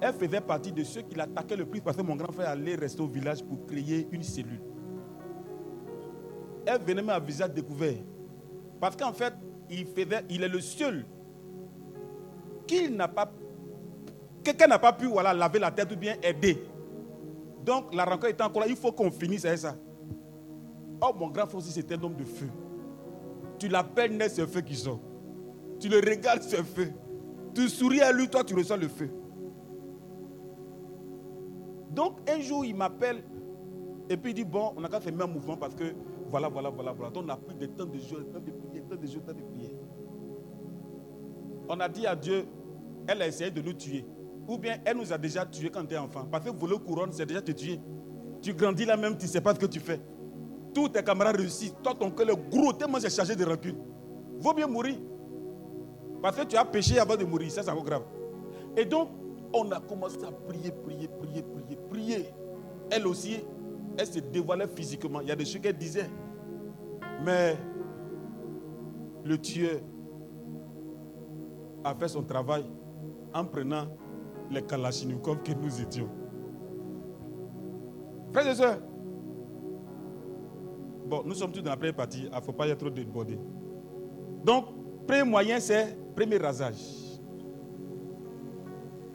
Elle 0.00 0.14
faisait 0.14 0.40
partie 0.40 0.72
de 0.72 0.82
ceux 0.82 1.02
qui 1.02 1.14
l'attaquaient 1.14 1.56
le 1.56 1.66
plus 1.66 1.80
parce 1.80 1.96
que 1.96 2.02
mon 2.02 2.16
grand 2.16 2.32
frère 2.32 2.50
allait 2.50 2.74
rester 2.74 3.02
au 3.02 3.06
village 3.06 3.42
pour 3.44 3.66
créer 3.66 4.08
une 4.10 4.22
cellule. 4.22 4.60
Elle 6.66 6.80
venait 6.82 7.02
même 7.02 7.10
à 7.10 7.48
découvert. 7.48 7.98
Parce 8.80 8.96
qu'en 8.96 9.12
fait, 9.12 9.34
il, 9.68 9.86
faisait, 9.86 10.24
il 10.30 10.42
est 10.42 10.48
le 10.48 10.60
seul 10.60 11.04
qui 12.66 12.90
n'a 12.90 13.08
pas 13.08 13.30
quelqu'un 14.50 14.66
n'a 14.66 14.78
pas 14.78 14.92
pu 14.92 15.06
voilà, 15.06 15.32
laver 15.32 15.58
la 15.58 15.70
tête 15.70 15.90
ou 15.92 15.96
bien 15.96 16.16
aider. 16.22 16.62
Donc 17.64 17.94
la 17.94 18.04
rencontre 18.04 18.28
est 18.28 18.40
encore 18.40 18.62
là, 18.62 18.68
il 18.68 18.76
faut 18.76 18.92
qu'on 18.92 19.10
finisse 19.10 19.44
avec 19.44 19.58
ça. 19.58 19.76
Oh 21.00 21.12
mon 21.18 21.28
grand 21.28 21.46
frère 21.46 21.62
c'était 21.62 21.94
un 21.94 22.02
homme 22.02 22.16
de 22.16 22.24
feu. 22.24 22.48
Tu 23.58 23.68
l'appelles 23.68 24.16
net, 24.16 24.30
c'est 24.30 24.46
feu 24.46 24.60
qui 24.60 24.74
sort. 24.74 25.00
Tu 25.78 25.88
le 25.88 25.96
regardes, 25.98 26.42
c'est 26.42 26.62
feu. 26.62 26.92
Tu 27.54 27.68
souris 27.68 28.00
à 28.00 28.12
lui, 28.12 28.28
toi 28.28 28.44
tu 28.44 28.54
reçois 28.54 28.76
le 28.76 28.88
feu. 28.88 29.10
Donc 31.90 32.18
un 32.28 32.40
jour 32.40 32.64
il 32.64 32.74
m'appelle 32.74 33.22
et 34.08 34.16
puis 34.16 34.32
il 34.32 34.34
dit 34.34 34.44
bon, 34.44 34.72
on 34.76 34.80
n'a 34.80 34.88
qu'à 34.88 35.00
faire 35.00 35.14
même 35.14 35.32
mouvement 35.32 35.56
parce 35.56 35.74
que 35.74 35.94
voilà, 36.28 36.48
voilà, 36.48 36.70
voilà, 36.70 36.92
voilà. 36.92 37.10
Donc 37.10 37.24
on 37.26 37.28
a 37.28 37.36
pris 37.36 37.54
des 37.54 37.68
temps 37.68 37.86
de 37.86 37.98
jeu, 37.98 38.24
temps 38.32 38.40
de 38.40 38.50
prière, 38.50 38.84
temps 38.88 38.96
de 38.96 39.06
jeu, 39.06 39.20
temps 39.20 39.32
de 39.32 39.42
prière. 39.42 39.70
On 41.68 41.78
a 41.78 41.88
dit 41.88 42.06
à 42.06 42.16
Dieu, 42.16 42.46
elle 43.06 43.22
a 43.22 43.28
essayé 43.28 43.50
de 43.50 43.60
nous 43.60 43.72
tuer. 43.72 44.04
Ou 44.50 44.58
bien 44.58 44.78
elle 44.84 44.96
nous 44.96 45.12
a 45.12 45.16
déjà 45.16 45.46
tués 45.46 45.70
quand 45.70 45.86
tu 45.86 45.94
es 45.94 45.96
enfant. 45.96 46.26
Parce 46.28 46.44
que 46.44 46.50
voler 46.50 46.76
couronne, 46.76 47.12
c'est 47.12 47.24
déjà 47.24 47.40
te 47.40 47.52
tuer. 47.52 47.80
Tu 48.42 48.52
grandis 48.52 48.84
là 48.84 48.96
même, 48.96 49.16
tu 49.16 49.26
ne 49.26 49.30
sais 49.30 49.40
pas 49.40 49.54
ce 49.54 49.60
que 49.60 49.66
tu 49.66 49.78
fais. 49.78 50.00
Tous 50.74 50.88
tes 50.88 51.04
camarades 51.04 51.36
réussissent. 51.36 51.76
Toi, 51.80 51.94
ton 51.94 52.10
cœur 52.10 52.30
est 52.30 52.50
gros, 52.50 52.72
tellement 52.72 52.98
c'est 52.98 53.14
chargé 53.14 53.36
de 53.36 53.44
rancune. 53.44 53.76
Vaut 54.40 54.52
mieux 54.52 54.66
mourir. 54.66 54.96
Parce 56.20 56.36
que 56.36 56.42
tu 56.42 56.56
as 56.56 56.64
péché 56.64 56.98
avant 56.98 57.16
de 57.16 57.24
mourir. 57.24 57.48
Ça, 57.52 57.62
c'est 57.62 57.70
encore 57.70 57.84
grave. 57.84 58.02
Et 58.76 58.84
donc, 58.84 59.10
on 59.54 59.70
a 59.70 59.78
commencé 59.78 60.18
à 60.24 60.32
prier, 60.32 60.72
prier, 60.72 61.06
prier, 61.06 61.42
prier, 61.44 61.78
prier. 61.88 62.26
Elle 62.90 63.06
aussi, 63.06 63.44
elle 63.96 64.06
se 64.08 64.18
dévoilait 64.18 64.66
physiquement. 64.66 65.20
Il 65.20 65.28
y 65.28 65.30
a 65.30 65.36
des 65.36 65.44
choses 65.44 65.60
qu'elle 65.60 65.78
disait. 65.78 66.10
Mais 67.24 67.56
le 69.24 69.38
tueur 69.38 69.78
a 71.84 71.94
fait 71.94 72.08
son 72.08 72.24
travail 72.24 72.64
en 73.32 73.44
prenant 73.44 73.86
les 74.50 74.62
Kalachnikov 74.62 75.42
que 75.42 75.52
nous 75.52 75.80
étions. 75.80 76.08
Frères 78.32 78.46
et 78.48 78.54
sœurs, 78.54 78.78
bon, 81.06 81.22
nous 81.24 81.34
sommes 81.34 81.52
tous 81.52 81.62
dans 81.62 81.70
la 81.70 81.76
première 81.76 81.94
partie, 81.94 82.28
il 82.30 82.34
ne 82.36 82.40
faut 82.40 82.52
pas 82.52 82.66
y 82.66 82.70
être 82.70 82.78
trop 82.78 82.90
débordé. 82.90 83.38
Donc, 84.44 84.66
premier 85.06 85.24
moyen, 85.24 85.60
c'est 85.60 85.96
premier 86.14 86.38
rasage. 86.38 86.76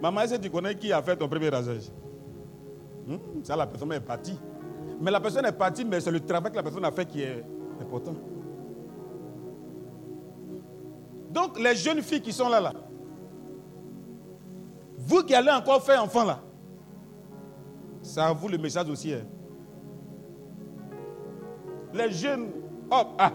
Maman, 0.01 0.21
est-ce 0.21 0.35
que 0.35 0.41
tu 0.41 0.49
connais 0.49 0.75
qui 0.75 0.91
a 0.91 1.01
fait 1.01 1.15
ton 1.15 1.27
premier 1.27 1.49
rasage 1.49 1.89
hmm? 3.07 3.43
Ça, 3.43 3.55
la 3.55 3.65
personne 3.65 3.91
est 3.93 3.99
partie. 4.01 4.37
Mais 4.99 5.11
la 5.11 5.19
personne 5.19 5.45
est 5.45 5.51
partie, 5.51 5.85
mais 5.85 5.99
c'est 5.99 6.11
le 6.11 6.19
travail 6.19 6.51
que 6.51 6.57
la 6.57 6.63
personne 6.63 6.85
a 6.85 6.91
fait 6.91 7.05
qui 7.05 7.21
est 7.21 7.43
important. 7.81 8.13
Donc, 11.31 11.59
les 11.59 11.75
jeunes 11.75 12.01
filles 12.01 12.21
qui 12.21 12.31
sont 12.31 12.47
là, 12.49 12.59
là, 12.61 12.73
vous 15.05 15.21
qui 15.23 15.35
allez 15.35 15.51
encore 15.51 15.83
faire 15.83 16.03
enfant 16.03 16.23
là, 16.25 16.39
ça 18.01 18.31
vous 18.33 18.47
le 18.47 18.57
message 18.57 18.89
aussi. 18.89 19.13
Hein. 19.13 19.25
Les 21.93 22.11
jeunes, 22.11 22.49
hop, 22.89 23.07
ah. 23.19 23.31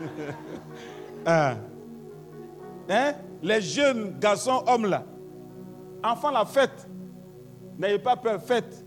ah. 1.26 1.56
Hein? 2.88 3.12
Les 3.42 3.60
jeunes 3.60 4.18
garçons, 4.18 4.62
hommes 4.66 4.86
là, 4.86 5.04
enfants 6.02 6.30
la 6.30 6.44
fête, 6.44 6.88
n'ayez 7.78 7.98
pas 7.98 8.16
peur, 8.16 8.42
faites, 8.42 8.84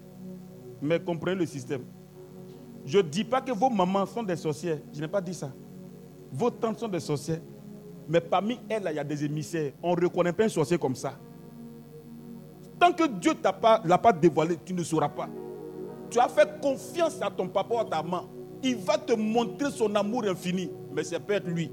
mais 0.82 0.99
comprenez 0.99 1.36
le 1.36 1.45
système. 1.45 1.84
Je 2.86 2.98
ne 2.98 3.03
dis 3.03 3.24
pas 3.24 3.41
que 3.41 3.52
vos 3.52 3.70
mamans 3.70 4.06
sont 4.06 4.24
des 4.24 4.36
sorcières, 4.36 4.80
je 4.94 4.99
n'ai 4.99 5.07
pas 5.07 5.22
dit 5.22 5.34
ça. 5.34 5.52
Vos 6.32 6.49
tantes 6.49 6.80
sont 6.80 6.88
des 6.88 6.99
sorcières, 6.99 7.41
mais 8.10 8.20
parmi 8.20 8.60
elles, 8.68 8.88
il 8.90 8.95
y 8.95 8.99
a 8.99 9.03
des 9.03 9.24
émissaires. 9.24 9.72
On 9.82 9.95
ne 9.95 10.02
reconnaît 10.02 10.34
pas 10.34 10.44
un 10.44 10.49
sorcier 10.49 10.78
comme 10.78 10.95
ça. 10.95 11.14
Tant 12.80 12.93
que 12.93 13.07
Dieu 13.07 13.34
ne 13.34 13.88
l'a 13.89 13.97
pas 13.97 14.14
dévoilé, 14.14 14.57
tu 14.64 14.73
ne 14.73 14.84
sauras 14.84 15.10
pas. 15.10 15.27
Tu 16.10 16.19
as 16.19 16.30
fait 16.30 16.60
confiance 16.61 17.22
à 17.22 17.30
ton 17.30 17.47
papa 17.47 17.76
ou 17.76 17.80
à 17.80 17.85
ta 17.85 18.01
maman. 18.01 18.26
Il 18.64 18.77
va 18.77 18.97
te 18.97 19.14
montrer 19.14 19.72
son 19.72 19.93
amour 19.95 20.23
infini, 20.26 20.72
mais 20.93 21.03
c'est 21.03 21.19
peut-être 21.19 21.47
lui. 21.47 21.72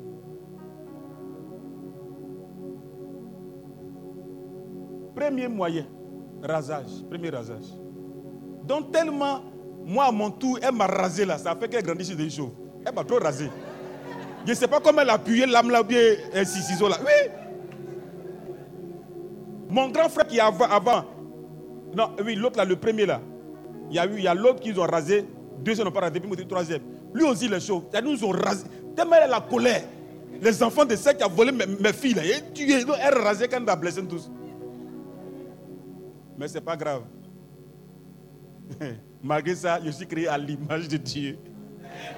Premier 5.14 5.48
moyen, 5.48 5.86
rasage. 6.42 6.90
Premier 7.08 7.30
rasage. 7.30 7.64
Donc 8.64 8.92
tellement, 8.92 9.40
moi 9.84 10.06
à 10.06 10.12
mon 10.12 10.30
tour, 10.30 10.58
elle 10.60 10.74
m'a 10.74 10.86
rasé 10.86 11.24
là, 11.24 11.38
ça 11.38 11.52
a 11.52 11.56
fait 11.56 11.68
qu'elle 11.68 11.82
grandisse 11.84 12.10
des 12.10 12.28
choses. 12.28 12.50
Elle 12.84 12.94
m'a 12.94 13.04
trop 13.04 13.18
rasé. 13.18 13.50
Je 14.44 14.50
ne 14.50 14.54
sais 14.54 14.68
pas 14.68 14.80
comment 14.80 15.00
elle 15.00 15.10
a 15.10 15.14
appuyé 15.14 15.46
l'âme 15.46 15.70
là 15.70 15.80
ou 15.80 15.84
bien 15.84 16.00
un 16.34 16.44
ciseau 16.44 16.88
là. 16.88 16.98
Oui, 17.00 17.30
mon 19.68 19.88
grand 19.88 20.08
frère 20.08 20.26
qui 20.26 20.38
est 20.38 20.40
avant, 20.40 21.04
non, 21.94 22.10
oui, 22.24 22.34
l'autre 22.34 22.58
là, 22.58 22.64
le 22.64 22.76
premier 22.76 23.06
là, 23.06 23.20
il 23.90 23.96
y 23.96 23.98
a 23.98 24.06
eu, 24.06 24.14
il 24.16 24.24
y 24.24 24.28
a 24.28 24.34
l'autre 24.34 24.60
qu'ils 24.60 24.78
ont 24.78 24.86
rasé, 24.86 25.24
deuxième 25.60 25.86
n'ont 25.86 25.92
pas 25.92 26.00
rasé, 26.00 26.20
puis 26.20 26.30
le 26.30 26.44
troisième. 26.44 26.82
Lui 27.14 27.24
aussi, 27.24 27.48
les 27.48 27.60
choses, 27.60 27.82
ils 27.94 28.04
nous 28.04 28.24
ont 28.24 28.30
rasé. 28.30 28.66
Tellement 28.94 29.16
elle 29.22 29.30
la 29.30 29.40
colère. 29.40 29.84
Les 30.40 30.62
enfants 30.62 30.84
de 30.84 30.94
ceux 30.96 31.12
qui 31.14 31.24
ont 31.24 31.30
volé 31.30 31.50
mes, 31.52 31.92
filles 31.92 32.14
là, 32.14 32.24
et 32.24 32.34
elle 32.54 33.14
a 33.14 33.22
rasé 33.22 33.48
quand 33.48 33.58
elle 33.62 33.68
a 33.68 33.76
blessé 33.76 34.04
tous. 34.04 34.30
Mais 36.36 36.48
ce 36.48 36.54
n'est 36.54 36.60
pas 36.60 36.76
grave. 36.76 37.02
Malgré 39.22 39.54
ça, 39.54 39.80
je 39.82 39.90
suis 39.90 40.06
créé 40.06 40.28
à 40.28 40.36
l'image 40.36 40.88
de 40.88 40.98
Dieu, 40.98 41.38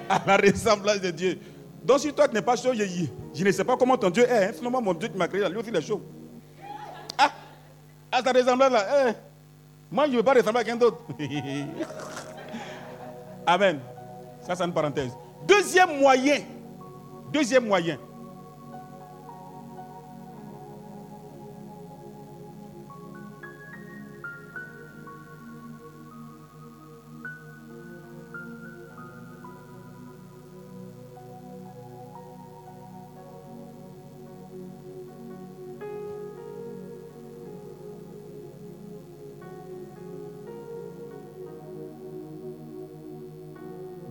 à 0.09 0.21
la 0.25 0.37
ressemblance 0.37 0.99
de 0.99 1.11
Dieu. 1.11 1.37
Donc 1.83 1.99
si 1.99 2.11
toi 2.11 2.27
tu 2.27 2.35
n'es 2.35 2.41
pas 2.41 2.57
chaud, 2.57 2.71
je, 2.73 3.43
ne 3.45 3.51
sais 3.51 3.63
pas 3.63 3.77
comment 3.77 3.97
ton 3.97 4.09
Dieu 4.09 4.23
est. 4.23 4.47
Hein. 4.47 4.51
Finalement, 4.53 4.81
mon 4.81 4.93
Dieu 4.93 5.07
qui 5.07 5.17
m'a 5.17 5.27
créé, 5.27 5.47
lui 5.47 5.57
aussi 5.57 5.69
il 5.69 5.75
est 5.75 5.81
chaud. 5.81 6.01
À 8.11 8.23
ta 8.23 8.31
ressemblance 8.31 8.71
là, 8.71 9.13
moi 9.91 10.05
je 10.07 10.11
ne 10.11 10.17
veux 10.17 10.23
pas 10.23 10.33
ressembler 10.33 10.61
à 10.61 10.63
quelqu'un 10.63 10.79
d'autre. 10.79 10.97
Amen. 13.45 13.79
Ça, 14.41 14.55
c'est 14.55 14.63
une 14.63 14.73
parenthèse. 14.73 15.11
Deuxième 15.47 15.99
moyen. 15.99 16.39
Deuxième 17.31 17.65
moyen. 17.67 17.97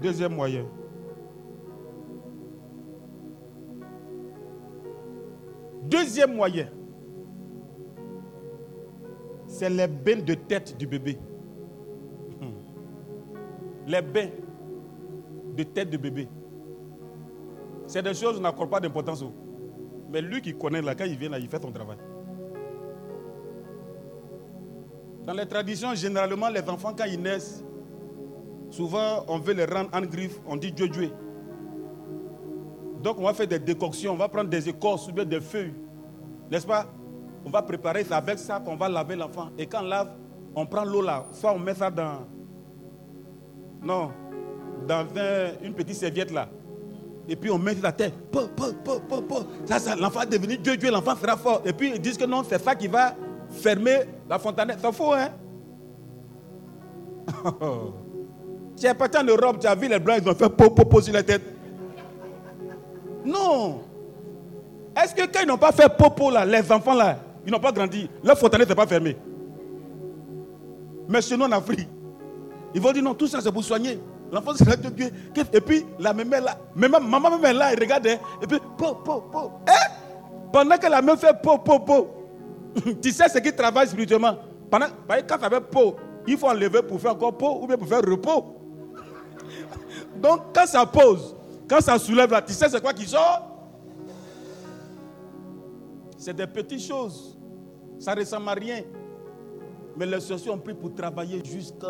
Deuxième 0.08 0.34
moyen. 0.34 0.64
Deuxième 5.82 6.34
moyen, 6.34 6.68
c'est 9.46 9.68
les 9.68 9.86
bains 9.86 10.22
de 10.22 10.32
tête 10.32 10.78
du 10.78 10.86
bébé. 10.86 11.18
Les 13.86 14.00
bains 14.00 14.30
de 15.54 15.62
tête 15.64 15.90
du 15.90 15.98
bébé. 15.98 16.26
C'est 17.86 18.02
des 18.02 18.14
choses, 18.14 18.38
on 18.38 18.40
n'accorde 18.40 18.70
pas 18.70 18.80
d'importance. 18.80 19.22
Mais 20.10 20.22
lui 20.22 20.40
qui 20.40 20.54
connaît 20.54 20.80
là, 20.80 20.94
quand 20.94 21.04
il 21.04 21.18
vient 21.18 21.28
là, 21.28 21.38
il 21.38 21.48
fait 21.48 21.60
son 21.60 21.70
travail. 21.70 21.98
Dans 25.26 25.34
les 25.34 25.46
traditions, 25.46 25.94
généralement, 25.94 26.48
les 26.48 26.66
enfants, 26.66 26.94
quand 26.96 27.04
ils 27.04 27.20
naissent, 27.20 27.62
souvent, 28.70 29.24
on 29.28 29.38
veut 29.38 29.54
les 29.54 29.64
rendre 29.64 29.90
en 29.92 30.02
griffe, 30.02 30.38
on 30.46 30.56
dit 30.56 30.72
Dieu 30.72 30.88
Dieu. 30.88 31.10
Donc, 33.02 33.18
on 33.18 33.24
va 33.24 33.32
faire 33.32 33.46
des 33.46 33.58
décoctions, 33.58 34.12
on 34.12 34.16
va 34.16 34.28
prendre 34.28 34.50
des 34.50 34.68
écorces 34.68 35.08
ou 35.08 35.12
bien 35.12 35.24
des 35.24 35.40
feuilles, 35.40 35.74
n'est-ce 36.50 36.66
pas? 36.66 36.86
On 37.44 37.50
va 37.50 37.62
préparer 37.62 38.04
ça 38.04 38.16
avec 38.16 38.38
ça 38.38 38.60
qu'on 38.60 38.76
va 38.76 38.88
laver 38.88 39.16
l'enfant. 39.16 39.50
Et 39.56 39.66
quand 39.66 39.82
on 39.82 39.86
lave, 39.86 40.10
on 40.54 40.66
prend 40.66 40.84
l'eau 40.84 41.02
là, 41.02 41.24
soit 41.32 41.52
on 41.52 41.58
met 41.58 41.74
ça 41.74 41.90
dans. 41.90 42.26
Non, 43.82 44.10
dans 44.86 45.06
une 45.62 45.72
petite 45.74 45.96
serviette 45.96 46.32
là. 46.32 46.48
Et 47.28 47.36
puis 47.36 47.50
on 47.50 47.58
met 47.58 47.74
la 47.74 47.92
tête. 47.92 48.14
Ça, 49.66 49.78
ça 49.78 49.94
l'enfant 49.94 50.22
est 50.22 50.26
devenu 50.26 50.56
Dieu, 50.56 50.76
Dieu, 50.76 50.90
l'enfant 50.90 51.14
sera 51.14 51.36
fort. 51.36 51.62
Et 51.64 51.72
puis 51.72 51.92
ils 51.94 52.00
disent 52.00 52.16
que 52.16 52.24
non, 52.24 52.42
c'est 52.42 52.60
ça 52.60 52.74
qui 52.74 52.88
va 52.88 53.14
fermer 53.50 54.00
la 54.28 54.38
fontanette. 54.38 54.78
C'est 54.80 54.92
faux, 54.92 55.12
hein? 55.12 55.28
Tu 58.78 58.86
es 58.86 58.94
parti 58.94 59.18
en 59.18 59.24
Europe, 59.24 59.58
tu 59.60 59.66
as 59.66 59.74
vu 59.74 59.88
les 59.88 59.98
blancs, 59.98 60.20
ils 60.22 60.28
ont 60.28 60.34
fait 60.34 60.48
po, 60.48 60.70
po, 60.70 61.00
sur 61.00 61.12
la 61.12 61.22
tête. 61.22 61.42
Non. 63.24 63.80
Est-ce 64.96 65.14
que 65.14 65.22
quand 65.22 65.40
ils 65.42 65.48
n'ont 65.48 65.58
pas 65.58 65.72
fait 65.72 65.88
popo 65.88 66.30
là, 66.30 66.44
les 66.44 66.70
enfants 66.72 66.94
là, 66.94 67.18
ils 67.44 67.52
n'ont 67.52 67.60
pas 67.60 67.72
grandi, 67.72 68.08
leur 68.22 68.38
fontanette 68.38 68.68
n'est 68.68 68.74
pas 68.74 68.86
fermée? 68.86 69.16
Mais 71.08 71.22
chez 71.22 71.36
nous 71.36 71.44
en 71.44 71.52
Afrique, 71.52 71.88
ils 72.74 72.80
vont 72.80 72.92
dire 72.92 73.02
non, 73.02 73.14
tout 73.14 73.26
ça 73.26 73.40
c'est 73.40 73.52
pour 73.52 73.64
soigner. 73.64 74.00
L'enfant 74.30 74.54
sera 74.54 74.76
de 74.76 74.88
Dieu. 74.90 75.10
Et 75.52 75.60
puis 75.60 75.86
la 75.98 76.12
même 76.12 76.30
là, 76.30 76.58
même, 76.76 76.92
maman 76.92 77.38
même 77.38 77.56
là, 77.56 77.72
elle 77.72 77.80
regarde. 77.80 78.06
Hein. 78.06 78.18
Et 78.42 78.46
puis, 78.46 78.58
po, 78.76 78.94
po, 78.96 79.22
po. 79.32 79.52
Hein? 79.66 79.92
Pendant 80.52 80.76
que 80.76 80.86
la 80.86 81.00
même 81.00 81.16
fait 81.16 81.34
po, 81.42 81.58
po, 81.58 81.80
po. 81.80 82.08
tu 83.02 83.10
sais 83.10 83.28
ce 83.28 83.38
qui 83.38 83.52
travaille 83.52 83.88
spirituellement? 83.88 84.36
Pendant, 84.70 84.86
quand 85.26 85.40
ça 85.40 85.48
fait 85.48 85.60
po, 85.60 85.96
il 86.26 86.36
faut 86.36 86.48
enlever 86.48 86.82
pour 86.82 87.00
faire 87.00 87.12
encore 87.12 87.36
po 87.38 87.60
ou 87.62 87.66
bien 87.66 87.76
pour 87.76 87.88
faire 87.88 88.02
repos. 88.02 88.57
Donc 90.20 90.54
quand 90.54 90.66
ça 90.66 90.84
pose, 90.86 91.36
quand 91.68 91.80
ça 91.80 91.98
soulève 91.98 92.30
là, 92.30 92.42
tu 92.42 92.52
sais 92.52 92.68
c'est 92.68 92.80
quoi 92.80 92.92
qui 92.92 93.06
sort? 93.06 93.48
C'est 96.16 96.34
des 96.34 96.46
petites 96.46 96.82
choses. 96.82 97.38
Ça 97.98 98.14
ne 98.14 98.20
ressemble 98.20 98.48
à 98.48 98.52
rien. 98.52 98.82
Mais 99.96 100.06
les 100.06 100.20
sorciers 100.20 100.50
ont 100.50 100.58
pris 100.58 100.74
pour 100.74 100.94
travailler 100.94 101.42
jusqu'à... 101.44 101.88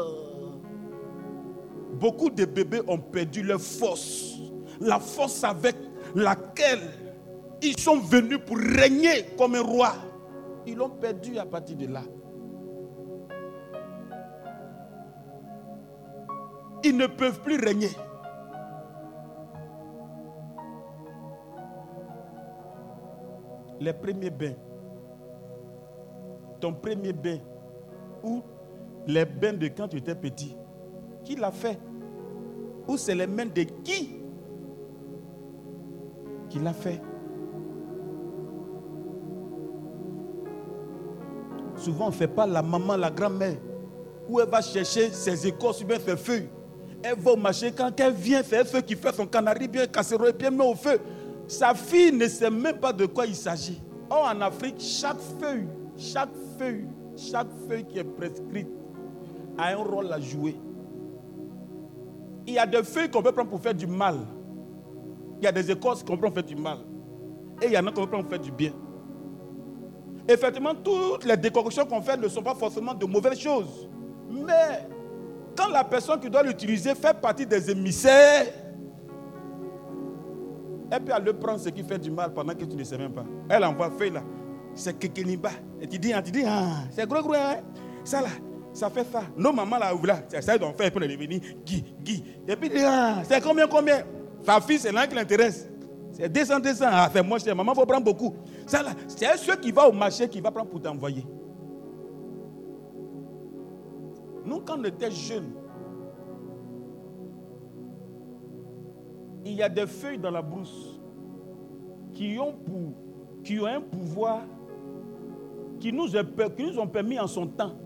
Beaucoup 1.95 2.31
de 2.31 2.45
bébés 2.45 2.83
ont 2.87 2.99
perdu 2.99 3.43
leur 3.43 3.61
force. 3.61 4.35
La 4.81 4.99
force 5.01 5.43
avec 5.45 5.77
laquelle 6.15 6.81
ils 7.63 7.79
sont 7.79 7.99
venus 7.99 8.39
pour 8.47 8.57
régner 8.57 9.27
comme 9.37 9.55
un 9.55 9.63
roi. 9.63 9.95
Ils 10.67 10.77
l'ont 10.77 10.91
perdu 10.91 11.39
à 11.39 11.47
partir 11.47 11.77
de 11.77 11.87
là. 11.87 12.03
Ils 16.85 16.97
ne 16.97 17.07
peuvent 17.07 17.41
plus 17.41 17.59
régner. 17.59 17.91
Les 23.81 23.93
premiers 23.93 24.31
bains. 24.31 24.55
Ton 26.61 26.75
premier 26.75 27.13
bain. 27.13 27.39
Ou 28.23 28.43
les 29.07 29.25
bains 29.25 29.53
de 29.55 29.69
quand 29.69 29.89
tu 29.89 29.99
étais 29.99 30.15
petit. 30.15 30.57
Qui 31.25 31.37
l'a 31.37 31.51
fait? 31.51 31.79
Ou 32.87 32.97
c'est 32.97 33.15
les 33.15 33.27
mains 33.27 33.47
de 33.47 33.63
qui 33.63 34.19
qui 36.49 36.59
l'a 36.59 36.73
fait? 36.73 37.01
Souvent, 41.77 42.07
on 42.07 42.09
ne 42.09 42.15
fait 42.15 42.29
pas 42.29 42.47
la 42.47 42.63
maman, 42.63 42.97
la 42.97 43.11
grand-mère, 43.11 43.57
où 44.29 44.41
elle 44.41 44.49
va 44.49 44.61
chercher 44.61 45.11
ses 45.11 45.47
écorces 45.47 45.85
bien 45.85 45.99
ses 46.01 46.17
feuilles. 46.17 46.49
Elle 47.03 47.19
va 47.19 47.33
au 47.33 47.37
marché, 47.37 47.71
quand 47.71 47.99
elle 48.01 48.15
vient, 48.15 48.41
un 48.41 48.65
feu 48.65 48.81
qui 48.81 48.97
fait 48.97 49.15
son 49.15 49.27
canari 49.27 49.69
bien 49.69 49.87
casserole, 49.87 50.33
bien 50.33 50.51
met 50.51 50.65
au 50.65 50.75
feu. 50.75 50.99
Sa 51.49 51.73
fille 51.75 52.13
ne 52.13 52.29
sait 52.29 52.51
même 52.51 52.79
pas 52.79 52.93
de 52.93 53.07
quoi 53.07 53.25
il 53.27 53.35
s'agit. 53.35 53.81
Or, 54.11 54.31
en 54.31 54.41
Afrique, 54.43 54.77
chaque 54.79 55.19
feuille, 55.41 55.67
chaque 55.97 56.29
feuille, 56.59 56.87
chaque 57.17 57.49
feuille 57.67 57.87
qui 57.87 57.99
est 57.99 58.05
prescrite 58.05 58.69
a 59.57 59.69
un 59.69 59.77
rôle 59.77 60.13
à 60.13 60.21
jouer. 60.21 60.55
Il 62.47 62.53
y 62.55 62.59
a 62.59 62.67
des 62.67 62.83
feuilles 62.83 63.11
qu'on 63.11 63.23
peut 63.23 63.33
prendre 63.33 63.51
pour 63.51 63.61
faire 63.61 63.75
du 63.75 63.87
mal. 63.87 64.17
Il 65.39 65.45
y 65.45 65.47
a 65.47 65.53
des 65.53 65.71
écorces 65.71 66.03
qu'on 66.03 66.17
prend 66.17 66.29
pour 66.29 66.35
faire 66.35 66.45
du 66.45 66.57
mal. 66.57 66.79
Et 67.63 67.67
il 67.67 67.73
y 67.73 67.79
en 67.79 67.87
a 67.87 67.93
qu'on 67.93 68.07
prendre 68.07 68.25
pour 68.25 68.31
faire 68.31 68.41
du 68.41 68.53
bien. 68.53 68.73
Effectivement, 70.29 70.75
toutes 70.75 71.25
les 71.25 71.37
décoctions 71.37 71.87
qu'on 71.87 72.03
fait 72.03 72.19
ne 72.19 72.29
sont 72.29 72.43
pas 72.43 72.55
forcément 72.55 72.93
de 72.93 73.07
mauvaises 73.07 73.39
choses. 73.39 73.89
Mais 74.31 74.87
quand 75.57 75.69
la 75.69 75.83
personne 75.83 76.21
qui 76.21 76.29
doit 76.29 76.43
l'utiliser 76.43 76.95
fait 76.95 77.19
partie 77.19 77.47
des 77.47 77.71
émissaires, 77.71 78.47
elle 80.91 81.25
le 81.25 81.33
prend 81.33 81.59
ce 81.59 81.69
qui 81.69 81.83
fait 81.83 81.99
du 81.99 82.11
mal 82.11 82.33
pendant 82.33 82.55
que 82.55 82.65
tu 82.65 82.77
ne 82.77 82.85
sais 82.85 82.99
même 82.99 83.13
pas. 83.13 83.25
Elle 83.49 83.65
envoie 83.65 83.91
feuille 83.91 84.11
là. 84.11 84.23
C'est 84.75 84.99
Kekelimba. 84.99 85.51
Et 85.81 85.87
tu 85.87 85.99
dis, 85.99 86.13
tu 86.25 86.31
dis, 86.31 86.45
ah, 86.47 86.85
c'est 86.91 87.09
gros 87.09 87.23
gros, 87.23 87.35
hein? 87.35 87.57
Ça 88.05 88.21
là, 88.21 88.29
ça 88.73 88.89
fait 88.91 89.07
ça. 89.11 89.23
Nos 89.37 89.53
mamans 89.53 89.79
là, 89.79 89.93
là 90.05 90.21
ça 90.41 90.57
qu'ils 90.57 90.75
fait 90.77 90.91
pour 90.91 91.01
devenir 91.01 91.41
Guy, 91.65 91.85
Guy. 92.03 92.25
Et 92.47 92.57
puis, 92.57 92.71
ah, 92.85 93.23
c'est 93.25 93.43
combien, 93.43 93.67
combien? 93.67 94.03
Sa 94.45 94.61
fille, 94.61 94.79
c'est 94.79 94.93
là 94.93 95.07
qui 95.07 95.15
l'intéresse. 95.15 95.69
C'est 96.13 96.29
200, 96.29 96.61
200. 96.61 96.85
Ah, 96.89 97.11
c'est 97.13 97.23
moi, 97.23 97.39
maman, 97.55 97.73
il 97.73 97.75
faut 97.75 97.87
prendre 97.87 98.05
beaucoup. 98.05 98.35
Ça 98.67 98.83
là, 98.83 98.91
c'est 99.07 99.37
ceux 99.37 99.57
qui 99.57 99.73
va 99.73 99.89
au 99.89 99.93
marché 99.93 100.29
qui 100.29 100.41
va 100.41 100.51
prendre 100.51 100.71
pour 100.71 100.81
t'envoyer. 100.81 101.25
Nous, 104.45 104.61
quand 104.61 104.79
on 104.79 104.85
était 104.85 105.11
jeunes, 105.11 105.53
il 109.49 109.57
y 109.57 109.63
a 109.63 109.69
des 109.69 109.87
feuilles 109.87 110.19
dans 110.19 110.31
la 110.31 110.43
brousse 110.43 111.01
qui 112.15 112.39
ont, 112.39 112.53
pour, 112.53 113.43
qui 113.43 113.59
ont 113.61 113.67
un 113.67 113.81
pouvoir 113.81 114.43
qui 115.81 115.93
nous, 115.93 116.07
qui 116.09 116.63
nous 116.65 116.79
ont 116.79 116.89
permis 116.89 117.19
en 117.19 117.27
son 117.27 117.47
temps 117.47 117.77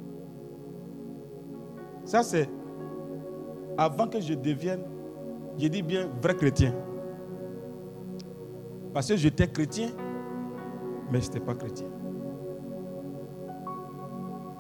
ça, 2.05 2.23
c'est 2.23 2.49
avant 3.79 4.09
que 4.09 4.21
je 4.21 4.35
devienne, 4.35 4.83
je 5.59 5.69
dis 5.69 5.83
bien, 5.83 6.09
vrai 6.21 6.35
chrétien. 6.35 6.75
Parce 8.93 9.09
que 9.09 9.17
j'étais 9.17 9.49
chrétien, 9.49 9.89
mais 11.11 11.21
je 11.21 11.27
n'étais 11.27 11.41
pas 11.41 11.55
chrétien. 11.55 11.87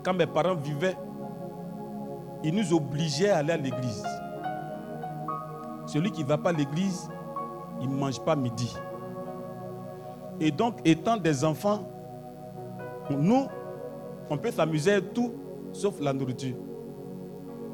Quand 0.05 0.15
mes 0.15 0.27
parents 0.27 0.55
vivaient, 0.55 0.97
ils 2.43 2.55
nous 2.55 2.73
obligeaient 2.73 3.31
à 3.31 3.39
aller 3.39 3.53
à 3.53 3.57
l'église. 3.57 4.05
Celui 5.87 6.11
qui 6.11 6.23
ne 6.23 6.29
va 6.29 6.39
pas 6.39 6.51
à 6.51 6.53
l'église, 6.53 7.09
il 7.81 7.89
ne 7.89 7.95
mange 7.95 8.21
pas 8.21 8.37
midi. 8.37 8.75
Et 10.41 10.51
donc, 10.51 10.79
étant 10.85 11.17
des 11.17 11.45
enfants, 11.45 11.89
nous, 13.11 13.47
on 14.31 14.39
peut 14.39 14.51
s'amuser 14.51 15.01
tout 15.15 15.33
sauf 15.73 16.01
la 16.01 16.13
nourriture. 16.13 16.57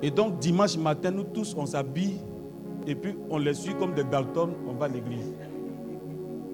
Et 0.02 0.10
donc 0.10 0.38
dimanche 0.38 0.76
matin, 0.76 1.10
nous 1.10 1.24
tous, 1.24 1.54
on 1.56 1.66
s'habille 1.66 2.20
et 2.86 2.94
puis 2.94 3.16
on 3.30 3.38
les 3.38 3.54
suit 3.54 3.74
comme 3.74 3.94
des 3.94 4.04
Dalton, 4.04 4.54
on 4.68 4.72
va 4.74 4.86
à 4.86 4.88
l'église. 4.88 5.32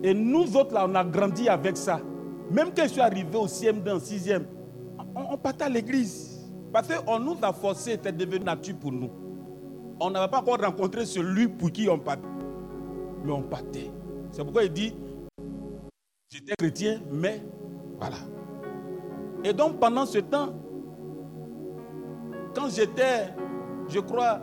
Et 0.02 0.12
nous 0.14 0.56
autres, 0.56 0.74
là, 0.74 0.86
on 0.88 0.94
a 0.94 1.04
grandi 1.04 1.48
avec 1.48 1.76
ça. 1.76 2.00
Même 2.50 2.68
quand 2.76 2.82
je 2.84 2.88
suis 2.88 3.00
arrivé 3.00 3.36
au 3.36 3.46
6e, 3.46 3.80
en 3.90 3.98
6e, 3.98 4.42
on, 5.14 5.36
partait 5.36 5.64
à 5.64 5.68
l'église. 5.68 6.50
Parce 6.72 6.88
qu'on 6.88 7.18
nous 7.18 7.36
a 7.40 7.52
forcé, 7.52 7.92
c'était 7.92 8.12
devenu 8.12 8.44
nature 8.44 8.76
pour 8.76 8.92
nous. 8.92 9.10
On 10.00 10.10
n'avait 10.10 10.30
pas 10.30 10.40
encore 10.40 10.58
rencontré 10.60 11.06
celui 11.06 11.48
pour 11.48 11.70
qui 11.70 11.88
on 11.88 11.98
partait. 11.98 12.22
Mais 13.24 13.32
on 13.32 13.42
partait. 13.42 13.90
C'est 14.30 14.42
pourquoi 14.42 14.64
il 14.64 14.72
dit, 14.72 14.94
j'étais 16.28 16.54
chrétien, 16.58 17.00
mais 17.10 17.42
voilà. 17.98 18.16
Et 19.44 19.52
donc 19.52 19.78
pendant 19.78 20.04
ce 20.06 20.18
temps, 20.18 20.54
quand 22.54 22.68
j'étais, 22.68 23.34
je 23.88 24.00
crois, 24.00 24.40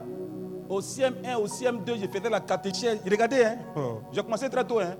au 0.69 0.79
CM1, 0.79 1.35
au 1.35 1.47
CM2, 1.47 1.99
je 1.99 2.07
faisais 2.07 2.29
la 2.29 2.39
catéchèse. 2.39 2.99
Regardez, 3.03 3.43
hein? 3.43 3.57
Oh. 3.75 3.99
j'ai 4.11 4.21
commencé 4.21 4.49
très 4.49 4.65
tôt. 4.65 4.79
Hein? 4.79 4.95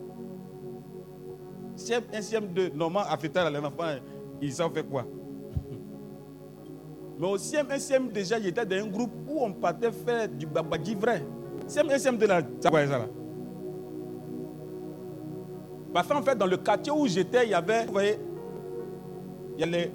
CM1, 1.78 2.22
CM2, 2.22 2.74
normalement, 2.74 3.10
à 3.10 3.68
enfants, 3.68 4.00
ils 4.42 4.54
savent 4.54 4.74
faire 4.74 4.88
quoi? 4.88 5.06
Mais 7.22 7.28
au 7.28 7.38
CM1, 7.38 7.78
CM2, 7.78 8.12
déjà, 8.12 8.42
j'étais 8.42 8.66
dans 8.66 8.76
un 8.84 8.88
groupe 8.88 9.12
où 9.28 9.44
on 9.44 9.54
partait 9.54 9.92
faire 9.92 10.28
du 10.28 10.48
babadji 10.48 10.96
vrai. 10.96 11.24
CM1, 11.68 11.98
CM2, 12.00 12.26
là, 12.26 12.42
ça 12.60 12.72
ça 12.72 12.98
là 12.98 13.06
Parce 15.94 16.08
qu'en 16.08 16.24
fait, 16.24 16.36
dans 16.36 16.48
le 16.48 16.58
quartier 16.58 16.92
où 16.92 17.06
j'étais, 17.06 17.46
il 17.46 17.52
y 17.52 17.54
avait, 17.54 17.86
vous 17.86 17.92
voyez, 17.92 18.18
il 19.56 19.60
y 19.60 19.64
a 19.64 19.68
les 19.68 19.92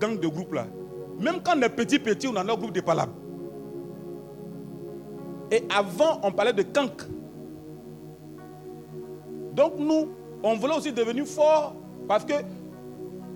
gangs 0.00 0.18
de 0.18 0.26
groupe 0.26 0.52
là. 0.54 0.66
Même 1.20 1.40
quand 1.40 1.56
on 1.56 1.62
est 1.62 1.68
petit, 1.68 2.00
petit, 2.00 2.26
on 2.26 2.34
a 2.34 2.40
un 2.40 2.56
groupe 2.56 2.72
de 2.72 2.80
palabres. 2.80 3.14
Et 5.52 5.62
avant, 5.72 6.18
on 6.24 6.32
parlait 6.32 6.52
de 6.52 6.62
kank. 6.62 7.02
Donc 9.52 9.74
nous, 9.78 10.08
on 10.42 10.56
voulait 10.56 10.74
aussi 10.76 10.92
devenir 10.92 11.26
fort 11.26 11.76
parce 12.08 12.24
que 12.24 12.34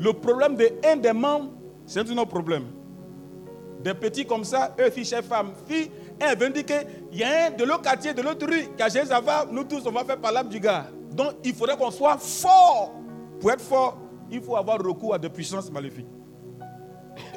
le 0.00 0.12
problème 0.14 0.56
de 0.56 0.68
un 0.84 0.96
des 0.96 1.12
membres, 1.12 1.52
c'est 1.86 2.00
un 2.10 2.18
autre 2.18 2.30
problème. 2.30 2.64
Des 3.84 3.92
petits 3.92 4.24
comme 4.24 4.44
ça, 4.44 4.74
eux, 4.80 4.88
filles, 4.88 5.04
chef, 5.04 5.26
femme, 5.26 5.52
fille, 5.68 5.90
elle 6.18 6.38
veut 6.38 6.48
dire 6.48 6.64
qu'il 6.64 7.18
y 7.18 7.22
a 7.22 7.48
un 7.48 7.50
de 7.50 7.64
l'autre 7.64 7.82
quartier, 7.82 8.14
de 8.14 8.22
l'autre 8.22 8.46
rue, 8.46 8.74
qui 8.74 8.82
a 8.82 8.88
ça 8.88 9.20
va, 9.20 9.44
nous 9.44 9.64
tous, 9.64 9.86
on 9.86 9.90
va 9.90 10.02
faire 10.04 10.18
par 10.18 10.32
l'âme 10.32 10.48
du 10.48 10.58
gars. 10.58 10.86
Donc, 11.10 11.34
il 11.44 11.54
faudrait 11.54 11.76
qu'on 11.76 11.90
soit 11.90 12.16
fort. 12.16 12.92
Pour 13.38 13.52
être 13.52 13.60
fort, 13.60 13.98
il 14.30 14.40
faut 14.40 14.56
avoir 14.56 14.78
recours 14.78 15.12
à 15.12 15.18
des 15.18 15.28
puissances 15.28 15.70
maléfiques. 15.70 16.06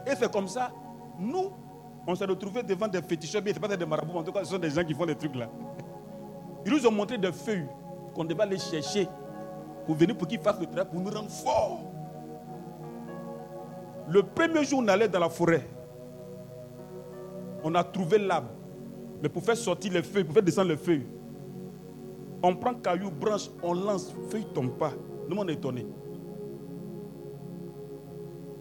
Et 0.05 0.15
c'est 0.17 0.31
comme 0.31 0.47
ça, 0.47 0.71
nous, 1.19 1.51
on 2.07 2.15
s'est 2.15 2.23
retrouvés 2.23 2.63
devant 2.63 2.87
des 2.87 3.01
féticheurs, 3.01 3.41
mais 3.43 3.53
ce 3.53 3.59
pas 3.59 3.67
des 3.75 3.85
marabouts, 3.85 4.17
en 4.17 4.23
tout 4.23 4.31
cas, 4.31 4.45
ce 4.45 4.51
sont 4.51 4.57
des 4.57 4.69
gens 4.69 4.85
qui 4.85 4.93
font 4.93 5.05
des 5.05 5.15
trucs 5.15 5.35
là. 5.35 5.49
Ils 6.65 6.71
nous 6.71 6.87
ont 6.87 6.91
montré 6.91 7.17
des 7.17 7.33
feuilles 7.33 7.67
qu'on 8.15 8.23
devait 8.23 8.43
aller 8.43 8.57
chercher 8.57 9.09
pour 9.85 9.95
venir 9.95 10.17
pour 10.17 10.29
qu'ils 10.29 10.39
fassent 10.39 10.61
le 10.61 10.65
travail, 10.65 10.89
pour 10.89 11.01
nous 11.01 11.11
rendre 11.11 11.29
forts. 11.29 11.81
Le 14.07 14.23
premier 14.23 14.63
jour, 14.63 14.79
on 14.81 14.87
allait 14.87 15.09
dans 15.09 15.19
la 15.19 15.29
forêt. 15.29 15.67
On 17.67 17.75
a 17.75 17.83
trouvé 17.83 18.17
l'arbre. 18.17 18.47
Mais 19.21 19.27
pour 19.27 19.43
faire 19.43 19.57
sortir 19.57 19.91
les 19.91 20.01
feuilles, 20.01 20.23
pour 20.23 20.33
faire 20.33 20.41
descendre 20.43 20.69
les 20.69 20.77
feuilles, 20.77 21.05
on 22.41 22.55
prend 22.55 22.73
caillou, 22.75 23.11
branche, 23.11 23.49
on 23.61 23.73
lance, 23.73 24.15
feuilles 24.29 24.45
ne 24.45 24.53
tombent 24.53 24.77
pas. 24.77 24.93
Nous, 25.27 25.35
on 25.35 25.45
est 25.49 25.53
étonnés. 25.55 25.85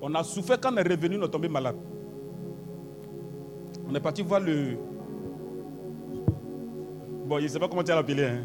On 0.02 0.12
a 0.12 0.24
souffert 0.24 0.58
quand 0.60 0.72
on 0.72 0.76
est 0.78 0.82
revenu, 0.82 1.18
on 1.20 1.24
est 1.24 1.28
tombé 1.28 1.48
malade. 1.48 1.76
On 3.88 3.94
est 3.94 4.00
parti 4.00 4.22
voir 4.22 4.40
le. 4.40 4.76
Bon, 7.28 7.38
je 7.38 7.44
ne 7.44 7.48
sais 7.48 7.60
pas 7.60 7.68
comment 7.68 7.84
tu 7.84 7.92
as 7.92 7.94
l'appelé. 7.94 8.24
Hein. 8.24 8.40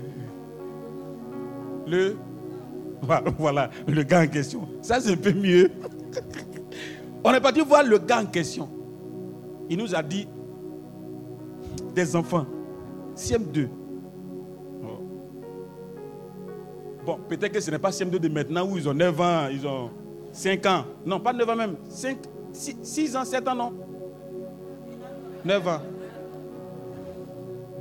Le. 1.88 2.18
Voilà, 3.40 3.72
le 3.88 4.04
gars 4.04 4.22
en 4.22 4.28
question. 4.28 4.68
Ça, 4.84 5.00
c'est 5.00 5.14
un 5.14 5.18
peu 5.18 5.34
mieux. 5.34 5.72
On 7.24 7.34
est 7.34 7.42
parti 7.42 7.62
voir 7.62 7.84
le 7.84 7.98
gars 7.98 8.22
en 8.22 8.28
question. 8.28 8.70
Il 9.68 9.80
nous 9.80 9.96
a 9.96 10.04
dit 10.04 10.28
des 11.94 12.16
enfants, 12.16 12.46
CM2. 13.16 13.68
Bon, 17.06 17.18
peut-être 17.28 17.54
que 17.54 17.60
ce 17.60 17.72
n'est 17.72 17.80
pas 17.80 17.90
CM2 17.90 18.20
de 18.20 18.30
maintenant 18.30 18.66
où 18.66 18.78
ils 18.78 18.88
ont 18.88 18.94
9 18.94 19.22
ans, 19.22 19.48
ils 19.52 19.66
ont 19.66 19.90
5 20.32 20.66
ans. 20.68 20.86
Non, 21.06 21.20
pas 21.20 21.34
9 21.34 21.50
ans 21.50 21.56
même. 21.56 21.76
5, 21.90 22.18
6, 22.54 23.16
ans, 23.16 23.26
7 23.26 23.48
ans, 23.48 23.56
non 23.56 23.74
9 25.44 25.68
ans. 25.68 25.82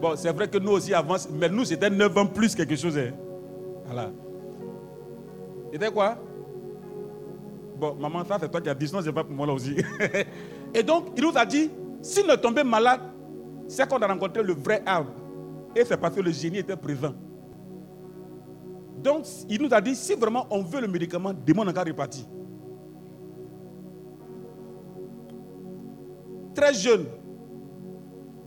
Bon, 0.00 0.12
c'est 0.16 0.32
vrai 0.32 0.48
que 0.48 0.56
nous 0.56 0.72
aussi 0.72 0.94
avance, 0.94 1.28
mais 1.30 1.50
nous 1.50 1.66
c'était 1.66 1.90
9 1.90 2.16
ans 2.16 2.26
plus 2.26 2.54
quelque 2.54 2.76
chose. 2.76 2.96
Hein. 2.96 3.10
Voilà. 3.84 4.10
C'était 5.70 5.90
quoi? 5.90 6.16
Bon, 7.76 7.94
maman, 7.94 8.24
ça 8.24 8.38
c'est 8.40 8.50
toi 8.50 8.60
qui 8.60 8.70
as 8.70 8.74
dit, 8.74 8.88
sinon 8.88 9.02
c'est 9.02 9.12
pas 9.12 9.24
pour 9.24 9.34
moi 9.34 9.46
là 9.46 9.52
aussi. 9.52 9.76
Et 10.74 10.82
donc, 10.82 11.08
il 11.16 11.22
nous 11.22 11.32
a 11.34 11.44
dit, 11.44 11.70
s'il 12.00 12.26
ne 12.26 12.36
tombait 12.36 12.64
malade, 12.64 13.00
c'est 13.70 13.88
qu'on 13.88 14.02
a 14.02 14.06
rencontré 14.09 14.42
le 14.42 14.52
vrai 14.52 14.82
arbre. 14.84 15.12
Et 15.76 15.84
c'est 15.84 15.97
parce 15.97 16.16
que 16.16 16.20
le 16.20 16.32
génie 16.32 16.59
était 16.59 16.76
présent. 16.76 17.14
Donc, 18.98 19.24
il 19.48 19.62
nous 19.62 19.72
a 19.72 19.80
dit, 19.80 19.94
si 19.94 20.14
vraiment 20.14 20.44
on 20.51 20.60
veut 20.62 20.80
le 20.80 20.88
médicament, 20.88 21.32
démon 21.32 21.66
encore 21.66 21.84
réparti. 21.84 22.26
Très 26.52 26.74
jeune, 26.74 27.06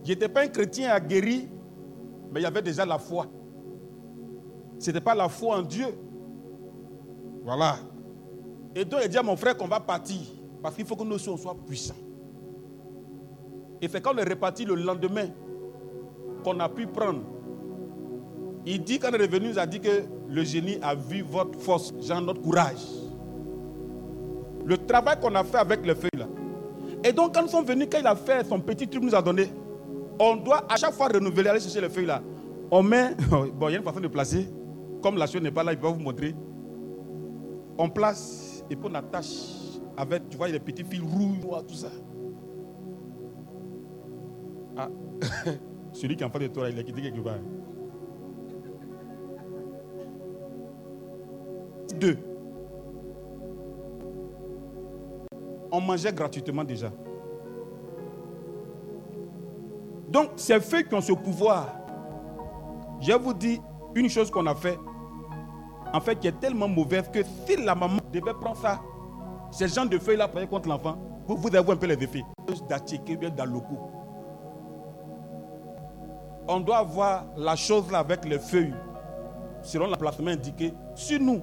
je 0.04 0.10
n'étais 0.10 0.28
pas 0.28 0.42
un 0.42 0.48
chrétien 0.48 1.00
guérir, 1.00 1.44
mais 2.30 2.40
il 2.40 2.42
y 2.42 2.46
avait 2.46 2.60
déjà 2.60 2.84
la 2.84 2.98
foi. 2.98 3.26
Ce 4.78 4.88
n'était 4.88 5.00
pas 5.00 5.14
la 5.14 5.30
foi 5.30 5.56
en 5.56 5.62
Dieu. 5.62 5.86
Voilà. 7.42 7.78
Et 8.74 8.84
donc, 8.84 9.00
il 9.02 9.08
dit 9.08 9.16
à 9.16 9.22
mon 9.22 9.36
frère 9.36 9.56
qu'on 9.56 9.68
va 9.68 9.80
partir, 9.80 10.20
parce 10.62 10.74
qu'il 10.74 10.84
faut 10.84 10.96
que 10.96 11.02
nous 11.02 11.18
soyons 11.18 11.54
puissants. 11.66 11.94
Et 13.84 13.88
c'est 13.88 14.00
quand 14.00 14.14
on 14.14 14.16
est 14.18 14.26
reparti 14.26 14.64
le 14.64 14.76
lendemain 14.76 15.26
qu'on 16.42 16.58
a 16.58 16.70
pu 16.70 16.86
prendre. 16.86 17.20
Il 18.64 18.82
dit, 18.82 18.98
quand 18.98 19.10
on 19.10 19.14
est 19.14 19.20
revenu, 19.20 19.50
il 19.50 19.58
a 19.58 19.66
dit 19.66 19.78
que 19.78 20.04
le 20.26 20.42
génie 20.42 20.78
a 20.80 20.94
vu 20.94 21.20
votre 21.20 21.60
force, 21.60 21.92
genre 22.00 22.22
notre 22.22 22.40
courage. 22.40 22.80
Le 24.64 24.78
travail 24.78 25.20
qu'on 25.20 25.34
a 25.34 25.44
fait 25.44 25.58
avec 25.58 25.84
les 25.84 25.94
feuilles 25.94 26.08
là. 26.16 26.26
Et 27.04 27.12
donc, 27.12 27.34
quand 27.34 27.42
nous 27.42 27.48
sommes 27.48 27.66
venus, 27.66 27.86
quand 27.92 27.98
il 27.98 28.06
a 28.06 28.16
fait 28.16 28.46
son 28.48 28.58
petit 28.58 28.88
truc, 28.88 29.02
nous 29.04 29.14
a 29.14 29.20
donné, 29.20 29.50
on 30.18 30.36
doit 30.36 30.64
à 30.66 30.76
chaque 30.76 30.94
fois 30.94 31.08
renouveler, 31.08 31.50
aller 31.50 31.60
chercher 31.60 31.82
les 31.82 31.90
feuilles 31.90 32.06
là. 32.06 32.22
On 32.70 32.82
met, 32.82 33.14
bon, 33.30 33.68
il 33.68 33.72
y 33.72 33.74
a 33.74 33.78
une 33.80 33.84
façon 33.84 34.00
de 34.00 34.08
placer. 34.08 34.48
Comme 35.02 35.18
la 35.18 35.26
chose 35.26 35.42
n'est 35.42 35.50
pas 35.50 35.62
là, 35.62 35.74
il 35.74 35.78
va 35.78 35.90
vous 35.90 36.00
montrer. 36.00 36.34
On 37.76 37.90
place 37.90 38.64
et 38.70 38.76
puis 38.76 38.88
on 38.90 38.94
attache 38.94 39.36
avec, 39.94 40.30
tu 40.30 40.38
vois, 40.38 40.48
les 40.48 40.58
petits 40.58 40.84
fils 40.84 41.02
rouges, 41.02 41.64
tout 41.68 41.74
ça. 41.74 41.90
Ah, 44.76 44.88
celui 45.92 46.16
qui 46.16 46.22
est 46.22 46.26
en 46.26 46.30
face 46.30 46.42
de 46.42 46.46
toi, 46.48 46.68
il 46.68 46.78
est 46.78 46.84
quitté 46.84 47.02
quelque 47.02 47.20
part. 47.20 47.34
Deux. 51.98 52.18
On 55.70 55.80
mangeait 55.80 56.12
gratuitement 56.12 56.64
déjà. 56.64 56.90
Donc, 60.08 60.30
ces 60.36 60.60
feuilles 60.60 60.84
qui 60.84 60.94
ont 60.94 61.00
ce 61.00 61.12
pouvoir, 61.12 61.74
je 63.00 63.12
vous 63.12 63.34
dis 63.34 63.60
une 63.94 64.08
chose 64.08 64.30
qu'on 64.30 64.46
a 64.46 64.54
fait, 64.54 64.78
en 65.92 66.00
fait, 66.00 66.18
qui 66.18 66.28
est 66.28 66.40
tellement 66.40 66.68
mauvaise 66.68 67.08
que 67.12 67.20
si 67.22 67.56
la 67.56 67.74
maman 67.74 67.98
devait 68.12 68.34
prendre 68.34 68.56
ça, 68.56 68.80
ces 69.50 69.68
gens 69.68 69.86
de 69.86 69.98
feuilles-là, 69.98 70.28
contre 70.46 70.68
l'enfant, 70.68 70.98
vous, 71.26 71.36
vous 71.36 71.54
avez 71.54 71.72
un 71.72 71.76
peu 71.76 71.86
les 71.86 72.02
effets. 72.02 72.24
bien 73.16 73.30
dans 73.30 73.44
le 73.44 73.60
cou 73.60 73.78
on 76.48 76.60
doit 76.60 76.82
voir 76.82 77.26
la 77.36 77.56
chose 77.56 77.90
là 77.90 78.00
avec 78.00 78.24
les 78.24 78.38
feuilles, 78.38 78.74
selon 79.62 79.86
l'emplacement 79.86 80.30
indiqué, 80.30 80.72
sur 80.94 81.20
nous. 81.20 81.40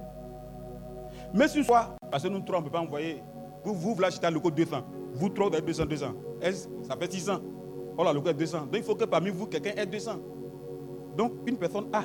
Mais 1.34 1.48
sur 1.48 1.64
soi, 1.64 1.96
parce 2.10 2.22
que 2.22 2.28
nous 2.28 2.38
ne 2.38 2.44
peut 2.44 2.70
pas 2.70 2.80
envoyer. 2.80 3.22
Vous, 3.64 3.74
vous, 3.74 3.94
voulez 3.94 4.08
acheter 4.08 4.30
le 4.30 4.40
code 4.40 4.54
200. 4.54 4.82
Vous 5.14 5.28
trois, 5.28 5.48
vous 5.48 5.54
avez 5.54 5.66
200, 5.66 5.86
200. 5.86 6.06
Ça 6.82 6.96
fait 6.96 7.12
600. 7.12 7.38
Oh 7.96 8.04
là, 8.04 8.12
est 8.12 8.34
200. 8.34 8.58
Donc 8.58 8.68
il 8.76 8.82
faut 8.82 8.94
que 8.94 9.04
parmi 9.04 9.30
vous, 9.30 9.46
quelqu'un 9.46 9.72
ait 9.76 9.86
200. 9.86 10.12
Donc 11.16 11.32
une 11.46 11.56
personne 11.56 11.88
a 11.92 12.04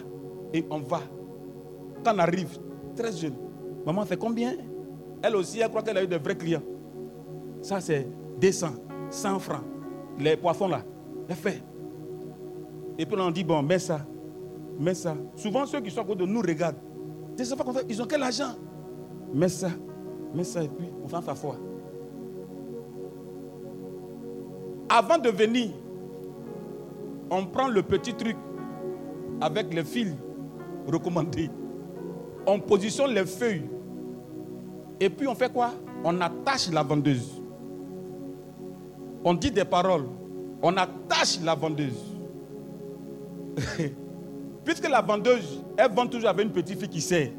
et 0.53 0.65
on 0.69 0.79
va. 0.79 1.01
Quand 2.03 2.15
on 2.15 2.19
arrive, 2.19 2.57
très 2.95 3.11
jeune, 3.11 3.35
maman 3.85 4.05
fait 4.05 4.17
combien? 4.17 4.53
Elle 5.21 5.35
aussi, 5.35 5.59
elle 5.59 5.69
croit 5.69 5.81
qu'elle 5.81 5.97
a 5.97 6.03
eu 6.03 6.07
de 6.07 6.17
vrais 6.17 6.35
clients. 6.35 6.61
Ça, 7.61 7.81
c'est 7.81 8.07
200, 8.39 8.67
100 9.09 9.39
francs. 9.39 9.63
Les 10.19 10.37
poissons 10.37 10.67
là, 10.67 10.83
elle 11.27 11.35
fait. 11.35 11.63
Et 12.97 13.05
puis 13.05 13.15
on 13.19 13.31
dit, 13.31 13.43
bon, 13.43 13.61
mets 13.61 13.79
ça, 13.79 13.99
mets 14.79 14.93
ça. 14.93 15.15
Souvent, 15.35 15.65
ceux 15.65 15.81
qui 15.81 15.91
sont 15.91 16.01
à 16.01 16.05
côté 16.05 16.25
de 16.25 16.25
nous 16.25 16.41
regardent. 16.41 16.77
pas 17.37 17.81
ils 17.87 18.01
ont 18.01 18.05
quel 18.05 18.23
argent? 18.23 18.55
Mets 19.33 19.49
ça, 19.49 19.69
mets 20.33 20.43
ça, 20.43 20.63
et 20.63 20.67
puis 20.67 20.87
on 21.03 21.07
fait 21.07 21.25
sa 21.25 21.35
foi. 21.35 21.55
Avant 24.89 25.17
de 25.17 25.29
venir, 25.29 25.69
on 27.29 27.45
prend 27.45 27.67
le 27.67 27.83
petit 27.83 28.13
truc 28.13 28.37
avec 29.41 29.73
les 29.73 29.83
fils 29.83 30.13
recommandés. 30.87 31.49
On 32.45 32.59
positionne 32.59 33.11
les 33.11 33.25
feuilles. 33.25 33.69
Et 34.99 35.09
puis 35.09 35.27
on 35.27 35.35
fait 35.35 35.51
quoi? 35.51 35.71
On 36.03 36.19
attache 36.21 36.71
la 36.71 36.83
vendeuse. 36.83 37.41
On 39.23 39.33
dit 39.33 39.51
des 39.51 39.65
paroles. 39.65 40.07
On 40.61 40.75
attache 40.77 41.39
la 41.43 41.53
vendeuse. 41.53 42.16
Puisque 44.65 44.89
la 44.89 45.01
vendeuse, 45.01 45.63
elle 45.77 45.91
vend 45.91 46.07
toujours 46.07 46.29
avec 46.29 46.45
une 46.45 46.51
petite 46.51 46.79
fille 46.79 46.89
qui 46.89 47.01
sait. 47.01 47.33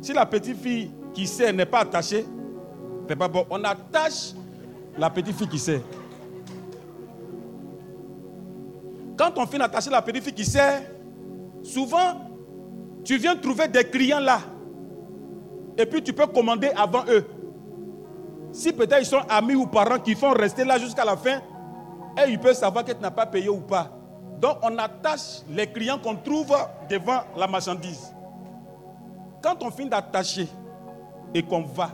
Si 0.00 0.12
la 0.12 0.26
petite 0.26 0.56
fille 0.56 0.90
qui 1.12 1.26
sait 1.26 1.52
n'est 1.52 1.66
pas 1.66 1.80
attachée, 1.80 2.24
bon. 3.14 3.46
On 3.50 3.62
attache 3.64 4.34
la 4.96 5.10
petite 5.10 5.36
fille 5.36 5.48
qui 5.48 5.58
sait. 5.58 5.82
Quand 9.16 9.32
on 9.36 9.46
finit 9.46 9.60
d'attacher 9.60 9.90
la 9.90 10.02
petite 10.02 10.24
fille 10.24 10.34
qui 10.34 10.44
sait, 10.44 10.90
souvent, 11.62 12.30
tu 13.04 13.16
viens 13.16 13.36
trouver 13.36 13.68
des 13.68 13.84
clients 13.84 14.20
là. 14.20 14.40
Et 15.78 15.86
puis 15.86 16.02
tu 16.02 16.12
peux 16.12 16.26
commander 16.26 16.70
avant 16.76 17.04
eux. 17.08 17.24
Si 18.52 18.72
peut-être 18.72 19.00
ils 19.00 19.06
sont 19.06 19.22
amis 19.28 19.54
ou 19.54 19.66
parents 19.66 19.98
qui 19.98 20.14
font 20.14 20.30
rester 20.30 20.64
là 20.64 20.78
jusqu'à 20.78 21.04
la 21.04 21.16
fin, 21.16 21.40
et 22.18 22.30
ils 22.30 22.38
peuvent 22.38 22.56
savoir 22.56 22.84
que 22.84 22.92
tu 22.92 23.00
n'as 23.00 23.10
pas 23.10 23.26
payé 23.26 23.48
ou 23.48 23.60
pas. 23.60 23.95
Donc 24.40 24.58
on 24.62 24.76
attache 24.78 25.42
les 25.48 25.66
clients 25.66 25.98
qu'on 25.98 26.16
trouve 26.16 26.54
devant 26.90 27.20
la 27.36 27.46
marchandise. 27.46 28.14
Quand 29.42 29.62
on 29.62 29.70
finit 29.70 29.88
d'attacher 29.88 30.48
et 31.34 31.42
qu'on 31.42 31.62
va, 31.62 31.90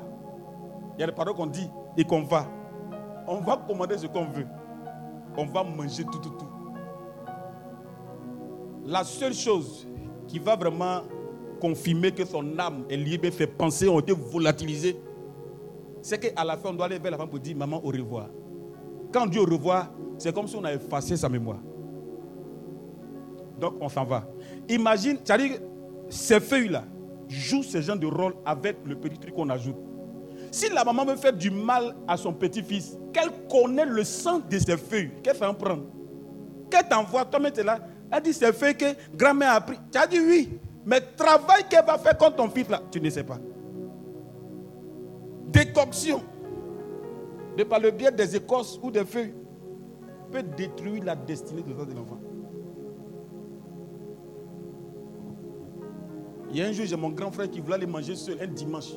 il 0.96 1.00
y 1.00 1.04
a 1.04 1.06
des 1.06 1.12
paroles 1.12 1.34
qu'on 1.34 1.46
dit 1.46 1.68
et 1.96 2.04
qu'on 2.04 2.22
va, 2.22 2.46
on 3.26 3.36
va 3.40 3.56
commander 3.56 3.98
ce 3.98 4.06
qu'on 4.06 4.24
veut. 4.24 4.46
On 5.36 5.46
va 5.46 5.62
manger 5.62 6.04
tout, 6.04 6.18
tout, 6.18 6.30
tout. 6.30 6.48
La 8.84 9.04
seule 9.04 9.34
chose 9.34 9.86
qui 10.26 10.38
va 10.38 10.56
vraiment 10.56 11.02
confirmer 11.60 12.10
que 12.10 12.24
son 12.24 12.58
âme 12.58 12.84
est 12.90 12.96
libre, 12.96 13.28
ses 13.30 13.46
pensées 13.46 13.88
ont 13.88 14.00
été 14.00 14.12
volatilisées, 14.12 15.00
c'est 16.02 16.18
qu'à 16.18 16.44
la 16.44 16.56
fin, 16.56 16.70
on 16.70 16.74
doit 16.74 16.86
aller 16.86 16.98
vers 16.98 17.12
la 17.12 17.16
femme 17.16 17.28
pour 17.28 17.38
dire 17.38 17.56
Maman, 17.56 17.80
au 17.84 17.88
revoir. 17.88 18.26
Quand 19.12 19.26
Dieu 19.26 19.42
revoit, 19.42 19.88
c'est 20.18 20.34
comme 20.34 20.48
si 20.48 20.56
on 20.56 20.64
a 20.64 20.72
effacé 20.74 21.16
sa 21.16 21.28
mémoire. 21.28 21.58
Donc 23.62 23.74
on 23.80 23.88
s'en 23.88 24.04
va. 24.04 24.24
Imagine, 24.68 25.18
c'est-à-dire 25.24 25.60
ces 26.10 26.40
feuilles-là 26.40 26.82
jouent 27.28 27.62
ce 27.62 27.80
genre 27.80 27.96
de 27.96 28.08
rôle 28.08 28.34
avec 28.44 28.76
le 28.84 28.96
petit 28.96 29.16
truc 29.16 29.32
qu'on 29.34 29.48
ajoute. 29.50 29.76
Si 30.50 30.68
la 30.68 30.84
maman 30.84 31.04
veut 31.04 31.14
faire 31.14 31.32
du 31.32 31.48
mal 31.48 31.94
à 32.08 32.16
son 32.16 32.32
petit-fils, 32.32 32.98
qu'elle 33.12 33.30
connaît 33.48 33.86
le 33.86 34.02
sang 34.02 34.40
de 34.50 34.58
ses 34.58 34.76
feuilles, 34.76 35.12
qu'elle 35.22 35.36
fait 35.36 35.46
en 35.46 35.54
prendre 35.54 35.84
Qu'elle 36.68 36.88
t'envoie, 36.88 37.24
toi-même 37.24 37.52
tu 37.52 37.62
là, 37.62 37.78
elle 38.10 38.22
dit 38.22 38.32
ces 38.32 38.52
feuilles 38.52 38.76
que 38.76 38.86
grand-mère 39.16 39.52
a 39.52 39.60
pris. 39.60 39.78
Tu 39.92 39.96
as 39.96 40.08
dit 40.08 40.18
oui, 40.18 40.58
mais 40.84 41.00
travail 41.00 41.62
qu'elle 41.70 41.86
va 41.86 41.96
faire 41.98 42.18
contre 42.18 42.36
ton 42.36 42.50
fils 42.50 42.68
là, 42.68 42.82
tu 42.90 43.00
ne 43.00 43.08
sais 43.10 43.22
pas. 43.22 43.38
Décoction, 45.46 46.20
de 47.56 47.62
par 47.62 47.78
le 47.78 47.92
biais 47.92 48.10
des 48.10 48.34
écorces 48.34 48.80
ou 48.82 48.90
des 48.90 49.04
feuilles, 49.04 49.34
peut 50.32 50.42
détruire 50.42 51.04
la 51.04 51.14
destinée 51.14 51.62
de 51.62 51.70
l'enfant. 51.72 52.18
Il 56.52 56.58
y 56.58 56.62
a 56.62 56.66
un 56.66 56.72
jour, 56.72 56.84
j'ai 56.84 56.96
mon 56.96 57.08
grand 57.08 57.30
frère 57.30 57.50
qui 57.50 57.60
voulait 57.60 57.76
aller 57.76 57.86
manger 57.86 58.14
seul 58.14 58.36
un 58.40 58.46
dimanche. 58.46 58.92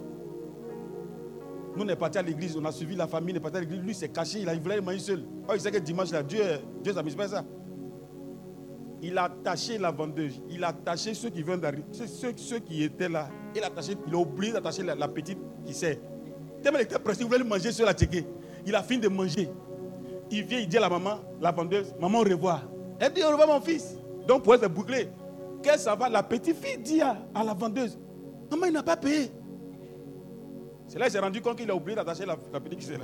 Nous, 1.76 1.84
on 1.84 1.88
est 1.88 1.96
partis 1.96 2.18
à 2.18 2.22
l'église, 2.22 2.56
on 2.58 2.66
a 2.66 2.72
suivi 2.72 2.96
la 2.96 3.08
famille, 3.08 3.34
on 3.34 3.38
est 3.38 3.42
partis 3.42 3.58
à 3.58 3.60
l'église. 3.62 3.80
Lui, 3.80 3.94
s'est 3.94 4.10
caché, 4.10 4.40
il, 4.40 4.62
voulait 4.62 4.76
aller 4.76 4.82
manger 4.82 5.00
seul. 5.00 5.24
Oh, 5.48 5.54
il 5.54 5.62
sait 5.62 5.72
que 5.72 5.78
dimanche, 5.78 6.12
là, 6.12 6.22
Dieu, 6.22 6.42
Dieu 6.84 6.94
s'amuse 6.94 7.16
pas 7.16 7.30
ça. 7.30 7.46
Il 9.02 9.18
a 9.18 9.26
attaché 9.26 9.78
la 9.78 9.92
vendeuse, 9.92 10.42
il 10.50 10.64
a 10.64 10.70
attaché 10.70 11.14
ceux 11.14 11.30
qui 11.30 11.44
viennent 11.44 11.60
d'arriver, 11.60 11.84
ceux, 11.92 12.34
ceux, 12.36 12.60
qui 12.60 12.84
étaient 12.84 13.10
là. 13.10 13.30
Il 13.56 13.64
a, 13.64 13.68
attaché, 13.68 13.94
il 14.06 14.14
a 14.14 14.18
oublié 14.18 14.52
d'attacher 14.52 14.84
la, 14.84 15.08
petite 15.08 15.38
qui 15.66 15.74
sait. 15.74 16.02
Tellement 16.62 16.80
il 16.80 16.84
était 16.84 17.00
pressé, 17.00 17.22
il 17.22 17.28
voulait 17.28 17.44
manger 17.44 17.72
seul 17.72 17.88
à 17.88 17.94
tchéquer. 17.94 18.26
Il 18.66 18.76
a 18.76 18.82
fini 18.84 19.02
de 19.02 19.08
manger. 19.08 19.50
Il 20.32 20.44
vient, 20.44 20.60
il 20.60 20.68
dit 20.68 20.78
à 20.78 20.82
la 20.82 20.90
maman, 20.90 21.20
la 21.40 21.52
vendeuse, 21.52 21.94
maman, 22.02 22.20
au 22.20 22.24
revoir. 22.24 22.64
Elle 23.00 23.14
dit, 23.14 23.22
au 23.24 23.30
revoir 23.30 23.48
mon 23.48 23.62
fils. 23.62 23.96
Donc 24.28 24.44
pour 24.44 24.56
elle, 24.56 24.62
c'est 24.62 24.70
bouclé. 24.70 25.10
Qu'est-ce 25.66 25.86
ça 25.86 25.96
va 25.96 26.08
La 26.10 26.22
petite 26.22 26.64
fille 26.64 26.78
dit 26.78 27.02
à, 27.02 27.18
la 27.44 27.56
vendeuse, 27.56 27.98
maman, 28.52 28.68
il 28.68 28.74
n'a 28.74 28.84
pas 28.84 28.96
payé. 28.96 29.32
C'est 30.86 31.00
là 31.00 31.06
qu'il 31.06 31.14
s'est 31.14 31.20
rendu 31.20 31.42
compte 31.42 31.58
qu'il 31.58 31.72
a 31.72 31.76
oublié 31.76 31.96
d'attacher 31.96 32.24
la, 32.24 32.38
petite 32.38 32.78
qui 32.78 32.92
là. 32.92 33.00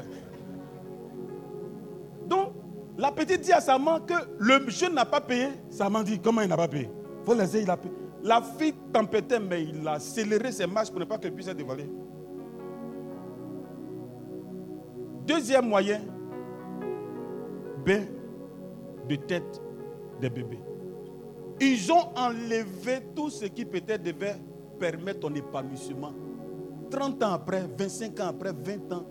Donc, 2.28 2.52
la 3.00 3.12
petite 3.12 3.42
dit 3.42 3.52
à 3.52 3.62
sa 3.62 3.80
maman 3.80 4.02
que 4.02 4.14
le 4.38 4.70
jeune 4.70 4.94
n'a 4.94 5.06
pas 5.06 5.20
payé. 5.20 5.48
Sa 5.72 5.86
maman 5.86 6.04
dit, 6.04 6.20
comment 6.20 6.42
il 6.42 6.50
n'a 6.50 6.56
pas 6.56 6.68
payé? 6.68 6.88
Faut 7.24 7.34
il 7.34 7.72
a 7.72 7.78
payé. 7.78 7.94
La 8.22 8.44
fille 8.44 8.76
tempêtait, 8.94 9.40
mais 9.40 9.64
il 9.64 9.88
a 9.88 9.94
accéléré 9.94 10.52
ses 10.52 10.68
marches 10.68 10.92
pour 10.92 11.00
ne 11.00 11.06
pas 11.06 11.18
qu'elle 11.18 11.34
puisse 11.34 11.48
être 11.48 11.58
dévalée. 11.58 11.90
Deuxième 15.26 15.68
moyen, 15.68 16.02
bain 17.84 18.04
de 19.10 19.16
tête 19.16 19.60
des 20.20 20.30
bébés. 20.30 20.60
Ils 21.64 21.92
ont 21.92 22.10
enlevé 22.16 23.02
tout 23.16 23.30
ce 23.30 23.46
qui 23.46 23.66
peut-être 23.66 24.02
devait 24.02 24.36
permettre 24.80 25.20
ton 25.20 25.36
épanouissement. 25.36 26.12
30 26.90 27.22
ans 27.22 27.34
après, 27.34 27.68
25 27.78 28.20
ans 28.20 28.28
après, 28.30 28.52
20 28.52 28.92
ans, 28.92 29.06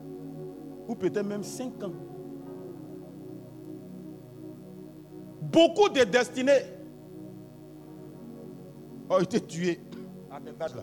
ou 0.89 0.97
peut-être 0.97 1.25
même 1.25 1.45
5 1.45 1.85
ans. 1.85 1.93
Beaucoup 5.41 5.89
de 5.91 6.03
destinées 6.03 6.63
ont 9.09 9.21
été 9.21 9.41
tuées 9.41 9.81
à 10.31 10.41
cet 10.45 10.61
âge-là. 10.61 10.83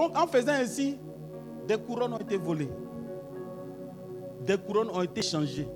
Donc 0.00 0.16
en 0.16 0.26
faisant 0.26 0.52
ainsi, 0.52 0.98
des 1.68 1.76
couronnes 1.76 2.14
ont 2.14 2.18
été 2.18 2.38
volées. 2.38 2.70
Des 4.46 4.56
couronnes 4.56 4.88
ont 4.88 5.02
été 5.02 5.20
changées. 5.20 5.68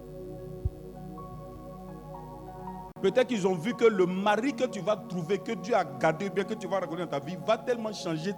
Peut-être 3.02 3.26
qu'ils 3.26 3.46
ont 3.46 3.55
vu 3.55 3.74
que 3.74 3.84
le 3.84 4.06
mari 4.06 4.55
que 4.55 4.64
tu 4.64 4.80
vas 4.80 4.96
trouver, 4.96 5.36
que 5.36 5.52
Dieu 5.52 5.74
a 5.74 5.84
gardé, 5.84 6.30
bien 6.30 6.44
que 6.44 6.55
tu 6.55 6.66
vas 6.66 6.80
reconnaître 6.80 7.10
dans 7.10 7.20
ta 7.20 7.26
vie, 7.26 7.36
va 7.46 7.59
tellement 7.59 7.92
changer 7.92 8.32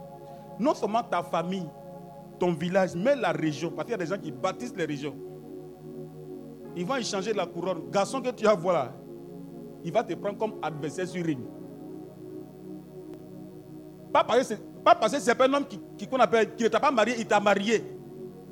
non 0.58 0.74
seulement 0.74 1.04
ta 1.04 1.22
famille, 1.22 1.68
ton 2.40 2.52
village, 2.52 2.96
mais 2.96 3.14
la 3.14 3.30
région. 3.30 3.70
Parce 3.70 3.84
qu'il 3.84 3.92
y 3.92 3.94
a 3.94 4.04
des 4.04 4.06
gens 4.06 4.20
qui 4.20 4.32
bâtissent 4.32 4.74
les 4.74 4.86
régions. 4.86 5.14
Ils 6.74 6.84
vont 6.84 6.96
y 6.96 7.04
changer 7.04 7.32
la 7.32 7.46
couronne. 7.46 7.88
Garçon 7.92 8.20
que 8.20 8.30
tu 8.30 8.44
as, 8.48 8.56
voilà, 8.56 8.92
il 9.84 9.92
va 9.92 10.02
te 10.02 10.14
prendre 10.14 10.36
comme 10.36 10.54
adversaire 10.62 11.06
sur 11.06 11.24
une. 11.24 11.46
Pas 14.12 14.24
parce 14.24 14.48
que 14.48 14.75
pas 14.86 14.94
parce 14.94 15.14
que 15.14 15.18
c'est 15.18 15.40
un 15.42 15.52
homme 15.52 15.66
qui, 15.66 16.08
appelle, 16.16 16.54
qui 16.54 16.62
ne 16.62 16.68
t'a 16.68 16.78
pas 16.78 16.92
marié, 16.92 17.16
il 17.18 17.26
t'a 17.26 17.40
marié. 17.40 17.82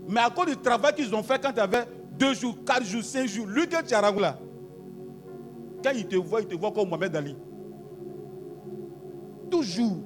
Mais 0.08 0.20
à 0.20 0.30
cause 0.30 0.46
du 0.46 0.56
travail 0.56 0.92
qu'ils 0.92 1.14
ont 1.14 1.22
fait 1.22 1.40
quand 1.40 1.52
tu 1.52 1.60
avais 1.60 1.84
deux 2.18 2.34
jours, 2.34 2.56
quatre 2.66 2.84
jours, 2.84 3.04
cinq 3.04 3.28
jours, 3.28 3.46
lui 3.46 3.68
que 3.68 3.80
tu 3.84 3.94
as 3.94 4.00
là, 4.00 4.36
quand 5.84 5.90
il 5.94 6.08
te 6.08 6.16
voit, 6.16 6.40
il 6.40 6.48
te 6.48 6.56
voit 6.56 6.72
comme 6.72 6.88
Mohamed 6.88 7.14
Ali. 7.14 7.36
Toujours, 9.48 9.98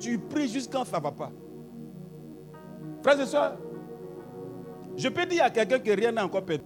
tu 0.00 0.18
pries 0.18 0.48
jusqu'à 0.48 0.84
ça 0.84 0.98
ne 0.98 1.02
va 1.04 1.12
pas. 1.12 1.30
Frères 3.04 3.20
et 3.20 3.26
soeurs, 3.26 3.56
je 4.96 5.08
peux 5.08 5.24
dire 5.24 5.44
à 5.44 5.50
quelqu'un 5.50 5.78
que 5.78 5.90
rien 5.92 6.10
n'a 6.10 6.24
encore 6.24 6.44
perdu. 6.44 6.64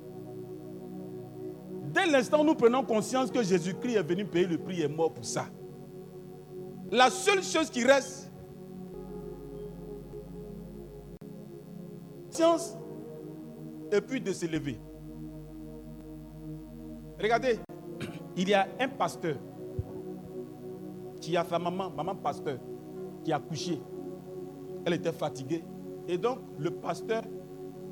Dès 1.92 2.06
l'instant 2.06 2.40
où 2.40 2.44
nous 2.44 2.54
prenons 2.54 2.82
conscience 2.84 3.30
que 3.30 3.42
Jésus-Christ 3.42 3.96
est 3.96 4.02
venu 4.02 4.24
payer 4.24 4.46
le 4.46 4.56
prix 4.56 4.80
et 4.80 4.88
mort 4.88 5.12
pour 5.12 5.26
ça, 5.26 5.44
la 6.90 7.10
seule 7.10 7.42
chose 7.42 7.68
qui 7.68 7.84
reste, 7.84 8.29
science 12.30 12.76
et 13.92 14.00
puis 14.00 14.20
de 14.20 14.32
s'élever. 14.32 14.78
Regardez, 17.20 17.58
il 18.36 18.48
y 18.48 18.54
a 18.54 18.66
un 18.78 18.88
pasteur 18.88 19.36
qui 21.20 21.36
a 21.36 21.44
sa 21.44 21.58
maman, 21.58 21.90
maman 21.90 22.14
pasteur, 22.14 22.58
qui 23.24 23.32
a 23.32 23.38
couché. 23.38 23.80
Elle 24.86 24.94
était 24.94 25.12
fatiguée. 25.12 25.62
Et 26.08 26.16
donc, 26.16 26.38
le 26.58 26.70
pasteur 26.70 27.22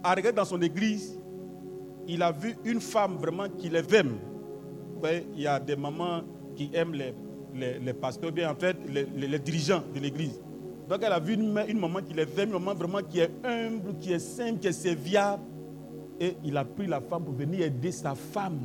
a 0.02 0.14
regardé 0.14 0.36
dans 0.36 0.44
son 0.44 0.60
église. 0.62 1.20
Il 2.06 2.22
a 2.22 2.32
vu 2.32 2.56
une 2.64 2.80
femme 2.80 3.16
vraiment 3.18 3.48
qui 3.48 3.68
les 3.68 3.94
aime. 3.94 4.16
Vous 4.94 5.00
voyez, 5.00 5.26
il 5.34 5.42
y 5.42 5.46
a 5.46 5.60
des 5.60 5.76
mamans 5.76 6.22
qui 6.56 6.70
aiment 6.72 6.94
les, 6.94 7.14
les, 7.54 7.92
pasteurs, 7.92 8.32
bien 8.32 8.50
en 8.50 8.54
fait, 8.54 8.76
les, 8.88 9.38
dirigeants 9.38 9.82
de 9.94 10.00
l'église. 10.00 10.40
Donc, 10.88 11.02
elle 11.02 11.12
a 11.12 11.20
vu 11.20 11.34
une, 11.34 11.52
maman 11.52 12.00
qui 12.00 12.14
les 12.14 12.22
aime, 12.40 12.48
une 12.48 12.52
maman 12.54 12.74
vraiment 12.74 13.02
qui 13.02 13.20
est 13.20 13.30
humble, 13.44 13.94
qui 14.00 14.12
est 14.12 14.18
simple, 14.18 14.58
qui 14.58 14.68
est 14.68 14.72
serviable. 14.72 15.42
Et 16.18 16.36
il 16.42 16.56
a 16.56 16.64
pris 16.64 16.86
la 16.86 17.00
femme 17.00 17.24
pour 17.24 17.34
venir 17.34 17.62
aider 17.62 17.92
sa 17.92 18.14
femme 18.14 18.60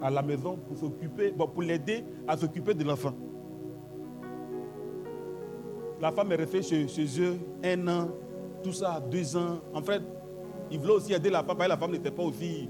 à 0.00 0.08
la 0.08 0.22
maison 0.22 0.56
pour 0.56 0.78
s'occuper, 0.78 1.32
bon, 1.32 1.48
pour 1.48 1.62
l'aider 1.62 2.04
à 2.26 2.36
s'occuper 2.36 2.74
de 2.74 2.84
l'enfant. 2.84 3.12
La 6.00 6.12
femme 6.12 6.32
est 6.32 6.36
restée 6.36 6.62
chez, 6.62 7.04
eux 7.20 7.36
un 7.62 7.88
an, 7.88 8.08
tout 8.62 8.72
ça, 8.72 9.02
deux 9.10 9.36
ans. 9.36 9.58
En 9.74 9.82
fait, 9.82 10.02
il 10.70 10.78
voulait 10.78 10.94
aussi 10.94 11.12
aider 11.12 11.28
la 11.28 11.42
femme, 11.42 11.58
que 11.58 11.64
la 11.64 11.76
femme 11.76 11.90
n'était 11.90 12.10
pas 12.10 12.22
aussi 12.22 12.68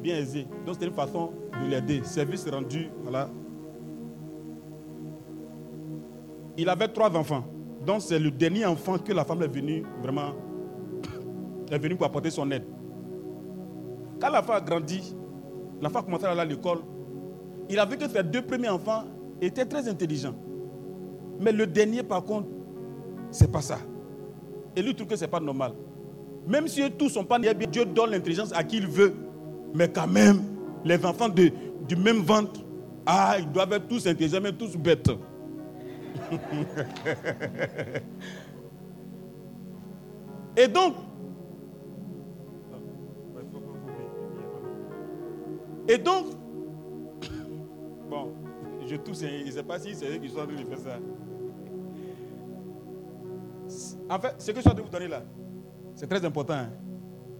bien 0.00 0.18
aisée. 0.18 0.46
Donc 0.64 0.74
c'était 0.74 0.86
une 0.86 0.92
façon 0.92 1.32
de 1.60 1.70
l'aider. 1.70 2.02
Service 2.04 2.46
rendu, 2.48 2.90
voilà. 3.02 3.28
Il 6.56 6.68
avait 6.68 6.88
trois 6.88 7.16
enfants. 7.16 7.44
Donc 7.86 8.02
c'est 8.02 8.18
le 8.18 8.30
dernier 8.30 8.64
enfant 8.66 8.98
que 8.98 9.12
la 9.12 9.24
femme 9.24 9.42
est 9.42 9.48
venue 9.48 9.84
vraiment, 10.00 10.32
est 11.70 11.78
venue 11.78 11.96
pour 11.96 12.06
apporter 12.06 12.30
son 12.30 12.50
aide. 12.50 12.64
Quand 14.20 14.30
la 14.30 14.42
femme 14.42 14.56
a 14.56 14.60
grandi, 14.60 15.14
la 15.80 15.88
femme 15.90 16.02
a 16.02 16.04
commencé 16.04 16.24
à 16.26 16.30
aller 16.30 16.40
à 16.40 16.44
l'école. 16.44 16.78
Il 17.68 17.78
a 17.78 17.84
vu 17.84 17.96
que 17.96 18.08
ses 18.08 18.22
deux 18.22 18.42
premiers 18.42 18.68
enfants 18.68 19.04
étaient 19.40 19.64
très 19.64 19.88
intelligents. 19.88 20.34
Mais 21.40 21.50
le 21.50 21.66
dernier, 21.66 22.02
par 22.04 22.22
contre, 22.22 22.48
c'est 23.30 23.50
pas 23.50 23.62
ça. 23.62 23.78
Et 24.76 24.82
lui 24.82 24.94
trouve 24.94 25.08
que 25.08 25.16
ce 25.16 25.22
n'est 25.24 25.30
pas 25.30 25.40
normal. 25.40 25.72
Même 26.46 26.68
si 26.68 26.88
tous 26.92 27.08
sont 27.08 27.24
pas 27.24 27.38
nés 27.38 27.52
bien, 27.54 27.68
Dieu 27.68 27.84
donne 27.84 28.10
l'intelligence 28.10 28.52
à 28.52 28.62
qui 28.62 28.76
il 28.76 28.86
veut. 28.86 29.14
Mais 29.74 29.88
quand 29.88 30.06
même, 30.06 30.42
les 30.84 31.04
enfants 31.04 31.28
de, 31.28 31.50
du 31.88 31.96
même 31.96 32.18
ventre, 32.18 32.60
ah, 33.06 33.36
ils 33.38 33.50
doivent 33.50 33.72
être 33.72 33.88
tous 33.88 34.06
intelligents, 34.06 34.40
mais 34.40 34.52
tous 34.52 34.76
bêtes. 34.76 35.10
Et 40.56 40.68
donc, 40.68 40.94
Et 45.88 45.98
donc, 45.98 46.26
bon, 48.08 48.32
je 48.86 48.96
tousse, 48.96 49.20
je 49.20 49.46
ne 49.46 49.50
sais 49.50 49.62
pas 49.62 49.78
si 49.78 49.94
c'est 49.94 50.16
eux 50.16 50.18
qui 50.18 50.28
sont 50.28 50.40
en 50.40 50.46
train 50.46 50.54
de 50.54 50.64
faire 50.64 50.78
ça. 50.78 50.98
En 54.08 54.20
fait, 54.20 54.34
ce 54.38 54.50
que 54.52 54.56
je 54.56 54.60
suis 54.60 54.70
en 54.70 54.72
train 54.72 54.80
de 54.80 54.86
vous 54.86 54.92
donner 54.92 55.08
là, 55.08 55.22
c'est 55.94 56.06
très 56.06 56.24
important. 56.24 56.54
Hein. 56.54 56.70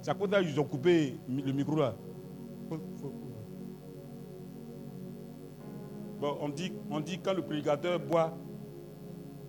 C'est 0.01 0.11
à 0.11 0.15
cause 0.15 0.29
de 0.29 0.43
ils 0.43 0.59
ont 0.59 0.65
coupé 0.65 1.21
le 1.29 1.53
micro 1.53 1.77
là. 1.77 1.95
Bon, 6.21 6.39
on 6.41 6.49
dit, 6.49 6.73
on 6.91 7.01
dit 7.01 7.21
quand 7.21 7.35
le 7.35 7.43
prédicateur 7.43 8.01
boit, 8.01 8.37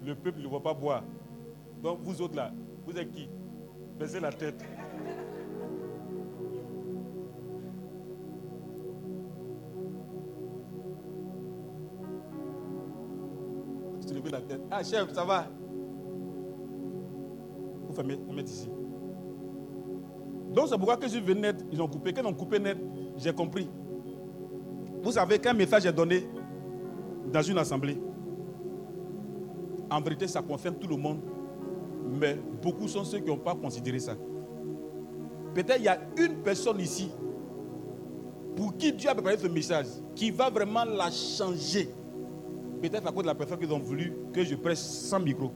le 0.06 0.16
peuple 0.16 0.42
ne 0.42 0.48
va 0.48 0.60
pas 0.60 0.74
boire. 0.74 1.04
Donc 1.82 2.00
vous 2.02 2.22
autres 2.22 2.36
là, 2.36 2.52
vous 2.86 2.98
êtes 2.98 3.12
qui? 3.12 3.30
Baissez 3.98 4.20
la 4.20 4.32
tête. 4.32 4.64
la 14.34 14.42
tête. 14.42 14.62
Ah 14.70 14.84
chef, 14.84 15.14
ça 15.14 15.24
va? 15.24 15.48
Vous 17.88 17.94
fermez, 17.94 18.18
mettre 18.34 18.50
ici. 18.50 18.70
Donc 20.54 20.68
c'est 20.68 20.78
pourquoi 20.78 20.98
que 20.98 21.08
je 21.08 21.18
suis 21.20 21.36
net, 21.36 21.64
ils 21.72 21.82
ont 21.82 21.88
coupé. 21.88 22.14
Quand 22.14 22.22
ils 22.22 22.28
ont 22.28 22.34
coupé 22.34 22.60
net, 22.60 22.78
j'ai 23.18 23.34
compris. 23.34 23.70
Vous 25.02 25.12
savez 25.12 25.40
qu'un 25.40 25.54
message 25.54 25.86
est 25.86 25.94
donné 25.94 26.28
dans 27.32 27.42
une 27.42 27.58
assemblée. 27.58 28.00
En 29.94 30.02
vérité, 30.02 30.28
ça 30.28 30.41
concerne 30.41 30.76
tout 30.76 30.88
le 30.88 30.98
monde. 30.98 31.20
Mais 32.20 32.36
beaucoup 32.61 32.88
sont 32.88 33.03
ceux 33.03 33.20
qui 33.20 33.28
n'ont 33.28 33.38
pas 33.38 33.53
considéré 33.53 33.99
ça. 33.99 34.15
Peut-être 35.53 35.78
il 35.78 35.84
y 35.84 35.88
a 35.88 35.99
une 36.18 36.38
personne 36.38 36.80
ici 36.80 37.11
pour 38.56 38.76
qui 38.76 38.91
Dieu 38.91 39.10
a 39.10 39.14
préparé 39.14 39.38
ce 39.38 39.48
message, 39.48 39.86
qui 40.15 40.32
va 40.32 40.49
vraiment 40.49 40.84
la 40.84 41.11
changer. 41.11 41.90
Peut-être 42.82 43.07
à 43.07 43.11
cause 43.11 43.24
de 43.24 43.28
la 43.28 43.36
personne 43.36 43.60
qu'ils 43.60 43.72
ont 43.72 43.80
voulu 43.80 44.14
que 44.34 44.44
je 44.44 44.56
presse 44.56 44.80
sans 44.80 45.20
micro. 45.20 45.52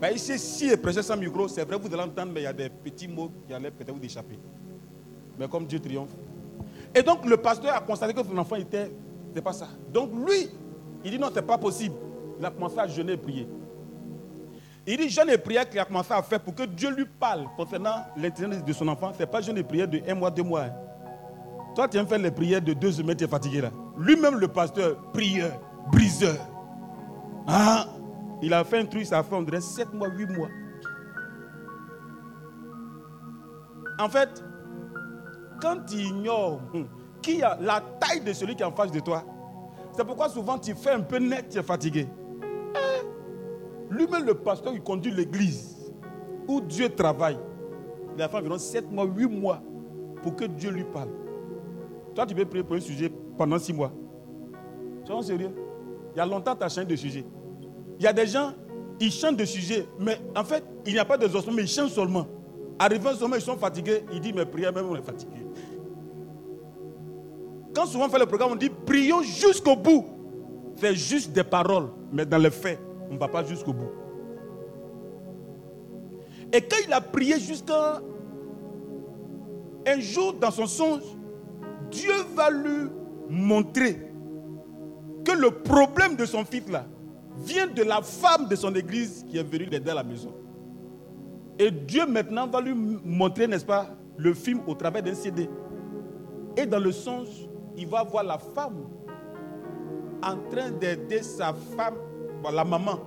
Mais 0.00 0.14
ici, 0.14 0.38
si 0.38 0.68
je 0.68 0.74
prêche 0.76 1.00
sans 1.00 1.16
micro, 1.16 1.48
c'est 1.48 1.64
vrai, 1.64 1.78
vous 1.78 1.92
allez 1.92 2.02
entendre, 2.02 2.32
mais 2.32 2.40
il 2.40 2.44
y 2.44 2.46
a 2.46 2.52
des 2.52 2.68
petits 2.68 3.08
mots 3.08 3.30
qui 3.46 3.54
allaient 3.54 3.70
peut-être 3.70 3.94
vous 3.94 4.04
échapper. 4.04 4.38
Mais 5.38 5.48
comme 5.48 5.66
Dieu 5.66 5.80
triomphe. 5.80 6.14
Et 6.94 7.02
donc, 7.02 7.24
le 7.24 7.38
pasteur 7.38 7.74
a 7.74 7.80
constaté 7.80 8.12
que 8.12 8.22
son 8.22 8.36
enfant 8.36 8.56
était. 8.56 8.90
C'est 9.34 9.42
pas 9.42 9.54
ça. 9.54 9.68
Donc, 9.92 10.10
lui, 10.12 10.48
il 11.04 11.10
dit 11.10 11.18
non, 11.18 11.28
c'est 11.32 11.42
pas 11.42 11.58
possible. 11.58 11.94
Il 12.38 12.44
a 12.44 12.50
commencé 12.50 12.78
à 12.78 12.86
jeûner 12.86 13.12
et 13.12 13.16
prier. 13.16 13.48
Il 14.86 14.96
dit 14.98 15.08
jeûne 15.08 15.30
et 15.30 15.38
prière 15.38 15.68
qu'il 15.68 15.80
a 15.80 15.84
commencé 15.84 16.12
à 16.12 16.22
faire 16.22 16.40
pour 16.40 16.54
que 16.54 16.62
Dieu 16.62 16.90
lui 16.90 17.06
parle 17.06 17.46
concernant 17.56 18.04
l'intelligence 18.16 18.64
de 18.64 18.72
son 18.72 18.86
enfant. 18.88 19.12
Ce 19.12 19.18
n'est 19.18 19.26
pas 19.26 19.40
jeûne 19.40 19.58
et 19.58 19.64
prière 19.64 19.88
de 19.88 20.00
un 20.06 20.14
mois, 20.14 20.30
deux 20.30 20.44
mois. 20.44 20.62
Hein. 20.62 20.72
Toi, 21.74 21.88
tu 21.88 21.96
viens 21.96 22.06
faire 22.06 22.18
les 22.18 22.30
prières 22.30 22.62
de 22.62 22.72
deux 22.72 22.92
semaines, 22.92 23.16
tu 23.16 23.24
es 23.24 23.28
fatigué 23.28 23.60
là. 23.60 23.70
Lui-même, 23.98 24.36
le 24.36 24.48
pasteur, 24.48 24.96
prieur, 25.12 25.60
briseur. 25.90 26.36
Ah, 27.48 27.86
il 28.40 28.54
a 28.54 28.64
fait 28.64 28.78
un 28.78 28.86
truc, 28.86 29.04
ça 29.06 29.18
a 29.18 29.22
fait, 29.22 29.34
on 29.34 29.42
dirait, 29.42 29.60
7 29.60 29.92
mois, 29.92 30.08
8 30.08 30.26
mois. 30.26 30.48
En 33.98 34.08
fait, 34.08 34.42
quand 35.60 35.84
tu 35.86 35.96
ignores 35.96 36.60
hum, 36.74 36.86
qui 37.22 37.42
a 37.42 37.58
la 37.60 37.80
taille 37.80 38.20
de 38.20 38.32
celui 38.32 38.54
qui 38.54 38.62
est 38.62 38.66
en 38.66 38.72
face 38.72 38.92
de 38.92 39.00
toi, 39.00 39.24
c'est 39.96 40.04
pourquoi 40.04 40.28
souvent 40.28 40.58
tu 40.58 40.74
fais 40.74 40.92
un 40.92 41.00
peu 41.00 41.18
net, 41.18 41.48
tu 41.50 41.58
es 41.58 41.62
fatigué. 41.62 42.06
Lui-même, 43.96 44.26
le 44.26 44.34
pasteur, 44.34 44.72
il 44.74 44.82
conduit 44.82 45.10
l'église 45.10 45.92
où 46.46 46.60
Dieu 46.60 46.88
travaille. 46.88 47.38
Il 48.14 48.22
a 48.22 48.28
fait 48.28 48.36
environ 48.36 48.58
7 48.58 48.90
mois, 48.92 49.04
8 49.04 49.26
mois 49.26 49.62
pour 50.22 50.36
que 50.36 50.44
Dieu 50.44 50.70
lui 50.70 50.84
parle. 50.84 51.08
Toi, 52.14 52.26
tu 52.26 52.34
peux 52.34 52.44
prier 52.44 52.62
pour 52.62 52.76
un 52.76 52.80
sujet 52.80 53.10
pendant 53.36 53.58
6 53.58 53.72
mois. 53.72 53.92
Soyons 55.04 55.22
sérieux? 55.22 55.50
Il 56.14 56.18
y 56.18 56.20
a 56.20 56.26
longtemps, 56.26 56.54
tu 56.54 56.64
as 56.64 56.68
changé 56.68 56.86
de 56.86 56.96
sujet. 56.96 57.24
Il 57.98 58.04
y 58.04 58.06
a 58.06 58.12
des 58.12 58.26
gens, 58.26 58.52
ils 59.00 59.10
chantent 59.10 59.36
de 59.36 59.44
sujet, 59.44 59.86
mais 59.98 60.18
en 60.34 60.44
fait, 60.44 60.64
il 60.84 60.92
n'y 60.92 60.98
a 60.98 61.04
pas 61.04 61.16
de 61.16 61.24
exhaustion, 61.24 61.52
mais 61.52 61.62
ils 61.62 61.68
chantent 61.68 61.90
seulement. 61.90 62.26
Arrivant 62.78 63.14
seulement, 63.14 63.36
ils 63.36 63.42
sont 63.42 63.56
fatigués, 63.56 64.04
ils 64.12 64.20
disent, 64.20 64.34
mais 64.34 64.44
priez, 64.44 64.70
même 64.70 64.86
on 64.90 64.96
est 64.96 65.02
fatigué. 65.02 65.46
Quand 67.74 67.86
souvent 67.86 68.06
on 68.06 68.08
fait 68.08 68.18
le 68.18 68.26
programme, 68.26 68.52
on 68.52 68.56
dit, 68.56 68.70
prions 68.70 69.22
jusqu'au 69.22 69.76
bout. 69.76 70.06
C'est 70.76 70.94
juste 70.94 71.32
des 71.32 71.44
paroles, 71.44 71.88
mais 72.12 72.26
dans 72.26 72.38
les 72.38 72.50
faits, 72.50 72.78
on 73.10 73.14
ne 73.14 73.18
va 73.18 73.28
pas 73.28 73.44
jusqu'au 73.44 73.72
bout. 73.72 73.90
Et 76.52 76.60
quand 76.60 76.76
il 76.86 76.92
a 76.92 77.00
prié 77.00 77.38
jusqu'à 77.40 78.00
un 79.86 80.00
jour 80.00 80.34
dans 80.34 80.50
son 80.50 80.66
songe, 80.66 81.02
Dieu 81.90 82.14
va 82.34 82.50
lui 82.50 82.90
montrer 83.28 84.00
que 85.24 85.32
le 85.32 85.50
problème 85.50 86.16
de 86.16 86.24
son 86.24 86.44
fils 86.44 86.68
là, 86.68 86.86
vient 87.38 87.66
de 87.66 87.82
la 87.82 88.00
femme 88.02 88.48
de 88.48 88.56
son 88.56 88.74
église 88.74 89.24
qui 89.28 89.38
est 89.38 89.42
venue 89.42 89.66
l'aider 89.66 89.90
à 89.90 89.94
la 89.94 90.04
maison. 90.04 90.32
Et 91.58 91.70
Dieu 91.70 92.06
maintenant 92.06 92.46
va 92.46 92.60
lui 92.60 92.74
montrer, 93.04 93.46
n'est-ce 93.46 93.64
pas, 93.64 93.88
le 94.16 94.34
film 94.34 94.60
au 94.66 94.74
travers 94.74 95.02
d'un 95.02 95.14
CD. 95.14 95.48
Et 96.56 96.66
dans 96.66 96.78
le 96.78 96.92
songe, 96.92 97.48
il 97.76 97.86
va 97.86 98.02
voir 98.02 98.24
la 98.24 98.38
femme 98.38 98.84
en 100.22 100.36
train 100.50 100.70
d'aider 100.70 101.22
sa 101.22 101.52
femme, 101.76 101.96
la 102.50 102.64
maman, 102.64 102.98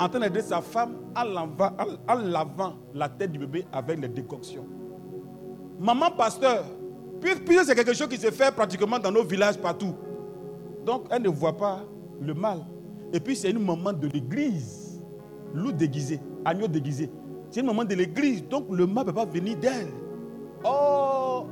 en 0.00 0.08
train 0.08 0.20
d'aider 0.20 0.40
sa 0.40 0.60
femme 0.60 0.96
en 1.16 1.24
lavant, 1.24 1.70
lavant, 2.08 2.74
la 2.94 3.08
tête 3.08 3.32
du 3.32 3.38
bébé 3.38 3.66
avec 3.72 4.00
les 4.00 4.08
décoctions. 4.08 4.66
Maman 5.78 6.10
pasteur, 6.10 6.64
puisque 7.20 7.64
c'est 7.64 7.74
quelque 7.74 7.94
chose 7.94 8.08
qui 8.08 8.18
se 8.18 8.30
fait 8.30 8.54
pratiquement 8.54 8.98
dans 8.98 9.10
nos 9.10 9.24
villages 9.24 9.58
partout. 9.58 9.94
Donc 10.84 11.06
elle 11.10 11.22
ne 11.22 11.28
voit 11.28 11.56
pas 11.56 11.80
le 12.20 12.34
mal. 12.34 12.64
Et 13.12 13.20
puis 13.20 13.36
c'est 13.36 13.50
une 13.50 13.64
maman 13.64 13.92
de 13.92 14.08
l'église. 14.08 15.02
Loup 15.54 15.72
déguisé, 15.72 16.20
agneau 16.44 16.66
déguisé. 16.66 17.10
C'est 17.50 17.60
une 17.60 17.66
maman 17.66 17.84
de 17.84 17.94
l'église. 17.94 18.46
Donc 18.48 18.66
le 18.70 18.86
mal 18.86 19.04
ne 19.04 19.10
peut 19.10 19.16
pas 19.16 19.26
venir 19.26 19.56
d'elle. 19.58 19.92
Oh, 20.64 21.44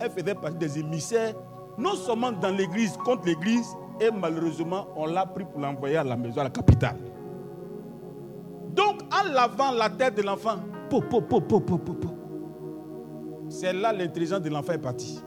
elle 0.00 0.10
faisait 0.10 0.34
partie 0.34 0.56
des 0.56 0.78
émissaires, 0.78 1.34
non 1.78 1.94
seulement 1.94 2.32
dans 2.32 2.50
l'église, 2.50 2.96
contre 3.04 3.26
l'église, 3.26 3.76
et 4.00 4.10
malheureusement, 4.10 4.88
on 4.96 5.06
l'a 5.06 5.26
pris 5.26 5.44
pour 5.44 5.60
l'envoyer 5.60 5.96
à 5.96 6.04
la 6.04 6.16
maison, 6.16 6.40
à 6.40 6.44
la 6.44 6.50
capitale. 6.50 6.96
Donc, 8.74 9.02
en 9.12 9.32
lavant 9.32 9.72
la 9.72 9.90
tête 9.90 10.16
de 10.16 10.22
l'enfant, 10.22 10.56
c'est 13.48 13.72
là 13.72 13.92
l'intelligence 13.92 14.40
de 14.40 14.48
l'enfant 14.48 14.72
est 14.72 14.78
partie. 14.78 15.20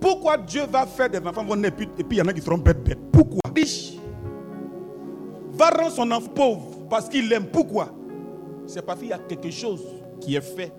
Pourquoi 0.00 0.36
Dieu 0.36 0.62
va 0.70 0.84
faire 0.86 1.08
des 1.08 1.18
enfants 1.18 1.46
et 1.64 1.70
puis 1.70 1.88
il 2.10 2.16
y 2.18 2.22
en 2.22 2.26
a 2.26 2.32
qui 2.32 2.42
seront 2.42 2.58
bêtes 2.58 2.84
bêtes 2.84 2.98
Pourquoi? 3.10 3.40
Riche 3.56 3.94
va 5.52 5.70
rendre 5.70 5.92
son 5.92 6.10
enfant 6.10 6.28
pauvre 6.34 6.86
parce 6.90 7.08
qu'il 7.08 7.28
l'aime. 7.28 7.46
Pourquoi? 7.46 7.88
C'est 8.66 8.84
parce 8.84 8.98
qu'il 9.00 9.08
y 9.08 9.12
a 9.12 9.18
quelque 9.18 9.50
chose 9.50 9.82
qui 10.20 10.36
est 10.36 10.40
fait 10.40 10.72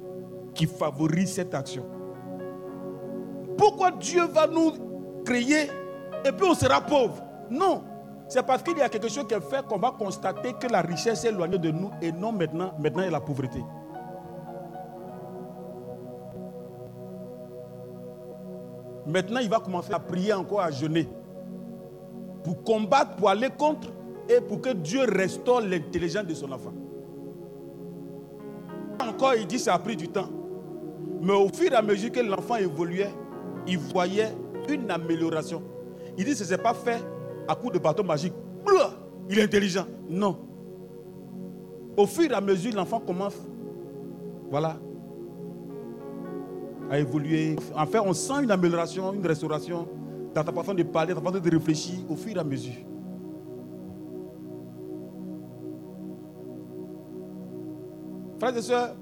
qui 0.53 0.67
favorise 0.67 1.33
cette 1.33 1.53
action. 1.53 1.85
Pourquoi 3.57 3.91
Dieu 3.91 4.25
va 4.27 4.47
nous 4.47 4.73
créer 5.25 5.69
et 6.23 6.31
puis 6.31 6.47
on 6.47 6.53
sera 6.53 6.79
pauvre 6.81 7.21
Non. 7.49 7.83
C'est 8.27 8.45
parce 8.45 8.63
qu'il 8.63 8.77
y 8.77 8.81
a 8.81 8.89
quelque 8.89 9.07
chose 9.09 9.27
qui 9.27 9.35
fait 9.35 9.65
qu'on 9.67 9.77
va 9.77 9.91
constater 9.91 10.53
que 10.53 10.67
la 10.67 10.81
richesse 10.81 11.25
est 11.25 11.29
éloignée 11.29 11.59
de 11.59 11.69
nous 11.69 11.91
et 12.01 12.11
non 12.11 12.31
maintenant, 12.31 12.73
maintenant 12.79 13.01
il 13.01 13.05
y 13.05 13.09
a 13.09 13.11
la 13.11 13.19
pauvreté. 13.19 13.63
Maintenant, 19.05 19.39
il 19.39 19.49
va 19.49 19.59
commencer 19.59 19.93
à 19.93 19.99
prier 19.99 20.33
encore, 20.33 20.61
à 20.61 20.71
jeûner. 20.71 21.07
Pour 22.43 22.63
combattre, 22.63 23.15
pour 23.15 23.29
aller 23.29 23.49
contre 23.49 23.89
et 24.27 24.41
pour 24.41 24.61
que 24.61 24.69
Dieu 24.71 25.01
restaure 25.03 25.61
l'intelligence 25.61 26.25
de 26.25 26.33
son 26.33 26.51
enfant. 26.51 26.73
Encore, 28.99 29.35
il 29.35 29.45
dit 29.45 29.59
ça 29.59 29.75
a 29.75 29.79
pris 29.79 29.95
du 29.95 30.07
temps. 30.07 30.29
Mais 31.21 31.33
au 31.33 31.49
fur 31.49 31.71
et 31.71 31.75
à 31.75 31.81
mesure 31.81 32.11
que 32.11 32.19
l'enfant 32.19 32.55
évoluait, 32.55 33.13
il 33.67 33.77
voyait 33.77 34.33
une 34.69 34.89
amélioration. 34.91 35.61
Il 36.17 36.25
dit 36.25 36.35
ce 36.35 36.49
n'est 36.49 36.61
pas 36.61 36.73
fait 36.73 37.01
à 37.47 37.55
coup 37.55 37.69
de 37.69 37.79
bâton 37.79 38.03
magique. 38.03 38.33
Il 39.29 39.39
est 39.39 39.43
intelligent. 39.43 39.85
Non. 40.09 40.37
Au 41.97 42.05
fur 42.05 42.29
et 42.29 42.33
à 42.33 42.41
mesure, 42.41 42.73
l'enfant 42.75 42.99
commence. 42.99 43.35
Voilà 44.49 44.77
a 46.89 46.99
évolué. 46.99 47.55
En 47.75 47.85
fait, 47.85 47.99
on 47.99 48.13
sent 48.13 48.43
une 48.43 48.51
amélioration, 48.51 49.13
une 49.13 49.25
restauration 49.25 49.87
dans 50.33 50.43
ta 50.43 50.51
façon 50.51 50.73
de 50.73 50.83
parler, 50.83 51.13
dans 51.13 51.21
ta 51.21 51.31
façon 51.31 51.43
de 51.43 51.49
réfléchir 51.49 51.99
au 52.09 52.15
fur 52.15 52.35
et 52.35 52.39
à 52.39 52.43
mesure. 52.43 52.73
Frères 58.39 58.57
et 58.57 58.61
sœurs, 58.61 58.95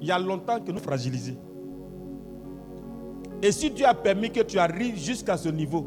il 0.00 0.06
y 0.06 0.12
a 0.12 0.18
longtemps 0.18 0.60
que 0.60 0.70
nous 0.70 0.78
fragilisés. 0.80 1.36
Et 3.44 3.52
si 3.52 3.70
Dieu 3.70 3.84
a 3.84 3.92
permis 3.92 4.30
que 4.30 4.40
tu 4.40 4.58
arrives 4.58 4.96
jusqu'à 4.98 5.36
ce 5.36 5.50
niveau, 5.50 5.86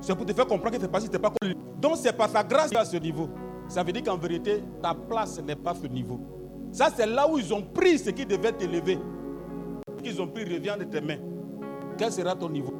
c'est 0.00 0.12
pour 0.16 0.26
te 0.26 0.32
faire 0.32 0.44
comprendre 0.44 0.76
que 0.76 0.86
pas 0.86 0.98
pas 0.98 1.32
Donc 1.80 1.98
c'est 1.98 2.12
par 2.12 2.28
sa 2.28 2.42
grâce 2.42 2.74
à 2.74 2.84
ce 2.84 2.96
niveau. 2.96 3.30
Ça 3.68 3.84
veut 3.84 3.92
dire 3.92 4.02
qu'en 4.02 4.16
vérité, 4.16 4.60
ta 4.82 4.92
place 4.92 5.40
n'est 5.40 5.54
pas 5.54 5.72
ce 5.80 5.86
niveau. 5.86 6.18
Ça, 6.72 6.88
c'est 6.96 7.06
là 7.06 7.30
où 7.30 7.38
ils 7.38 7.54
ont 7.54 7.62
pris 7.62 8.00
ce 8.00 8.10
qui 8.10 8.26
devait 8.26 8.50
t'élever. 8.50 8.98
Qu'ils 10.02 10.20
ont 10.20 10.26
pris 10.26 10.42
revient 10.42 10.74
de 10.76 10.84
tes 10.84 11.00
mains. 11.00 11.18
Quel 11.96 12.10
sera 12.10 12.34
ton 12.34 12.48
niveau? 12.48 12.74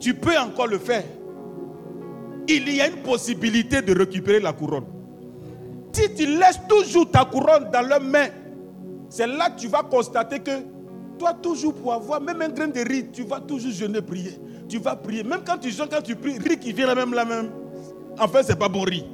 Tu 0.00 0.14
peux 0.14 0.38
encore 0.38 0.68
le 0.68 0.78
faire. 0.78 1.04
il 2.48 2.74
y 2.74 2.80
a 2.80 2.88
une 2.88 3.02
possibilité 3.02 3.82
de 3.82 3.94
récupérer 3.94 4.40
la 4.40 4.54
couronne. 4.54 4.86
Si 5.92 6.14
tu 6.14 6.24
laisses 6.24 6.60
toujours 6.66 7.10
ta 7.10 7.26
couronne 7.26 7.70
dans 7.70 7.86
leurs 7.86 8.00
mains, 8.00 8.28
c'est 9.08 9.26
là 9.26 9.50
que 9.50 9.60
tu 9.60 9.68
vas 9.68 9.82
constater 9.82 10.40
que 10.40 10.50
toi, 11.18 11.32
toujours 11.34 11.74
pour 11.74 11.92
avoir 11.92 12.20
même 12.20 12.42
un 12.42 12.48
grain 12.48 12.68
de 12.68 12.80
riz, 12.80 13.10
tu 13.12 13.22
vas 13.24 13.40
toujours 13.40 13.70
jeûner, 13.70 14.02
prier. 14.02 14.38
Tu 14.68 14.78
vas 14.78 14.96
prier. 14.96 15.22
Même 15.22 15.42
quand 15.46 15.58
tu 15.58 15.70
jeûnes, 15.70 15.88
quand 15.90 16.02
tu 16.02 16.16
pries, 16.16 16.38
riz 16.38 16.58
qui 16.58 16.72
vient 16.72 16.86
là 16.86 16.94
même, 16.94 17.14
là 17.14 17.24
même. 17.24 17.50
Enfin, 18.18 18.40
c'est 18.42 18.58
pas 18.58 18.68
bon 18.68 18.82
riz. 18.82 19.06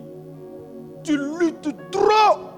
Tu 1.03 1.17
luttes 1.17 1.75
trop. 1.91 2.51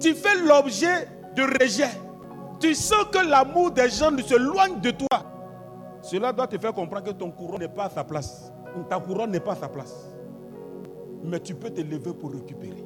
Tu 0.00 0.14
fais 0.14 0.38
l'objet 0.46 1.08
de 1.34 1.42
rejet. 1.42 1.90
Tu 2.60 2.74
sens 2.74 3.04
que 3.12 3.18
l'amour 3.18 3.70
des 3.70 3.90
gens 3.90 4.16
se 4.18 4.36
loigne 4.36 4.80
de 4.80 4.90
toi. 4.90 5.22
Cela 6.00 6.32
doit 6.32 6.46
te 6.46 6.58
faire 6.58 6.72
comprendre 6.72 7.06
que 7.06 7.10
ton 7.10 7.30
couronne 7.30 7.60
n'est 7.60 7.68
pas 7.68 7.84
à 7.84 7.90
sa 7.90 8.04
place. 8.04 8.52
Ta 8.88 9.00
couronne 9.00 9.30
n'est 9.30 9.40
pas 9.40 9.52
à 9.52 9.56
sa 9.56 9.68
place. 9.68 10.15
Mais 11.24 11.40
tu 11.40 11.54
peux 11.54 11.70
te 11.70 11.80
lever 11.80 12.12
pour 12.14 12.32
récupérer. 12.32 12.84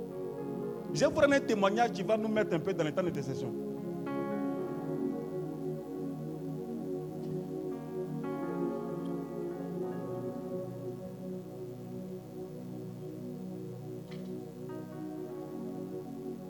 Je 0.93 1.05
vais 1.05 1.13
vous 1.13 1.21
un 1.21 1.41
témoignage 1.41 1.93
qui 1.93 2.03
va 2.03 2.17
nous 2.17 2.29
mettre 2.29 2.55
un 2.55 2.59
peu 2.59 2.73
dans 2.73 2.85
l'état 2.85 3.03
d'intercession. 3.03 3.53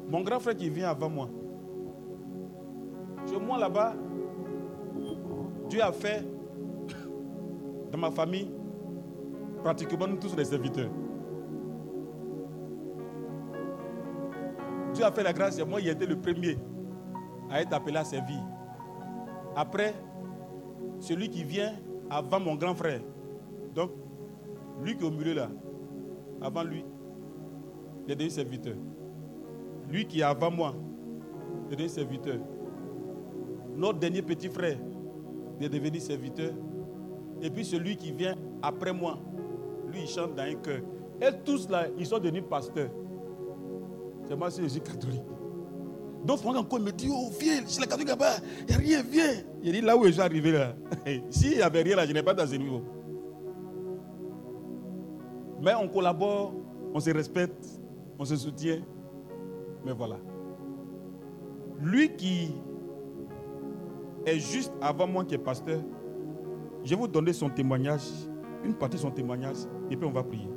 Mon 0.09 0.23
grand 0.23 0.41
frère 0.41 0.57
qui 0.57 0.69
vient 0.71 0.89
avant 0.89 1.09
moi. 1.09 1.29
Chez 3.29 3.39
moi 3.39 3.59
là-bas, 3.59 3.95
Dieu 5.69 5.83
a 5.83 5.93
fait 5.93 6.25
dans 7.93 7.99
ma 7.99 8.11
famille, 8.11 8.51
pratiquement 9.63 10.09
nous 10.09 10.17
tous 10.17 10.35
les 10.37 10.45
serviteurs. 10.45 10.91
A 15.03 15.11
fait 15.11 15.23
la 15.23 15.33
grâce 15.33 15.59
moi, 15.65 15.81
il 15.81 15.89
était 15.89 16.07
le 16.07 16.17
premier 16.17 16.59
à 17.49 17.63
être 17.63 17.73
appelé 17.73 17.97
à 17.97 18.05
servir. 18.05 18.41
Après, 19.57 19.95
celui 21.01 21.31
qui 21.31 21.43
vient 21.43 21.73
avant 22.11 22.39
mon 22.39 22.55
grand 22.55 22.75
frère, 22.75 23.01
donc 23.75 23.91
lui 24.83 24.97
qui 24.97 25.03
est 25.03 25.07
au 25.07 25.11
milieu 25.11 25.35
là, 25.35 25.49
avant 26.43 26.63
lui, 26.63 26.85
il 28.07 28.13
est 28.13 28.17
devenu 28.17 28.31
serviteur. 28.31 28.75
Lui 29.89 30.07
qui 30.07 30.21
est 30.21 30.25
avant 30.25 30.51
moi, 30.51 30.75
il 31.69 31.73
est 31.73 31.77
devenu 31.77 31.89
serviteur. 31.89 32.39
Notre 33.77 33.99
dernier 33.99 34.23
petit 34.23 34.49
frère, 34.49 34.79
il 35.59 35.67
est 35.67 35.69
devenu 35.69 35.99
serviteur. 35.99 36.53
Et 37.41 37.51
puis 37.51 37.65
celui 37.65 37.97
qui 37.97 38.13
vient 38.13 38.35
après 38.63 38.93
moi, 38.93 39.19
lui, 39.91 40.03
il 40.03 40.09
chante 40.09 40.35
dans 40.35 40.43
un 40.43 40.55
cœur. 40.55 40.81
Et 41.21 41.31
tous 41.45 41.69
là, 41.69 41.87
ils 41.99 42.07
sont 42.07 42.19
devenus 42.19 42.45
pasteurs. 42.49 42.91
Moi, 44.37 44.51
c'est 44.51 44.63
Jésus 44.63 44.81
catholique. 44.81 45.23
D'autres 46.25 46.47
encore 46.47 46.81
me 46.81 46.93
disent, 46.93 47.13
oh 47.15 47.31
viens, 47.41 47.67
chez 47.67 47.81
la 47.81 47.87
catholique 47.87 48.09
là-bas, 48.09 48.37
il 48.61 48.67
n'y 48.67 48.75
a 48.75 48.79
rien, 48.79 49.03
viens. 49.03 49.33
Il 49.63 49.73
dit, 49.73 49.81
là 49.81 49.97
où 49.97 50.05
je 50.05 50.11
suis 50.11 50.21
arrivé 50.21 50.53
là, 50.53 50.75
s'il 51.31 51.57
n'y 51.57 51.63
avait 51.63 51.83
rien 51.83 51.97
là, 51.97 52.07
je 52.07 52.13
n'ai 52.13 52.23
pas 52.23 52.35
dans 52.35 52.47
ce 52.47 52.55
niveau. 52.55 52.83
Mais 55.63 55.75
on 55.75 55.89
collabore, 55.89 56.55
on 56.95 57.01
se 57.01 57.11
respecte, 57.11 57.65
on 58.19 58.25
se 58.25 58.37
soutient. 58.37 58.81
Mais 59.85 59.93
voilà. 59.93 60.17
Lui 61.81 62.15
qui 62.15 62.55
est 64.27 64.39
juste 64.39 64.73
avant 64.81 65.07
moi 65.07 65.25
qui 65.25 65.35
est 65.35 65.39
pasteur, 65.39 65.81
je 66.85 66.91
vais 66.91 66.97
vous 66.97 67.09
donner 67.09 67.33
son 67.33 67.49
témoignage, 67.49 68.03
une 68.63 68.75
partie 68.75 68.97
de 68.97 69.03
son 69.03 69.11
témoignage, 69.11 69.57
et 69.91 69.97
puis 69.97 70.07
on 70.07 70.13
va 70.13 70.23
prier. 70.23 70.49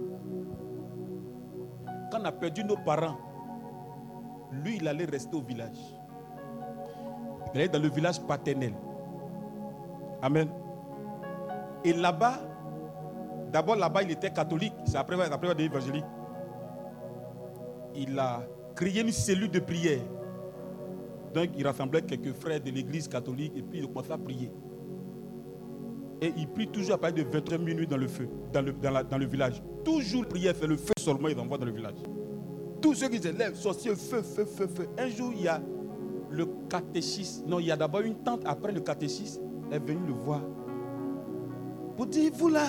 Quand 2.11 2.19
on 2.21 2.25
a 2.25 2.31
perdu 2.31 2.63
nos 2.63 2.75
parents, 2.77 3.17
lui, 4.63 4.77
il 4.77 4.87
allait 4.87 5.05
rester 5.05 5.35
au 5.35 5.41
village. 5.41 5.77
Il 7.53 7.59
allait 7.59 7.69
dans 7.69 7.81
le 7.81 7.89
village 7.89 8.21
paternel. 8.21 8.73
Amen. 10.21 10.49
Et 11.83 11.93
là-bas, 11.93 12.39
d'abord 13.51 13.75
là-bas, 13.75 14.03
il 14.03 14.11
était 14.11 14.31
catholique. 14.31 14.73
C'est 14.85 14.97
après, 14.97 15.19
après 15.21 15.47
il 15.57 15.61
évangélique. 15.61 16.05
Il 17.95 18.17
a 18.17 18.41
créé 18.75 19.01
une 19.01 19.11
cellule 19.11 19.51
de 19.51 19.59
prière. 19.59 19.99
Donc, 21.33 21.49
il 21.57 21.65
rassemblait 21.65 22.01
quelques 22.03 22.33
frères 22.33 22.61
de 22.61 22.69
l'église 22.69 23.07
catholique 23.07 23.53
et 23.55 23.61
puis 23.61 23.79
il 23.79 23.87
commençait 23.87 24.13
à 24.13 24.17
prier. 24.17 24.51
Et 26.21 26.31
il 26.37 26.47
prie 26.47 26.67
toujours 26.67 26.95
à 26.95 26.97
partir 26.97 27.25
de 27.25 27.29
23 27.29 27.57
minutes 27.57 27.89
dans 27.89 27.97
le 27.97 28.07
feu, 28.07 28.29
dans 28.53 28.61
le, 28.61 28.71
dans, 28.71 29.17
le 29.17 29.25
village. 29.25 29.61
Toujours 29.83 30.25
prier, 30.25 30.53
fait 30.53 30.67
le 30.67 30.77
feu 30.77 30.93
seulement, 30.97 31.27
il 31.27 31.37
envoie 31.37 31.57
dans 31.57 31.65
le 31.65 31.71
village. 31.71 31.97
Tous 32.83 32.93
ceux 32.93 33.07
qui 33.07 33.17
se 33.17 33.29
lèvent, 33.29 33.55
sorciers, 33.55 33.95
feu, 33.95 34.21
feu, 34.21 34.43
feu, 34.43 34.67
feu. 34.67 34.89
Un 34.99 35.07
jour, 35.07 35.31
il 35.33 35.43
y 35.43 35.47
a 35.47 35.61
le 36.29 36.45
catéchisme. 36.69 37.45
Non, 37.47 37.59
il 37.59 37.67
y 37.67 37.71
a 37.71 37.77
d'abord 37.77 38.01
une 38.01 38.15
tante 38.15 38.41
après 38.45 38.73
le 38.73 38.81
catéchisme. 38.81 39.41
Elle 39.71 39.77
est 39.77 39.79
venue 39.79 40.07
le 40.07 40.13
voir. 40.13 40.41
Pour 41.95 42.07
dire, 42.07 42.31
vous 42.35 42.49
là, 42.49 42.67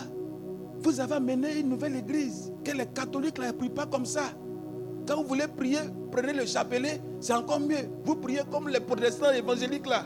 vous 0.79 1.01
avez 1.01 1.15
amené 1.15 1.59
une 1.59 1.69
nouvelle 1.69 1.97
église. 1.97 2.53
Que 2.65 2.71
les 2.71 2.87
catholiques 2.87 3.41
ne 3.41 3.51
prient 3.51 3.69
pas 3.69 3.87
comme 3.87 4.07
ça. 4.07 4.23
Quand 5.07 5.21
vous 5.21 5.29
voulez 5.29 5.49
prier, 5.49 5.81
prenez 6.13 6.33
le 6.33 6.47
chapelet, 6.47 7.01
c'est 7.21 7.35
encore 7.35 7.61
mieux. 7.61 7.91
Vous 8.05 8.15
priez 8.15 8.43
comme 8.51 8.69
les 8.69 8.81
protestants 8.81 9.33
évangéliques 9.33 9.87
là. 9.87 10.05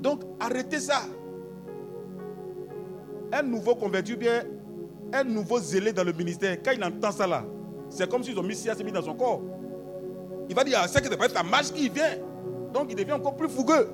Donc 0.00 0.22
arrêtez 0.38 0.78
ça. 0.78 1.02
Un 3.32 3.42
nouveau 3.42 3.74
converti, 3.74 4.14
bien 4.14 4.44
un 5.12 5.24
nouveau 5.24 5.58
zélé 5.58 5.92
dans 5.92 6.04
le 6.04 6.12
ministère, 6.12 6.58
quand 6.62 6.72
il 6.72 6.84
entend 6.84 7.12
ça 7.12 7.26
là, 7.26 7.44
c'est 7.90 8.08
comme 8.08 8.22
s'ils 8.22 8.38
ont 8.38 8.42
mis 8.42 8.92
dans 8.92 9.02
son 9.02 9.14
corps. 9.14 9.40
Il 10.48 10.54
va 10.54 10.64
dire, 10.64 10.78
ah, 10.82 10.88
c'est 10.88 11.02
que 11.02 11.08
c'est 11.08 11.28
ta 11.32 11.42
marche 11.42 11.72
qui 11.72 11.88
vient. 11.88 12.16
Donc 12.72 12.86
il 12.90 12.96
devient 12.96 13.12
encore 13.12 13.36
plus 13.36 13.48
fougueux. 13.48 13.88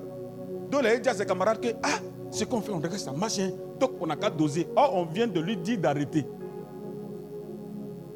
Donc 0.71 0.83
il 0.85 1.01
dit 1.01 1.09
à 1.09 1.15
ses 1.15 1.27
camarades 1.27 1.61
que, 1.61 1.69
ah, 1.83 1.99
ce 2.31 2.45
qu'on 2.45 2.61
fait, 2.61 2.73
on 2.73 2.77
regarde 2.77 2.97
ça 2.97 3.12
marche. 3.12 3.39
Hein. 3.39 3.51
Donc 3.79 3.93
on 4.01 4.07
n'a 4.07 4.16
qu'à 4.16 4.31
doser. 4.31 4.69
Or, 4.77 4.95
on 4.95 5.05
vient 5.05 5.27
de 5.27 5.41
lui 5.41 5.57
dire 5.57 5.79
d'arrêter. 5.79 6.27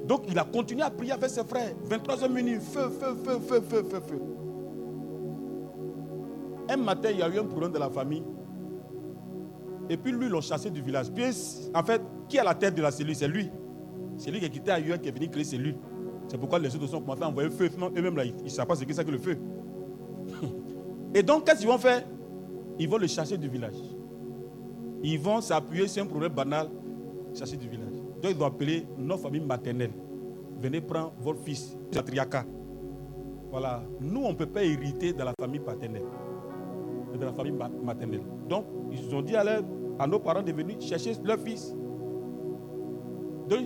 Donc 0.07 0.23
il 0.29 0.39
a 0.39 0.45
continué 0.45 0.83
à 0.83 0.91
prier 0.91 1.13
avec 1.13 1.31
ses 1.31 1.45
frères. 1.45 1.73
23h 1.89 2.31
minutes, 2.31 2.63
feu, 2.63 2.91
feu, 2.99 3.17
feu, 3.25 3.39
feu, 3.41 3.61
feu, 3.61 3.85
feu, 3.91 4.01
feu. 4.01 4.21
Un 6.71 6.77
matin, 6.77 7.11
il 7.11 7.19
y 7.19 7.23
a 7.23 7.29
eu 7.29 7.39
un 7.39 7.45
problème 7.45 7.73
de 7.73 7.79
la 7.79 7.91
famille. 7.91 8.25
Et 9.91 9.97
puis 9.97 10.13
lui, 10.13 10.29
l'ont 10.29 10.41
chassé 10.41 10.71
du 10.71 10.83
village. 10.83 11.11
Puis, 11.11 11.25
en 11.75 11.83
fait, 11.83 12.03
qui 12.29 12.39
a 12.39 12.45
la 12.45 12.55
tête 12.55 12.75
de 12.75 12.83
la 12.83 12.91
cellule? 12.91 13.17
C'est 13.17 13.29
lui. 13.29 13.51
C'est 14.19 14.31
lui 14.33 14.41
qui 14.41 14.47
est 14.47 14.51
quitté 14.51 14.71
ailleurs, 14.71 15.01
qui 15.01 15.09
est 15.09 15.13
venu 15.13 15.29
créer 15.29 15.45
cellule. 15.45 15.77
C'est 16.27 16.37
pourquoi 16.39 16.59
les 16.59 16.75
autres 16.75 16.95
ont 16.95 17.01
commencé 17.01 17.23
à 17.23 17.29
envoyer 17.29 17.49
feu. 17.51 17.71
Eux-mêmes, 17.97 18.17
là, 18.17 18.25
ils 18.25 18.35
ne 18.35 18.49
savent 18.49 18.67
pas 18.67 18.75
ce 18.75 18.85
que 18.85 18.93
c'est 18.93 19.05
que 19.05 19.11
le 19.11 19.19
feu. 19.19 19.39
Et 21.15 21.23
donc, 21.23 21.47
qu'est-ce 21.47 21.61
qu'ils 21.61 21.69
vont 21.69 21.79
faire? 21.79 22.05
Ils 22.79 22.89
vont 22.89 22.99
le 22.99 23.07
chasser 23.07 23.39
du 23.39 23.49
village. 23.49 23.77
Ils 25.03 25.19
vont 25.19 25.41
s'appuyer 25.41 25.89
sur 25.89 26.03
un 26.03 26.07
problème 26.07 26.33
banal, 26.33 26.69
chasser 27.33 27.57
du 27.57 27.69
village. 27.69 27.95
Donc, 28.21 28.33
ils 28.33 28.37
vont 28.37 28.47
appeler 28.47 28.87
nos 28.99 29.17
familles 29.17 29.41
maternelles. 29.41 29.93
Venez 30.61 30.81
prendre 30.81 31.13
votre 31.21 31.41
fils, 31.41 31.77
Chatriaka. 31.95 32.45
Voilà. 33.51 33.83
Nous, 34.01 34.21
on 34.21 34.31
ne 34.31 34.35
peut 34.37 34.47
pas 34.47 34.65
hériter 34.65 35.13
de 35.13 35.23
la 35.23 35.33
famille 35.41 35.61
paternelle, 35.61 36.03
de 37.19 37.25
la 37.25 37.33
famille 37.33 37.55
maternelle. 37.85 38.23
Donc, 38.49 38.67
ils 38.91 39.15
ont 39.15 39.23
dit 39.23 39.37
à, 39.37 39.45
à 39.99 40.07
nos 40.07 40.19
parents 40.19 40.43
de 40.43 40.53
venir 40.53 40.81
chercher 40.81 41.13
leur 41.25 41.39
fils. 41.39 41.75
Donc, 43.49 43.61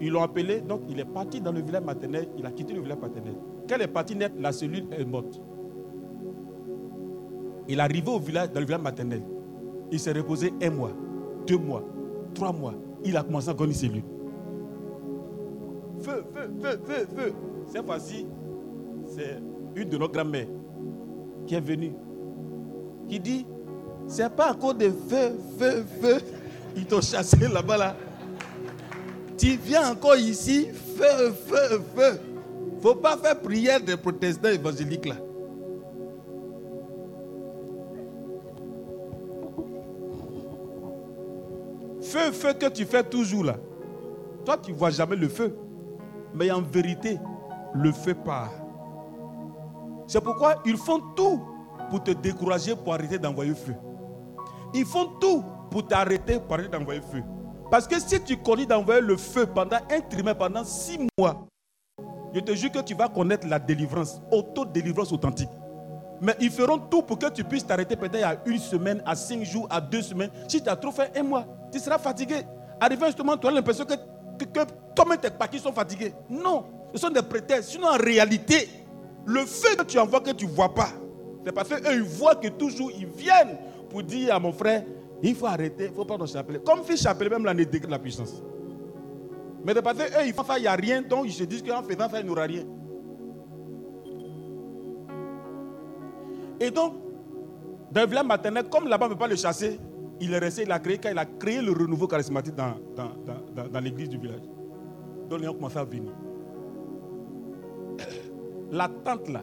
ils 0.00 0.10
l'ont 0.10 0.22
appelé, 0.22 0.60
donc 0.60 0.82
il 0.88 1.00
est 1.00 1.04
parti 1.04 1.40
dans 1.40 1.52
le 1.52 1.60
village 1.62 1.82
maternel, 1.82 2.28
il 2.36 2.44
a 2.44 2.50
quitté 2.50 2.74
le 2.74 2.82
village 2.82 2.98
paternel. 2.98 3.34
Quand 3.68 3.76
il 3.76 3.82
est 3.82 3.88
parti 3.88 4.14
net, 4.14 4.32
la 4.38 4.52
cellule 4.52 4.86
est 4.92 5.04
morte. 5.04 5.40
Il 7.68 7.78
est 7.78 7.82
arrivé 7.82 8.10
au 8.10 8.18
village, 8.18 8.52
dans 8.52 8.60
le 8.60 8.66
village 8.66 8.82
maternel. 8.82 9.22
Il 9.90 9.98
s'est 9.98 10.12
reposé 10.12 10.52
un 10.62 10.70
mois, 10.70 10.92
deux 11.46 11.58
mois, 11.58 11.82
trois 12.34 12.52
mois. 12.52 12.74
Il 13.04 13.16
a 13.16 13.22
commencé 13.22 13.48
à 13.48 13.54
gagner 13.54 13.72
cellule. 13.72 14.02
Feu, 16.00 16.24
feu, 16.34 16.50
feu, 16.60 16.80
feu, 16.84 17.06
feu. 17.16 17.32
Cette 17.66 17.86
fois-ci, 17.86 18.26
c'est 19.06 19.40
une 19.74 19.88
de 19.88 19.96
nos 19.96 20.08
grand-mères 20.08 20.46
qui 21.46 21.54
est 21.54 21.60
venue, 21.60 21.92
qui 23.08 23.18
dit, 23.18 23.46
c'est 24.06 24.28
pas 24.34 24.52
encore 24.52 24.74
de 24.74 24.90
feu, 24.90 25.32
feu, 25.58 25.84
feu. 26.00 26.18
Ils 26.76 26.84
t'ont 26.84 27.00
chassé 27.00 27.48
là-bas, 27.48 27.76
là. 27.78 27.96
Tu 29.36 29.56
viens 29.56 29.90
encore 29.92 30.16
ici, 30.16 30.68
feu, 30.96 31.32
feu, 31.46 31.82
feu. 31.94 32.20
faut 32.80 32.94
pas 32.94 33.16
faire 33.16 33.38
prière 33.38 33.80
des 33.80 33.96
protestants 33.96 34.48
évangéliques, 34.48 35.06
là. 35.06 35.16
Feu, 42.00 42.32
feu 42.32 42.52
que 42.54 42.68
tu 42.70 42.84
fais 42.84 43.02
toujours 43.02 43.44
là. 43.44 43.56
Toi, 44.44 44.56
tu 44.58 44.72
vois 44.72 44.90
jamais 44.90 45.16
le 45.16 45.28
feu. 45.28 45.54
Mais 46.32 46.50
en 46.50 46.62
vérité, 46.62 47.18
le 47.74 47.92
feu 47.92 48.14
part. 48.14 48.52
C'est 50.06 50.22
pourquoi 50.22 50.62
ils 50.64 50.76
font 50.76 51.00
tout 51.14 51.40
pour 51.90 52.02
te 52.02 52.12
décourager, 52.12 52.74
pour 52.76 52.94
arrêter 52.94 53.18
d'envoyer 53.18 53.54
feu. 53.54 53.74
Ils 54.72 54.86
font 54.86 55.06
tout 55.20 55.44
pour 55.70 55.86
t'arrêter, 55.86 56.38
pour 56.38 56.54
arrêter 56.54 56.70
d'envoyer 56.70 57.00
feu. 57.00 57.22
Parce 57.70 57.86
que 57.86 57.98
si 58.00 58.20
tu 58.22 58.36
continues 58.36 58.66
d'envoyer 58.66 59.00
le 59.00 59.16
feu 59.16 59.46
pendant 59.46 59.78
un 59.90 60.00
trimestre, 60.00 60.38
pendant 60.38 60.64
six 60.64 60.98
mois, 61.18 61.46
je 62.32 62.40
te 62.40 62.54
jure 62.54 62.70
que 62.70 62.80
tu 62.80 62.94
vas 62.94 63.08
connaître 63.08 63.46
la 63.46 63.58
délivrance, 63.58 64.20
auto-délivrance 64.30 65.12
authentique. 65.12 65.48
Mais 66.20 66.34
ils 66.40 66.50
feront 66.50 66.78
tout 66.78 67.02
pour 67.02 67.18
que 67.18 67.30
tu 67.30 67.44
puisses 67.44 67.66
t'arrêter 67.66 67.96
peut-être 67.96 68.24
à 68.24 68.36
une 68.46 68.58
semaine, 68.58 69.02
à 69.04 69.14
cinq 69.14 69.42
jours, 69.42 69.66
à 69.70 69.80
deux 69.80 70.02
semaines. 70.02 70.30
Si 70.48 70.62
tu 70.62 70.68
as 70.68 70.76
trop 70.76 70.90
fait 70.90 71.16
un 71.16 71.22
mois, 71.22 71.44
tu 71.72 71.78
seras 71.78 71.98
fatigué. 71.98 72.42
Arrivé 72.80 73.06
justement, 73.06 73.36
tu 73.36 73.46
as 73.46 73.50
l'impression 73.50 73.84
que, 73.84 73.94
que, 74.38 74.44
que 74.44 74.60
toi-même 74.94 75.18
tes 75.18 75.30
paquets 75.30 75.58
sont 75.58 75.72
fatigués. 75.72 76.14
Non, 76.30 76.64
ce 76.94 77.00
sont 77.00 77.10
des 77.10 77.22
prétextes. 77.22 77.70
Sinon, 77.70 77.88
en 77.88 77.96
réalité, 77.98 78.68
le 79.26 79.44
feu 79.44 79.76
que 79.76 79.84
tu 79.84 79.98
envoies 79.98 80.20
que 80.20 80.30
tu 80.30 80.46
ne 80.46 80.50
vois 80.52 80.72
pas, 80.72 80.90
c'est 81.44 81.52
parce 81.52 81.68
qu'eux, 81.68 81.94
ils 81.94 82.02
voient 82.02 82.36
que 82.36 82.48
toujours 82.48 82.90
ils 82.90 83.06
viennent 83.06 83.58
pour 83.90 84.02
dire 84.02 84.34
à 84.34 84.38
mon 84.38 84.52
frère, 84.52 84.84
il 85.22 85.34
faut 85.34 85.46
arrêter, 85.46 85.86
il 85.86 85.92
faut 85.92 86.04
prendre 86.04 86.24
le 86.24 86.30
chapelet. 86.30 86.60
Comme 86.64 86.82
fait 86.82 86.96
chapelet, 86.96 87.30
même 87.30 87.44
l'année 87.44 87.64
de 87.64 87.86
la 87.88 87.98
puissance. 87.98 88.42
Mais 89.64 89.74
de 89.74 89.80
parce 89.80 89.98
qu'eux, 89.98 90.04
ils 90.24 90.34
il 90.56 90.60
n'y 90.60 90.66
a 90.68 90.74
rien, 90.74 91.02
donc 91.02 91.26
ils 91.26 91.32
se 91.32 91.44
disent 91.44 91.62
qu'en 91.62 91.82
faisant 91.82 92.08
ça, 92.08 92.20
il 92.20 92.26
n'y 92.26 92.30
aura 92.30 92.42
rien. 92.44 92.64
Et 96.60 96.70
donc, 96.70 96.94
dans 97.90 98.08
le 98.08 98.22
maternel, 98.22 98.64
comme 98.70 98.88
là-bas, 98.88 99.06
on 99.06 99.08
ne 99.08 99.14
peut 99.14 99.18
pas 99.18 99.28
le 99.28 99.36
chasser, 99.36 99.78
il 100.20 100.32
est 100.32 100.38
resté, 100.38 100.62
il 100.62 100.72
a 100.72 100.78
créé, 100.78 100.98
il 101.10 101.18
a 101.18 101.24
créé 101.26 101.60
le 101.60 101.72
renouveau 101.72 102.06
charismatique 102.06 102.54
dans, 102.54 103.80
l'église 103.80 104.08
du 104.08 104.18
village. 104.18 104.42
Donc, 105.28 105.40
les 105.40 105.46
gens 105.46 105.54
commencé 105.54 105.78
à 105.78 105.84
venir. 105.84 106.12
La 108.70 108.88
tante 108.88 109.28
là, 109.28 109.42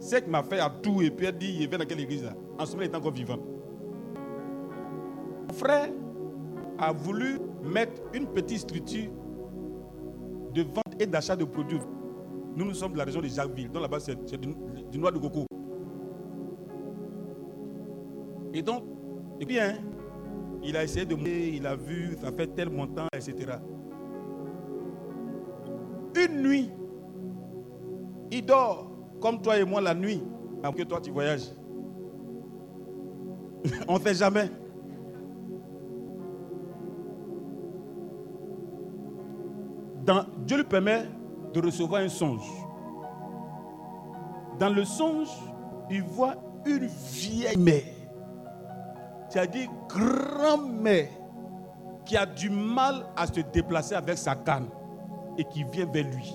c'est 0.00 0.24
qui 0.24 0.30
m'a 0.30 0.42
fait 0.42 0.60
à 0.60 0.70
tout 0.70 1.02
et 1.02 1.10
puis 1.10 1.26
elle 1.26 1.36
dit, 1.36 1.56
il 1.60 1.68
vient 1.68 1.78
dans 1.78 1.86
quelle 1.86 2.00
église 2.00 2.24
là? 2.24 2.32
En 2.58 2.66
ce 2.66 2.72
moment, 2.72 2.82
il 2.84 2.90
est 2.90 2.96
encore 2.96 3.12
vivant. 3.12 3.38
Mon 5.48 5.54
frère 5.54 5.88
a 6.78 6.92
voulu 6.92 7.40
mettre 7.62 8.02
une 8.12 8.26
petite 8.26 8.58
structure 8.58 9.10
de 10.52 10.62
vente 10.62 11.00
et 11.00 11.06
d'achat 11.06 11.36
de 11.36 11.44
produits. 11.44 11.80
Nous, 12.54 12.64
nous 12.64 12.74
sommes 12.74 12.92
de 12.92 12.98
la 12.98 13.04
région 13.04 13.20
de 13.22 13.28
Jacquesville, 13.28 13.70
donc 13.70 13.82
là-bas, 13.82 13.98
c'est 14.00 14.40
du, 14.40 14.98
noix 14.98 15.10
de 15.10 15.18
coco. 15.18 15.46
Et 18.52 18.62
donc, 18.62 18.84
et 19.40 19.46
puis, 19.46 19.58
hein, 19.58 19.76
il 20.62 20.76
a 20.76 20.84
essayé 20.84 21.06
de 21.06 21.14
monter, 21.14 21.54
il 21.54 21.66
a 21.66 21.76
vu, 21.76 22.16
ça 22.20 22.30
fait 22.32 22.48
tel 22.48 22.68
montant, 22.70 23.06
etc. 23.14 23.52
Une 26.16 26.42
nuit, 26.42 26.70
il 28.30 28.44
dort 28.44 28.90
comme 29.20 29.40
toi 29.40 29.58
et 29.58 29.64
moi 29.64 29.80
la 29.80 29.94
nuit, 29.94 30.22
avant 30.62 30.72
que 30.74 30.82
toi 30.82 31.00
tu 31.00 31.10
voyages. 31.10 31.48
On 33.88 33.94
ne 33.94 33.98
fait 33.98 34.14
jamais. 34.14 34.50
Dieu 40.46 40.58
lui 40.58 40.64
permet 40.64 41.06
de 41.52 41.60
recevoir 41.60 42.02
un 42.02 42.08
songe. 42.08 42.46
Dans 44.58 44.70
le 44.70 44.84
songe, 44.84 45.28
il 45.90 46.02
voit 46.02 46.34
une 46.66 46.86
vieille 46.86 47.56
mère 47.56 47.82
c'est-à-dire 49.28 49.68
grand-mère 49.88 51.08
qui 52.04 52.16
a 52.16 52.24
du 52.24 52.48
mal 52.48 53.06
à 53.16 53.26
se 53.26 53.40
déplacer 53.40 53.94
avec 53.94 54.16
sa 54.16 54.34
canne 54.34 54.68
et 55.36 55.44
qui 55.44 55.64
vient 55.64 55.86
vers 55.86 56.04
lui. 56.04 56.34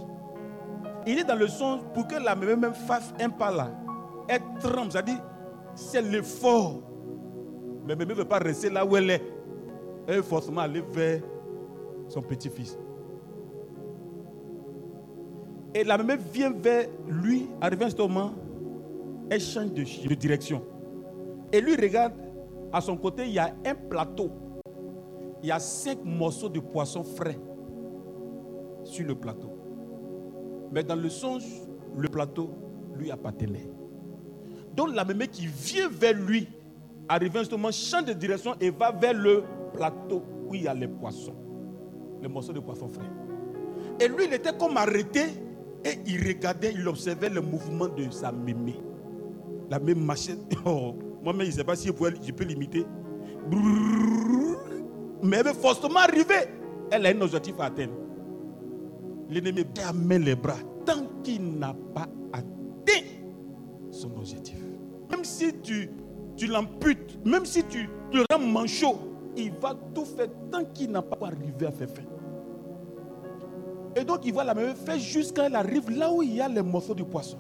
Il 1.06 1.20
est 1.20 1.24
dans 1.24 1.36
le 1.36 1.48
songe 1.48 1.82
pour 1.94 2.08
que 2.08 2.16
la 2.16 2.36
même 2.36 2.60
même 2.60 2.74
fasse 2.74 3.14
un 3.20 3.30
pas 3.30 3.52
là. 3.52 3.72
Elle 4.28 4.41
tremble, 4.60 4.91
c'est-à-dire 4.91 5.20
c'est 5.76 6.02
l'effort. 6.02 6.82
Mais 7.86 7.95
bébé 7.95 8.14
ne 8.14 8.20
veut 8.20 8.26
pas 8.26 8.38
rester 8.38 8.70
là 8.70 8.86
où 8.86 8.95
elle 8.95 9.10
est. 9.10 9.24
Elle 10.08 10.18
veut 10.18 10.22
forcément 10.22 10.62
aller 10.62 10.82
vers 10.94 11.22
son 12.08 12.22
petit-fils. 12.22 12.78
Et 15.76 15.84
la 15.84 15.98
même 15.98 16.20
vient 16.32 16.52
vers 16.52 16.88
lui, 17.08 17.48
arrivé 17.60 17.86
à 17.86 17.90
ce 17.90 17.95
elle 19.30 19.41
change 19.41 19.72
de, 19.72 20.14
direction. 20.14 20.62
Et 21.52 21.62
lui 21.62 21.76
regarde 21.76 22.14
à 22.72 22.82
son 22.82 22.98
côté, 22.98 23.24
il 23.26 23.34
y 23.34 23.40
a 23.40 23.54
un 23.66 23.76
plateau. 23.76 24.32
Il 25.41 25.50
y 25.50 25.52
a 25.52 25.60
cinq 25.60 26.04
morceaux 26.04 26.50
de 26.50 26.60
poisson 26.60 27.04
frais 27.04 27.40
sur 28.84 29.06
le 29.06 29.16
plateau. 29.16 29.52
Mais 30.72 30.84
dans 30.84 30.95
le 30.95 31.10
songe, 31.10 31.44
le 31.98 32.08
plateau 32.08 32.50
lui 32.95 33.12
appartenait. 33.12 33.68
Donc 34.76 34.94
la 34.94 35.06
mémé 35.06 35.28
qui 35.28 35.48
vient 35.48 35.90
vers 35.90 36.14
lui, 36.14 36.48
arrive 37.08 37.38
justement, 37.38 37.72
change 37.72 38.06
de 38.06 38.14
direction 38.14 38.56
et 38.60 38.70
va 38.70 38.91
vers 38.91 39.14
le 39.14 39.44
plateau 39.74 40.24
où 40.48 40.56
il 40.56 40.64
y 40.64 40.68
a 40.68 40.74
les 40.74 40.88
poissons. 40.88 41.36
Les 42.22 42.28
morceaux 42.28 42.54
de 42.54 42.60
poisson 42.60 42.88
frais. 42.88 43.10
Et 44.00 44.08
lui, 44.08 44.26
il 44.26 44.34
était 44.34 44.56
comme 44.58 44.78
arrêté 44.78 45.26
et 45.85 45.99
il 46.05 46.27
regardait, 46.27 46.73
il 46.73 46.88
observait 46.88 47.30
le 47.30 47.41
mouvement 47.41 47.88
de 47.88 48.10
sa 48.10 48.31
mémé. 48.31 48.76
La 49.69 49.80
même 49.80 50.03
machine. 50.03 50.38
Oh. 50.65 50.95
Moi-même, 51.23 51.45
je 51.45 51.51
ne 51.51 51.55
sais 51.55 51.64
pas 51.64 51.76
si 51.76 51.88
je, 51.88 52.31
peux 52.34 52.43
l'imiter. 52.43 52.85
Mais 55.22 55.38
elle 55.38 55.45
veut 55.45 55.53
forcément 55.53 55.99
arriver. 55.99 56.49
Elle 56.91 57.05
a 57.05 57.10
un 57.10 57.22
objectif 57.22 57.55
à 57.60 57.65
atteindre. 57.65 57.93
L'ennemi 59.30 59.64
met 59.95 60.19
les 60.19 60.35
bras 60.35 60.57
tant 60.85 61.05
qu'il 61.23 61.57
n'a 61.60 61.73
pas 61.95 62.07
atteint 62.34 63.05
son 63.89 64.15
objectif. 64.18 64.57
Même 65.10 65.23
si 65.23 65.53
tu, 65.61 65.89
tu 66.35 66.47
l'amputes, 66.47 67.26
même 67.26 67.45
si 67.45 67.64
tu 67.64 67.88
le 68.11 68.26
rends 68.30 68.39
manchot, 68.39 68.97
il 69.38 69.53
va 69.53 69.76
tout 69.95 70.05
faire 70.05 70.27
tant 70.51 70.65
qu'il 70.65 70.91
n'a 70.91 71.01
pas 71.01 71.27
arrivé 71.27 71.65
à 71.65 71.72
faire 71.72 71.89
fin. 71.89 72.03
Et 73.95 74.03
donc, 74.03 74.26
il 74.26 74.34
va 74.34 74.44
la 74.44 74.53
même 74.53 74.76
faire 74.76 74.98
jusqu'à 74.98 75.45
elle 75.45 75.56
arrive 75.56 75.90
là 75.90 76.11
où 76.11 76.24
il 76.24 76.36
y 76.36 76.41
a 76.41 76.48
les 76.48 76.61
morceaux 76.61 76.95
de 76.95 77.03
poisson. 77.03 77.38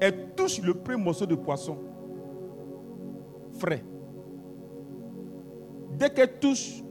Elle 0.00 0.34
touche 0.34 0.60
le 0.60 0.74
premier 0.74 1.02
morceau 1.02 1.26
de 1.26 1.34
poisson 1.34 1.78
frais. 3.60 3.84
Dès 5.98 6.10
qu'elle 6.10 6.38
touche, 6.38 6.82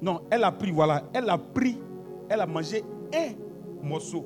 non, 0.00 0.22
elle 0.30 0.44
a 0.44 0.52
pris, 0.52 0.70
voilà, 0.70 1.04
elle 1.12 1.28
a 1.28 1.36
pris, 1.36 1.78
elle 2.28 2.40
a 2.40 2.46
mangé 2.46 2.82
un 3.14 3.86
morceau. 3.86 4.24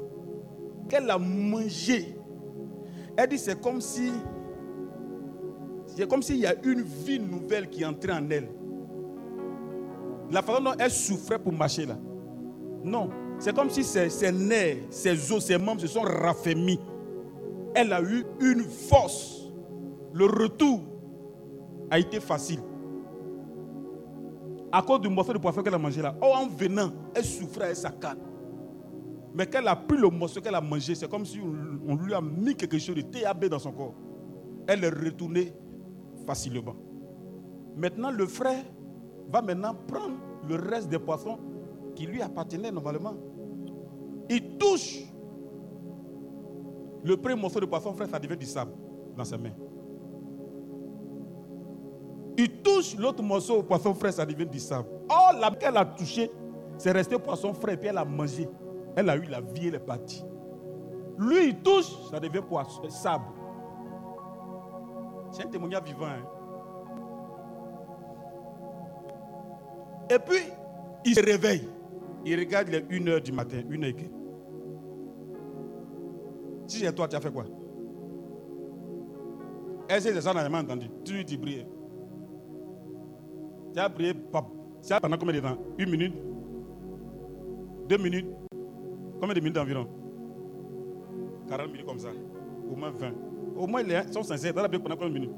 Qu'elle 0.88 1.10
a 1.10 1.18
mangé. 1.18 2.16
Elle 3.16 3.28
dit 3.28 3.38
c'est 3.38 3.60
comme 3.60 3.80
si, 3.80 4.10
c'est 5.86 6.08
comme 6.08 6.22
s'il 6.22 6.36
y 6.36 6.46
a 6.46 6.54
une 6.64 6.82
vie 6.82 7.20
nouvelle 7.20 7.68
qui 7.68 7.84
entrait 7.84 8.12
en 8.12 8.30
elle. 8.30 8.48
La 10.30 10.40
façon 10.42 10.62
dont 10.62 10.74
elle 10.78 10.90
souffrait 10.90 11.38
pour 11.38 11.52
marcher 11.52 11.86
là. 11.86 11.96
Non, 12.84 13.10
c'est 13.42 13.52
comme 13.52 13.70
si 13.70 13.82
ses, 13.82 14.30
nerfs, 14.30 14.76
ses 14.90 15.32
os, 15.32 15.44
ses 15.44 15.58
membres 15.58 15.80
se 15.80 15.88
sont 15.88 16.02
raffermis. 16.02 16.78
Elle 17.74 17.92
a 17.92 18.00
eu 18.00 18.24
une 18.40 18.62
force. 18.62 19.48
Le 20.12 20.26
retour 20.26 20.80
a 21.90 21.98
été 21.98 22.20
facile. 22.20 22.60
À 24.70 24.80
cause 24.80 25.00
du 25.00 25.08
morceau 25.08 25.32
de 25.32 25.38
poisson 25.38 25.60
qu'elle 25.60 25.74
a 25.74 25.78
mangé 25.78 26.00
là. 26.00 26.14
Oh, 26.22 26.32
en 26.36 26.46
venant, 26.46 26.92
elle 27.16 27.24
souffrait 27.24 27.64
avec 27.64 27.76
sa 27.78 27.90
canne. 27.90 28.20
Mais 29.34 29.44
qu'elle 29.46 29.66
a 29.66 29.74
pris 29.74 29.98
le 29.98 30.08
morceau 30.08 30.40
qu'elle 30.40 30.54
a 30.54 30.60
mangé, 30.60 30.94
c'est 30.94 31.10
comme 31.10 31.26
si 31.26 31.40
on 31.40 31.96
lui 31.96 32.14
a 32.14 32.20
mis 32.20 32.54
quelque 32.54 32.78
chose 32.78 32.94
de 32.94 33.00
TAB 33.02 33.46
dans 33.46 33.58
son 33.58 33.72
corps. 33.72 33.94
Elle 34.68 34.84
est 34.84 34.88
retournée 34.88 35.52
facilement. 36.28 36.76
Maintenant, 37.76 38.12
le 38.12 38.24
frère 38.24 38.62
va 39.32 39.42
maintenant 39.42 39.74
prendre 39.88 40.14
le 40.48 40.54
reste 40.54 40.88
des 40.88 41.00
poissons 41.00 41.40
qui 41.96 42.06
lui 42.06 42.22
appartenaient 42.22 42.70
normalement. 42.70 43.16
Il 44.28 44.56
touche 44.58 45.04
le 47.04 47.16
premier 47.16 47.34
morceau 47.34 47.60
de 47.60 47.66
poisson 47.66 47.92
frère, 47.94 48.08
ça 48.08 48.18
devient 48.18 48.36
du 48.36 48.46
sable 48.46 48.72
dans 49.16 49.24
ses 49.24 49.36
mains. 49.36 49.52
Il 52.36 52.62
touche 52.62 52.96
l'autre 52.96 53.22
morceau 53.22 53.58
au 53.58 53.62
poisson 53.62 53.92
frais, 53.94 54.12
ça 54.12 54.24
devient 54.24 54.46
du 54.46 54.58
sable. 54.58 54.88
Oh, 55.10 55.36
la 55.38 55.50
qu'elle 55.50 55.76
a 55.76 55.84
touché, 55.84 56.30
c'est 56.78 56.92
resté 56.92 57.18
poisson 57.18 57.52
frais, 57.52 57.76
puis 57.76 57.88
elle 57.88 57.98
a 57.98 58.04
mangé. 58.04 58.48
Elle 58.96 59.10
a 59.10 59.16
eu 59.16 59.24
la 59.24 59.40
vie, 59.40 59.68
elle 59.68 59.74
est 59.74 59.78
partie. 59.80 60.24
Lui, 61.18 61.48
il 61.48 61.56
touche, 61.56 61.92
ça 62.10 62.18
devient 62.18 62.42
poisson, 62.46 62.88
sable. 62.88 63.24
C'est 65.30 65.44
un 65.44 65.48
témoignage 65.48 65.82
vivant. 65.84 66.06
Hein? 66.06 66.24
Et 70.10 70.18
puis, 70.18 70.42
il 71.04 71.14
se 71.14 71.24
réveille. 71.24 71.68
Il 72.24 72.38
regarde 72.38 72.68
les 72.68 72.84
1 72.90 73.06
heure 73.08 73.20
du 73.20 73.32
matin, 73.32 73.58
1 73.70 73.82
heure. 73.82 73.92
Si 76.66 76.78
c'est 76.78 76.94
toi, 76.94 77.08
tu 77.08 77.16
as 77.16 77.20
fait 77.20 77.32
quoi? 77.32 77.44
Est-ce 79.88 80.08
que 80.08 80.20
ça, 80.20 80.30
on 80.30 80.34
n'a 80.34 80.58
entendu? 80.58 80.86
Tu 81.04 81.14
lui 81.14 81.24
dis 81.24 81.36
prier. 81.36 81.66
Tu 83.74 83.80
as 83.80 83.90
prié 83.90 84.14
ça 84.80 85.00
pendant 85.00 85.16
combien 85.18 85.34
de 85.34 85.40
temps? 85.40 85.58
Une 85.78 85.90
minute? 85.90 86.14
Deux 87.88 87.98
minutes? 87.98 88.28
Combien 89.20 89.34
de 89.34 89.40
minutes 89.40 89.58
environ? 89.58 89.86
40 91.48 91.72
minutes 91.72 91.86
comme 91.86 91.98
ça. 91.98 92.10
Au 92.70 92.76
moins 92.76 92.90
20. 92.90 93.12
Au 93.56 93.66
moins, 93.66 93.82
ils 93.82 94.12
sont 94.12 94.22
sincères. 94.22 94.56
As 94.56 94.68
prié 94.68 94.82
pendant 94.82 94.96
combien 94.96 95.10
de 95.10 95.18
minutes? 95.18 95.34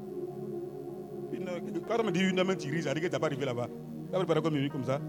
Quand 1.87 1.99
on 1.99 2.03
me 2.05 2.11
dit 2.11 2.21
une 2.21 2.39
heure, 2.39 2.57
tu 2.57 2.71
ris, 2.71 2.83
ça 2.83 2.93
dit 2.93 3.01
que 3.01 3.07
tu 3.07 3.11
n'as 3.11 3.19
pas 3.19 3.25
arrivé 3.25 3.45
là-bas. 3.45 3.67
Tu 4.09 4.15
as 4.15 4.19
préparé 4.19 4.41
comme 4.41 4.55
une 4.55 4.61
nuit 4.61 4.69
comme 4.69 4.83
ça? 4.83 5.01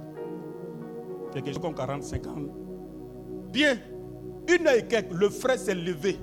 Quelque 1.32 1.52
chose 1.52 1.60
comme 1.60 1.74
40, 1.74 2.02
50. 2.02 2.48
Bien. 3.52 3.76
Une 4.48 4.66
heure 4.66 4.74
et 4.74 4.86
quelques, 4.86 5.12
le 5.12 5.28
frère 5.28 5.58
s'est 5.58 5.74
levé. 5.74 6.16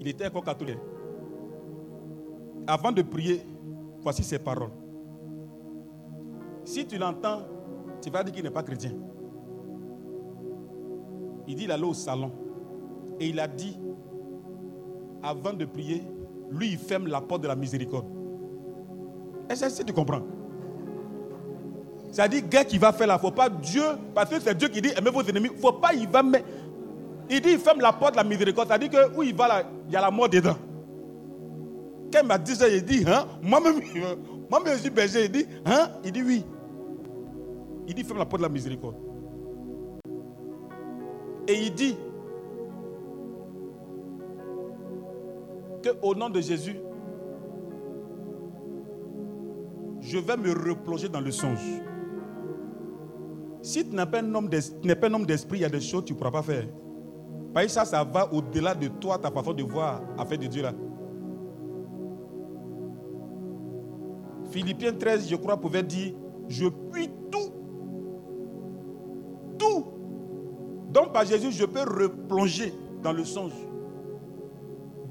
Il 0.00 0.08
était 0.08 0.26
encore 0.26 0.44
catholique. 0.44 0.78
Avant 2.66 2.92
de 2.92 3.02
prier, 3.02 3.42
voici 4.00 4.22
ses 4.22 4.38
paroles. 4.38 4.70
Si 6.64 6.86
tu 6.86 6.96
l'entends, 6.96 7.42
tu 8.00 8.10
vas 8.10 8.22
dire 8.22 8.34
qu'il 8.34 8.44
n'est 8.44 8.50
pas 8.50 8.62
chrétien. 8.62 8.92
Il 11.46 11.56
dit 11.56 11.64
il 11.64 11.72
allait 11.72 11.84
au 11.84 11.94
salon. 11.94 12.32
Et 13.20 13.28
il 13.28 13.38
a 13.38 13.46
dit, 13.46 13.78
avant 15.22 15.52
de 15.52 15.64
prier, 15.64 16.02
lui, 16.50 16.72
il 16.72 16.78
ferme 16.78 17.06
la 17.06 17.20
porte 17.20 17.42
de 17.42 17.48
la 17.48 17.56
miséricorde. 17.56 18.06
Est-ce 19.48 19.78
que 19.78 19.86
tu 19.86 19.92
comprends 19.92 20.22
Ça 22.10 22.28
dit, 22.28 22.42
gars 22.42 22.64
qui 22.64 22.78
va 22.78 22.92
faire 22.92 23.06
là, 23.06 23.14
il 23.14 23.16
ne 23.16 23.20
faut 23.20 23.34
pas 23.34 23.48
Dieu, 23.48 23.84
parce 24.14 24.30
que 24.30 24.40
c'est 24.40 24.56
Dieu 24.56 24.68
qui 24.68 24.80
dit, 24.80 24.92
aimez 24.96 25.10
vos 25.10 25.22
ennemis, 25.22 25.48
il 25.52 25.56
ne 25.56 25.60
faut 25.60 25.72
pas, 25.72 25.92
il 25.92 26.08
va 26.08 26.22
mettre. 26.22 26.46
Il 27.28 27.40
dit, 27.40 27.50
il 27.52 27.58
ferme 27.58 27.80
la 27.80 27.92
porte 27.92 28.12
de 28.12 28.16
la 28.18 28.24
miséricorde. 28.24 28.68
Ça 28.68 28.78
dit 28.78 28.88
que 28.88 29.16
où 29.16 29.22
il 29.22 29.34
va 29.34 29.48
là, 29.48 29.62
il 29.86 29.92
y 29.92 29.96
a 29.96 30.00
la 30.00 30.10
mort 30.10 30.28
dedans. 30.28 30.56
Quand 32.12 32.20
il 32.22 32.26
m'a 32.26 32.38
dit 32.38 32.54
ça, 32.54 32.68
il 32.68 32.84
dit, 32.84 33.04
hein, 33.06 33.26
moi-même, 33.42 33.80
moi-même, 34.50 34.74
je 34.74 34.80
suis 34.80 34.90
berger, 34.90 35.24
il 35.24 35.32
dit, 35.32 35.46
hein, 35.64 35.88
il 36.04 36.12
dit 36.12 36.22
oui. 36.22 36.44
Il 37.86 37.94
dit, 37.94 38.04
ferme 38.04 38.18
la 38.18 38.26
porte 38.26 38.40
de 38.40 38.46
la 38.46 38.52
miséricorde. 38.52 38.96
Et 41.46 41.54
il 41.54 41.74
dit 41.74 41.96
qu'au 45.82 46.14
nom 46.14 46.30
de 46.30 46.40
Jésus, 46.40 46.76
je 50.04 50.18
vais 50.18 50.36
me 50.36 50.52
replonger 50.52 51.08
dans 51.08 51.20
le 51.20 51.30
songe. 51.30 51.58
Si 53.62 53.88
tu 53.88 53.96
n'es 53.96 54.04
pas 54.04 54.20
un 54.20 54.34
homme 54.34 55.26
d'esprit, 55.26 55.58
il 55.58 55.62
y 55.62 55.64
a 55.64 55.70
des 55.70 55.80
choses 55.80 56.02
que 56.02 56.08
tu 56.08 56.12
ne 56.12 56.18
pourras 56.18 56.30
pas 56.30 56.42
faire. 56.42 56.66
Parce 57.54 57.66
que 57.66 57.72
ça, 57.72 57.84
ça 57.84 58.04
va 58.04 58.30
au-delà 58.32 58.74
de 58.74 58.88
toi, 58.88 59.16
ta 59.18 59.30
façon 59.30 59.54
de 59.54 59.62
voir 59.62 60.02
affaire 60.18 60.38
de 60.38 60.46
Dieu 60.46 60.62
là. 60.62 60.72
Philippiens 64.50 64.92
13, 64.92 65.28
je 65.28 65.36
crois, 65.36 65.56
pouvait 65.56 65.82
dire, 65.82 66.14
je 66.48 66.66
puis 66.92 67.08
tout. 67.30 67.52
Tout. 69.58 69.86
Donc 70.90 71.12
par 71.12 71.24
Jésus, 71.24 71.50
je 71.50 71.64
peux 71.64 71.80
replonger 71.80 72.74
dans 73.02 73.12
le 73.12 73.24
songe. 73.24 73.52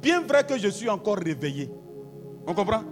Bien 0.02 0.22
vrai 0.22 0.45
que 0.45 0.57
je 0.57 0.68
suis 0.68 0.90
encore 0.90 1.18
réveillé. 1.18 1.72
On 2.45 2.53
comprend? 2.53 2.84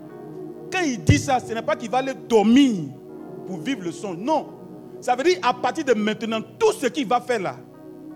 Quand 0.72 0.81
il 0.84 1.03
dit 1.03 1.18
ça, 1.19 1.39
ce 1.39 1.53
n'est 1.53 1.61
pas 1.61 1.76
qu'il 1.76 1.89
va 1.89 1.99
aller 1.99 2.14
dormir 2.14 2.73
pour 3.45 3.57
vivre 3.57 3.84
le 3.84 3.91
songe. 3.91 4.18
Non. 4.18 4.48
Ça 5.02 5.15
veut 5.15 5.23
dire 5.23 5.39
à 5.41 5.53
partir 5.53 5.84
de 5.84 5.93
maintenant, 5.93 6.39
tout 6.60 6.72
ce 6.73 6.88
qu'il 6.88 7.07
va 7.07 7.19
faire 7.19 7.41
là, 7.41 7.56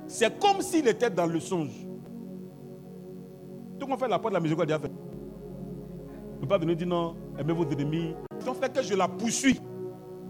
c'est 0.07 0.39
comme 0.39 0.61
s'il 0.61 0.87
était 0.87 1.09
dans 1.09 1.25
le 1.25 1.39
songe. 1.39 1.71
Tout 3.79 3.87
qu'on 3.87 3.97
fait 3.97 4.07
la 4.07 4.19
porte 4.19 4.33
de 4.33 4.35
la 4.35 4.39
musique, 4.39 4.59
a 4.59 4.79
fait. 4.79 4.91
Ne 6.35 6.41
peut 6.41 6.47
pas 6.47 6.57
venir 6.57 6.75
dire 6.75 6.87
non, 6.87 7.15
aimez 7.37 7.53
vos 7.53 7.65
ennemis. 7.65 8.13
Ils 8.39 8.49
ont 8.49 8.53
fait 8.53 8.71
que 8.71 8.81
je 8.81 8.93
la 8.93 9.07
poursuis. 9.07 9.59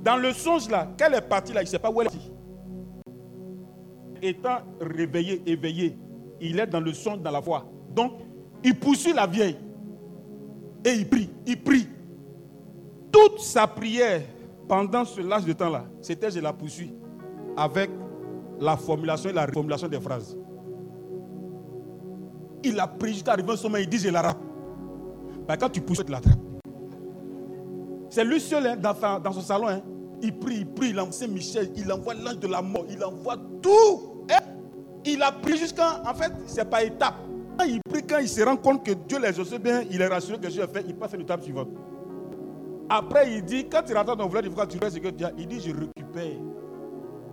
Dans 0.02 0.18
le 0.18 0.34
songe 0.34 0.69
là, 0.69 0.88
qu'elle 0.97 1.14
est 1.14 1.22
partie 1.22 1.52
là, 1.53 1.61
il 1.61 1.65
ne 1.65 1.69
sait 1.69 1.80
pas 1.80 1.91
où 1.91 2.02
elle 2.02 2.07
est. 2.07 2.31
Étant 4.30 4.60
réveillé, 4.80 5.41
éveillé, 5.45 5.97
il 6.39 6.60
est 6.60 6.68
dans 6.68 6.80
le 6.80 6.93
songe, 6.93 7.19
dans 7.19 7.31
la 7.31 7.41
foi. 7.41 7.65
Donc, 7.93 8.14
il 8.64 8.76
poursuit 8.76 9.14
la 9.14 9.27
vieille. 9.27 9.57
Et 10.85 10.93
il 10.93 11.07
prie, 11.07 11.30
il 11.45 11.61
prie. 11.61 11.88
Toute 13.16 13.40
sa 13.40 13.66
prière 13.66 14.24
pendant 14.68 15.06
ce 15.06 15.22
laps 15.22 15.48
de 15.48 15.54
temps-là, 15.54 15.86
c'était 16.02 16.30
je 16.30 16.42
la 16.42 16.52
poursuis 16.52 16.94
avec 17.56 17.90
la 18.60 18.76
formulation 18.76 19.30
et 19.30 19.34
la 19.34 19.46
reformulation 19.46 19.88
des 19.88 20.02
phrases. 20.02 20.38
Il 22.62 22.78
a 22.78 22.88
pris 22.88 23.14
jusqu'à 23.14 23.32
arriver 23.32 23.54
au 23.54 23.56
sommet, 23.56 23.84
il 23.84 23.88
dit 23.88 24.00
je 24.00 24.10
la. 24.10 24.36
Ben, 25.48 25.56
quand 25.56 25.70
tu 25.70 25.80
pousses, 25.80 26.04
tu 26.06 26.12
l'attrapes. 26.12 26.38
C'est 28.10 28.26
lui 28.26 28.42
seul 28.42 28.68
hein, 28.68 28.76
dans, 28.76 29.32
son 29.32 29.40
salon. 29.40 29.70
Hein. 29.70 29.82
Il 30.22 30.38
prie, 30.38 30.58
il 30.58 30.66
prie, 30.66 30.90
il 30.90 31.00
envoie 31.00 31.14
Saint-Michel, 31.14 31.72
il 31.78 31.90
envoie 31.94 32.16
l'ange 32.16 32.40
de 32.40 32.48
la 32.48 32.62
mort, 32.62 32.86
il 32.90 33.02
envoie 33.02 33.38
tout. 33.62 34.26
Hein. 34.30 34.44
Il 35.06 35.24
a 35.24 35.32
pris 35.32 35.56
jusqu'à. 35.58 36.02
En 36.06 36.14
fait, 36.14 36.34
c'est 36.48 36.70
pas 36.70 36.84
étape. 36.84 37.16
Quand 37.58 37.64
il 37.64 37.80
prie, 37.90 38.06
quand 38.06 38.20
il 38.20 38.28
se 38.28 38.42
rend 38.42 38.58
compte 38.58 38.86
que 38.86 38.92
Dieu 38.92 39.20
les 39.22 39.30
exauce 39.30 39.54
bien, 39.54 39.84
il 39.90 40.02
est 40.02 40.08
rassuré 40.08 40.38
que 40.38 40.48
Dieu 40.48 40.64
a 40.64 40.68
fait, 40.68 40.84
il 40.86 40.96
passe 40.96 41.14
à 41.14 41.18
l'étape 41.18 41.42
suivante. 41.42 41.70
Après, 42.90 43.34
il 43.34 43.44
dit, 43.44 43.68
quand 43.68 43.82
il 43.88 43.94
dans 43.94 44.16
le 44.16 44.30
village, 44.30 44.68
tu 44.70 44.78
fais 44.78 44.90
ce 44.90 44.99
que 44.99 45.24
a. 45.24 45.32
Il 45.38 45.48
dit, 45.48 45.60
je 45.60 45.72
récupère 45.72 46.40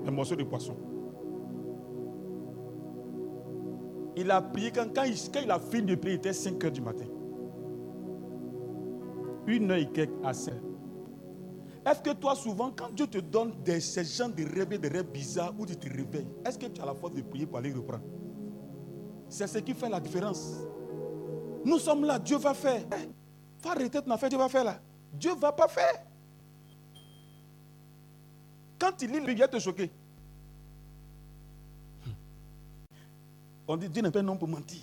un 0.07 0.11
morceau 0.11 0.35
de 0.35 0.45
poisson. 0.45 0.77
Il 4.17 4.31
a 4.31 4.41
prié 4.41 4.71
quand, 4.71 4.87
quand, 4.95 5.05
il, 5.05 5.51
a 5.51 5.59
fini 5.59 5.87
de 5.87 5.95
prier, 5.95 6.15
il 6.15 6.19
était 6.19 6.33
5 6.33 6.63
heures 6.65 6.71
du 6.71 6.81
matin. 6.81 7.07
Une 9.47 9.71
heure 9.71 9.79
et 9.79 9.87
quelques 9.87 10.13
à 10.25 10.33
5. 10.33 10.55
Est-ce 11.85 12.01
que 12.01 12.15
toi, 12.15 12.35
souvent, 12.35 12.71
quand 12.71 12.93
Dieu 12.95 13.07
te 13.07 13.19
donne 13.19 13.53
des, 13.65 13.81
ces 13.81 14.05
gens 14.05 14.29
de 14.29 14.45
rêves, 14.45 14.79
des 14.79 14.89
rêves 14.89 15.11
bizarres 15.11 15.53
où 15.59 15.67
tu 15.67 15.77
te 15.77 15.89
réveilles, 15.89 16.29
est-ce 16.47 16.59
que 16.59 16.67
tu 16.67 16.81
as 16.81 16.87
la 16.87 16.95
force 16.95 17.15
de 17.15 17.23
prier 17.23 17.47
pour 17.47 17.59
aller 17.59 17.73
reprendre? 17.73 18.05
C'est 19.29 19.47
ce 19.47 19.59
qui 19.59 19.75
fait 19.75 19.89
la 19.89 19.99
différence. 19.99 20.61
Nous 21.65 21.79
sommes 21.79 22.05
là, 22.05 22.19
Dieu 22.19 22.37
va 22.37 22.55
faire. 22.55 22.83
Faut 23.59 23.71
arrêter 23.71 24.01
ton 24.01 24.11
affaire, 24.11 24.29
Dieu 24.29 24.39
va 24.39 24.49
faire 24.49 24.65
là. 24.65 24.81
Dieu 25.13 25.35
ne 25.35 25.41
va 25.41 25.53
pas 25.53 25.69
faire. 25.69 26.03
Quand 28.79 29.01
il 29.01 29.11
lit, 29.11 29.21
il 29.27 29.35
vient 29.35 29.49
te 29.49 29.59
choquer. 29.59 29.91
On 33.69 33.77
dit 33.77 33.89
Dieu 33.89 34.03
n'est 34.03 34.11
pas 34.11 34.21
un 34.21 34.29
homme 34.29 34.39
pour 34.39 34.49
mentir. 34.49 34.81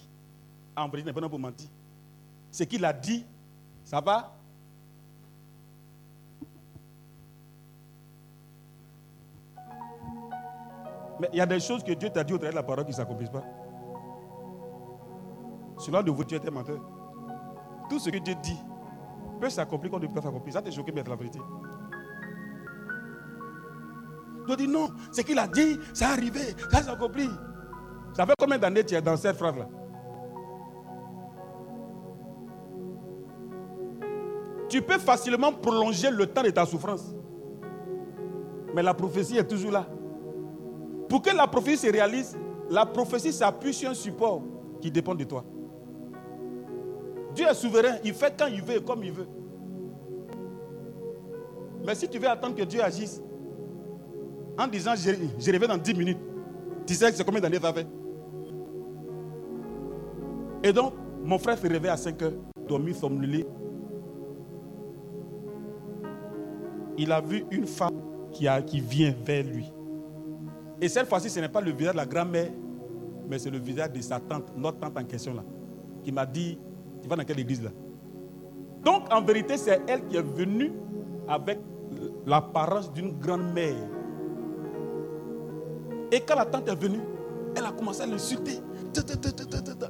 En 0.76 0.88
vrai, 0.88 1.02
Dieu 1.02 1.06
n'est 1.06 1.14
pas 1.14 1.20
un 1.20 1.24
homme 1.24 1.30
pour 1.30 1.40
mentir. 1.40 1.68
Ce 2.52 2.64
qu'il 2.64 2.86
a 2.86 2.94
dit, 2.94 3.26
ça 3.84 4.00
va 4.00 4.36
Mais 11.20 11.28
il 11.34 11.38
y 11.38 11.42
a 11.42 11.46
des 11.46 11.60
choses 11.60 11.84
que 11.84 11.92
Dieu 11.92 12.10
t'a 12.10 12.24
dit 12.24 12.34
au 12.34 12.38
travers 12.38 12.54
de 12.54 12.56
la 12.56 12.64
parole 12.64 12.86
qui 12.86 12.92
ne 12.92 12.96
s'accomplissent 12.96 13.30
pas. 13.30 13.44
Selon 15.78 16.02
de 16.02 16.12
vous, 16.12 16.24
tu 16.24 16.36
es 16.36 16.50
menteur. 16.50 16.80
Tout 17.90 18.00
ce 18.00 18.10
que 18.10 18.18
Dieu 18.18 18.36
dit 18.36 18.58
peut 19.40 19.50
s'accomplir 19.50 19.92
quand 19.92 20.00
Dieu 20.00 20.10
peut 20.14 20.22
s'accomplir. 20.22 20.54
Ça 20.54 20.62
t'a 20.62 20.72
choqué, 20.72 20.92
mais 20.92 21.02
c'est 21.04 21.10
la 21.10 21.16
vérité. 21.16 21.40
Dieu 24.46 24.56
dit 24.56 24.68
non, 24.68 24.90
ce 25.12 25.22
qu'il 25.22 25.38
a 25.38 25.48
dit, 25.48 25.78
ça 25.94 26.10
a 26.10 26.12
arrivé, 26.14 26.56
ça 26.72 26.82
s'est 26.82 26.90
accompli. 26.90 27.30
Ça 28.14 28.26
fait 28.26 28.34
combien 28.38 28.58
d'années 28.58 28.84
tu 28.84 28.96
es 28.96 29.02
dans 29.02 29.16
cette 29.16 29.38
phrase-là? 29.38 29.68
Tu 34.68 34.82
peux 34.82 35.00
facilement 35.00 35.52
prolonger 35.52 36.12
le 36.12 36.28
temps 36.28 36.44
de 36.44 36.50
ta 36.50 36.66
souffrance. 36.66 37.16
Mais 38.76 38.84
la 38.84 38.94
prophétie 38.94 39.38
est 39.38 39.48
toujours 39.48 39.72
là. 39.72 39.88
Pour 41.08 41.22
que 41.24 41.36
la 41.36 41.48
prophétie 41.48 41.88
se 41.88 41.92
réalise, 41.92 42.38
la 42.70 42.86
prophétie 42.86 43.34
s'appuie 43.34 43.74
sur 43.74 43.90
un 43.90 43.96
support 43.96 44.44
qui 44.80 44.92
dépend 44.92 45.16
de 45.16 45.24
toi. 45.24 45.44
Dieu 47.40 47.48
est 47.48 47.54
souverain, 47.54 47.96
il 48.04 48.14
fait 48.14 48.34
quand 48.38 48.48
il 48.48 48.62
veut 48.62 48.76
et 48.76 48.84
comme 48.84 49.02
il 49.02 49.14
veut. 49.14 49.28
Mais 51.86 51.96
si 51.96 52.06
tu 52.10 52.20
veux 52.20 52.28
attendre 52.28 52.54
que 52.54 52.64
Dieu 52.64 52.84
agisse, 52.84 53.22
en 54.58 54.68
disant 54.68 54.92
je, 54.98 55.12
je 55.40 55.66
dans 55.66 55.78
10 55.78 55.94
minutes, 55.94 56.18
tu 56.86 56.96
sais 56.96 57.10
que 57.10 57.16
c'est 57.16 57.24
combien 57.24 57.40
d'années 57.40 57.60
ça 57.62 57.72
fait 57.72 57.88
Et 60.62 60.74
donc, 60.74 60.96
mon 61.24 61.40
frère 61.40 61.58
se 61.58 61.66
réveille 61.66 61.92
à 61.92 61.96
5 61.96 62.22
heures, 62.24 62.34
dormi, 62.68 62.94
somnolé. 62.94 63.48
Il 66.98 67.10
a 67.14 67.22
vu 67.22 67.46
une 67.52 67.68
femme 67.68 68.02
qui, 68.34 68.48
qui 68.66 68.82
vient 68.82 69.16
vers 69.24 69.46
lui. 69.46 69.72
Et 70.82 70.90
cette 70.90 71.08
fois-ci, 71.08 71.30
ce 71.30 71.40
n'est 71.40 71.48
pas 71.48 71.62
le 71.62 71.72
visage 71.72 71.94
de 71.94 71.98
la 72.00 72.06
grand-mère, 72.06 72.52
mais 73.30 73.40
c'est 73.40 73.50
le 73.50 73.60
visage 73.60 73.94
de 73.94 74.02
sa 74.02 74.20
tante, 74.20 74.52
notre 74.58 74.80
tante 74.80 74.98
en 74.98 75.06
question 75.06 75.34
là, 75.34 75.46
qui 76.04 76.12
m'a 76.12 76.26
dit, 76.26 76.60
dans 77.16 77.24
quelle 77.24 77.40
église 77.40 77.64
là? 77.64 77.70
Donc 78.84 79.12
en 79.12 79.22
vérité, 79.22 79.58
c'est 79.58 79.82
elle 79.88 80.06
qui 80.08 80.18
est 80.18 80.22
venue 80.22 80.72
avec 81.28 81.60
l'apparence 82.26 82.92
d'une 82.94 83.18
grand-mère. 83.20 83.76
Et 86.12 86.22
quand 86.22 86.36
la 86.36 86.46
tante 86.46 86.68
est 86.68 86.76
venue, 86.76 87.00
elle 87.56 87.66
a 87.66 87.72
commencé 87.72 88.02
à 88.02 88.06
l'insulter. 88.06 88.60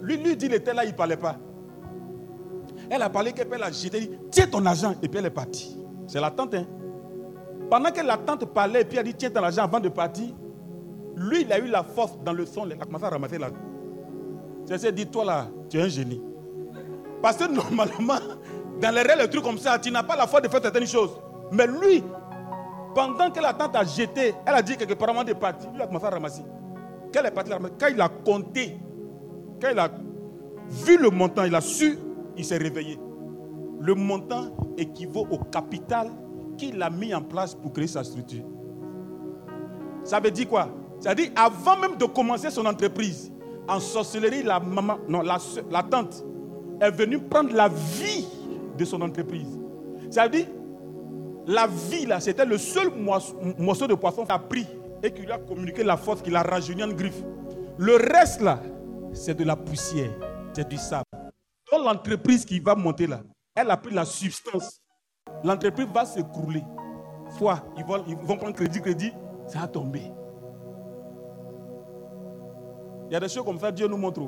Lui, 0.01 0.17
lui 0.17 0.35
dit, 0.35 0.47
il 0.47 0.53
était 0.53 0.73
là, 0.73 0.83
il 0.83 0.91
ne 0.91 0.95
parlait 0.95 1.17
pas. 1.17 1.37
Elle 2.89 3.01
a 3.01 3.09
parlé 3.09 3.31
qu'elle 3.31 3.51
a 3.61 3.71
jeté, 3.71 3.99
dit, 4.01 4.09
tiens 4.31 4.47
ton 4.47 4.65
argent, 4.65 4.95
et 5.01 5.07
puis 5.07 5.19
elle 5.19 5.25
est 5.25 5.29
partie. 5.29 5.77
C'est 6.07 6.19
la 6.19 6.31
tante. 6.31 6.55
Hein? 6.55 6.65
Pendant 7.69 7.91
que 7.91 8.01
la 8.01 8.17
tante 8.17 8.45
parlait, 8.45 8.81
et 8.81 8.85
puis 8.85 8.97
elle 8.97 9.05
dit, 9.05 9.13
tiens 9.13 9.29
ton 9.29 9.43
argent 9.43 9.63
avant 9.63 9.79
de 9.79 9.89
partir, 9.89 10.33
lui, 11.15 11.41
il 11.41 11.53
a 11.53 11.59
eu 11.59 11.67
la 11.67 11.83
force 11.83 12.17
dans 12.23 12.33
le 12.33 12.45
son, 12.45 12.65
il 12.65 12.73
a 12.73 12.75
commencé 12.77 13.05
à 13.05 13.09
ramasser 13.09 13.37
la. 13.37 13.49
C'est 14.65 14.91
dit, 14.93 15.07
toi 15.07 15.25
là, 15.25 15.47
tu 15.69 15.77
es 15.77 15.81
un 15.81 15.87
génie. 15.87 16.21
Parce 17.21 17.37
que 17.37 17.51
normalement, 17.51 18.19
dans 18.81 18.95
les 18.95 19.01
règles, 19.01 19.21
les 19.21 19.29
trucs 19.29 19.43
comme 19.43 19.57
ça, 19.57 19.77
tu 19.77 19.91
n'as 19.91 20.03
pas 20.03 20.15
la 20.15 20.27
foi 20.27 20.41
de 20.41 20.47
faire 20.47 20.61
certaines 20.61 20.87
choses. 20.87 21.11
Mais 21.51 21.67
lui, 21.67 22.03
pendant 22.95 23.29
que 23.29 23.39
la 23.39 23.53
tante 23.53 23.75
a 23.75 23.83
jeté, 23.83 24.33
elle 24.45 24.55
a 24.55 24.61
dit 24.61 24.77
que 24.77 24.91
apparemment 24.91 25.23
des 25.23 25.35
parties. 25.35 25.67
Lui 25.73 25.81
a 25.81 25.87
commencé 25.87 26.05
à 26.05 26.09
ramasser. 26.09 26.43
Quand 27.13 27.21
il 27.89 28.01
a 28.01 28.09
compté, 28.09 28.77
quand 29.61 29.69
il 29.71 29.79
a 29.79 29.89
vu 30.69 30.97
le 30.97 31.09
montant, 31.09 31.43
il 31.43 31.55
a 31.55 31.61
su, 31.61 31.97
il 32.37 32.45
s'est 32.45 32.57
réveillé. 32.57 32.99
Le 33.81 33.95
montant 33.95 34.51
équivaut 34.77 35.27
au 35.29 35.39
capital 35.39 36.11
qu'il 36.57 36.81
a 36.81 36.89
mis 36.89 37.13
en 37.13 37.21
place 37.21 37.55
pour 37.55 37.73
créer 37.73 37.87
sa 37.87 38.03
structure. 38.03 38.43
Ça 40.03 40.19
veut 40.19 40.31
dire 40.31 40.47
quoi? 40.47 40.69
Ça 40.99 41.09
veut 41.09 41.15
dire 41.15 41.31
avant 41.35 41.77
même 41.77 41.95
de 41.95 42.05
commencer 42.05 42.49
son 42.49 42.65
entreprise, 42.65 43.31
en 43.67 43.79
sorcellerie, 43.79 44.43
la 44.43 44.59
maman, 44.59 44.97
non, 45.07 45.21
la 45.21 45.83
tante 45.83 46.23
est 46.81 46.91
venue 46.91 47.19
prendre 47.19 47.53
la 47.53 47.68
vie 47.68 48.27
de 48.77 48.85
son 48.85 49.01
entreprise. 49.01 49.60
Ça 50.10 50.23
veut 50.23 50.30
dire, 50.30 50.47
la 51.47 51.68
vie 51.68 52.06
là, 52.06 52.19
c'était 52.19 52.45
le 52.45 52.57
seul 52.57 52.89
morceau 53.57 53.88
de 53.88 53.95
poisson 53.95 54.23
qu'il 54.23 54.31
a 54.31 54.39
pris 54.39 54.68
et 55.03 55.11
qui 55.11 55.22
lui 55.22 55.31
a 55.31 55.38
communiqué 55.38 55.84
la 55.84 55.97
force 55.97 56.22
qu'il 56.22 56.35
a 56.35 56.43
rajeuni 56.43 56.84
en 56.84 56.89
griffe. 56.89 57.23
Le 57.77 57.95
reste 57.95 58.41
là, 58.41 58.60
c'est 59.14 59.35
de 59.35 59.43
la 59.43 59.56
poussière, 59.56 60.11
c'est 60.53 60.68
du 60.68 60.77
sable. 60.77 61.03
Dans 61.72 61.80
l'entreprise 61.80 62.45
qui 62.45 62.60
va 62.60 62.76
monter 62.76 63.07
là, 63.07 63.22
elle 63.56 63.72
a 63.72 63.77
pris 63.77 63.93
la 63.93 64.06
substance. 64.06 64.81
L'entreprise 65.43 65.88
va 65.93 66.06
s'écrouler. 66.06 66.64
Soit 67.38 67.64
ils 67.77 67.85
vont, 67.85 68.03
ils 68.07 68.15
vont 68.15 68.38
prendre 68.38 68.56
crédit, 68.56 68.81
crédit, 68.81 69.11
ça 69.47 69.61
a 69.61 69.68
tombé. 69.68 70.01
Il 73.10 73.14
y 73.14 73.15
a 73.15 73.19
des 73.19 73.27
choses 73.30 73.43
comme 73.45 73.60
ça, 73.60 73.72
Dieu 73.72 73.88
nous 73.88 73.97
montre. 73.97 74.22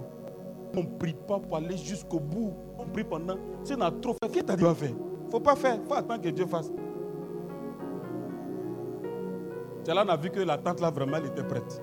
On 0.76 0.84
ne 0.84 0.98
prie 0.98 1.16
pas 1.28 1.40
pour 1.40 1.58
aller 1.58 1.78
jusqu'au 1.78 2.20
bout. 2.20 2.54
On 2.78 2.86
prie 2.86 3.04
pendant. 3.04 3.36
Si 3.64 3.74
on 3.74 3.82
a 3.82 3.92
trop 3.92 4.14
fait, 4.14 4.30
qu'est-ce 4.30 4.46
que 4.46 4.60
tu 4.60 4.66
as 4.66 4.76
faire? 4.76 4.90
Il 4.90 5.26
ne 5.26 5.32
faut 5.32 5.40
pas 5.40 5.56
faire. 5.56 5.76
Il 5.82 5.88
faut 5.88 5.94
attendre 5.94 6.22
que 6.22 6.30
Dieu 6.30 6.46
fasse. 6.46 6.72
C'est 9.84 9.94
là 9.94 10.04
qu'on 10.04 10.10
a 10.12 10.18
vu 10.18 10.30
que 10.30 10.40
la 10.40 10.58
tante 10.58 10.80
là 10.80 10.92
vraiment 10.92 11.18
elle 11.18 11.26
était 11.26 11.44
prête. 11.44 11.82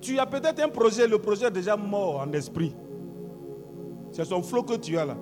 Tu 0.00 0.18
as 0.18 0.26
peut-être 0.26 0.60
un 0.60 0.68
projet, 0.68 1.06
le 1.06 1.18
projet 1.18 1.46
est 1.46 1.50
déjà 1.50 1.76
mort 1.76 2.20
en 2.20 2.32
esprit. 2.32 2.74
C'est 4.12 4.24
son 4.24 4.42
flot 4.42 4.62
que 4.62 4.76
tu 4.76 4.96
as 4.96 5.04
là. 5.04 5.16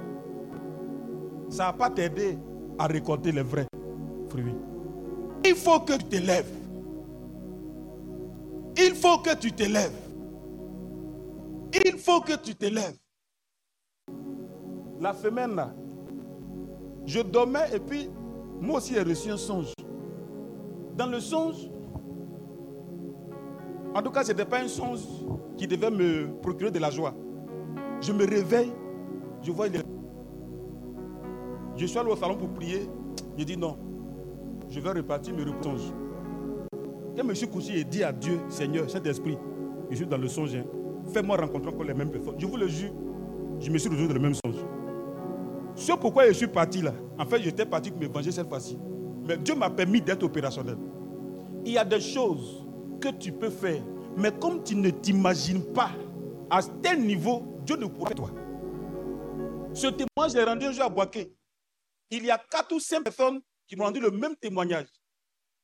Ça 1.49 1.67
ne 1.67 1.69
va 1.69 1.73
pas 1.73 1.91
t'aider 1.91 2.39
à 2.79 2.87
récolter 2.87 3.33
les 3.33 3.43
vrais 3.43 3.67
fruits. 4.29 4.55
Il 5.45 5.55
faut 5.55 5.81
que 5.81 5.95
tu 5.95 6.05
te 6.05 6.17
lèves. 6.17 6.66
Il 8.79 8.95
faut 8.95 9.19
que 9.19 9.35
tu 9.37 9.53
te 9.53 9.63
lèves. 9.63 9.93
Il 11.85 11.99
faut 11.99 12.21
que 12.21 12.37
tu 12.37 12.55
te 12.55 12.67
lèves. 12.67 12.97
La 15.01 15.13
semaine 15.15 15.55
là, 15.55 15.75
je 17.05 17.21
dormais 17.21 17.69
et 17.75 17.79
puis 17.79 18.11
moi 18.61 18.79
aussi 18.79 18.95
j'ai 18.95 19.03
reçu 19.03 19.31
un 19.31 19.37
songe. 19.37 19.73
Dans 20.97 21.07
le 21.07 21.21
songe, 21.21 21.71
en 23.95 24.03
tout 24.03 24.11
cas, 24.11 24.25
ce 24.25 24.33
n'était 24.33 24.45
pas 24.45 24.61
un 24.61 24.69
songe 24.69 25.01
qui 25.57 25.67
devait 25.67 25.91
me 25.91 26.31
procurer 26.43 26.71
de 26.71 26.79
la 26.79 26.91
joie. 26.91 27.15
Je 28.01 28.13
me 28.13 28.27
réveille, 28.27 28.73
je 29.43 29.51
vois, 29.51 29.69
il 29.69 29.77
est... 29.77 29.85
je 31.77 31.87
suis 31.87 31.99
allé 31.99 32.11
au 32.11 32.17
salon 32.17 32.37
pour 32.37 32.51
prier. 32.51 32.91
Je 33.39 33.45
dis 33.45 33.57
non, 33.57 33.79
je 34.69 34.81
vais 34.81 34.91
repartir 34.91 35.35
me 35.35 35.45
reposer. 35.45 35.93
Je 37.17 37.23
me 37.23 37.33
suis 37.35 37.49
couché 37.49 37.79
et 37.79 37.85
dit 37.85 38.05
à 38.05 38.13
Dieu, 38.13 38.39
Seigneur, 38.51 38.91
cet 38.91 39.07
esprit, 39.07 39.39
je 39.91 39.97
suis 39.97 40.07
dans 40.07 40.19
le 40.19 40.29
songe, 40.29 40.55
hein. 40.55 40.65
fais-moi 41.15 41.37
rencontrer 41.39 41.71
encore 41.71 41.85
les 41.85 41.95
mêmes 41.95 42.11
personnes. 42.11 42.35
Je 42.39 42.47
vous 42.47 42.59
le 42.59 42.69
jure, 42.69 42.93
je 43.59 43.71
me 43.71 43.79
suis 43.79 43.89
retrouvé 43.89 44.09
dans 44.09 44.15
le 44.15 44.21
même 44.21 44.35
songe. 44.35 44.63
Ce 45.75 45.93
pourquoi 45.93 46.27
je 46.29 46.33
suis 46.33 46.47
parti 46.47 46.83
là, 46.83 46.93
en 47.19 47.25
fait, 47.25 47.41
j'étais 47.43 47.65
parti 47.65 47.91
pour 47.91 48.01
me 48.01 48.09
venger 48.09 48.33
cette 48.33 48.49
fois-ci. 48.49 48.79
Mais 49.27 49.39
Dieu 49.39 49.55
m'a 49.55 49.71
permis 49.71 50.03
d'être 50.03 50.25
opérationnel. 50.25 50.77
Il 51.65 51.73
y 51.73 51.79
a 51.79 51.85
des 51.85 52.01
choses 52.01 52.67
que 53.01 53.09
tu 53.09 53.33
peux 53.33 53.51
faire, 53.51 53.83
mais 54.17 54.31
comme 54.31 54.63
tu 54.63 54.77
ne 54.77 54.91
t'imagines 54.91 55.65
pas, 55.73 55.91
à 56.51 56.61
tel 56.83 57.01
niveau, 57.01 57.43
Dieu 57.65 57.77
ne 57.77 57.87
pourra 57.87 58.11
pas 58.11 58.15
toi. 58.15 58.31
Ce 59.73 59.87
témoignage, 59.87 60.33
j'ai 60.33 60.45
rendu 60.45 60.67
un 60.67 60.73
jour 60.73 60.85
à 60.85 60.89
Boaké. 60.89 61.35
Il 62.11 62.25
y 62.25 62.31
a 62.31 62.39
quatre 62.39 62.73
ou 62.75 62.81
cinq 62.81 63.03
personnes 63.03 63.41
qui 63.67 63.75
m'ont 63.75 63.85
rendu 63.85 64.01
le 64.01 64.11
même 64.11 64.37
témoignage. 64.37 64.87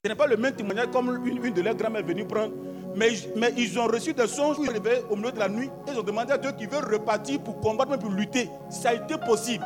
Ce 0.04 0.08
n'est 0.08 0.16
pas 0.16 0.26
le 0.26 0.36
même 0.36 0.52
témoignage 0.52 0.88
comme 0.92 1.24
une, 1.24 1.52
de 1.52 1.62
leurs 1.62 1.76
grand-mères 1.76 2.00
est 2.00 2.04
venue 2.04 2.24
prendre. 2.24 2.52
Mais, 2.96 3.10
mais, 3.36 3.54
ils 3.56 3.78
ont 3.78 3.86
reçu 3.86 4.12
des 4.12 4.26
songes 4.26 4.58
où 4.58 4.64
ils 4.64 4.70
arrivaient 4.70 5.00
au 5.08 5.14
milieu 5.14 5.30
de 5.30 5.38
la 5.38 5.48
nuit. 5.48 5.70
Ils 5.86 5.96
ont 5.96 6.02
demandé 6.02 6.32
à 6.32 6.38
Dieu 6.38 6.50
qui 6.58 6.66
veut 6.66 6.80
repartir 6.80 7.40
pour 7.40 7.60
combattre, 7.60 7.96
pour 8.00 8.10
lutter. 8.10 8.50
Ça 8.68 8.88
a 8.88 8.94
été 8.94 9.16
possible. 9.16 9.64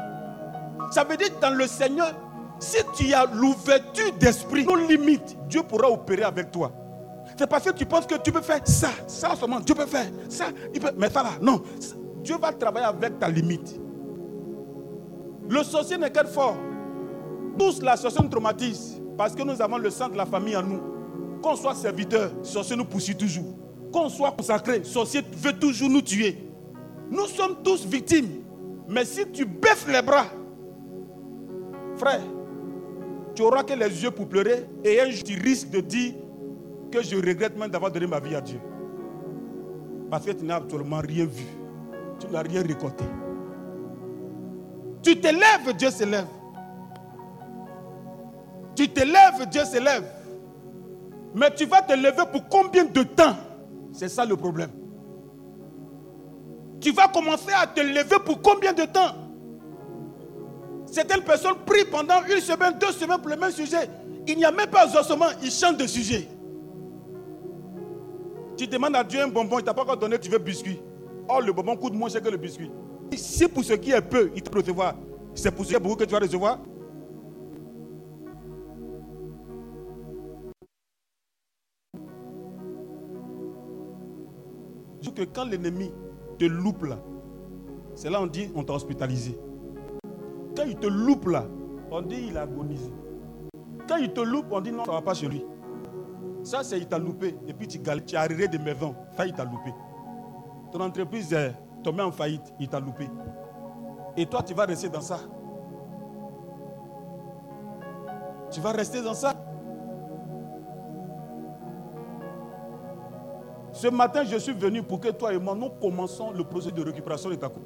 Ça 0.90 1.04
veut 1.04 1.16
dire 1.16 1.30
dans 1.40 1.54
le 1.54 1.66
Seigneur, 1.66 2.12
si 2.58 2.76
tu 2.94 3.14
as 3.14 3.24
l'ouverture 3.32 4.12
d'esprit, 4.20 4.66
nos 4.66 4.76
limites, 4.76 5.38
Dieu 5.48 5.62
pourra 5.62 5.90
opérer 5.90 6.24
avec 6.24 6.50
toi. 6.50 6.70
C'est 7.38 7.46
parce 7.46 7.64
que 7.64 7.70
tu 7.70 7.86
penses 7.86 8.04
que 8.04 8.16
tu 8.16 8.30
peux 8.30 8.42
faire 8.42 8.60
ça, 8.64 8.90
ça 9.06 9.34
seulement, 9.36 9.60
Dieu 9.60 9.74
peut 9.74 9.86
faire 9.86 10.04
ça, 10.28 10.48
mais 10.98 11.08
ça 11.08 11.22
là, 11.22 11.30
non. 11.40 11.62
Dieu 12.22 12.36
va 12.38 12.52
travailler 12.52 12.84
avec 12.84 13.18
ta 13.18 13.30
limite. 13.30 13.80
Le 15.48 15.62
sorcier 15.62 15.96
n'est 15.96 16.10
qu'un 16.10 16.26
fort. 16.26 16.58
Tous 17.58 17.80
la 17.80 17.96
sorcière 17.96 18.28
traumatise. 18.28 19.00
Parce 19.16 19.34
que 19.34 19.42
nous 19.42 19.60
avons 19.62 19.78
le 19.78 19.90
sang 19.90 20.08
de 20.08 20.16
la 20.16 20.26
famille 20.26 20.56
en 20.56 20.62
nous. 20.62 20.80
Qu'on 21.42 21.56
soit 21.56 21.74
serviteur, 21.74 22.30
sorcier 22.42 22.76
nous 22.76 22.84
poursuit 22.84 23.16
toujours. 23.16 23.56
Qu'on 23.92 24.08
soit 24.08 24.32
consacré, 24.32 24.84
sorcier 24.84 25.22
veut 25.32 25.58
toujours 25.58 25.88
nous 25.88 26.02
tuer. 26.02 26.38
Nous 27.10 27.26
sommes 27.26 27.56
tous 27.62 27.86
victimes. 27.86 28.42
Mais 28.88 29.04
si 29.04 29.30
tu 29.30 29.44
baisses 29.44 29.86
les 29.88 30.02
bras, 30.02 30.26
frère, 31.96 32.20
tu 33.34 33.42
auras 33.42 33.62
que 33.64 33.74
les 33.74 34.02
yeux 34.02 34.10
pour 34.10 34.28
pleurer 34.28 34.66
et 34.84 35.00
un 35.00 35.10
jour 35.10 35.24
tu 35.24 35.38
risques 35.38 35.70
de 35.70 35.80
dire 35.80 36.14
que 36.90 37.02
je 37.02 37.16
regrette 37.16 37.56
même 37.58 37.70
d'avoir 37.70 37.90
donné 37.90 38.06
ma 38.06 38.20
vie 38.20 38.34
à 38.34 38.40
Dieu. 38.40 38.60
Parce 40.10 40.24
que 40.24 40.32
tu 40.32 40.44
n'as 40.44 40.56
absolument 40.56 41.00
rien 41.00 41.24
vu. 41.24 41.44
Tu 42.20 42.28
n'as 42.28 42.42
rien 42.42 42.62
récolté. 42.62 43.04
Tu 45.02 45.20
te 45.20 45.26
lèves, 45.26 45.76
Dieu 45.76 45.90
se 45.90 46.04
lève. 46.04 46.26
Tu 48.76 48.88
te 48.88 49.00
lèves, 49.00 49.48
Dieu 49.50 49.64
se 49.64 49.82
lève. 49.82 50.04
Mais 51.34 51.52
tu 51.54 51.64
vas 51.66 51.82
te 51.82 51.92
lever 51.94 52.22
pour 52.30 52.48
combien 52.48 52.84
de 52.84 53.02
temps? 53.02 53.36
C'est 53.92 54.08
ça 54.08 54.24
le 54.24 54.36
problème. 54.36 54.70
Tu 56.80 56.92
vas 56.92 57.08
commencer 57.08 57.52
à 57.58 57.66
te 57.66 57.80
lever 57.80 58.18
pour 58.24 58.40
combien 58.42 58.72
de 58.72 58.84
temps? 58.84 59.14
Certaines 60.84 61.22
personnes 61.22 61.56
prient 61.64 61.86
pendant 61.90 62.22
une 62.24 62.40
semaine, 62.40 62.74
deux 62.78 62.92
semaines 62.92 63.18
pour 63.18 63.30
le 63.30 63.36
même 63.36 63.50
sujet. 63.50 63.88
Il 64.26 64.36
n'y 64.36 64.44
a 64.44 64.52
même 64.52 64.68
pas 64.68 64.84
exaucement, 64.84 65.26
ils 65.42 65.50
chantent 65.50 65.78
de 65.78 65.86
sujet. 65.86 66.28
Tu 68.56 68.66
demandes 68.66 68.96
à 68.96 69.04
Dieu 69.04 69.20
un 69.20 69.28
bonbon, 69.28 69.58
il 69.58 69.64
t'a 69.64 69.74
pas 69.74 69.82
encore 69.82 69.96
donné, 69.96 70.18
tu 70.18 70.30
veux 70.30 70.38
biscuit. 70.38 70.78
Oh, 71.28 71.40
le 71.40 71.52
bonbon 71.52 71.76
coûte 71.76 71.94
moins 71.94 72.08
cher 72.08 72.22
que 72.22 72.28
le 72.28 72.36
biscuit. 72.36 72.70
Si 73.14 73.48
pour 73.48 73.64
ce 73.64 73.72
qui 73.74 73.92
est 73.92 74.00
peu, 74.00 74.30
il 74.34 74.42
te 74.42 74.56
recevoir, 74.56 74.94
c'est 75.34 75.50
pour 75.50 75.64
ce 75.64 75.70
qui 75.70 75.76
est 75.76 75.80
beaucoup 75.80 75.96
que 75.96 76.04
tu 76.04 76.12
vas 76.12 76.20
recevoir. 76.20 76.58
Que 85.16 85.22
quand 85.22 85.44
l'ennemi 85.46 85.92
te 86.38 86.44
loupe 86.44 86.84
là, 86.84 86.98
c'est 87.94 88.10
là 88.10 88.20
on 88.20 88.26
dit 88.26 88.50
on 88.54 88.62
t'a 88.62 88.74
hospitalisé. 88.74 89.38
Quand 90.56 90.64
il 90.64 90.76
te 90.76 90.86
loupe 90.86 91.26
là, 91.26 91.46
on 91.90 92.02
dit 92.02 92.26
il 92.28 92.36
a 92.36 92.42
agonisé. 92.42 92.92
Quand 93.88 93.96
il 93.96 94.12
te 94.12 94.20
loupe, 94.20 94.46
on 94.50 94.60
dit 94.60 94.72
non, 94.72 94.84
ça 94.84 94.92
ne 94.92 94.96
va 94.96 95.02
pas 95.02 95.14
chez 95.14 95.28
lui. 95.28 95.44
Ça, 96.42 96.62
c'est 96.62 96.78
il 96.78 96.86
t'a 96.86 96.98
loupé. 96.98 97.36
Et 97.46 97.52
puis 97.52 97.66
tu, 97.66 97.80
tu 97.80 98.14
es 98.14 98.18
arrivé 98.18 98.48
de 98.48 98.58
maison. 98.58 98.94
Ça, 99.16 99.26
il 99.26 99.32
t'a 99.32 99.44
loupé. 99.44 99.72
Ton 100.72 100.80
entreprise 100.80 101.32
est 101.32 101.54
tombée 101.82 102.02
en 102.02 102.12
faillite. 102.12 102.52
Il 102.60 102.68
t'a 102.68 102.80
loupé. 102.80 103.08
Et 104.16 104.26
toi, 104.26 104.42
tu 104.42 104.54
vas 104.54 104.64
rester 104.64 104.88
dans 104.88 105.00
ça. 105.00 105.20
Tu 108.50 108.60
vas 108.60 108.72
rester 108.72 109.02
dans 109.02 109.14
ça. 109.14 109.34
Ce 113.76 113.88
matin, 113.88 114.24
je 114.24 114.38
suis 114.38 114.54
venu 114.54 114.82
pour 114.82 115.00
que 115.00 115.08
toi 115.08 115.34
et 115.34 115.38
moi, 115.38 115.54
nous 115.54 115.68
commençons 115.68 116.30
le 116.30 116.44
processus 116.44 116.72
de 116.72 116.82
récupération 116.82 117.28
de 117.28 117.34
ta 117.34 117.50
coupe. 117.50 117.62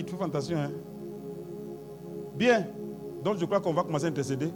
Attention. 0.00 0.58
Hein. 0.58 0.70
Bien. 2.34 2.66
Donc 3.22 3.38
je 3.38 3.44
crois 3.44 3.60
qu'on 3.60 3.72
va 3.72 3.82
commencer 3.82 4.06
à 4.06 4.08
intercéder. 4.08 4.48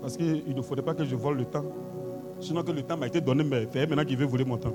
Parce 0.00 0.16
qu'il 0.16 0.54
ne 0.54 0.62
faudrait 0.62 0.84
pas 0.84 0.94
que 0.94 1.04
je 1.04 1.14
vole 1.14 1.36
le 1.36 1.44
temps. 1.44 1.64
Sinon 2.40 2.62
que 2.62 2.72
le 2.72 2.82
temps 2.82 2.96
m'a 2.96 3.06
été 3.06 3.20
donné, 3.20 3.44
mais 3.44 3.66
maintenant 3.86 4.04
qu'il 4.04 4.16
veut 4.16 4.26
voler 4.26 4.44
mon 4.46 4.56
temps. 4.56 4.72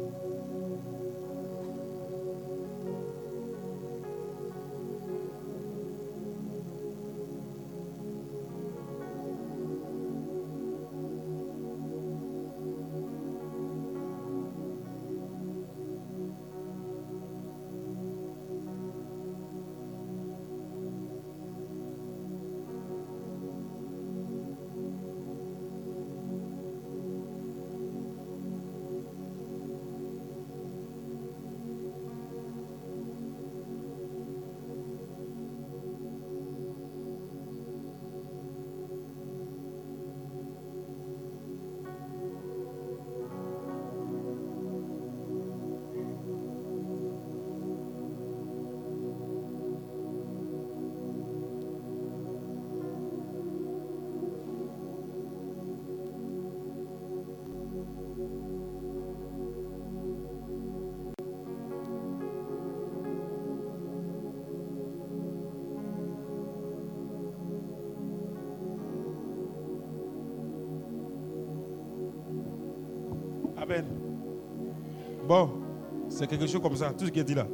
C'est 76.16 76.28
quelque 76.28 76.48
chose 76.48 76.62
comme 76.62 76.78
ça, 76.78 76.94
tout 76.98 77.06
ce 77.06 77.12
qui 77.12 77.20
est 77.20 77.26
dit 77.26 77.36
là. 77.36 77.46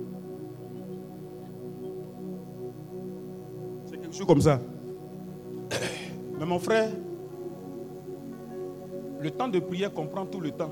C'est 3.85 3.97
quelque 3.99 4.15
chose 4.15 4.27
comme 4.27 4.41
ça. 4.41 4.59
Mais 6.39 6.45
mon 6.45 6.59
frère, 6.59 6.91
le 9.19 9.31
temps 9.31 9.47
de 9.47 9.59
prière 9.59 9.91
comprend 9.91 10.27
tout 10.27 10.39
le 10.39 10.51
temps. 10.51 10.71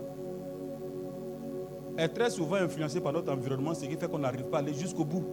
Est 1.97 2.09
très 2.09 2.29
souvent 2.29 2.57
influencé 2.57 3.01
par 3.01 3.11
notre 3.11 3.33
environnement, 3.33 3.73
ce 3.73 3.85
qui 3.85 3.97
fait 3.97 4.07
qu'on 4.07 4.19
n'arrive 4.19 4.45
pas 4.45 4.57
à 4.57 4.59
aller 4.59 4.73
jusqu'au 4.75 5.03
bout. 5.03 5.25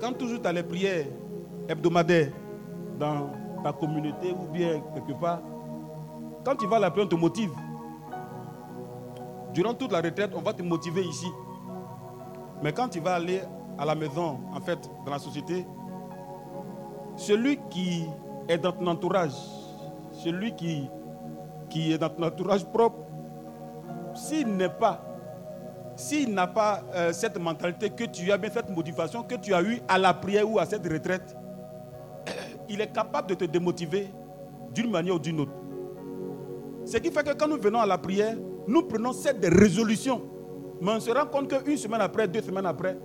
Quand 0.00 0.14
toujours 0.14 0.40
tu 0.40 0.48
as 0.48 0.52
les 0.52 0.62
prières 0.62 1.06
hebdomadaires 1.68 2.32
dans 2.98 3.28
ta 3.62 3.72
communauté 3.72 4.32
ou 4.32 4.50
bien 4.50 4.82
quelque 4.94 5.12
part, 5.20 5.42
quand 6.42 6.56
tu 6.56 6.66
vas 6.66 6.76
à 6.76 6.80
la 6.80 6.90
prière, 6.90 7.06
on 7.06 7.10
te 7.10 7.16
motive. 7.16 7.52
Durant 9.56 9.72
toute 9.72 9.90
la 9.90 10.02
retraite, 10.02 10.32
on 10.36 10.42
va 10.42 10.52
te 10.52 10.62
motiver 10.62 11.00
ici. 11.02 11.28
Mais 12.62 12.74
quand 12.74 12.90
tu 12.90 13.00
vas 13.00 13.14
aller 13.14 13.40
à 13.78 13.86
la 13.86 13.94
maison, 13.94 14.38
en 14.52 14.60
fait, 14.60 14.78
dans 15.06 15.10
la 15.10 15.18
société, 15.18 15.66
celui 17.16 17.58
qui 17.70 18.04
est 18.50 18.58
dans 18.58 18.72
ton 18.72 18.86
entourage, 18.86 19.32
celui 20.12 20.54
qui, 20.54 20.90
qui 21.70 21.90
est 21.90 21.96
dans 21.96 22.10
ton 22.10 22.24
entourage 22.24 22.66
propre, 22.66 22.98
s'il 24.14 24.46
n'est 24.48 24.68
pas, 24.68 25.02
s'il 25.96 26.34
n'a 26.34 26.46
pas 26.46 26.82
euh, 26.94 27.14
cette 27.14 27.38
mentalité 27.38 27.88
que 27.88 28.04
tu 28.04 28.30
as 28.30 28.36
bien, 28.36 28.50
cette 28.52 28.68
motivation 28.68 29.22
que 29.22 29.36
tu 29.36 29.54
as 29.54 29.62
eue 29.62 29.80
à 29.88 29.96
la 29.96 30.12
prière 30.12 30.50
ou 30.50 30.58
à 30.58 30.66
cette 30.66 30.86
retraite, 30.86 31.34
il 32.68 32.78
est 32.82 32.92
capable 32.92 33.28
de 33.30 33.34
te 33.34 33.46
démotiver 33.46 34.10
d'une 34.74 34.90
manière 34.90 35.14
ou 35.14 35.18
d'une 35.18 35.40
autre. 35.40 35.52
Ce 36.84 36.98
qui 36.98 37.10
fait 37.10 37.24
que 37.24 37.32
quand 37.32 37.48
nous 37.48 37.58
venons 37.58 37.80
à 37.80 37.86
la 37.86 37.96
prière, 37.96 38.36
nous 38.66 38.82
prenons 38.82 39.12
cette 39.12 39.44
résolution. 39.44 40.22
Mais 40.80 40.92
on 40.92 41.00
se 41.00 41.10
rend 41.10 41.26
compte 41.26 41.62
qu'une 41.64 41.76
semaine 41.76 42.00
après, 42.00 42.28
deux 42.28 42.42
semaines 42.42 42.66
après, 42.66 42.98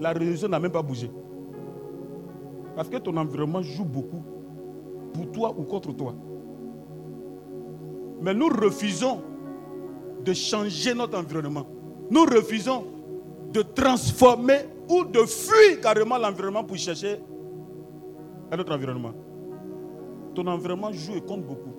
la 0.00 0.12
résolution 0.12 0.48
n'a 0.48 0.60
même 0.60 0.70
pas 0.70 0.82
bougé. 0.82 1.10
Parce 2.74 2.88
que 2.88 2.98
ton 2.98 3.16
environnement 3.16 3.62
joue 3.62 3.84
beaucoup 3.84 4.22
pour 5.12 5.32
toi 5.32 5.54
ou 5.56 5.62
contre 5.64 5.92
toi. 5.94 6.14
Mais 8.20 8.34
nous 8.34 8.48
refusons 8.48 9.22
de 10.24 10.32
changer 10.32 10.94
notre 10.94 11.18
environnement. 11.18 11.66
Nous 12.10 12.24
refusons 12.24 12.84
de 13.52 13.62
transformer 13.62 14.58
ou 14.88 15.04
de 15.04 15.20
fuir 15.20 15.80
carrément 15.80 16.18
l'environnement 16.18 16.64
pour 16.64 16.76
chercher 16.76 17.20
un 18.50 18.58
autre 18.58 18.74
environnement. 18.74 19.12
Ton 20.34 20.46
environnement 20.46 20.92
joue 20.92 21.16
et 21.16 21.20
compte 21.20 21.44
beaucoup. 21.44 21.74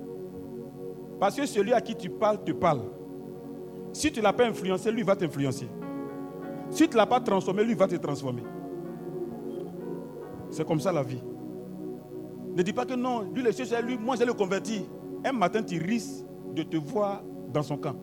Parce 1.19 1.35
que 1.35 1.45
celui 1.45 1.73
à 1.73 1.81
qui 1.81 1.95
tu 1.95 2.09
parles 2.09 2.43
te 2.43 2.51
parle. 2.51 2.81
Si 3.93 4.11
tu 4.11 4.19
ne 4.19 4.23
l'as 4.23 4.33
pas 4.33 4.45
influencé, 4.45 4.91
lui 4.91 5.03
va 5.03 5.15
t'influencer. 5.15 5.67
Si 6.69 6.87
tu 6.87 6.93
ne 6.93 6.97
l'as 6.97 7.05
pas 7.05 7.19
transformé, 7.19 7.63
lui 7.63 7.73
va 7.73 7.87
te 7.87 7.95
transformer. 7.95 8.43
C'est 10.49 10.65
comme 10.65 10.79
ça 10.79 10.91
la 10.91 11.03
vie. 11.03 11.21
Ne 12.55 12.63
dis 12.63 12.73
pas 12.73 12.85
que 12.85 12.93
non, 12.93 13.21
lui 13.33 13.43
le 13.43 13.51
cherche 13.51 13.71
lui, 13.83 13.97
moi 13.97 14.15
je 14.15 14.23
le 14.23 14.33
converti. 14.33 14.85
Un 15.23 15.31
matin, 15.31 15.61
tu 15.61 15.77
risques 15.77 16.25
de 16.53 16.63
te 16.63 16.77
voir 16.77 17.23
dans 17.53 17.63
son 17.63 17.77
camp. 17.77 17.95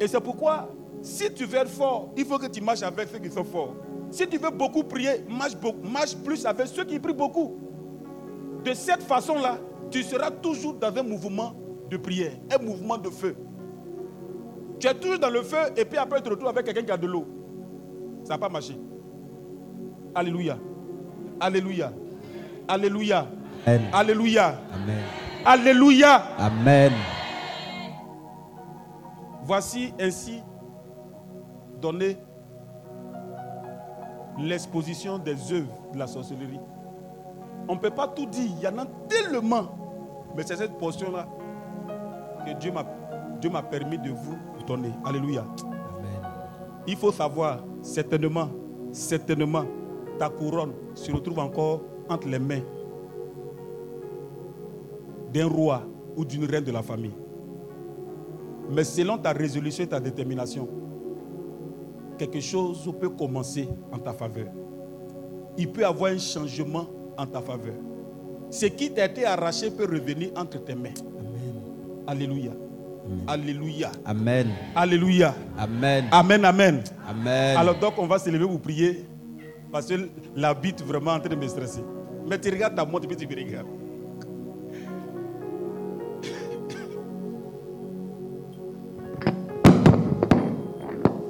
Et 0.00 0.08
c'est 0.08 0.20
pourquoi, 0.20 0.68
si 1.02 1.32
tu 1.32 1.44
veux 1.44 1.58
être 1.58 1.68
fort, 1.68 2.10
il 2.16 2.24
faut 2.24 2.38
que 2.38 2.46
tu 2.46 2.60
marches 2.60 2.82
avec 2.82 3.08
ceux 3.08 3.18
qui 3.18 3.30
sont 3.30 3.44
forts. 3.44 3.74
Si 4.10 4.26
tu 4.26 4.38
veux 4.38 4.50
beaucoup 4.50 4.82
prier, 4.82 5.24
marche 5.28 6.16
plus 6.24 6.44
avec 6.44 6.66
ceux 6.66 6.84
qui 6.84 6.98
prient 6.98 7.14
beaucoup. 7.14 7.56
De 8.64 8.72
cette 8.72 9.02
façon-là, 9.02 9.58
tu 9.90 10.02
seras 10.02 10.30
toujours 10.30 10.74
dans 10.74 10.96
un 10.96 11.02
mouvement 11.02 11.54
de 11.90 11.96
prière, 11.96 12.32
un 12.50 12.62
mouvement 12.62 12.98
de 12.98 13.10
feu. 13.10 13.36
Tu 14.84 14.90
es 14.90 14.94
toujours 14.96 15.18
dans 15.18 15.30
le 15.30 15.40
feu 15.40 15.56
et 15.78 15.86
puis 15.86 15.96
après 15.96 16.18
tu 16.18 16.24
te 16.24 16.28
retrouves 16.28 16.50
avec 16.50 16.66
quelqu'un 16.66 16.82
qui 16.82 16.90
a 16.90 16.98
de 16.98 17.06
l'eau. 17.06 17.26
Ça 18.22 18.34
n'a 18.34 18.38
pas 18.38 18.50
marché. 18.50 18.78
Alléluia. 20.14 20.58
Alléluia. 21.40 21.90
Alléluia. 22.68 23.26
Alléluia. 23.94 24.58
Amen. 24.74 25.02
Alléluia. 25.42 26.22
Amen. 26.36 26.92
Voici 29.44 29.94
ainsi 29.98 30.42
donné 31.80 32.18
l'exposition 34.38 35.16
des 35.16 35.50
œuvres 35.50 35.92
de 35.94 35.98
la 35.98 36.06
sorcellerie. 36.06 36.60
On 37.68 37.76
ne 37.76 37.80
peut 37.80 37.88
pas 37.88 38.08
tout 38.08 38.26
dire, 38.26 38.50
il 38.54 38.60
y 38.62 38.68
en 38.68 38.76
a 38.76 38.86
tellement. 39.08 39.78
Mais 40.36 40.42
c'est 40.42 40.56
cette 40.56 40.76
portion-là 40.76 41.26
que 42.44 42.52
Dieu 42.60 42.70
m'a, 42.70 42.84
Dieu 43.40 43.48
m'a 43.48 43.62
permis 43.62 43.96
de 43.96 44.10
vous 44.10 44.36
Alléluia. 45.04 45.44
Amen. 45.62 46.22
Il 46.86 46.96
faut 46.96 47.12
savoir, 47.12 47.64
certainement, 47.82 48.48
certainement, 48.92 49.64
ta 50.18 50.28
couronne 50.28 50.72
se 50.94 51.10
retrouve 51.12 51.38
encore 51.38 51.82
entre 52.08 52.28
les 52.28 52.38
mains 52.38 52.62
d'un 55.32 55.48
roi 55.48 55.82
ou 56.16 56.24
d'une 56.24 56.44
reine 56.44 56.64
de 56.64 56.70
la 56.72 56.82
famille. 56.82 57.14
Mais 58.70 58.84
selon 58.84 59.18
ta 59.18 59.32
résolution 59.32 59.84
et 59.84 59.88
ta 59.88 60.00
détermination, 60.00 60.68
quelque 62.16 62.40
chose 62.40 62.88
peut 63.00 63.10
commencer 63.10 63.68
en 63.92 63.98
ta 63.98 64.12
faveur. 64.12 64.46
Il 65.58 65.70
peut 65.70 65.82
y 65.82 65.84
avoir 65.84 66.12
un 66.12 66.18
changement 66.18 66.86
en 67.16 67.26
ta 67.26 67.40
faveur. 67.40 67.74
Ce 68.50 68.66
qui 68.66 68.90
t'a 68.92 69.06
été 69.06 69.24
arraché 69.24 69.70
peut 69.70 69.84
revenir 69.84 70.30
entre 70.36 70.62
tes 70.64 70.74
mains. 70.74 70.94
Amen. 71.18 71.62
Alléluia. 72.06 72.52
Alléluia. 73.26 73.90
Amen. 74.04 74.48
Alléluia. 74.74 75.34
Amen. 75.58 76.06
Amen, 76.10 76.44
amen. 76.44 76.82
Amen. 77.08 77.56
Alors 77.56 77.78
donc 77.78 77.94
on 77.98 78.06
va 78.06 78.18
se 78.18 78.30
lever 78.30 78.46
pour 78.46 78.60
prier 78.60 79.04
parce 79.70 79.86
que 79.86 79.94
la 80.34 80.54
bite 80.54 80.82
vraiment 80.82 81.12
en 81.12 81.20
train 81.20 81.28
de 81.30 81.36
me 81.36 81.46
stresser. 81.48 81.82
Mais 82.28 82.38
tu 82.38 82.50
regardes 82.50 82.74
ta 82.74 82.84
montre 82.84 83.04
et 83.04 83.08
puis 83.08 83.16
tu 83.16 83.26
me 83.26 83.34
regardes. 83.34 83.66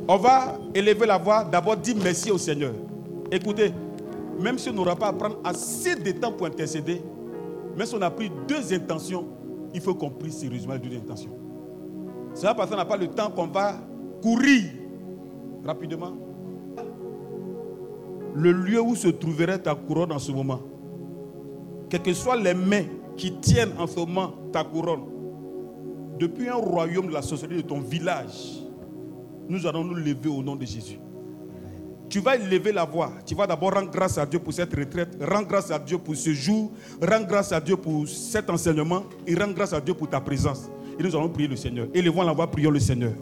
On 0.06 0.16
va 0.18 0.59
élever 0.74 1.06
la 1.06 1.16
voix, 1.16 1.44
d'abord 1.44 1.76
dire 1.78 1.96
merci 2.02 2.30
au 2.30 2.38
Seigneur. 2.38 2.74
Écoutez, 3.32 3.72
même 4.38 4.59
si 4.59 4.68
on 4.68 4.74
n'aura 4.74 4.94
pas 4.94 5.09
à 5.09 5.12
prendre 5.12 5.38
assez 5.42 5.96
de 5.96 6.12
temps 6.12 6.30
pour 6.30 6.46
intercéder, 6.46 7.01
même 7.76 7.86
si 7.86 7.94
on 7.94 8.02
a 8.02 8.10
pris 8.10 8.30
deux 8.46 8.72
intentions, 8.72 9.26
il 9.72 9.80
faut 9.80 9.94
qu'on 9.94 10.10
prie 10.10 10.30
sérieusement 10.30 10.74
les 10.74 10.80
deux 10.80 10.96
intentions. 10.96 11.43
C'est 12.35 12.55
parce 12.55 12.70
qu'on 12.70 12.77
n'a 12.77 12.85
pas 12.85 12.97
le 12.97 13.09
temps 13.09 13.31
qu'on 13.31 13.47
va 13.47 13.74
courir 14.23 14.65
rapidement. 15.65 16.12
le 18.35 18.51
lieu 18.51 18.81
où 18.81 18.97
se 18.97 19.09
trouverait 19.09 19.59
ta 19.59 19.74
couronne 19.74 20.12
en 20.12 20.19
ce 20.19 20.32
moment, 20.32 20.61
quelles 21.89 22.02
que 22.02 22.12
soient 22.12 22.36
les 22.36 22.55
mains 22.55 22.85
qui 23.16 23.32
tiennent 23.40 23.73
en 23.78 23.86
ce 23.86 23.97
moment 23.97 24.35
ta 24.52 24.65
couronne, 24.65 25.05
depuis 26.19 26.48
un 26.48 26.56
royaume 26.56 27.06
de 27.06 27.12
la 27.12 27.23
société 27.23 27.56
de 27.56 27.61
ton 27.62 27.81
village, 27.81 28.61
nous 29.48 29.66
allons 29.66 29.85
nous 29.85 29.94
lever 29.94 30.28
au 30.28 30.43
nom 30.43 30.56
de 30.56 30.65
Jésus. 30.65 30.98
Tu 32.09 32.20
vas 32.20 32.36
élever 32.36 32.73
la 32.73 32.85
voix. 32.85 33.12
Tu 33.27 33.35
vas 33.35 33.47
d'abord 33.47 33.73
rendre 33.73 33.90
grâce 33.90 34.19
à 34.19 34.27
Dieu 34.27 34.39
pour 34.39 34.52
cette 34.52 34.73
retraite. 34.74 35.16
Rendre 35.20 35.48
grâce 35.48 35.70
à 35.70 35.78
Dieu 35.78 35.98
pour 35.98 36.15
ce 36.15 36.32
jour. 36.32 36.70
Rendre 37.02 37.27
grâce 37.27 37.51
à 37.51 37.61
Dieu 37.61 37.77
pour 37.77 38.06
cet 38.06 38.48
enseignement. 38.51 39.05
Et 39.27 39.35
rendre 39.35 39.55
grâce 39.55 39.73
à 39.73 39.81
Dieu 39.81 39.94
pour 39.94 40.09
ta 40.09 40.20
présence. 40.20 40.70
Et 40.98 41.02
nous 41.02 41.16
allons 41.16 41.28
prier 41.28 41.48
le 41.48 41.56
Seigneur. 41.56 41.88
Élevons 41.92 42.22
la 42.22 42.32
voix, 42.32 42.50
prions 42.50 42.70
le 42.70 42.80
Seigneur. 42.80 43.12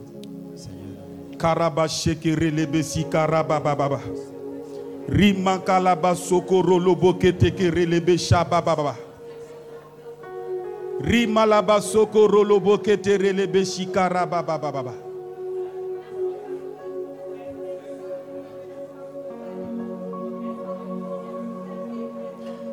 Karaba 1.38 1.88
shekere 1.88 2.50
lebesi 2.50 3.04
karaba 3.10 3.58
baba. 3.58 4.00
Rima 5.08 5.58
kalaba 5.58 6.14
sokoro 6.14 6.78
lobo 6.78 7.14
ketekere 7.14 7.84
lebe 7.86 8.16
shaba 8.16 8.62
baba. 8.62 8.96
Rima 11.00 11.44
laba 11.46 11.80
sokoro 11.80 12.44
lobo 12.44 12.78
ketere 12.78 13.32
lebe 13.32 13.64
shikara 13.64 14.24
baba 14.24 14.58
baba. 14.58 14.94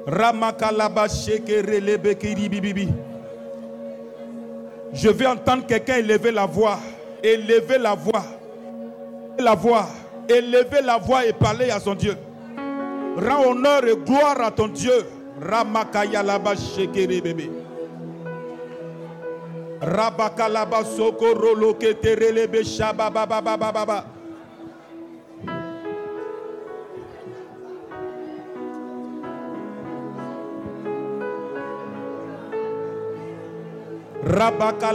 Ramakalaba 0.05 1.07
shekere 1.09 1.79
lebe 1.79 2.15
kiribibibi. 2.15 3.08
Je 4.93 5.09
vais 5.09 5.27
entendre 5.27 5.65
quelqu'un 5.65 5.97
élever 5.97 6.31
la 6.31 6.45
voix. 6.45 6.79
Élever 7.23 7.77
la 7.77 7.95
voix. 7.95 8.23
La 9.37 9.55
voix. 9.55 9.87
Élever 10.27 10.81
la 10.83 10.97
voix 10.97 11.25
et 11.25 11.33
parler 11.33 11.69
à 11.71 11.79
son 11.79 11.95
Dieu. 11.95 12.15
Rends 13.17 13.51
honneur 13.51 13.85
et 13.85 13.95
gloire 13.95 14.41
à 14.41 14.51
ton 14.51 14.67
Dieu. 14.67 15.05
Ramakaya 15.41 16.23
laba 16.23 16.53
bébé. 16.83 17.49
Rabakalaba 19.81 20.83
Rebeke 34.29 34.93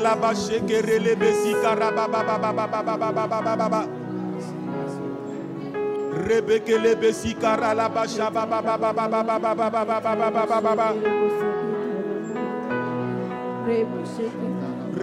ralaba 7.59 8.07
shaba 8.07 8.47
bababababababababababababa. 8.47 10.95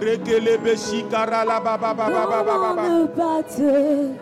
Reke 0.00 0.40
lebe 0.40 0.76
shika 0.76 1.26
ralaba 1.26 1.76
bababababababa. 1.76 2.82
Comment 2.82 2.88
ne 2.88 3.06
pas 3.08 3.42
te 3.44 4.16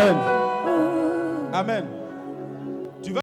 Amen. 0.00 0.16
Amen. 1.52 1.86
Tu 3.02 3.12
vas. 3.12 3.20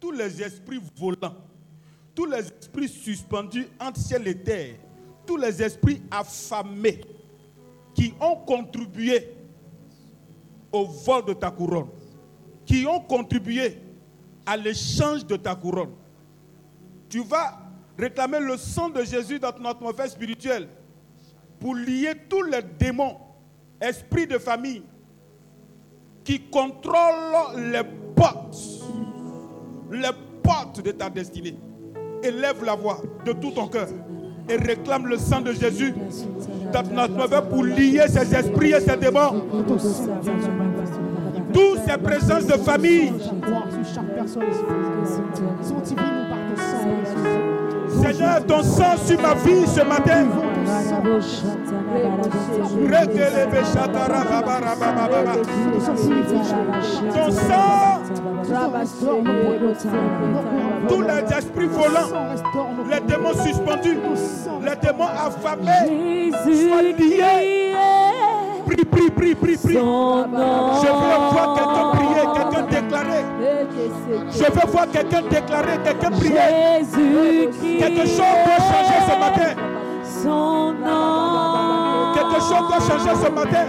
Tous 0.00 0.10
les 0.10 0.42
esprits 0.42 0.80
volants, 0.96 1.36
tous 2.12 2.26
les 2.26 2.38
esprits 2.38 2.88
suspendus 2.88 3.68
entre 3.78 4.00
ciel 4.00 4.26
et 4.26 4.42
terre, 4.42 4.74
tous 5.28 5.36
les 5.36 5.62
esprits 5.62 6.00
affamés 6.10 7.02
qui 7.94 8.14
ont 8.18 8.36
contribué 8.36 9.28
au 10.72 10.86
vol 10.86 11.26
de 11.26 11.34
ta 11.34 11.50
couronne, 11.50 11.88
qui 12.64 12.86
ont 12.86 13.00
contribué 13.00 13.78
à 14.46 14.56
l'échange 14.56 15.26
de 15.26 15.36
ta 15.36 15.54
couronne. 15.54 15.90
Tu 17.10 17.22
vas 17.22 17.58
réclamer 17.98 18.40
le 18.40 18.56
sang 18.56 18.88
de 18.88 19.04
Jésus 19.04 19.38
dans 19.38 19.52
ton 19.52 19.66
atmosphère 19.66 20.08
spirituelle 20.08 20.66
pour 21.60 21.74
lier 21.74 22.14
tous 22.30 22.42
les 22.44 22.62
démons, 22.78 23.18
esprits 23.82 24.26
de 24.26 24.38
famille, 24.38 24.82
qui 26.24 26.40
contrôlent 26.40 27.70
les 27.70 27.82
portes, 28.16 28.56
les 29.90 30.10
portes 30.42 30.80
de 30.80 30.92
ta 30.92 31.10
destinée. 31.10 31.56
Élève 32.22 32.64
la 32.64 32.74
voix 32.74 33.02
de 33.26 33.32
tout 33.32 33.50
ton 33.50 33.68
cœur 33.68 33.88
et 34.48 34.56
réclame 34.56 35.06
le 35.06 35.18
sang 35.18 35.40
de 35.40 35.52
Jésus. 35.52 35.94
Pour 37.50 37.64
lier 37.64 38.04
ces 38.08 38.34
esprits 38.34 38.72
et 38.72 38.80
ces 38.80 38.96
démons. 38.96 39.44
Toutes 41.52 41.80
ces 41.86 41.96
présences 41.96 42.46
de 42.46 42.52
famille, 42.58 43.12
Seigneur, 48.02 48.46
ton 48.46 48.62
sang 48.62 48.96
sur 49.04 49.20
ma 49.20 49.34
vie 49.34 49.66
ce 49.66 49.80
matin. 49.82 50.26
Ton 57.12 57.30
sang, 57.30 58.00
tous 60.88 61.02
les 61.02 61.36
esprits 61.36 61.66
volants, 61.66 62.10
les 62.90 63.00
démons 63.00 63.34
suspendus, 63.34 63.98
les 64.62 64.76
démons 64.88 65.08
affamés, 65.08 66.30
soient 66.42 66.82
liés. 66.82 67.74
Prie, 68.66 68.84
prie, 68.84 69.10
prie, 69.10 69.34
prie, 69.34 69.56
prie. 69.56 69.72
Je 69.72 69.78
veux 69.78 69.82
voir 69.82 71.54
quelqu'un 71.56 71.86
prier, 71.94 72.24
quelqu'un 72.34 72.62
déclarer. 72.88 73.24
Je 74.30 74.44
veux 74.44 74.70
voir 74.70 74.86
quelqu'un 74.90 75.22
déclarer, 75.22 75.78
quelqu'un 75.84 76.10
prier. 76.10 76.78
Quelque 77.78 78.06
chose 78.06 78.38
doit 78.44 78.62
changer 78.70 79.00
ce 79.06 79.18
matin. 79.18 79.54
Son 80.22 80.72
nom. 80.72 82.14
Quelque 82.14 82.40
chose 82.40 82.64
doit 82.68 82.80
changer 82.80 83.14
ce 83.24 83.30
matin. 83.30 83.66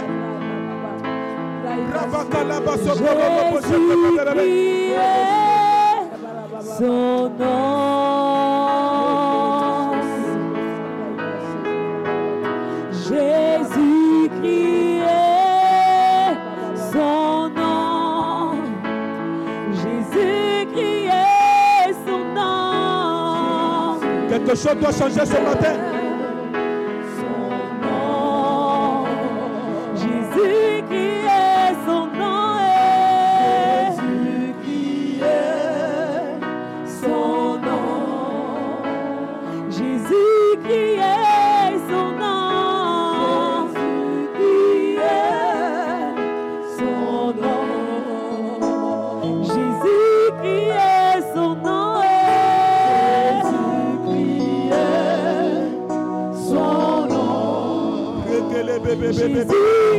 Son 6.78 7.30
nom. 7.38 8.09
Quelque 24.50 24.62
chose 24.62 24.80
doit 24.80 24.90
changer 24.90 25.24
ce 25.24 25.40
matin. 25.40 25.89
Jésus 59.12 59.46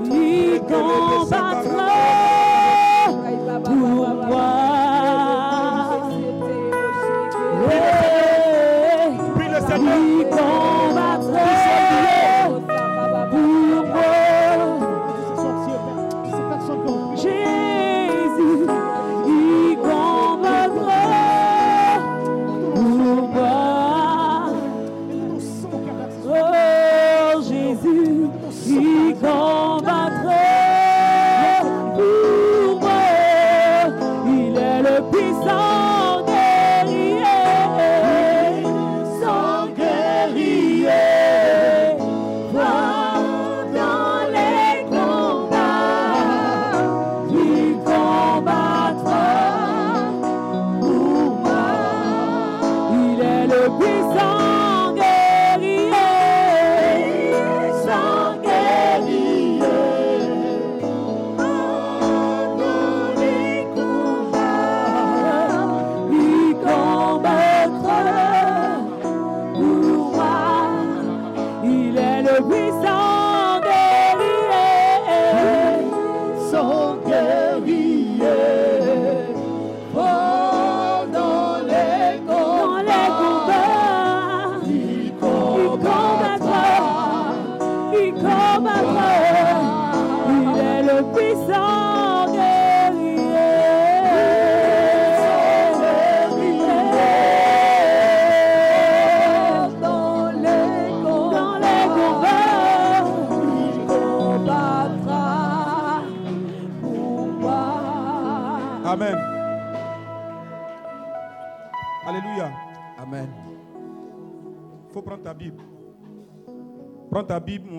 Ni 0.03 0.59
combat. 0.61 1.44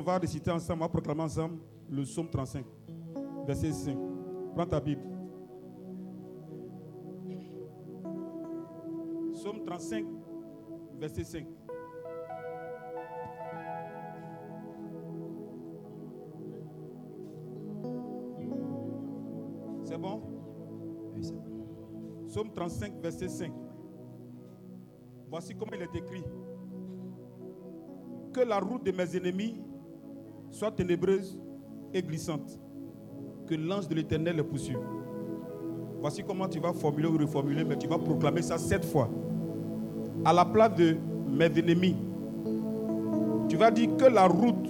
Va 0.07 0.19
réciter 0.19 0.53
ensemble, 0.53 0.83
on 0.83 0.85
va 0.85 0.89
proclamer 0.89 1.23
ensemble 1.23 1.59
le 1.91 2.03
psaume 2.05 2.29
35, 2.29 2.65
verset 3.45 3.73
5. 3.73 3.99
Prends 4.55 4.67
ta 4.67 4.81
Bible. 4.81 5.03
Psaume 9.33 9.65
35, 9.65 10.07
verset 10.99 11.25
5. 11.25 11.47
C'est 19.85 19.99
bon? 19.99 20.23
Oui, 21.15 21.25
c'est 21.25 21.35
bon. 21.35 22.27
Psaume 22.27 22.53
35, 22.53 22.93
verset 23.03 23.29
5. 23.29 23.53
Voici 25.29 25.55
comment 25.55 25.73
il 25.75 25.83
est 25.83 25.97
écrit. 25.97 26.23
Que 28.33 28.41
la 28.41 28.61
route 28.61 28.85
de 28.85 28.93
mes 28.93 29.17
ennemis 29.17 29.61
soit 30.51 30.71
ténébreuse 30.71 31.39
et 31.93 32.03
glissante. 32.03 32.59
Que 33.47 33.55
l'ange 33.55 33.89
de 33.89 33.95
l'éternel 33.95 34.37
les 34.37 34.43
poursuive. 34.43 34.79
Voici 36.01 36.23
comment 36.23 36.49
tu 36.49 36.59
vas 36.61 36.73
formuler 36.73 37.09
ou 37.09 37.17
reformuler, 37.17 37.65
mais 37.65 37.77
tu 37.77 37.87
vas 37.87 37.99
proclamer 37.99 38.43
ça 38.43 38.59
sept 38.59 38.85
fois. 38.85 39.09
À 40.25 40.33
la 40.33 40.45
place 40.45 40.75
de 40.75 40.97
mes 41.29 41.47
ennemis, 41.47 41.97
tu 43.49 43.57
vas 43.57 43.71
dire 43.71 43.97
que 43.97 44.05
la 44.07 44.27
route 44.27 44.69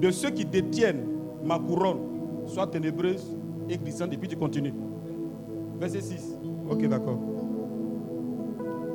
de 0.00 0.10
ceux 0.10 0.30
qui 0.30 0.44
détiennent 0.44 1.06
ma 1.44 1.58
couronne 1.58 1.98
soit 2.46 2.66
ténébreuse 2.66 3.36
et 3.68 3.78
glissante. 3.78 4.12
Et 4.12 4.16
puis 4.16 4.28
tu 4.28 4.36
continues. 4.36 4.74
Verset 5.78 6.00
6. 6.00 6.38
Ok, 6.68 6.86
d'accord. 6.88 7.18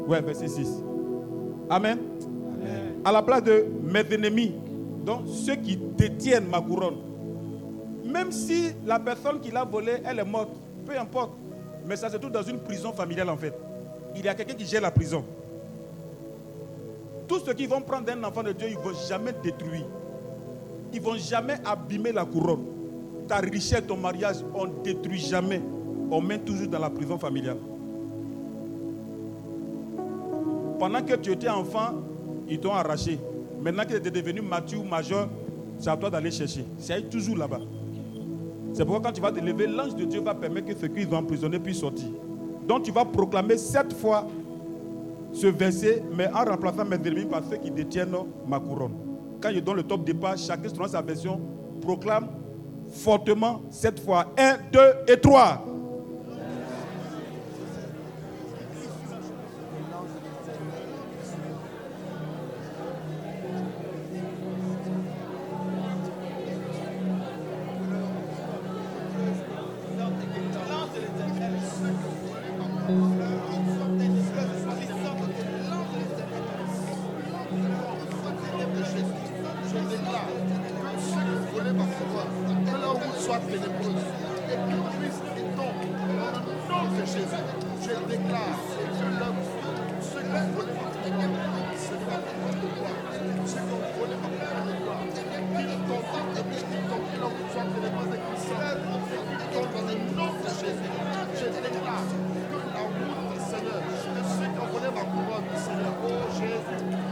Ouais, 0.08 0.22
verset 0.22 0.48
6. 0.48 0.84
Amen. 1.70 1.98
À 3.04 3.12
la 3.12 3.22
place 3.22 3.44
de 3.44 3.66
mes 3.84 4.04
ennemis, 4.14 4.54
donc 5.06 5.28
ceux 5.28 5.56
qui 5.56 5.78
détiennent 5.78 6.48
ma 6.48 6.62
couronne. 6.62 6.98
Même 8.06 8.32
si 8.32 8.72
la 8.86 9.00
personne 9.00 9.40
qui 9.40 9.52
l'a 9.52 9.64
volée, 9.64 10.02
elle 10.06 10.20
est 10.20 10.26
morte, 10.26 10.52
peu 10.86 10.98
importe. 10.98 11.32
Mais 11.88 11.96
ça 11.96 12.10
se 12.10 12.18
trouve 12.18 12.32
dans 12.32 12.44
une 12.44 12.60
prison 12.60 12.92
familiale 12.92 13.30
en 13.30 13.38
fait. 13.38 13.54
Il 14.16 14.26
y 14.26 14.28
a 14.28 14.36
quelqu'un 14.36 14.54
qui 14.54 14.66
gère 14.66 14.82
la 14.82 14.92
prison. 14.92 15.24
Tous 17.28 17.40
ceux 17.40 17.54
qui 17.54 17.66
vont 17.66 17.82
prendre 17.82 18.12
un 18.12 18.24
enfant 18.24 18.44
de 18.44 18.52
Dieu, 18.52 18.68
ils 18.70 18.78
ne 18.78 18.82
vont 18.84 18.98
jamais 19.08 19.34
détruire. 19.42 19.86
Ils 20.94 21.00
ne 21.00 21.06
vont 21.06 21.16
jamais 21.16 21.56
abîmer 21.64 22.12
la 22.12 22.26
couronne. 22.26 22.66
Ta 23.28 23.38
richesse, 23.38 23.84
ton 23.88 23.96
mariage, 23.98 24.38
on 24.54 24.66
ne 24.66 24.84
détruit 24.84 25.20
jamais. 25.20 25.62
On 26.12 26.20
met 26.20 26.40
toujours 26.40 26.68
dans 26.68 26.80
la 26.80 26.90
prison 26.90 27.18
familiale. 27.18 27.58
Pendant 30.78 31.02
que 31.02 31.14
tu 31.16 31.32
étais 31.32 31.48
enfant, 31.48 31.94
ils 32.50 32.60
t'ont 32.60 32.74
arraché. 32.74 33.18
Maintenant 33.62 33.84
que 33.84 33.98
tu 33.98 34.08
es 34.08 34.12
devenu 34.12 34.42
mature, 34.42 34.84
majeur, 34.84 35.30
c'est 35.78 35.90
à 35.90 35.98
toi 35.98 36.10
d'aller 36.10 36.32
chercher. 36.32 36.66
C'est 36.78 37.10
toujours 37.10 37.38
là-bas. 37.38 37.60
C'est 38.74 38.86
pourquoi 38.86 39.02
quand 39.02 39.12
tu 39.12 39.22
vas 39.22 39.32
te 39.32 39.40
lever, 39.40 39.68
l'ange 39.68 39.96
de 39.96 40.06
Dieu 40.06 40.22
va 40.22 40.34
permettre 40.34 40.68
que 40.68 40.80
ceux 40.80 40.88
qui 40.88 41.04
vont 41.04 41.18
emprisonner 41.18 41.60
puissent 41.60 41.80
sortir. 41.80 42.08
Donc 42.68 42.84
tu 42.84 42.92
vas 42.92 43.06
proclamer 43.06 43.58
sept 43.58 43.94
fois 43.94 44.28
ce 45.34 45.48
verset, 45.48 46.04
mais 46.16 46.28
en 46.28 46.44
remplaçant 46.44 46.86
mes 46.86 46.96
ennemis 46.96 47.26
par 47.26 47.42
ceux 47.50 47.58
qui 47.58 47.72
détiennent 47.72 48.16
ma 48.48 48.60
couronne. 48.60 48.94
Quand 49.42 49.50
je 49.54 49.60
donne 49.60 49.78
le 49.78 49.84
top 49.84 50.04
départ, 50.06 50.38
chacun 50.38 50.70
selon 50.70 50.88
sa 50.88 51.02
version 51.02 51.40
proclame 51.82 52.28
fortement 52.90 53.62
cette 53.70 54.00
fois. 54.00 54.28
Un, 54.38 54.58
deux 54.72 54.94
et 55.14 55.18
trois. 55.20 55.66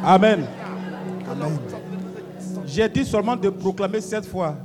Amen. 0.09 0.43
J'ai 2.65 2.89
dit 2.89 3.05
seulement 3.05 3.35
de 3.35 3.47
proclamer 3.51 4.01
sept 4.01 4.25
fois. 4.25 4.55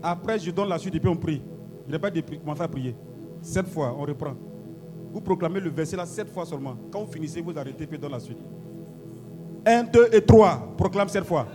Après, 0.00 0.38
je 0.38 0.52
donne 0.52 0.68
la 0.68 0.78
suite 0.78 0.94
et 0.94 1.00
puis 1.00 1.08
on 1.08 1.16
prie. 1.16 1.42
Je 1.88 1.92
n'ai 1.92 1.98
pas 1.98 2.08
dit 2.08 2.22
commencer 2.22 2.62
à 2.62 2.68
prier. 2.68 2.94
Sept 3.42 3.66
fois, 3.66 3.96
on 3.98 4.02
reprend. 4.02 4.34
Vous 5.12 5.20
proclamez 5.20 5.58
le 5.58 5.70
verset 5.70 5.96
là 5.96 6.06
sept 6.06 6.28
fois 6.32 6.46
seulement. 6.46 6.76
Quand 6.92 7.00
vous 7.02 7.10
finissez, 7.10 7.40
vous 7.40 7.58
arrêtez 7.58 7.84
puis 7.84 7.98
on 7.98 8.00
donne 8.00 8.12
la 8.12 8.20
suite. 8.20 8.38
Un, 9.66 9.82
deux 9.82 10.08
et 10.12 10.20
trois. 10.20 10.72
Proclame 10.78 11.08
sept 11.08 11.24
fois. 11.24 11.48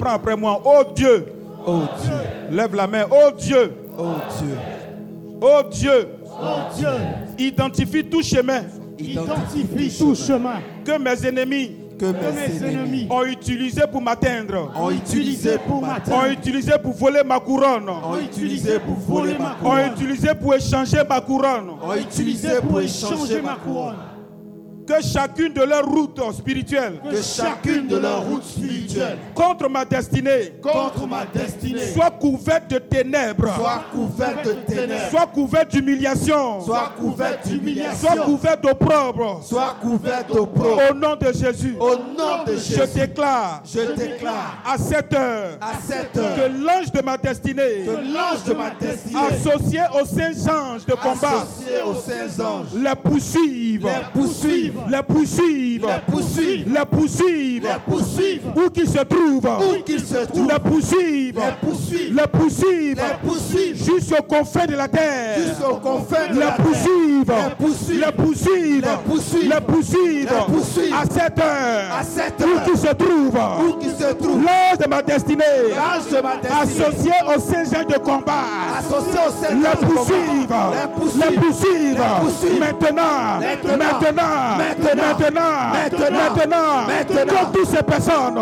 Reprends 0.00 0.14
après 0.14 0.36
moi. 0.36 0.62
Oh 0.64 0.82
Dieu, 0.94 1.26
Oh 1.66 1.82
Dieu, 2.02 2.56
lève 2.56 2.74
la 2.74 2.86
main. 2.86 3.04
Oh 3.10 3.30
Dieu, 3.36 3.72
oh 3.98 4.14
Dieu, 4.38 4.56
oh 5.42 5.62
Dieu, 5.70 6.08
Oh 6.42 6.74
Dieu, 6.74 6.88
identifie 7.38 8.04
tout 8.04 8.22
chemin. 8.22 8.62
Identifie 8.98 9.98
tout 9.98 10.14
chemin. 10.14 10.60
Que 10.84 10.96
mes 10.98 11.26
ennemis 11.26 11.72
que 11.98 12.06
mes 12.06 12.32
mes 12.32 12.66
ennemis 12.66 13.02
ennemis 13.02 13.06
ont 13.10 13.24
utilisé 13.26 13.82
pour 13.92 14.00
m'atteindre, 14.00 14.72
ont 14.74 14.90
utilisé 14.90 15.58
pour 15.58 15.82
ont 15.82 15.86
m'atteindre, 15.86 16.30
utilisé 16.32 16.72
pour 16.82 16.94
voler 16.94 17.22
ma 17.22 17.38
couronne, 17.40 17.90
ont 17.90 18.18
utilisé 18.18 18.78
pour 18.78 18.94
voler 18.94 19.36
ma 19.38 19.50
ont 19.50 19.54
couronne, 19.62 19.92
utilisé 19.92 20.28
pour 20.34 20.54
échanger 20.54 21.02
ma 21.06 21.20
couronne. 21.20 21.72
ont 21.82 21.94
utilisé 21.94 22.48
pour 22.66 22.80
échanger 22.80 23.42
ma 23.42 23.56
couronne. 23.56 23.96
Que 24.90 25.00
chacune 25.06 25.52
de 25.52 25.62
leurs 25.62 25.86
routes 25.86 26.20
spirituelles 26.32 27.00
Que 27.08 27.22
chacune 27.22 27.86
de 27.86 27.96
leurs 27.96 28.22
routes 28.24 28.42
spirituelles 28.42 29.18
contre 29.34 29.68
ma 29.68 29.84
destinée 29.84 30.54
contre 30.60 31.06
ma 31.06 31.24
destinée 31.26 31.86
soit 31.94 32.10
couverte 32.10 32.70
de 32.70 32.78
ténèbres, 32.78 33.54
soit 33.54 33.84
couverte 33.92 34.44
de 34.44 34.52
ténèbres, 34.66 35.10
soit 35.10 35.26
couverte 35.26 35.70
d'humiliation, 35.72 36.60
soit 36.64 36.92
couverte 36.98 37.46
soit 37.46 37.50
d'humiliation, 37.52 38.08
couverte 38.24 38.62
d'opprobre. 38.62 39.40
soit 39.44 39.76
couverte 39.80 40.28
d'opprobre. 40.32 40.80
Au 40.90 40.94
nom 40.94 41.16
de 41.16 41.26
Jésus, 41.32 41.76
Au 41.78 41.96
nom 41.96 42.44
de 42.46 42.52
je 42.56 42.74
Jésus, 42.74 42.98
déclare 43.00 43.62
je 43.64 43.94
déclare 43.94 44.62
à 44.66 44.76
cette 44.78 45.12
heure 45.14 45.58
à 45.60 45.72
cette 45.86 46.12
que 46.12 46.18
heure 46.20 46.50
l'ange 46.58 46.90
de 46.92 47.02
ma 47.02 47.16
destinée, 47.16 47.84
que 47.86 47.90
l'ange 47.90 48.44
de 48.46 48.54
ma 48.54 48.70
destinée, 48.70 49.20
associé 49.30 49.80
aux 50.00 50.06
saints 50.06 50.52
anges 50.52 50.86
de 50.86 50.94
combat, 50.94 51.42
associé 51.42 51.76
aux 51.86 51.94
saints 51.94 52.44
anges, 52.44 52.66
les 52.74 52.96
poursuivent, 52.96 53.84
les 53.86 54.20
poursuivent, 54.20 54.79
les 54.88 55.02
poursuivent, 55.02 55.86
les 55.86 56.84
poursuivent, 56.86 57.62
les 57.62 57.78
poursuivent, 57.88 58.42
où 58.56 58.70
qu'ils 58.70 58.88
se 58.88 58.98
trouvent, 59.04 59.48
où 59.60 59.82
qu'ils 59.82 60.00
se 60.00 60.26
trouvent, 60.26 60.48
les 60.48 60.58
poursuivent, 60.70 61.34
les 61.38 61.68
poursuivent, 61.68 62.16
les 62.16 62.26
poursuivent, 62.38 62.96
les 62.96 63.28
poursuivent, 63.28 63.76
jusqu'aux 63.84 64.22
confins 64.22 64.66
de 64.66 64.74
la 64.76 64.88
terre. 64.88 65.36
jusqu'aux 65.38 65.76
confins 65.76 66.28
de 66.30 66.34
Les 66.34 66.40
la 66.40 66.52
poursuivent, 66.52 67.32
Les 67.32 67.54
poursuivent. 67.62 68.00
les 68.00 68.12
poursuivent, 68.12 68.86
Les 69.42 69.60
poursuivent. 69.60 70.94
à 70.94 71.04
cette 71.04 71.38
heure, 71.38 71.94
À 71.98 72.02
cette 72.04 72.40
où 72.40 72.56
heure. 72.56 72.64
qu'ils 72.64 72.78
se 72.78 72.94
trouvent, 72.94 73.40
Où 73.68 73.72
se 74.00 74.12
trouve, 74.14 74.42
l'ange 74.42 74.78
de 74.78 74.88
ma 74.88 75.02
destinée, 75.02 75.44
associé 76.62 77.12
au 77.26 77.38
Saint-Jean 77.38 77.84
de 77.84 77.98
combat, 77.98 78.44
associé 78.78 79.18
poursuivre, 79.76 80.72
les 81.16 81.36
poursuivre, 81.36 82.04
maintenant, 82.58 83.40
maintenant, 83.40 83.76
maintenant, 83.76 84.56
maintenant, 85.72 86.50
maintenant, 86.88 87.52
toutes 87.52 87.68
ces 87.68 87.82
personnes, 87.82 88.38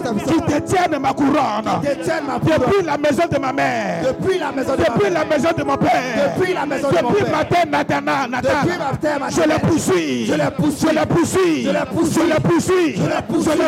qui 0.00 0.40
détiennent 0.52 0.98
ma 1.00 1.12
couronne. 1.12 1.80
Depuis 2.42 2.84
la 2.84 2.98
maison 2.98 3.22
de 3.30 3.38
ma 3.38 3.52
mère. 3.52 4.04
Depuis 4.06 4.38
la 4.38 4.52
maison 4.52 4.74
de 4.76 5.64
mon 5.64 5.76
père. 5.76 6.34
Depuis 6.36 6.54
la 6.54 6.66
maison 6.66 6.88
de 6.88 6.94
mon 7.02 7.10
père. 7.12 7.22
Depuis 7.22 7.30
ma 7.30 7.44
terre 7.44 8.02
natale. 8.02 8.42
Je 9.30 9.42
le 9.42 9.58
poursuis. 9.68 10.26
Je 10.26 10.34
le 10.34 10.50
poursuis. 10.50 10.88
Je 10.88 10.98
le 10.98 11.06
poursuis. 11.06 11.64
Je 11.64 11.70
le 11.70 12.40
poursuis. 12.40 12.96
Je 12.96 13.02
le 13.02 13.22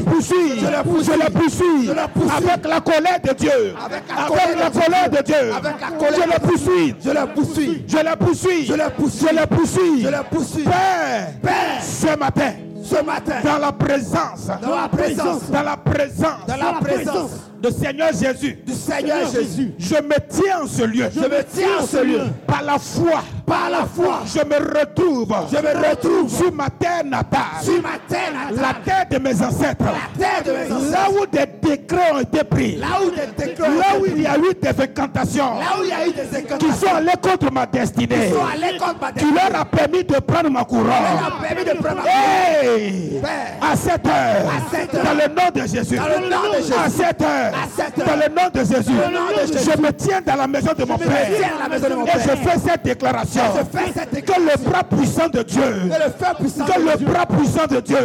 poursuis. 0.04 0.60
Je 0.60 0.64
le 0.64 1.30
poursuis. 1.32 1.84
Je 1.86 1.92
le 1.92 2.08
poursuis. 2.08 2.36
Avec 2.36 2.66
la 2.66 2.80
colère 2.80 3.20
de 3.22 3.32
Dieu. 3.34 3.74
Avec 3.84 4.02
la 4.08 4.70
colère 4.70 5.10
de 5.10 5.22
Dieu. 5.22 5.52
Je 6.00 6.22
le 6.22 6.38
poursuis. 6.40 6.94
Je 7.04 7.10
le 7.10 7.26
poursuis. 7.34 7.84
Je 7.86 7.98
le 7.98 8.16
poursuis. 8.16 8.66
Je 8.66 8.74
le 8.74 9.46
poursuis. 9.46 10.02
Je 10.02 10.08
le 10.08 10.22
poursuis. 10.30 10.64
Père. 10.64 11.82
Ce 11.82 12.16
matin 12.18 12.52
ce 12.84 13.02
matin, 13.02 13.36
dans 13.42 13.58
la 13.58 13.72
présence, 13.72 14.46
dans 14.60 14.76
la 14.76 14.88
présence, 14.88 15.50
dans 15.50 15.62
la 15.62 15.76
présence. 15.76 16.46
Dans 16.46 16.56
la 16.56 16.72
présence. 16.80 17.30
de 17.60 17.70
Seigneur 17.70 18.10
Jésus, 18.12 18.58
du 18.66 18.74
Seigneur 18.74 19.26
Jésus, 19.30 19.72
je 19.78 19.94
me 19.94 20.16
tiens 20.28 20.62
en 20.62 20.66
ce 20.66 20.82
lieu. 20.82 21.06
je 21.14 21.20
me 21.20 21.42
tiens 21.44 21.78
en 21.80 21.86
ce 21.86 22.04
lieu. 22.04 22.20
Par 22.46 22.62
la 22.62 22.78
foi, 22.78 23.22
Par 23.46 23.68
la 23.70 23.84
foi, 23.84 24.20
je 24.26 24.38
me 24.40 24.56
retrouve. 24.78 25.34
Je 25.52 25.56
me 25.58 25.88
retrouve. 25.90 26.30
Sur 26.34 26.52
ma 26.52 26.70
terre 26.70 27.04
natale, 27.04 27.40
sur 27.62 27.82
ma 27.82 27.98
terre 28.08 28.32
la 28.50 28.56
natale, 28.56 28.82
terre 28.84 29.06
de 29.10 29.18
mes 29.22 29.42
ancêtres, 29.42 29.84
la 29.84 30.18
terre 30.18 30.42
de 30.44 30.50
mes 30.52 30.72
ancêtres, 30.72 30.90
là 30.92 31.06
où 31.10 31.26
des 31.26 31.46
décrets 31.68 32.12
ont 32.14 32.20
été 32.20 32.44
pris, 32.44 32.76
là 32.76 32.86
où 33.04 33.10
des 33.10 33.44
décrets, 33.46 33.68
là 33.68 33.98
où 34.00 34.06
il 34.06 34.22
y 34.22 34.26
a 34.26 34.36
eu 34.38 34.54
des 34.60 34.82
incantations 34.82 35.58
là 35.58 35.78
où 35.78 35.82
il 35.82 35.88
y 35.88 35.92
a 35.92 36.06
eu 36.06 36.12
des 36.12 36.22
qui 36.22 36.36
incantations, 36.36 36.88
sont 36.88 36.94
allées 36.94 37.12
contre 37.22 37.52
ma 37.52 37.66
destinée, 37.66 38.30
sont 38.30 38.36
allés 38.52 38.78
contre 38.78 39.00
ma 39.00 39.08
qui 39.12 39.14
destinée, 39.24 39.40
leur 39.50 39.60
a 39.60 39.64
permis 39.66 40.04
de 40.04 40.14
prendre 40.20 40.50
ma 40.50 40.64
couronne. 40.64 40.88
a 40.90 41.46
permis 41.46 41.64
de 41.64 41.70
prendre 41.82 42.02
ma 42.02 42.10
Hey! 42.10 43.20
Père, 43.20 43.70
À 43.70 43.76
cette 43.76 44.06
heure, 44.06 44.14
À 44.14 44.70
cette 44.74 44.94
heure, 44.94 45.04
dans 45.04 45.12
le 45.14 45.28
nom 45.28 45.50
de 45.54 45.60
Jésus, 45.68 45.96
dans 45.96 46.04
le 46.08 46.28
nom 46.30 46.50
de 46.52 46.56
Jésus, 46.62 46.72
à 46.84 46.88
cette 46.88 47.22
heure, 47.22 47.52
à 47.54 47.66
cette 47.76 47.98
heure, 47.98 48.06
dans 48.06 48.16
le 48.16 48.28
nom 48.34 48.48
de 48.52 48.60
Jésus, 48.60 49.70
je 49.74 49.80
me 49.80 49.92
tiens 49.92 50.20
dans 50.24 50.36
la 50.36 50.46
maison 50.46 50.70
de 50.76 50.84
mon 50.84 50.94
me 50.94 51.04
Père. 51.04 51.26
tiens 51.38 51.48
à 51.58 51.62
la 51.64 51.68
maison 51.68 51.88
de 51.90 51.94
mon 51.94 52.06
et 52.06 52.10
je 52.14 52.36
fais 52.48 52.58
cette 52.66 52.82
déclaration 52.84 53.33
que 53.34 54.40
le 54.40 54.70
bras 54.70 54.84
puissant 54.84 55.28
de 55.28 55.42
Dieu, 55.42 55.60
que 55.60 56.80
le 56.80 57.04
bras 57.04 57.26
puissant 57.26 57.66
de 57.66 57.80
Dieu, 57.80 57.96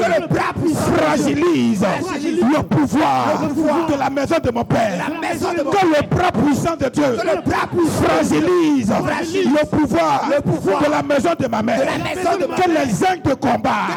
fragilise 0.96 1.82
le 1.82 2.64
pouvoir 2.64 3.42
de 3.88 4.00
la 4.00 4.10
maison 4.10 4.36
de 4.44 4.52
mon 4.52 4.66
père. 4.66 5.12
Que 5.30 5.86
le 5.86 6.08
bras 6.08 6.32
puissant 6.32 6.76
de 6.76 6.90
Dieu 6.90 7.18
fragilise 8.02 8.90
le 8.90 9.66
pouvoir 9.66 10.30
de 10.84 10.92
la 10.92 11.04
maison 11.04 11.30
de 11.40 11.48
ma 11.48 11.62
mère. 11.62 11.80
Que 11.80 12.70
les 12.70 13.04
anges 13.04 13.22
de 13.24 13.34
combat 13.36 13.88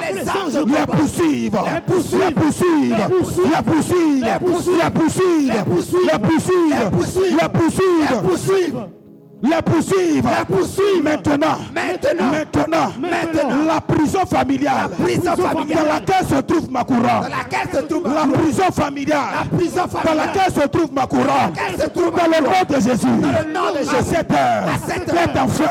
la 0.66 0.86
poursuivent, 0.86 1.54
la 1.54 1.80
poursuivent, 1.80 2.96
la 2.98 3.09
poursuivent, 3.09 3.50
la 3.50 3.62
poursuivent, 3.62 4.24
la 4.24 4.90
poursuivent, 4.90 5.52
la 6.06 6.18
poursuivent, 7.48 8.10
la 8.10 8.18
poursuivent 8.20 9.01
poursuivent, 9.43 10.23
poursuivre, 10.23 10.31
Les 10.39 10.55
poursuivent. 10.56 11.02
Maintenant, 11.02 11.56
Maintenant. 11.74 12.31
maintenant, 12.31 12.93
Maintenant. 13.01 13.64
la 13.66 13.81
prison 13.81 14.20
familiale, 14.27 14.90
La 14.90 15.05
prison 15.05 15.36
familiale. 15.36 15.78
dans 15.78 15.93
laquelle 15.93 16.27
se 16.27 16.40
trouve 16.43 16.70
ma 16.70 16.85
couronne, 16.85 17.02
dans 17.02 17.28
laquelle 17.28 17.69
se 17.74 17.81
trouve 17.86 18.05
la 18.14 18.39
prison 18.39 18.70
familiale, 18.73 19.19
La 19.51 19.56
prison 19.59 19.82
dans 20.05 20.14
laquelle 20.14 20.52
se 20.62 20.69
trouve 20.69 20.93
ma 20.93 21.06
couronne, 21.06 21.27
dans 21.27 22.27
le 22.27 22.43
nom 22.44 22.51
de 22.69 22.74
Jésus, 22.81 23.06
Dans 23.06 23.28
le 23.28 23.52
nom 23.52 23.73
de 23.73 23.78
à 23.78 23.81
Jésus. 23.82 24.14
cette 24.14 24.31
heure, 24.31 24.64
À 24.64 24.78
cette 24.89 25.09
heure. 25.12 25.19
est 25.23 25.39
en 25.39 25.48
feu, 25.48 25.64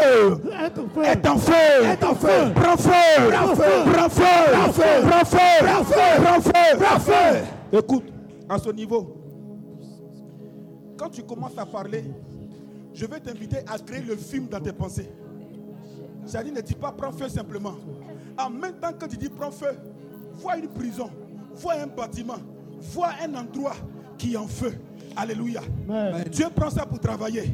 est 1.03 1.27
en 1.27 1.38
feu, 1.38 1.53
Est 1.85 2.03
en 2.03 2.15
feu. 2.15 2.52
prends 2.53 2.77
feu, 2.77 2.91
Prends 3.31 3.56
feu. 3.56 3.64
prends 3.93 4.10
feu, 4.10 4.23
Prends 4.53 4.72
feu. 4.72 4.84
prends 5.07 5.26
feu, 5.26 5.38
Prends 5.61 5.84
feu. 5.84 6.23
prends 6.23 6.41
feu, 6.41 6.77
Prends 6.80 6.99
feu. 6.99 7.39
Écoute, 7.80 8.03
à 8.49 8.57
ce 8.57 8.69
niveau, 8.72 9.15
quand 10.98 11.10
tu 11.10 11.23
commences 11.23 11.57
à 11.57 11.65
parler, 11.65 12.03
je 12.93 13.05
vais 13.05 13.19
t'inviter 13.19 13.59
à 13.68 13.77
créer 13.80 14.01
le 14.01 14.15
film 14.15 14.47
dans 14.47 14.59
tes 14.59 14.73
pensées. 14.73 15.09
C'est-à-dire, 16.26 16.53
ne 16.53 16.61
dis 16.61 16.76
pas 16.76 16.91
prends 16.91 17.11
feu 17.11 17.27
simplement. 17.30 17.76
En 18.38 18.49
même 18.49 18.73
temps 18.76 18.93
que 18.93 19.05
tu 19.05 19.18
dis 19.18 19.30
prends 19.30 19.51
feu, 19.51 19.76
vois 20.35 20.57
une 20.57 20.68
prison, 20.68 21.09
vois 21.55 21.73
un 21.73 21.88
bâtiment, 21.88 22.38
vois 22.80 23.11
un 23.23 23.34
endroit 23.35 23.76
qui 24.18 24.34
est 24.34 24.38
en 24.38 24.47
feu. 24.47 24.73
Alléluia. 25.15 25.61
Dieu 26.31 26.47
prend 26.55 26.69
ça 26.69 26.85
pour 26.85 26.99
travailler. 26.99 27.53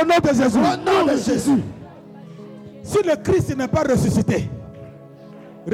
Au 0.00 0.04
nom 0.04 0.18
de 0.22 0.28
Jésus. 0.34 0.58
Au 0.58 0.76
nom 0.76 1.06
de 1.06 1.16
Jésus. 1.16 1.62
Si 2.82 2.98
le 3.04 3.16
Christ 3.16 3.56
n'est 3.56 3.68
pas 3.68 3.82
ressuscité, 3.82 4.48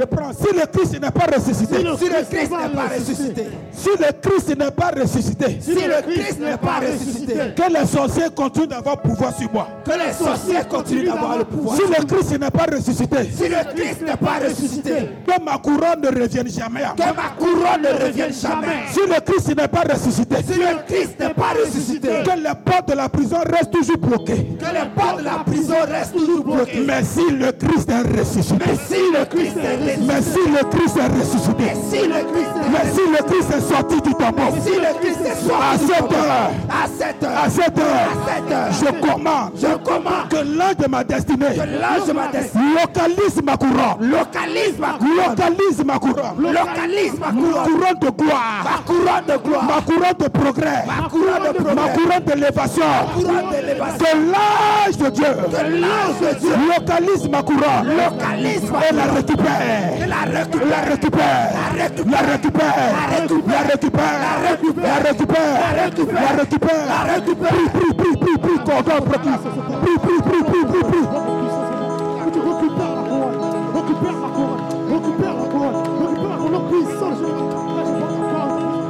reprends. 0.00 0.32
Si 0.32 0.54
le 0.54 0.66
Christ 0.66 1.00
n'est 1.00 1.10
pas 1.10 1.26
ressuscité, 1.36 1.76
Si 1.76 1.82
le 1.84 1.96
Christ 1.96 2.32
n'est 2.32 2.48
pas 2.48 2.88
ressuscité. 2.94 3.46
si 3.72 3.88
le 3.90 4.12
Christ 4.20 4.56
n'est 4.58 4.70
pas 4.70 4.90
ressuscité, 5.00 5.58
Si 5.60 5.74
le 5.74 6.02
Christ 6.02 6.40
n'est 6.40 6.56
pas 6.56 6.80
ressuscité. 6.80 7.34
que 7.56 7.72
les 7.72 7.86
sorciers 7.86 8.30
continuent 8.34 8.66
d'avoir 8.68 9.00
pouvoir 9.00 9.36
sur 9.36 9.52
moi. 9.52 9.68
Que 9.84 9.90
les 9.92 10.12
sorciers 10.12 10.60
continuent 10.68 11.06
d'avoir 11.06 11.38
le 11.38 11.44
pouvoir. 11.44 11.76
Si 11.76 11.82
le 11.82 12.04
Christ 12.06 12.38
n'est 12.38 12.50
pas 12.50 12.66
ressuscité, 12.72 13.16
Si 13.34 13.48
le 13.48 13.74
Christ 13.74 14.00
n'est 14.02 14.16
pas 14.16 14.38
ressuscité. 14.46 14.94
que 15.26 15.42
ma 15.44 15.58
couronne 15.58 16.00
ne 16.02 16.08
revienne 16.08 16.48
jamais 16.48 16.80
Que 16.96 17.02
ma 17.02 17.30
couronne 17.38 17.82
ne 17.82 18.04
revienne 18.06 18.32
jamais. 18.32 18.84
Si 18.92 19.00
le 19.00 19.20
Christ 19.20 19.56
n'est 19.56 19.68
pas 19.68 19.82
ressuscité, 19.92 20.36
Si 20.46 20.58
le 20.58 20.66
Christ 20.86 21.20
n'est 21.20 21.34
pas 21.34 21.52
ressuscité. 21.62 22.08
que 22.24 22.38
les 22.38 22.54
portes 22.64 22.88
de 22.88 22.94
la 22.94 23.08
prison 23.08 23.36
restent 23.46 23.70
toujours 23.72 23.98
bloquées. 23.98 24.46
Que 24.58 24.64
les 24.74 24.88
portes 24.94 25.18
de 25.18 25.24
la 25.24 25.42
prison 25.44 25.74
restent 25.88 26.12
toujours 26.14 26.44
bloquées. 26.44 26.84
Mais 26.86 27.02
si 27.04 27.30
le 27.30 27.52
Christ 27.52 27.90
est 27.90 28.18
ressuscité, 28.20 28.64
Mais 28.66 28.74
si 28.88 29.02
le 29.12 29.24
Christ 29.26 29.56
est 29.56 29.76
ressuscité. 29.76 29.83
Mais 29.84 30.22
si 30.22 30.38
le 30.50 30.64
Christ 30.70 30.96
est 30.96 31.18
ressuscité, 31.18 31.72
Si 31.90 32.06
le 32.06 32.14
Christ 32.32 32.54
est 32.56 32.70
mais 32.70 32.90
si 32.92 33.00
le 33.10 33.22
Christ 33.24 33.50
est 33.56 33.60
sorti 33.72 33.96
du 34.00 34.14
tombeau, 34.14 34.50
Si 34.64 34.70
le 34.70 34.98
Christ 35.00 35.20
est 35.24 35.30
à 35.30 35.78
sorti 35.78 35.86
cette 35.86 36.12
heure, 36.12 36.50
à 36.70 36.86
cette 36.88 37.22
heure, 37.24 37.38
cette 37.48 37.78
heure, 37.78 37.86
à 37.86 38.34
cette 38.34 38.52
heure, 38.52 38.72
je 38.72 39.06
commande 39.06 39.50
je 39.56 39.66
commande 39.84 40.28
que 40.30 40.36
l'ange 40.36 40.76
de 40.78 40.86
ma 40.88 41.04
destinée 41.04 41.54
que 41.54 41.60
l'ange 41.60 42.06
de 42.08 42.12
ma 42.12 42.26
destinée 42.28 42.64
localise 42.80 43.42
ma 43.42 43.56
couronne, 43.56 43.98
localise 44.00 44.78
ma 44.78 44.92
couronne, 44.98 45.16
localise 45.28 45.84
ma 45.84 45.98
couronne, 45.98 46.52
localise 46.52 47.18
ma 47.18 47.26
ma 47.26 47.32
couronne, 47.32 47.64
couronne 47.64 47.98
de 48.00 48.06
ma 48.06 48.10
gloire, 48.10 48.82
couronne 48.86 49.24
de 49.28 49.36
gloire, 49.48 49.64
ma 49.64 49.80
couronne 49.82 50.18
de 50.18 50.28
progrès, 50.28 50.84
ma 50.86 51.08
couronne 51.08 51.52
de 51.52 51.74
ma 51.74 51.88
progrès, 51.88 52.20
d'élévation. 52.20 52.82
couronne 53.14 53.50
d'élévation. 53.50 53.98
Que 53.98 54.16
l'ange 54.16 54.96
de 54.98 55.10
Dieu 55.10 55.26
Que 55.50 55.62
l'ange 55.80 56.34
de 56.34 56.38
Dieu 56.40 56.50
localise 56.68 57.28
ma 57.28 57.42
couronne 57.42 57.86
localise 57.86 58.62
ma 58.62 58.68
couronne. 58.68 58.82
Et 58.90 58.96
la 58.96 59.12
récupère. 59.12 59.73
La 60.06 60.20
récupère. 60.24 60.68
La 60.68 60.80
récupère. 60.80 61.50
La 61.54 61.68
récupère. 61.82 62.10
La 62.10 62.20
récupère. 62.20 62.74
La 62.74 63.06
récupère. 63.16 63.46
La 63.46 63.62
récupère. 63.62 64.18
La 64.18 64.98
récupère. 65.08 65.52
La 65.54 65.82
récupère. 65.82 66.14
La 66.14 66.32
récupère. 66.32 66.84
La 66.86 67.00
récupère. 67.14 67.48
Prie, 67.48 67.68
prie, 67.74 67.92
prie, 67.94 68.16
prie, 68.16 68.38
prie, 68.38 68.58
cordon, 68.64 68.98
prie, 69.04 69.18
prie, 69.18 69.38
prie, 69.84 70.20
prie, 70.22 70.42
prie, 70.44 70.64
prie, 70.64 70.84
prie, 70.84 71.06
récupères 72.44 72.94
la 72.94 73.02
couronne. 73.08 73.38
Récupère 73.74 74.18
la 74.20 74.28
couronne. 74.34 74.62
Récupère 74.90 75.34
la 75.34 75.46
couronne. 75.50 75.78
Récupère 76.00 76.30
la 76.30 76.36
couronne 76.36 76.66
puissante. 76.70 77.16
Je 77.18 77.24
récupère 77.24 77.58
la 77.58 78.46
couronne. 78.46 78.84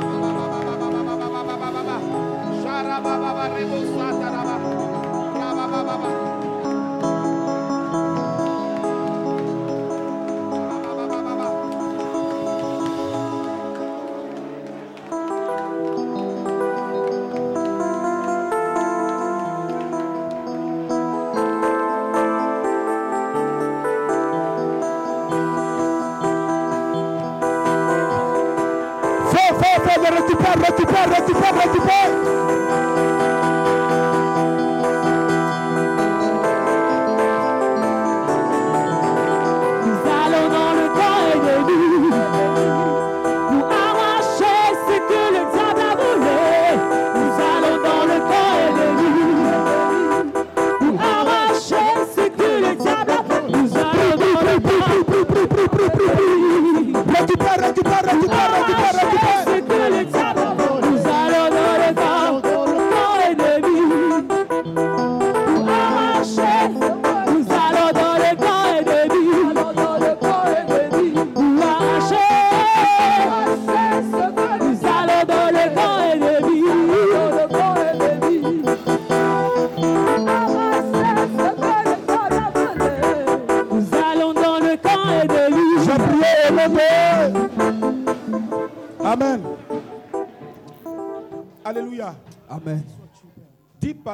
Récupère, 30.15 30.55
récupère, 30.59 31.09
récupère, 31.11 31.55
récupère. 31.63 32.11
Nous 39.85 40.01
allons 40.23 40.49
dans 40.57 40.73
le 40.79 40.87
camp 40.97 41.19
ennemi 41.35 42.11
pour 43.49 43.65
arracher 43.67 44.61
ce 44.87 44.97
que 45.09 45.23
le 45.35 45.43
diable 45.53 45.83
a 45.83 45.95
volé. 46.01 46.45
Nous 47.17 47.35
allons 47.53 47.79
dans 47.83 48.05
le 48.13 48.19
camp 48.31 48.53
ennemi 48.69 49.15
pour 50.81 50.97
arracher 51.01 51.91
ce 52.15 52.25
que 52.29 52.49
le 52.65 52.73
diable 52.77 53.11
a 53.11 53.23
volé. 53.29 53.49
Nous 53.53 53.71
allons 53.77 54.15
dans 54.17 54.41
le 54.43 54.57
camp 54.61 54.85
Récupère, 57.17 57.59
récupère, 57.59 58.03
récupère, 58.05 58.51
récupère, 58.53 58.95
récupère. 59.01 59.34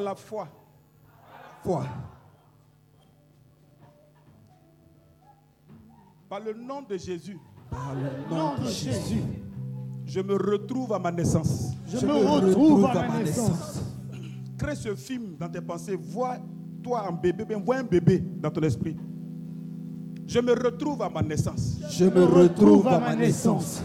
Par 0.01 0.03
la 0.03 0.15
foi. 0.15 0.49
Foi. 1.63 1.85
Par 6.29 6.41
le 6.41 6.55
nom 6.55 6.83
de 6.89 6.97
Jésus, 6.97 7.39
Par 7.71 7.95
le 7.95 8.35
nom 8.35 8.55
de 8.57 8.69
Jésus, 8.69 9.23
je 10.07 10.21
me 10.21 10.35
retrouve 10.35 10.93
à 10.93 10.99
ma 10.99 11.13
naissance. 11.13 11.73
Je 11.87 12.07
me 12.07 12.15
retrouve 12.15 12.87
à 12.87 12.95
ma 12.95 13.19
naissance. 13.19 13.83
Crée 14.57 14.75
ce 14.75 14.95
film 14.95 15.37
dans 15.39 15.49
tes 15.49 15.61
pensées. 15.61 15.97
Vois 15.97 16.39
toi 16.83 17.07
en 17.09 17.13
bébé, 17.13 17.45
bien 17.45 17.59
vois 17.59 17.77
un 17.77 17.83
bébé 17.85 18.21
dans 18.21 18.51
ton 18.51 18.63
esprit. 18.63 18.97
Je 20.27 20.39
me 20.41 20.53
retrouve 20.53 21.03
à 21.03 21.11
ma 21.11 21.23
naissance. 21.23 21.79
je 21.91 22.05
me 22.07 22.25
retrouve 22.25 22.87
à 22.87 22.99
ma 23.01 23.17
naissance. 23.17 23.83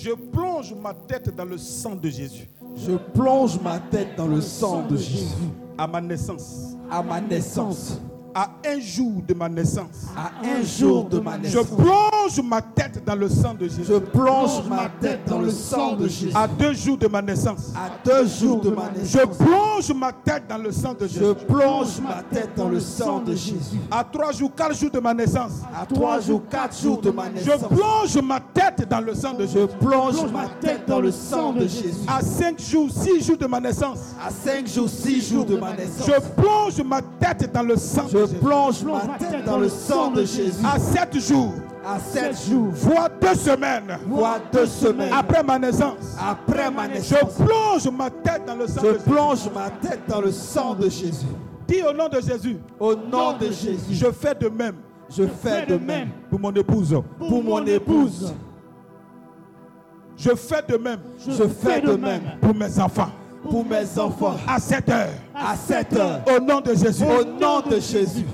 Je 0.00 0.12
plonge 0.12 0.74
ma 0.74 0.94
tête 0.94 1.34
dans 1.34 1.44
le 1.44 1.58
sang 1.58 1.96
de 1.96 2.08
Jésus. 2.08 2.48
Je 2.76 2.92
plonge 2.92 3.60
ma 3.60 3.80
tête 3.80 4.14
dans 4.16 4.28
le 4.28 4.40
sang 4.40 4.86
de 4.86 4.96
Jésus. 4.96 5.48
À 5.76 5.88
ma 5.88 6.00
naissance. 6.00 6.76
À 6.88 7.02
ma 7.02 7.20
naissance. 7.20 8.00
À 8.34 8.50
un 8.66 8.78
jour 8.78 9.22
de 9.26 9.34
ma 9.34 9.48
naissance. 9.48 10.06
À 10.16 10.30
un 10.46 10.62
jour 10.62 11.04
de 11.08 11.18
ma 11.18 11.36
Je 11.42 11.58
naissance. 11.58 11.66
plonge 11.76 12.42
ma 12.44 12.60
tête 12.62 13.02
dans 13.04 13.14
le 13.16 13.28
sang 13.28 13.54
de 13.54 13.64
Jésus. 13.68 13.84
Je 13.88 13.94
plonge 13.98 14.62
ma 14.68 14.88
tête 15.00 15.20
dans 15.26 15.38
le 15.40 15.50
sang 15.50 15.96
de 15.96 16.06
Jésus. 16.06 16.30
À 16.34 16.46
deux 16.46 16.72
jours 16.74 16.98
de 16.98 17.08
ma 17.08 17.22
naissance. 17.22 17.72
À 17.74 17.90
deux 18.04 18.26
jours 18.26 18.60
de 18.60 18.70
ma 18.70 18.90
Je 18.94 18.98
naissance. 19.18 19.36
plonge 19.38 19.92
ma 19.94 20.12
tête 20.12 20.44
dans 20.48 20.58
le 20.58 20.70
sang 20.72 20.92
de 20.94 21.06
Je 21.06 21.18
Jésus. 21.18 21.34
plonge 21.48 22.00
ma 22.00 22.22
tête 22.22 22.50
dans 22.56 22.68
le 22.68 22.80
sang 22.80 23.20
de 23.20 23.34
Jésus. 23.34 23.78
À 23.90 24.04
trois 24.04 24.32
jours, 24.32 24.52
quatre 24.54 24.76
jours 24.76 24.90
de 24.90 25.00
ma 25.00 25.14
naissance. 25.14 25.52
À 25.74 25.86
trois 25.86 26.20
jours, 26.20 26.42
quatre 26.50 26.78
jours 26.80 27.00
de 27.00 27.10
ma 27.10 27.24
Je 27.34 27.50
naissance. 27.50 27.68
plonge 27.68 28.22
ma 28.22 28.40
tête 28.40 28.88
dans 28.88 29.00
le 29.00 29.14
sang 29.14 29.32
de 29.34 29.46
Je 29.46 29.52
Jésus. 29.52 29.68
plonge 29.80 30.30
ma 30.32 30.46
tête 30.60 30.86
dans 30.86 31.00
le 31.00 31.10
sang 31.10 31.52
de 31.52 31.60
Jésus. 31.60 31.94
À 32.06 32.20
cinq 32.20 32.60
jours, 32.60 32.88
six 32.90 33.24
jours 33.24 33.38
de 33.38 33.46
ma 33.46 33.58
naissance. 33.58 34.14
À 34.24 34.30
cinq 34.30 34.66
jours, 34.68 34.88
six 34.88 35.20
jours 35.28 35.44
de 35.46 35.56
ma 35.56 35.72
naissance. 35.72 36.06
Je 36.06 36.40
plonge 36.40 36.80
ma 36.84 37.00
tête 37.02 37.50
dans 37.52 37.62
le 37.62 37.76
sang 37.76 38.04
de 38.12 38.17
Je 38.26 38.34
plonge 38.36 38.82
ma 38.84 39.18
tête 39.18 39.44
dans 39.44 39.58
le 39.58 39.68
sang 39.68 40.10
de 40.10 40.20
Jésus. 40.24 40.64
À 40.64 40.78
sept 40.78 41.18
jours, 41.20 41.54
À 41.86 41.98
sept 41.98 42.36
jours, 42.48 42.68
voire 42.72 43.08
deux 43.20 43.34
semaines. 43.34 43.98
Voire 44.06 44.40
deux 44.52 44.66
semaines. 44.66 45.12
après 45.12 45.42
ma 45.42 45.58
naissance. 45.58 46.16
après 46.20 46.70
ma 46.70 46.84
Je 46.88 46.94
naissance, 46.94 47.34
plonge 47.34 47.90
ma 47.96 48.10
tête 48.10 48.42
dans 48.46 48.56
le 48.56 48.66
sang 48.66 48.82
de 48.82 48.86
je 48.88 48.92
Jésus. 48.94 49.04
plonge 49.10 49.50
ma 49.54 49.70
tête 49.70 50.00
dans 50.08 50.20
le 50.20 50.32
sang 50.32 50.74
de 50.74 50.88
Jésus. 50.88 51.26
Dis 51.66 51.82
au 51.82 51.92
nom 51.92 52.08
de 52.08 52.20
Jésus, 52.20 52.58
Au 52.80 52.94
nom 52.94 53.32
de 53.38 53.46
Jésus, 53.46 53.92
je 53.94 54.10
fais 54.10 54.34
de 54.34 54.48
même. 54.48 54.76
Je 55.10 55.24
fais 55.26 55.64
de 55.66 55.76
même. 55.76 56.08
pour 56.30 56.38
mon 56.40 56.52
épouse. 56.52 56.94
pour 57.18 57.42
mon 57.42 57.64
épouse. 57.64 58.34
Je 60.16 60.30
fais 60.34 60.62
de 60.68 60.76
même. 60.76 61.00
Je 61.26 61.44
fais 61.46 61.80
de 61.80 61.92
même. 61.92 62.22
pour 62.40 62.54
mes 62.54 62.78
enfants. 62.80 63.10
Pour 63.50 63.64
mes 63.64 63.98
enfants. 63.98 64.36
À 64.46 64.58
cette 64.60 64.88
heure, 64.88 65.08
À 65.34 65.54
cette 65.56 65.92
heure, 65.94 66.20
au 66.36 66.40
nom 66.40 66.60
de 66.60 66.74
Jésus, 66.74 67.04
au 67.04 67.24
nom 67.24 67.60
de 67.60 67.76
Jésus, 67.80 68.26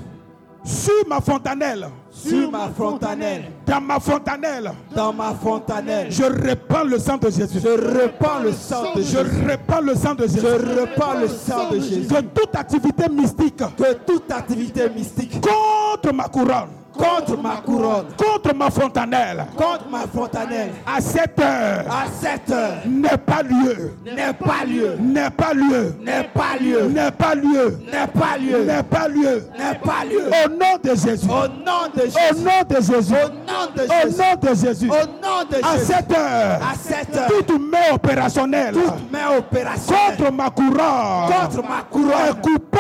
sur 0.65 1.07
ma 1.07 1.20
fontanelle, 1.20 1.86
sur 2.10 2.51
ma 2.51 2.68
fontanelle, 2.70 3.44
dans 3.67 3.81
ma 3.83 4.01
fontanelle, 4.01 4.73
dans 4.97 5.12
ma 5.12 5.34
fontanelle, 5.34 6.07
je 6.10 6.25
répands 6.25 6.84
le 6.84 6.99
sang 6.99 7.18
de 7.18 7.28
Jésus. 7.28 7.59
je 7.62 7.68
répands 7.99 8.39
le 8.43 8.52
sang 8.52 8.94
de 8.97 9.02
Je 9.02 9.07
Jésus. 9.09 9.44
répands 9.47 9.81
le 9.83 9.94
sang 9.94 10.15
de 10.15 10.23
Jésus. 10.23 10.41
Je 10.41 10.81
répands 10.81 11.15
le 11.20 11.28
sang 11.28 11.70
de 11.70 11.78
Jésus. 11.81 12.07
Que 12.09 12.20
toute 12.23 12.57
activité 12.57 13.09
mystique 13.10 13.57
Que 13.76 13.93
toute 14.07 14.31
activité 14.33 14.89
mystique 14.89 15.39
contre 15.41 16.15
ma 16.15 16.28
couronne, 16.28 16.70
contre 16.97 17.36
ma 17.40 17.56
couronne, 17.56 18.06
contre 18.16 18.55
ma 18.55 18.70
fontanelle, 18.70 19.47
contre 19.56 19.89
ma 19.90 20.06
fontanelle, 20.06 20.73
à 20.86 21.00
cette 21.00 21.39
heure, 21.40 21.84
à 21.90 22.05
cette 22.20 22.50
heure, 22.50 22.76
n'est 22.86 23.18
pas 23.18 23.42
lieu, 23.42 23.92
n'est 24.05 24.32
pas 24.32 24.64
lieu, 24.64 24.97
n'est 25.00 25.31
pas 25.31 25.55
lieu, 25.55 25.94
n'est 25.98 26.24
pas 26.24 26.56
lieu, 26.60 26.89
n'est 26.89 27.10
pas 27.10 27.34
lieu, 27.34 27.74
n'est 27.84 28.06
pas 28.06 28.39
lieu, 28.39 28.64
n'est 28.64 28.82
pas 28.82 29.08
lieu. 29.08 29.48
n'est 29.58 29.78
pas 29.78 30.05
lieu. 30.05 30.31
Au 30.44 30.48
nom 30.48 30.78
de 30.82 30.90
Jésus, 30.90 31.26
Au 31.28 31.48
nom 31.48 31.89
de 31.94 32.00
au 32.00 32.05
Jésus, 32.05 32.44
nom 32.44 32.62
de 32.68 32.76
Jésus, 32.81 33.14
au 33.14 33.28
nom 33.28 33.64
de 33.74 33.82
au 33.82 34.05
Jésus, 34.05 34.18
nom 34.18 34.36
de 34.40 34.55
Jésus, 34.55 34.90
au 34.90 34.94
nom 34.94 35.44
de 35.50 35.64
à 35.64 35.76
Jésus, 35.76 35.92
cette 35.92 36.12
heure, 36.12 36.60
à 36.62 36.74
cette 36.81 37.16
heure, 37.16 37.28
toute 37.28 37.50
main 37.60 37.94
opérationnelle. 37.94 38.74
Toute 38.74 39.12
main 39.12 39.36
opérationnelle. 39.39 40.16
Contre 40.16 40.32
ma 40.32 40.50
couronne. 40.50 41.26
Contre 41.28 41.68
ma 41.68 41.81
est 41.81 41.90
couronne 41.90 42.40
coupée, 42.42 42.78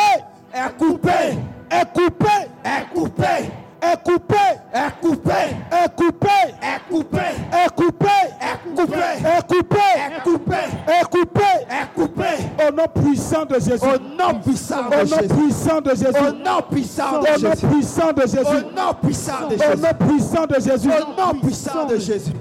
est 0.54 0.78
coupée, 0.78 1.38
est 1.70 1.92
coupée, 1.92 2.48
est 2.64 2.94
coupée, 2.94 3.50
est 3.92 4.02
coupée, 4.02 4.36
est 4.72 5.00
coupée, 5.00 5.32
est 5.70 5.94
coupée, 5.96 6.28
est 6.62 6.88
coupée, 6.88 7.18
est 7.52 7.74
coupée, 7.74 8.08
est 8.40 8.76
coupée, 8.76 8.94
est 9.24 9.46
coupée, 9.46 9.76
est 10.06 10.22
coupée, 10.22 10.54
est 10.86 11.04
coupée. 11.10 11.42
est 11.70 11.94
coupée. 11.94 12.38
Au 12.66 12.72
nom 12.72 12.86
puissant 13.02 13.44
de 13.44 13.54
Jésus. 13.54 13.84
Au 13.84 13.98
nom 13.98 14.40
puissant 14.40 14.88
de 14.88 14.94
Au 14.94 14.98
nom 14.98 15.04
Jésus. 15.06 15.28
puissant 15.28 15.80
de 15.80 15.90
Au 15.90 15.94
Jésus. 15.94 16.44
nom 16.44 16.62
puissant 16.70 17.12
Au 17.14 17.22
de 17.22 17.26
nom 17.26 17.36
Jésus. 17.50 17.66
puissant 17.66 18.12
de 18.12 18.20
Jésus. 18.22 18.46
Au 18.46 18.70
nom 18.70 18.94
puissant 19.02 19.48
de 19.48 19.54
Au 19.54 19.58
Jésus. 19.58 19.82
nom 19.82 20.06
puissant 20.06 20.46
de 20.46 20.54
Jésus. 20.60 20.90
Au 20.90 21.20
nom 21.20 21.40
puissant 21.40 21.84
de 21.86 21.96
Jésus. 21.98 22.32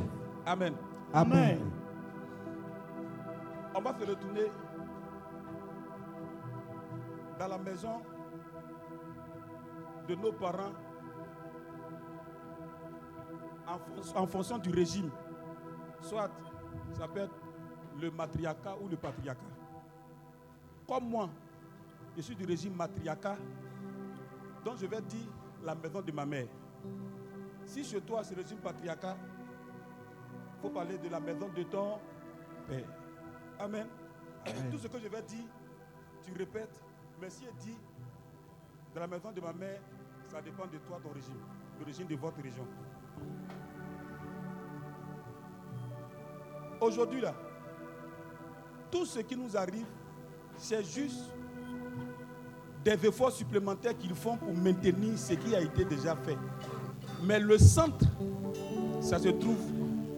Amen. 0.46 0.74
Amen. 1.14 1.60
On 3.76 3.82
va 3.82 3.92
se 4.00 4.06
retourner 4.10 4.52
dans 7.40 7.48
la 7.48 7.58
maison 7.58 8.02
de 10.08 10.16
nos 10.16 10.32
parents 10.34 10.72
en, 13.68 13.78
fon- 13.78 14.18
en 14.20 14.28
fonction 14.28 14.58
du 14.58 14.70
régime. 14.70 15.10
Soit 16.02 16.30
ça 16.94 17.08
peut 17.08 17.22
être 17.22 17.36
le 18.00 18.12
matriarcat 18.12 18.76
ou 18.82 18.88
le 18.88 18.98
patriarcat. 18.98 19.42
Comme 20.88 21.10
moi, 21.10 21.30
je 22.16 22.22
suis 22.22 22.36
du 22.36 22.46
régime 22.46 22.76
matriarcat, 22.76 23.38
donc 24.66 24.78
je 24.78 24.86
vais 24.86 25.02
dire 25.02 25.28
la 25.64 25.76
maison 25.76 26.02
de 26.02 26.12
ma 26.12 26.26
mère. 26.26 26.48
Si 27.66 27.84
chez 27.84 28.02
toi 28.02 28.24
c'est 28.24 28.36
le 28.36 28.42
régime 28.42 28.58
patriarcat, 28.60 29.16
il 30.58 30.62
faut 30.62 30.70
parler 30.70 30.98
de 30.98 31.08
la 31.10 31.20
maison 31.20 31.48
de 31.50 31.64
ton 31.64 32.00
père. 32.68 32.86
Amen. 33.60 33.88
Tout 34.72 34.78
ce 34.78 34.88
que 34.88 35.00
je 35.00 35.08
vais 35.08 35.22
dire, 35.22 35.46
tu 36.22 36.34
répètes. 36.34 36.84
Mais 37.22 37.30
si 37.30 37.46
elle 37.46 37.56
dit 37.56 37.78
de 38.94 39.00
la 39.00 39.08
maison 39.08 39.32
de 39.32 39.40
ma 39.40 39.54
mère, 39.54 39.80
ça 40.28 40.42
dépend 40.42 40.66
de 40.66 40.78
toi, 40.80 41.00
ton 41.02 41.12
régime, 41.12 41.40
le 41.80 41.86
régime 41.86 42.08
de 42.08 42.16
votre 42.16 42.42
région. 42.42 42.68
Aujourd'hui, 46.82 47.22
là, 47.22 47.34
tout 48.92 49.06
ce 49.06 49.20
qui 49.20 49.36
nous 49.36 49.56
arrive, 49.56 49.86
c'est 50.58 50.84
juste 50.84 51.32
des 52.84 52.92
efforts 53.08 53.32
supplémentaires 53.32 53.98
qu'ils 53.98 54.14
font 54.14 54.36
pour 54.38 54.54
maintenir 54.54 55.18
ce 55.18 55.34
qui 55.34 55.56
a 55.56 55.62
été 55.62 55.86
déjà 55.86 56.16
fait. 56.16 56.38
Mais 57.24 57.40
le 57.40 57.58
centre, 57.58 58.06
ça 59.00 59.18
se 59.20 59.30
trouve 59.30 59.72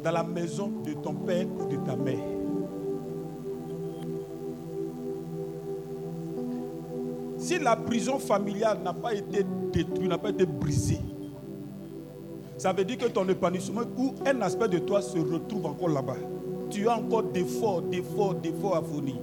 dans 0.04 0.12
la 0.12 0.24
maison 0.24 0.70
de 0.84 0.94
ton 0.94 1.14
père 1.14 1.46
ou 1.48 1.68
de 1.68 1.78
ta 1.86 1.96
mère. 1.96 2.20
Si 7.38 7.60
la 7.60 7.76
prison 7.76 8.18
familiale 8.18 8.82
n'a 8.84 8.94
pas 8.94 9.14
été 9.14 9.46
détruite, 9.72 10.10
n'a 10.10 10.18
pas 10.18 10.30
été 10.30 10.48
brisée, 10.48 11.00
ça 12.66 12.74
veut 12.74 12.84
dire 12.84 12.98
que 12.98 13.06
ton 13.06 13.30
épanouissement 13.30 13.84
ou 13.96 14.16
un 14.26 14.42
aspect 14.42 14.68
de 14.68 14.80
toi 14.80 15.00
se 15.00 15.20
retrouve 15.20 15.68
encore 15.68 15.88
là-bas. 15.88 16.16
Tu 16.72 16.90
as 16.90 16.98
encore 16.98 17.22
d'efforts, 17.22 17.84
d'efforts, 17.84 18.34
d'efforts 18.34 18.78
à 18.78 18.82
fournir. 18.82 19.18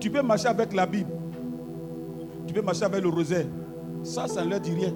Tu 0.00 0.08
peux 0.08 0.22
marcher 0.22 0.46
avec 0.46 0.72
la 0.72 0.86
Bible. 0.86 1.10
Tu 2.46 2.54
peux 2.54 2.62
marcher 2.62 2.84
avec 2.84 3.02
le 3.02 3.10
rosaire. 3.10 3.44
Ça, 4.02 4.26
ça 4.28 4.42
ne 4.46 4.48
leur 4.48 4.60
dit 4.60 4.72
rien. 4.72 4.94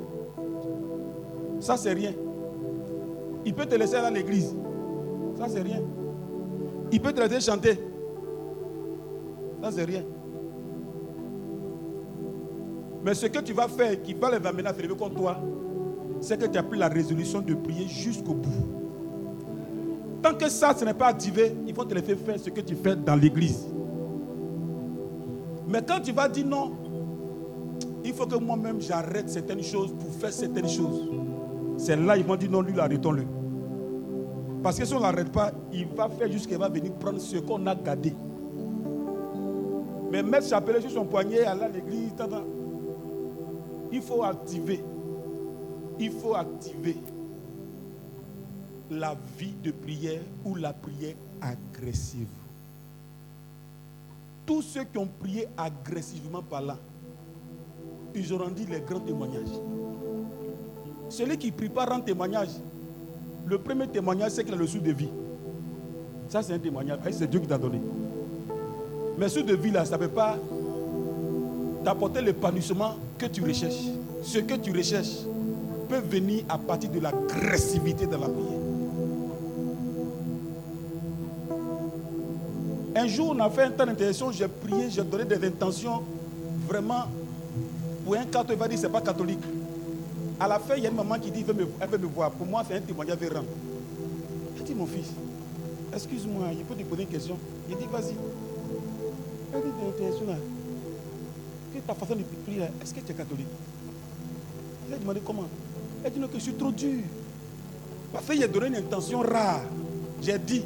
Ça, 1.60 1.76
c'est 1.76 1.92
rien. 1.92 2.14
Il 3.44 3.52
peut 3.52 3.66
te 3.66 3.74
laisser 3.74 3.96
aller 3.96 4.06
à 4.06 4.10
l'église. 4.10 4.56
Ça, 5.36 5.44
c'est 5.46 5.60
rien. 5.60 5.82
Il 6.90 7.02
peut 7.02 7.12
te 7.12 7.20
laisser 7.20 7.50
chanter. 7.50 7.78
Ça, 9.62 9.70
c'est 9.72 9.84
rien. 9.84 10.04
Mais 13.04 13.12
ce 13.12 13.26
que 13.26 13.40
tu 13.40 13.52
vas 13.52 13.68
faire 13.68 14.00
qui 14.00 14.14
va 14.14 14.38
les 14.38 14.46
amener 14.46 14.70
à 14.70 14.72
se 14.72 14.80
lever 14.80 14.96
contre 14.96 15.16
toi, 15.16 15.36
c'est 16.24 16.40
que 16.40 16.46
tu 16.46 16.56
as 16.56 16.62
pris 16.62 16.78
la 16.78 16.88
résolution 16.88 17.42
de 17.42 17.54
prier 17.54 17.86
jusqu'au 17.86 18.32
bout. 18.32 18.50
Tant 20.22 20.34
que 20.34 20.48
ça, 20.48 20.74
ce 20.74 20.84
n'est 20.84 20.94
pas 20.94 21.08
activé, 21.08 21.54
il 21.66 21.74
faut 21.74 21.84
te 21.84 21.92
laisser 21.92 22.16
faire 22.16 22.40
ce 22.40 22.48
que 22.48 22.62
tu 22.62 22.74
fais 22.74 22.96
dans 22.96 23.14
l'église. 23.14 23.66
Mais 25.68 25.82
quand 25.86 26.00
tu 26.00 26.12
vas 26.12 26.28
dire 26.28 26.46
non, 26.46 26.72
il 28.02 28.14
faut 28.14 28.26
que 28.26 28.36
moi-même 28.36 28.80
j'arrête 28.80 29.28
certaines 29.28 29.62
choses 29.62 29.92
pour 29.92 30.10
faire 30.14 30.32
certaines 30.32 30.68
choses. 30.68 31.10
C'est 31.76 31.96
là 31.96 32.16
ils 32.16 32.24
vont 32.24 32.36
dire 32.36 32.50
non, 32.50 32.62
lui, 32.62 32.80
arrêtons-le. 32.80 33.24
Parce 34.62 34.78
que 34.78 34.86
si 34.86 34.94
on 34.94 34.98
ne 34.98 35.02
l'arrête 35.02 35.30
pas, 35.30 35.52
il 35.74 35.86
va 35.88 36.08
faire 36.08 36.32
jusqu'à 36.32 36.56
venir 36.56 36.90
prendre 36.94 37.20
ce 37.20 37.36
qu'on 37.36 37.66
a 37.66 37.74
gardé. 37.74 38.14
Mais 40.10 40.22
mettre 40.22 40.46
chapelet 40.48 40.80
sur 40.80 40.90
son 40.90 41.04
poignet, 41.04 41.44
aller 41.44 41.64
à 41.64 41.68
l'église, 41.68 42.14
il 43.92 44.00
faut 44.00 44.22
activer. 44.22 44.82
Il 45.98 46.10
faut 46.10 46.34
activer 46.34 46.96
la 48.90 49.16
vie 49.38 49.54
de 49.62 49.70
prière 49.70 50.20
ou 50.44 50.54
la 50.56 50.72
prière 50.72 51.14
agressive. 51.40 52.26
Tous 54.46 54.62
ceux 54.62 54.84
qui 54.84 54.98
ont 54.98 55.08
prié 55.20 55.48
agressivement 55.56 56.42
par 56.42 56.60
là, 56.62 56.76
ils 58.14 58.32
auront 58.32 58.50
dit 58.50 58.66
les 58.66 58.80
grands 58.80 59.00
témoignages. 59.00 59.48
Celui 61.08 61.36
qui 61.38 61.46
ne 61.48 61.52
prie 61.56 61.68
pas 61.68 61.84
rend 61.86 62.00
témoignage. 62.00 62.50
Le 63.46 63.58
premier 63.58 63.86
témoignage, 63.88 64.32
c'est 64.32 64.44
qu'il 64.44 64.54
a 64.54 64.56
le 64.56 64.66
sou 64.66 64.78
de 64.78 64.92
vie. 64.92 65.08
Ça, 66.28 66.42
c'est 66.42 66.54
un 66.54 66.58
témoignage. 66.58 66.98
Ah, 67.04 67.12
C'est 67.12 67.26
Dieu 67.28 67.40
qui 67.40 67.46
t'a 67.46 67.58
donné. 67.58 67.80
Mais 69.18 69.28
sou 69.28 69.42
de 69.42 69.54
vie, 69.54 69.70
là, 69.70 69.84
ça 69.84 69.96
ne 69.96 70.02
peut 70.06 70.12
pas 70.12 70.38
t'apporter 71.84 72.22
l'épanouissement 72.22 72.96
que 73.18 73.26
tu 73.26 73.42
recherches. 73.42 73.84
Ce 74.22 74.38
que 74.38 74.54
tu 74.54 74.72
recherches 74.72 75.24
venir 76.00 76.44
à 76.48 76.58
partir 76.58 76.90
de 76.90 77.00
l'agressivité 77.00 78.06
de 78.06 78.12
la 78.12 78.28
prière. 78.28 78.60
Un 82.96 83.06
jour, 83.08 83.34
on 83.36 83.40
a 83.40 83.50
fait 83.50 83.62
un 83.62 83.70
temps 83.70 83.86
d'intercession, 83.86 84.30
j'ai 84.30 84.46
prié, 84.46 84.88
j'ai 84.88 85.02
donné 85.02 85.24
des 85.24 85.46
intentions 85.46 86.02
vraiment 86.68 87.04
pour 88.04 88.14
un 88.14 88.24
catholique, 88.24 88.52
il 88.52 88.58
va 88.58 88.68
dire 88.68 88.78
c'est 88.78 88.88
pas 88.88 89.00
catholique. 89.00 89.42
À 90.38 90.46
la 90.46 90.58
fin, 90.58 90.74
il 90.76 90.82
y 90.82 90.86
a 90.86 90.90
une 90.90 90.96
maman 90.96 91.18
qui 91.18 91.30
dit 91.30 91.40
elle 91.40 91.54
veut 91.54 91.64
me, 91.64 91.68
elle 91.80 91.88
veut 91.88 91.98
me 91.98 92.06
voir. 92.06 92.30
Pour 92.30 92.46
moi, 92.46 92.62
c'est 92.68 92.76
un 92.76 92.80
témoignage 92.80 93.18
rend. 93.32 93.44
Elle 94.56 94.64
dit 94.64 94.74
mon 94.74 94.86
fils, 94.86 95.10
excuse-moi, 95.92 96.48
il 96.52 96.64
peut 96.64 96.74
te 96.74 96.82
poser 96.82 97.02
une 97.02 97.08
question. 97.08 97.36
Il 97.68 97.76
dit 97.76 97.86
vas-y. 97.90 98.14
Elle 99.54 99.60
dit 99.62 99.68
l'intercession 99.84 100.26
là. 100.26 100.36
Que 101.72 101.78
ta 101.80 101.94
façon 101.94 102.14
de 102.14 102.22
prier 102.44 102.62
est-ce 102.82 102.94
que 102.94 103.00
tu 103.00 103.12
es 103.12 103.14
catholique? 103.14 103.46
Elle 104.88 104.94
a 104.94 104.98
demandé 104.98 105.20
comment? 105.24 105.48
Elle 106.04 106.12
dit 106.12 106.20
non, 106.20 106.28
que 106.28 106.34
je 106.34 106.42
suis 106.42 106.52
trop 106.52 106.70
dur. 106.70 107.00
Parce 108.12 108.26
qu'il 108.26 108.44
a 108.44 108.46
donné 108.46 108.66
une 108.66 108.76
intention 108.76 109.20
rare. 109.20 109.62
J'ai 110.20 110.38
dit, 110.38 110.62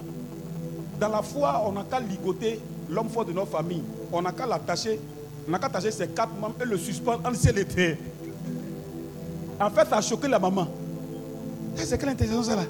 dans 1.00 1.08
la 1.08 1.22
foi, 1.22 1.62
on 1.64 1.72
n'a 1.72 1.84
qu'à 1.84 2.00
ligoter 2.00 2.60
l'homme 2.90 3.08
fort 3.08 3.24
de 3.24 3.32
notre 3.32 3.52
famille. 3.52 3.82
On 4.12 4.20
n'a 4.20 4.32
qu'à 4.32 4.46
l'attacher. 4.46 4.98
On 5.46 5.52
n'a 5.52 5.58
qu'à 5.60 5.66
attacher 5.66 5.92
ses 5.92 6.08
quatre 6.08 6.34
membres 6.40 6.56
et 6.60 6.64
le 6.64 6.76
suspendre 6.76 7.20
en 7.24 7.32
ciel. 7.34 7.64
En 9.60 9.70
fait, 9.70 9.88
ça 9.88 9.96
a 9.98 10.00
choqué 10.02 10.26
la 10.26 10.40
maman. 10.40 10.66
C'est 11.76 11.96
quelle 11.98 12.08
intention 12.08 12.42
ça 12.42 12.56
là 12.56 12.62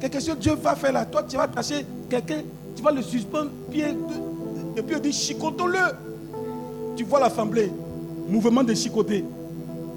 Quelque 0.00 0.20
chose 0.20 0.36
que 0.36 0.40
Dieu 0.40 0.54
va 0.54 0.74
faire 0.74 0.92
là? 0.92 1.04
Toi, 1.04 1.22
tu 1.24 1.36
vas 1.36 1.42
attacher 1.42 1.84
quelqu'un, 2.08 2.42
tu 2.74 2.82
vas 2.82 2.90
le 2.90 3.02
suspendre, 3.02 3.50
et 3.72 4.82
puis 4.82 4.96
on 4.96 4.98
dit 4.98 5.12
chicotons-le. 5.12 5.78
Tu 6.96 7.04
vois 7.04 7.20
l'assemblée, 7.20 7.70
mouvement 8.28 8.62
de 8.62 8.74
chicoter. 8.74 9.24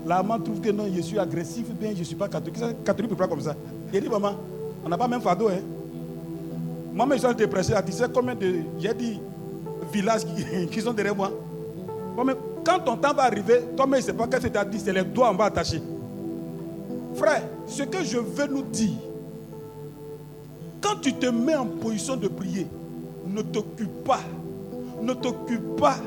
La 0.07 0.23
maman 0.23 0.39
trouve 0.39 0.61
que 0.61 0.69
non, 0.69 0.85
je 0.95 1.01
suis 1.01 1.19
agressif, 1.19 1.65
bien 1.71 1.91
je 1.93 1.99
ne 1.99 2.03
suis 2.05 2.15
pas 2.15 2.29
catholique. 2.29 2.57
Catholique 2.85 3.11
ne 3.11 3.15
peut 3.15 3.21
pas 3.21 3.27
comme 3.27 3.41
ça? 3.41 3.53
Il 3.93 3.99
dit, 3.99 4.07
maman, 4.07 4.35
on 4.85 4.87
n'a 4.87 4.97
pas 4.97 5.07
même 5.07 5.19
fardeau. 5.19 5.49
Hein? 5.49 5.59
Moi, 6.93 7.07
je 7.11 7.27
suis 7.27 7.35
dépressé. 7.35 7.73
Tu 7.85 7.91
sais 7.91 8.05
combien 8.13 8.33
de. 8.33 8.55
J'ai 8.79 8.93
dit 8.93 9.19
villages 9.91 10.21
qui, 10.71 10.81
sont 10.81 10.93
derrière 10.93 11.15
moi. 11.15 11.31
Quand 12.63 12.79
ton 12.79 12.95
temps 12.95 13.13
va 13.13 13.23
arriver, 13.23 13.61
toi-même, 13.75 13.99
je 13.99 14.07
ne 14.07 14.11
sais 14.11 14.17
pas 14.17 14.27
qu'est-ce 14.27 14.47
que 14.47 14.51
tu 14.51 14.57
as 14.57 14.65
dit, 14.65 14.79
c'est 14.79 14.93
les 14.93 15.03
doigts 15.03 15.29
en 15.29 15.33
bas 15.33 15.45
attachés. 15.45 15.81
Frère, 17.15 17.43
ce 17.65 17.83
que 17.83 18.03
je 18.03 18.17
veux 18.17 18.47
nous 18.47 18.63
dire, 18.63 18.91
quand 20.81 20.95
tu 21.01 21.13
te 21.13 21.25
mets 21.27 21.55
en 21.55 21.65
position 21.65 22.15
de 22.15 22.27
prier, 22.27 22.67
ne 23.25 23.41
t'occupe 23.41 24.03
pas, 24.03 24.19
ne 25.01 25.13
t'occupe 25.13 25.75
pas 25.75 25.97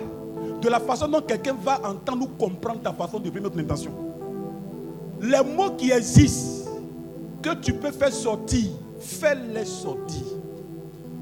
de 0.60 0.68
la 0.68 0.80
façon 0.80 1.08
dont 1.08 1.20
quelqu'un 1.20 1.54
va 1.54 1.80
entendre 1.84 2.24
ou 2.24 2.28
comprendre 2.38 2.80
ta 2.80 2.92
façon 2.92 3.18
de 3.18 3.30
prier 3.30 3.42
notre 3.42 3.58
intention. 3.58 3.92
Les 5.20 5.42
mots 5.42 5.70
qui 5.76 5.90
existent, 5.90 6.70
que 7.42 7.54
tu 7.56 7.72
peux 7.72 7.90
faire 7.90 8.12
sortir, 8.12 8.70
fais-les 8.98 9.64
sortir. 9.64 10.22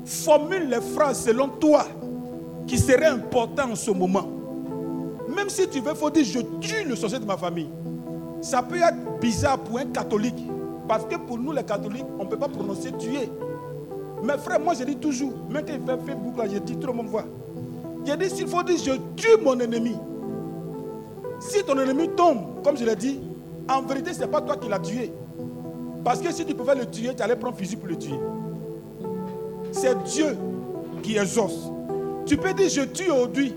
Formule 0.05 0.69
les 0.69 0.81
phrases 0.81 1.25
selon 1.25 1.49
toi 1.49 1.85
qui 2.67 2.79
seraient 2.79 3.07
importantes 3.07 3.73
en 3.73 3.77
ce 3.77 3.91
moment. 3.91 4.27
Même 5.35 5.49
si 5.49 5.69
tu 5.69 5.81
veux, 5.81 5.95
faut 5.95 6.11
dire 6.11 6.25
je 6.25 6.41
tue 6.61 6.85
le 6.85 6.97
sorcier 6.97 7.19
de 7.19 7.25
ma 7.25 7.37
famille. 7.37 7.69
Ça 8.41 8.63
peut 8.63 8.77
être 8.77 9.21
bizarre 9.21 9.59
pour 9.59 9.79
un 9.79 9.87
catholique. 9.87 10.43
Parce 10.89 11.05
que 11.05 11.17
pour 11.17 11.39
nous, 11.39 11.53
les 11.53 11.65
catholiques, 11.65 12.07
on 12.19 12.25
ne 12.25 12.29
peut 12.29 12.39
pas 12.39 12.49
prononcer 12.49 12.91
tuer. 12.93 13.31
Mais 14.23 14.39
frère, 14.39 14.59
moi 14.59 14.75
je 14.75 14.85
dis 14.85 14.97
toujours, 14.97 15.33
il 15.51 15.57
fait 15.57 15.79
Facebook, 15.87 16.37
là, 16.37 16.45
je 16.51 16.59
dis, 16.59 16.77
tout 16.77 16.87
le 16.87 16.93
monde 16.93 17.09
voit. 17.09 17.25
J'ai 18.05 18.17
dit, 18.17 18.31
s'il 18.31 18.49
faut 18.49 18.63
dire, 18.63 18.79
je 18.79 18.93
tue 19.17 19.43
mon 19.43 19.59
ennemi. 19.59 19.97
Si 21.41 21.63
ton 21.65 21.79
ennemi 21.79 22.09
tombe, 22.11 22.63
comme 22.65 22.77
je 22.77 22.85
l'ai 22.85 22.97
dit, 22.97 23.21
en 23.69 23.83
vérité, 23.83 24.13
ce 24.13 24.21
n'est 24.21 24.29
pas 24.29 24.41
toi 24.41 24.57
qui 24.57 24.69
l'as 24.69 24.79
tué. 24.79 25.13
Parce 26.05 26.21
que 26.21 26.33
si 26.33 26.45
tu 26.45 26.55
pouvais 26.55 26.75
le 26.75 26.87
tuer, 26.87 27.15
tu 27.15 27.23
allais 27.23 27.37
prendre 27.37 27.57
fusil 27.57 27.77
pour 27.77 27.89
le 27.89 27.97
tuer. 27.97 28.19
C'est 29.73 30.03
Dieu 30.05 30.37
qui 31.03 31.17
exauce. 31.17 31.71
Tu 32.25 32.37
peux 32.37 32.53
dire, 32.55 32.69
je 32.69 32.83
tue 32.83 33.11
aujourd'hui, 33.11 33.55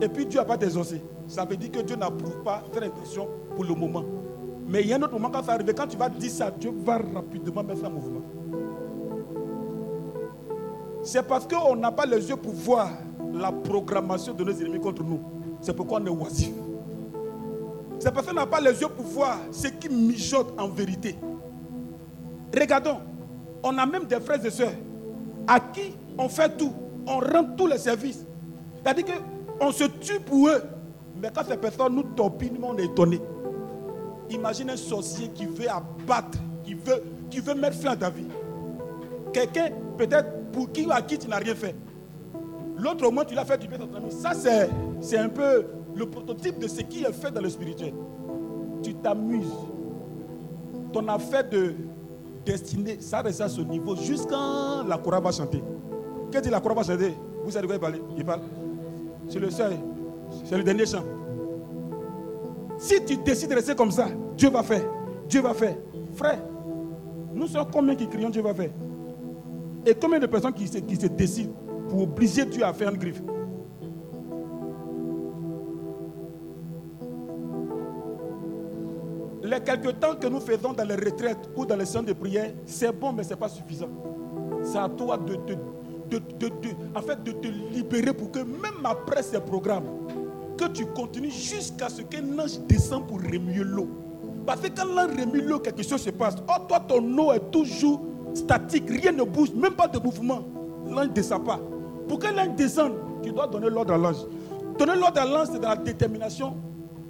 et 0.00 0.08
puis 0.08 0.26
Dieu 0.26 0.38
n'a 0.38 0.44
pas 0.44 0.58
t'exaucé. 0.58 1.00
Ça 1.26 1.44
veut 1.44 1.56
dire 1.56 1.70
que 1.70 1.80
Dieu 1.80 1.96
n'approuve 1.96 2.42
pas 2.42 2.62
faire 2.72 2.82
intention 2.82 3.28
pour 3.54 3.64
le 3.64 3.74
moment. 3.74 4.04
Mais 4.68 4.82
il 4.82 4.88
y 4.88 4.92
a 4.92 4.96
un 4.96 5.02
autre 5.02 5.12
moment 5.12 5.30
quand 5.30 5.42
ça 5.42 5.52
arrive, 5.52 5.72
quand 5.74 5.86
tu 5.86 5.96
vas 5.96 6.08
dire 6.08 6.30
ça, 6.30 6.50
Dieu 6.50 6.72
va 6.84 6.98
rapidement 6.98 7.62
mettre 7.62 7.84
en 7.84 7.90
mouvement. 7.90 8.22
C'est 11.02 11.22
parce 11.26 11.46
qu'on 11.46 11.76
n'a 11.76 11.92
pas 11.92 12.06
les 12.06 12.28
yeux 12.28 12.36
pour 12.36 12.52
voir 12.52 12.88
la 13.34 13.50
programmation 13.52 14.32
de 14.32 14.44
nos 14.44 14.52
ennemis 14.52 14.80
contre 14.80 15.02
nous. 15.02 15.20
C'est 15.60 15.74
pourquoi 15.74 16.00
on 16.00 16.06
est 16.06 16.10
oisif. 16.10 16.52
Parce 18.02 18.26
qu'on 18.26 18.34
n'a 18.34 18.46
pas 18.46 18.60
les 18.60 18.80
yeux 18.80 18.88
pour 18.88 19.04
voir 19.04 19.38
ce 19.50 19.68
qui 19.68 19.88
mijote 19.88 20.52
en 20.58 20.68
vérité. 20.68 21.16
Regardons, 22.58 22.98
on 23.62 23.76
a 23.78 23.86
même 23.86 24.04
des 24.04 24.20
frères 24.20 24.44
et 24.44 24.50
sœurs 24.50 24.72
à 25.46 25.58
qui 25.58 25.94
on 26.16 26.28
fait 26.28 26.56
tout, 26.56 26.72
on 27.06 27.18
rend 27.18 27.44
tous 27.56 27.66
les 27.66 27.78
services. 27.78 28.24
C'est-à-dire 28.82 29.06
qu'on 29.58 29.72
se 29.72 29.84
tue 29.84 30.20
pour 30.20 30.48
eux. 30.48 30.62
Mais 31.20 31.30
quand 31.34 31.44
ces 31.48 31.56
personnes 31.56 31.94
nous 31.94 32.02
topinent, 32.02 32.58
on 32.62 32.76
est 32.76 32.84
étonné. 32.84 33.20
Imagine 34.30 34.70
un 34.70 34.76
sorcier 34.76 35.28
qui 35.28 35.46
veut 35.46 35.68
abattre, 35.68 36.38
qui 36.64 36.74
veut, 36.74 37.02
qui 37.30 37.40
veut 37.40 37.54
mettre 37.54 37.76
fin 37.76 37.92
à 37.92 37.96
ta 37.96 38.10
vie. 38.10 38.26
Quelqu'un, 39.32 39.70
peut-être 39.96 40.50
pour 40.52 40.70
qui 40.70 40.86
à 40.90 41.00
qui 41.02 41.18
tu 41.18 41.28
n'as 41.28 41.38
rien 41.38 41.54
fait. 41.54 41.74
L'autre 42.76 43.06
au 43.06 43.10
moins 43.10 43.24
tu 43.24 43.34
l'as 43.34 43.44
fait 43.44 43.58
du 43.58 43.68
bien 43.68 43.78
ton. 43.78 43.88
Ça 44.10 44.32
c'est, 44.34 45.18
un 45.18 45.28
peu 45.28 45.64
le 45.94 46.06
prototype 46.06 46.58
de 46.58 46.68
ce 46.68 46.82
qui 46.82 47.04
est 47.04 47.12
fait 47.12 47.30
dans 47.30 47.40
le 47.40 47.48
spirituel. 47.48 47.94
Tu 48.82 48.94
t'amuses. 48.94 49.52
Ton 50.92 51.08
affaire 51.08 51.48
de 51.48 51.74
destinée, 52.44 52.98
ça 53.00 53.22
reste 53.22 53.40
à 53.40 53.48
ce 53.48 53.60
niveau 53.60 53.96
jusqu'à 53.96 54.84
la 54.86 54.98
chorale 54.98 55.22
va 55.22 55.32
chanter. 55.32 55.62
Qu'est-ce 56.30 56.44
que 56.44 56.50
la 56.50 56.60
chorale 56.60 56.78
va 56.78 56.82
chanter? 56.82 57.14
Vous 57.44 57.50
savez 57.50 57.66
de 57.66 57.66
quoi 57.66 57.76
il 57.76 57.80
parle 57.80 57.98
Il 58.16 58.24
parle. 58.24 58.40
C'est 59.28 59.38
le 59.38 59.50
seul. 59.50 59.72
C'est 60.44 60.56
le 60.56 60.64
dernier 60.64 60.86
chant. 60.86 61.04
Si 62.78 63.04
tu 63.04 63.16
décides 63.16 63.50
de 63.50 63.54
rester 63.54 63.74
comme 63.74 63.90
ça, 63.90 64.08
Dieu 64.36 64.50
va 64.50 64.62
faire. 64.62 64.84
Dieu 65.28 65.40
va 65.40 65.54
faire. 65.54 65.76
Frère, 66.14 66.38
nous 67.32 67.46
sommes 67.46 67.66
combien 67.72 67.94
qui 67.94 68.08
crions 68.08 68.30
Dieu 68.30 68.42
va 68.42 68.54
faire? 68.54 68.70
Et 69.86 69.94
combien 69.94 70.18
de 70.18 70.26
personnes 70.26 70.52
qui 70.52 70.66
se, 70.66 70.78
qui 70.78 70.96
se 70.96 71.06
décident 71.06 71.52
pour 71.88 72.02
obliger 72.02 72.44
Dieu 72.44 72.64
à 72.64 72.72
faire 72.72 72.90
une 72.90 72.98
griffe 72.98 73.22
Les 79.44 79.60
quelques 79.60 80.00
temps 80.00 80.16
que 80.16 80.26
nous 80.26 80.40
faisons 80.40 80.72
dans 80.72 80.84
les 80.88 80.94
retraites 80.94 81.50
ou 81.54 81.66
dans 81.66 81.76
les 81.76 81.84
séances 81.84 82.06
de 82.06 82.14
prière, 82.14 82.50
c'est 82.64 82.90
bon, 82.98 83.12
mais 83.12 83.22
ce 83.24 83.30
n'est 83.30 83.36
pas 83.36 83.48
suffisant. 83.50 83.90
C'est 84.62 84.78
à 84.78 84.88
toi 84.88 85.18
de 85.18 85.34
te, 85.34 85.52
de, 86.08 86.18
de, 86.38 86.48
de, 86.48 86.70
en 86.94 87.02
fait, 87.02 87.22
de 87.22 87.32
te 87.32 87.48
libérer 87.48 88.14
pour 88.14 88.30
que 88.30 88.38
même 88.38 88.84
après 88.84 89.22
ces 89.22 89.38
programmes, 89.40 89.84
que 90.56 90.64
tu 90.68 90.86
continues 90.86 91.30
jusqu'à 91.30 91.90
ce 91.90 92.00
qu'un 92.00 92.38
ange 92.38 92.58
descende 92.66 93.06
pour 93.06 93.18
remuer 93.18 93.64
l'eau. 93.64 93.88
Parce 94.46 94.62
que 94.62 94.68
quand 94.68 94.86
l'ange 94.86 95.10
remue 95.18 95.42
l'eau, 95.42 95.58
quelque 95.58 95.82
chose 95.82 96.00
se 96.00 96.10
passe. 96.10 96.36
Oh, 96.48 96.62
toi, 96.66 96.80
ton 96.80 97.02
eau 97.18 97.32
est 97.32 97.50
toujours 97.50 98.00
statique, 98.32 98.88
rien 98.88 99.12
ne 99.12 99.24
bouge, 99.24 99.52
même 99.52 99.74
pas 99.74 99.88
de 99.88 99.98
mouvement. 99.98 100.42
L'ange 100.88 101.08
ne 101.08 101.12
descend 101.12 101.44
pas. 101.44 101.60
Pour 102.08 102.18
que 102.18 102.26
l'ange 102.26 102.54
descende, 102.56 102.92
tu 103.22 103.32
dois 103.32 103.46
donner 103.46 103.70
l'ordre 103.70 103.94
à 103.94 103.98
l'ange. 103.98 104.26
Donner 104.78 104.96
l'ordre 104.96 105.20
à 105.20 105.24
l'ange, 105.24 105.48
c'est 105.52 105.58
dans 105.60 105.70
la 105.70 105.76
détermination 105.76 106.56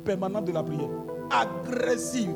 permanente 0.04 0.44
de 0.44 0.52
la 0.52 0.62
prière. 0.62 0.88
Agressive. 1.30 2.34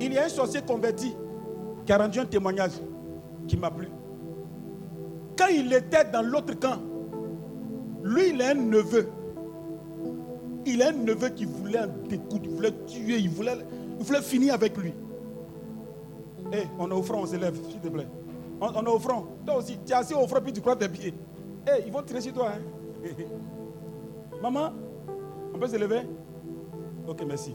Il 0.00 0.12
y 0.12 0.18
a 0.18 0.24
un 0.24 0.28
sorcier 0.28 0.62
converti 0.62 1.14
qui 1.84 1.92
a 1.92 1.98
rendu 1.98 2.20
un 2.20 2.24
témoignage 2.24 2.72
qui 3.46 3.56
m'a 3.56 3.70
plu. 3.70 3.88
Quand 5.36 5.48
il 5.48 5.72
était 5.72 6.04
dans 6.04 6.22
l'autre 6.22 6.54
camp, 6.58 6.78
lui, 8.02 8.30
il 8.30 8.40
a 8.42 8.50
un 8.50 8.54
neveu. 8.54 9.08
Il 10.66 10.82
a 10.82 10.88
un 10.88 10.92
neveu 10.92 11.28
qui 11.30 11.44
voulait 11.44 11.78
un 11.78 11.88
découdre, 12.08 12.44
il 12.44 12.50
voulait 12.50 12.74
tuer, 12.86 13.18
il 13.18 13.30
voulait, 13.30 13.56
il 13.98 14.04
voulait 14.04 14.22
finir 14.22 14.54
avec 14.54 14.76
lui. 14.76 14.92
Hé, 16.52 16.64
on 16.78 16.90
est 16.90 16.94
au 16.94 17.02
front, 17.02 17.22
on 17.22 17.26
s'élève, 17.26 17.56
s'il 17.68 17.80
te 17.80 17.88
plaît. 17.88 18.06
On, 18.60 18.66
on 18.66 18.84
est 18.84 18.88
au 18.88 18.98
front. 18.98 19.26
Toi 19.44 19.56
aussi, 19.58 19.78
tu 19.84 19.92
es 19.92 19.94
assis 19.94 20.14
au 20.14 20.26
front, 20.26 20.40
puis 20.42 20.52
tu 20.52 20.60
crois 20.60 20.76
tes 20.76 20.88
pieds. 20.88 21.14
Hé, 21.66 21.82
ils 21.86 21.92
vont 21.92 22.02
tirer 22.02 22.20
sur 22.20 22.32
toi. 22.32 22.52
Hein? 22.54 23.08
Maman, 24.42 24.72
on 25.54 25.58
peut 25.58 25.66
se 25.68 25.76
lever? 25.76 26.02
Ok, 27.06 27.22
merci. 27.26 27.54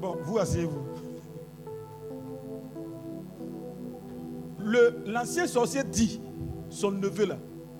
Bon, 0.00 0.16
vous 0.22 0.38
asseyez-vous. 0.38 0.82
L'ancien 5.06 5.46
sorcier 5.46 5.82
dit, 5.84 6.20
son 6.68 6.90
neveu 6.90 7.26
là, 7.26 7.36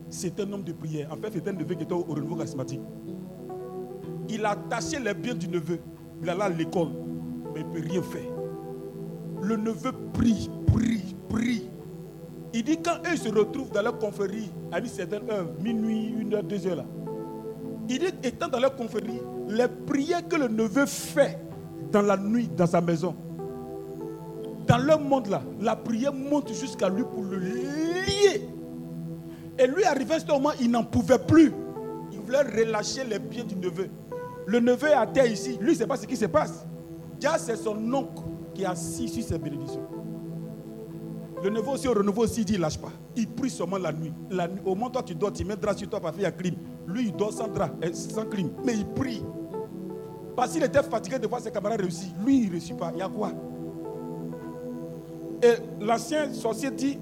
c'est 0.09 0.39
un 0.41 0.53
homme 0.53 0.63
de 0.63 0.73
prière. 0.73 1.13
En 1.13 1.17
fait, 1.17 1.31
c'est 1.33 1.47
un 1.49 1.53
neveu 1.53 1.75
qui 1.75 1.83
était 1.85 1.93
au 1.93 2.03
renouveau 2.03 2.37
charismatique. 2.37 2.81
Il 4.29 4.45
a 4.45 4.51
attaché 4.51 4.99
les 4.99 5.15
biens 5.15 5.35
du 5.35 5.49
neveu. 5.49 5.79
Il 6.23 6.29
allait 6.29 6.43
à 6.43 6.49
l'école, 6.49 6.89
mais 7.55 7.61
il 7.61 7.67
ne 7.67 7.73
peut 7.73 7.89
rien 7.89 8.03
faire. 8.03 8.31
Le 9.43 9.57
neveu 9.57 9.93
prie, 10.13 10.51
prie, 10.67 11.15
prie. 11.29 11.69
Il 12.53 12.65
dit 12.65 12.79
quand 12.83 12.97
eux 13.11 13.17
se 13.17 13.29
retrouvent 13.29 13.71
dans 13.71 13.83
leur 13.83 13.99
confrérie 13.99 14.51
à 14.73 14.81
une 14.81 14.87
certaine 14.87 15.31
heure, 15.31 15.47
minuit, 15.63 16.15
une 16.19 16.35
heure, 16.35 16.43
deux 16.43 16.67
heures 16.67 16.77
là, 16.77 16.85
il 17.89 17.99
dit, 17.99 18.07
étant 18.23 18.49
dans 18.49 18.61
leur 18.61 18.75
confrérie, 18.77 19.21
les 19.49 19.69
prières 19.87 20.27
que 20.27 20.37
le 20.37 20.49
neveu 20.49 20.87
fait 20.87 21.39
dans 21.91 22.03
la 22.03 22.17
nuit, 22.17 22.49
dans 22.55 22.67
sa 22.67 22.81
maison, 22.81 23.15
dans 24.67 24.79
leur 24.79 25.01
monde 25.01 25.29
là, 25.29 25.43
la 25.61 25.75
prière 25.77 26.13
monte 26.13 26.53
jusqu'à 26.53 26.89
lui 26.89 27.03
pour 27.03 27.23
le 27.23 27.39
lier. 27.39 28.43
Et 29.59 29.67
lui, 29.67 29.85
arrivé 29.85 30.15
à 30.15 30.21
ce 30.21 30.27
moment, 30.27 30.51
il 30.61 30.71
n'en 30.71 30.85
pouvait 30.85 31.19
plus. 31.19 31.53
Il 32.13 32.21
voulait 32.21 32.43
relâcher 32.43 33.05
les 33.05 33.19
pieds 33.19 33.43
du 33.43 33.57
neveu. 33.57 33.89
Le 34.49 34.61
neveu 34.61 34.89
est 34.89 34.95
à 34.95 35.07
terre 35.07 35.31
ici. 35.31 35.59
Lui, 35.61 35.73
ne 35.73 35.77
sait 35.77 35.87
pas 35.87 35.99
ce 35.99 36.07
qui 36.07 36.17
se 36.17 36.25
passe. 36.25 36.65
Déjà, 37.21 37.37
c'est 37.37 37.57
son 37.57 37.77
oncle 37.93 38.23
qui 38.55 38.63
est 38.63 38.67
assis 38.67 39.07
sur 39.07 39.23
ses 39.23 39.39
bénédictions. 39.39 39.87
Le 41.45 41.51
neveu 41.51 41.69
aussi, 41.69 41.87
au 41.87 41.93
renouveau 41.93 42.23
aussi, 42.23 42.41
il 42.41 42.45
dit, 42.47 42.57
lâche 42.57 42.79
pas. 42.79 42.89
Il 43.15 43.29
prie 43.29 43.51
seulement 43.51 43.77
la 43.77 43.93
nuit. 43.93 44.11
La 44.31 44.49
nuit 44.49 44.63
au 44.65 44.75
moment 44.75 44.89
toi, 44.89 45.03
tu 45.03 45.15
dors, 45.15 45.35
tu 45.35 45.45
mets 45.45 45.55
drap 45.55 45.75
sur 45.77 45.91
toi 45.91 46.01
parce 46.01 46.15
qu'il 46.15 46.23
y 46.23 46.27
a 46.27 46.33
clim. 46.33 46.55
Lui, 46.87 47.09
il 47.09 47.13
dort 47.13 47.31
sans 47.31 47.49
drap, 47.49 47.73
euh, 47.85 47.93
sans 47.93 48.25
clim. 48.25 48.49
Mais 48.65 48.75
il 48.75 48.87
prie. 48.87 49.23
Parce 50.35 50.53
qu'il 50.53 50.63
était 50.63 50.83
fatigué 50.83 51.19
de 51.19 51.27
voir 51.27 51.43
ses 51.43 51.51
camarades 51.51 51.83
réussir. 51.83 52.09
Lui, 52.25 52.39
il 52.39 52.47
ne 52.47 52.53
réussit 52.53 52.77
pas. 52.77 52.91
Il 52.95 53.01
y 53.01 53.03
a 53.03 53.09
quoi? 53.09 53.33
Et 55.43 55.85
l'ancien 55.85 56.33
sorcier 56.33 56.71
dit, 56.71 56.99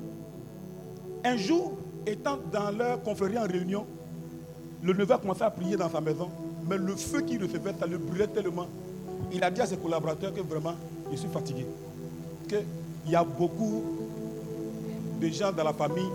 un 1.25 1.37
jour, 1.37 1.75
étant 2.05 2.39
dans 2.51 2.77
leur 2.77 3.01
confrérie 3.05 3.39
en 3.39 3.47
réunion, 3.47 3.87
le 4.83 4.93
neveu 4.93 5.13
a 5.15 5.19
commencé 5.19 5.43
à 5.43 5.51
prier 5.51 5.77
dans 5.77 5.89
sa 5.89 6.01
maison, 6.01 6.29
mais 6.69 6.79
le 6.79 6.95
feu 6.97 7.21
qu'il 7.21 7.43
recevait, 7.43 7.73
ça 7.79 7.87
le 7.87 7.99
brûlait 7.99 8.27
tellement. 8.27 8.67
Il 9.33 9.43
a 9.43 9.51
dit 9.51 9.61
à 9.61 9.67
ses 9.67 9.77
collaborateurs 9.77 10.33
que 10.35 10.41
vraiment, 10.41 10.75
je 11.11 11.17
suis 11.17 11.29
fatigué. 11.29 11.67
Qu'il 12.49 12.65
y 13.09 13.15
a 13.17 13.25
beaucoup 13.25 13.83
de 15.21 15.29
gens 15.29 15.53
dans 15.53 15.65
la 15.65 15.73
famille, 15.73 16.09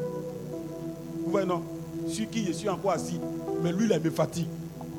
vous 1.26 1.32
voyez 1.32 1.48
non, 1.48 1.62
sur 2.08 2.30
qui 2.30 2.46
je 2.46 2.52
suis 2.52 2.70
encore 2.70 2.92
assis, 2.92 3.20
mais 3.64 3.72
lui, 3.72 3.88
là, 3.88 3.98
il 3.98 4.04
me 4.04 4.10
fatigue. 4.10 4.48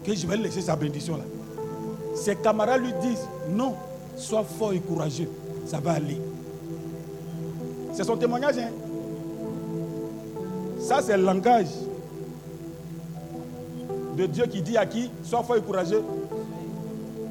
Que 0.05 0.15
je 0.15 0.27
vais 0.27 0.37
laisser 0.37 0.61
sa 0.63 0.75
bénédiction 0.75 1.17
là. 1.17 1.25
Ses 2.17 2.37
camarades 2.37 2.83
lui 2.83 2.93
disent 3.01 3.27
non, 3.51 3.75
sois 4.17 4.45
fort 4.45 4.73
et 4.73 4.81
courageux, 4.81 5.29
ça 5.67 5.79
va 5.81 5.93
aller. 5.93 6.19
C'est 7.93 8.05
son 8.05 8.17
témoignage. 8.17 8.59
hein. 8.59 8.71
Ça, 10.81 11.01
c'est 11.03 11.17
le 11.17 11.23
langage 11.23 11.69
de 14.16 14.26
Dieu 14.26 14.44
qui 14.47 14.62
dit 14.62 14.76
à 14.76 14.86
qui 14.86 15.10
Sois 15.24 15.42
fort 15.42 15.57
et 15.57 15.62
courageux. 15.62 16.02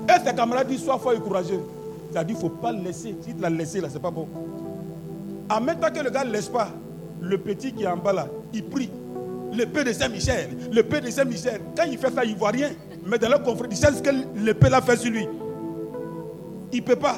Et 0.09 0.27
ses 0.27 0.35
camarades 0.35 0.67
disent 0.67 0.83
Sois 0.83 0.97
fort 0.99 1.13
et 1.13 1.19
courageux. 1.19 1.61
Il 2.11 2.17
a 2.17 2.23
dit 2.23 2.33
Il 2.33 2.35
ne 2.35 2.41
faut 2.41 2.49
pas 2.49 2.71
le 2.71 2.81
laisser. 2.81 3.15
Si 3.21 3.33
tu 3.33 3.41
l'as 3.41 3.49
laissé, 3.49 3.81
là, 3.81 3.87
c'est 3.91 4.01
pas 4.01 4.11
bon. 4.11 4.27
En 5.49 5.61
même 5.61 5.79
temps 5.79 5.91
que 5.93 5.99
le 6.03 6.09
gars 6.09 6.23
ne 6.23 6.31
laisse 6.31 6.47
pas, 6.49 6.69
le 7.19 7.37
petit 7.37 7.73
qui 7.73 7.83
est 7.83 7.87
en 7.87 7.97
bas 7.97 8.13
là, 8.13 8.27
il 8.53 8.63
prie. 8.65 8.89
L'épée 9.53 9.83
de 9.83 9.91
Saint-Michel, 9.91 10.49
l'épée 10.71 11.01
de 11.01 11.09
Saint-Michel. 11.09 11.59
Quand 11.75 11.83
il 11.83 11.97
fait 11.97 12.11
ça, 12.13 12.23
il 12.23 12.33
ne 12.33 12.37
voit 12.39 12.51
rien. 12.51 12.69
Mais 13.05 13.17
dans 13.17 13.29
le 13.29 13.37
confrère, 13.39 13.67
il 13.69 13.75
sait 13.75 13.91
ce 13.91 14.01
que 14.01 14.09
l'épée 14.37 14.69
l'a 14.69 14.81
fait 14.81 14.95
sur 14.95 15.11
lui. 15.11 15.27
Il 16.71 16.79
ne 16.79 16.85
peut 16.85 16.95
pas. 16.95 17.17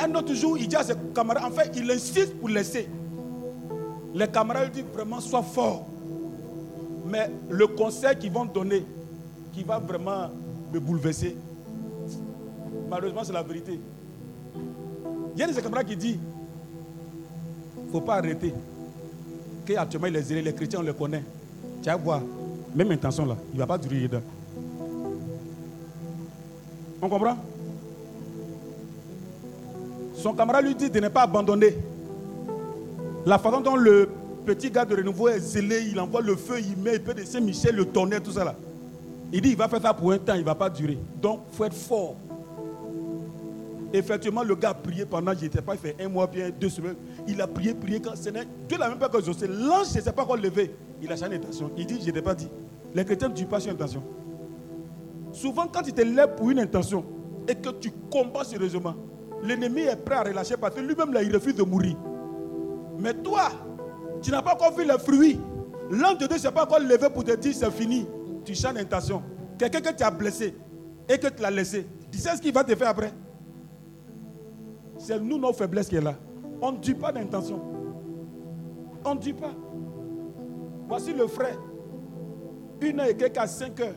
Un 0.00 0.12
autre 0.16 0.34
jour, 0.34 0.58
il 0.58 0.66
dit 0.66 0.74
à 0.74 0.82
ses 0.82 0.94
camarades, 1.14 1.44
en 1.44 1.50
fait, 1.54 1.70
il 1.76 1.88
insiste 1.90 2.34
pour 2.34 2.48
laisser. 2.48 2.88
Les 4.12 4.26
camarades 4.26 4.74
lui 4.74 4.82
disent 4.82 4.92
vraiment, 4.92 5.20
sois 5.20 5.42
fort. 5.42 5.86
Mais 7.14 7.30
le 7.48 7.68
conseil 7.68 8.16
qu'ils 8.18 8.32
vont 8.32 8.44
donner, 8.44 8.84
qui 9.52 9.62
va 9.62 9.78
vraiment 9.78 10.30
me 10.72 10.80
bouleverser, 10.80 11.36
malheureusement, 12.90 13.22
c'est 13.22 13.32
la 13.32 13.44
vérité. 13.44 13.78
Il 15.32 15.38
y 15.38 15.42
a 15.44 15.46
des 15.46 15.62
camarades 15.62 15.86
qui 15.86 15.96
disent, 15.96 16.18
il 17.78 17.86
ne 17.86 17.92
faut 17.92 18.00
pas 18.00 18.16
arrêter. 18.16 18.52
Qu'actuellement, 19.64 20.08
zélé, 20.20 20.42
les 20.42 20.52
chrétiens, 20.52 20.80
on 20.80 20.82
les 20.82 20.92
connaît. 20.92 21.22
Tu 21.84 21.88
vas 21.88 21.94
voir, 21.94 22.20
même 22.74 22.90
intention 22.90 23.26
là, 23.26 23.36
il 23.52 23.54
ne 23.54 23.60
va 23.60 23.66
pas 23.68 23.78
durer 23.78 24.08
dedans. 24.08 24.22
On 27.00 27.08
comprend? 27.08 27.36
Son 30.16 30.32
camarade 30.32 30.64
lui 30.64 30.74
dit 30.74 30.90
de 30.90 30.98
ne 30.98 31.06
pas 31.06 31.22
abandonner. 31.22 31.76
La 33.24 33.38
façon 33.38 33.60
dont 33.60 33.76
le 33.76 34.08
petit 34.44 34.70
gars 34.70 34.84
de 34.84 34.96
renouveau 34.96 35.28
est 35.28 35.40
zélé, 35.40 35.82
il 35.90 35.98
envoie 35.98 36.20
le 36.20 36.36
feu, 36.36 36.60
il 36.60 36.76
met, 36.76 36.94
il 36.94 37.02
peut 37.02 37.14
de 37.14 37.24
Saint-Michel, 37.24 37.74
le 37.74 37.84
tonnerre, 37.86 38.22
tout 38.22 38.32
ça 38.32 38.44
là. 38.44 38.54
Il 39.32 39.40
dit 39.40 39.50
il 39.50 39.56
va 39.56 39.68
faire 39.68 39.82
ça 39.82 39.94
pour 39.94 40.12
un 40.12 40.18
temps, 40.18 40.34
il 40.34 40.40
ne 40.40 40.44
va 40.44 40.54
pas 40.54 40.70
durer. 40.70 40.98
Donc, 41.20 41.40
il 41.50 41.56
faut 41.56 41.64
être 41.64 41.74
fort. 41.74 42.16
Effectivement, 43.92 44.42
le 44.42 44.56
gars 44.56 44.70
a 44.70 44.74
prié 44.74 45.06
pendant, 45.06 45.32
je 45.34 45.42
n'étais 45.42 45.62
pas, 45.62 45.74
il 45.74 45.78
fait 45.78 45.96
un 46.00 46.08
mois, 46.08 46.26
bien 46.26 46.50
deux 46.50 46.68
semaines. 46.68 46.96
Il 47.28 47.40
a 47.40 47.46
prié, 47.46 47.74
prié, 47.74 48.00
quand 48.00 48.16
ce 48.16 48.28
n'est 48.28 48.46
Dieu 48.68 48.76
n'a 48.76 48.88
même 48.88 48.98
pas 48.98 49.08
que 49.08 49.22
José. 49.22 49.46
L'ange 49.46 49.94
ne 49.94 50.00
s'est 50.00 50.12
pas 50.12 50.22
encore 50.22 50.36
levé. 50.36 50.74
Il 51.00 51.10
a 51.12 51.16
changé 51.16 51.38
d'intention. 51.38 51.70
Il 51.76 51.86
dit, 51.86 52.00
je 52.04 52.10
n'ai 52.10 52.20
pas 52.20 52.34
dit. 52.34 52.48
Les 52.92 53.04
chrétiens 53.04 53.28
ne 53.28 53.34
tuent 53.34 53.46
pas 53.46 53.60
sur 53.60 53.70
intention. 53.72 54.02
Souvent, 55.32 55.66
quand 55.68 55.82
tu 55.82 55.92
te 55.92 56.02
lèves 56.02 56.34
pour 56.36 56.50
une 56.50 56.58
intention 56.58 57.04
et 57.46 57.54
que 57.54 57.70
tu 57.70 57.92
combats 58.10 58.42
sérieusement, 58.42 58.94
l'ennemi 59.42 59.82
est 59.82 59.96
prêt 59.96 60.16
à 60.16 60.22
relâcher 60.22 60.56
parce 60.56 60.74
que 60.74 60.80
lui-même, 60.80 61.12
là, 61.12 61.22
il 61.22 61.32
refuse 61.32 61.54
de 61.54 61.62
mourir. 61.62 61.96
Mais 62.98 63.14
toi, 63.14 63.50
tu 64.24 64.30
n'as 64.30 64.40
pas 64.42 64.54
encore 64.54 64.72
vu 64.72 64.84
les 64.84 64.98
fruits. 64.98 65.38
L'ange 65.90 66.14
de 66.18 66.26
Dieu 66.26 66.36
ne 66.36 66.40
s'est 66.40 66.50
pas 66.50 66.64
encore 66.64 66.80
levé 66.80 67.10
pour 67.10 67.24
te 67.24 67.36
dire 67.36 67.54
c'est 67.54 67.70
fini. 67.70 68.06
Tu 68.44 68.54
changes 68.54 68.72
d'intention. 68.74 69.22
Quelqu'un 69.58 69.80
que 69.82 69.94
tu 69.94 70.02
as 70.02 70.10
blessé 70.10 70.56
et 71.08 71.18
que 71.18 71.28
tu 71.28 71.42
l'as 71.42 71.50
laissé, 71.50 71.86
tu 72.10 72.18
sais 72.18 72.34
ce 72.34 72.40
qu'il 72.40 72.52
va 72.52 72.64
te 72.64 72.74
faire 72.74 72.88
après 72.88 73.12
C'est 74.96 75.20
nous, 75.20 75.38
nos 75.38 75.52
faiblesses 75.52 75.88
qui 75.88 75.96
est 75.96 76.00
là. 76.00 76.14
On 76.62 76.72
ne 76.72 76.78
dit 76.78 76.94
pas 76.94 77.12
d'intention. 77.12 77.60
On 79.04 79.14
ne 79.14 79.20
dit 79.20 79.34
pas. 79.34 79.52
Voici 80.88 81.12
le 81.12 81.26
frère. 81.26 81.58
Une 82.80 83.00
heure 83.00 83.06
et 83.06 83.16
quelques 83.16 83.36
à 83.36 83.46
cinq 83.46 83.78
heures. 83.80 83.94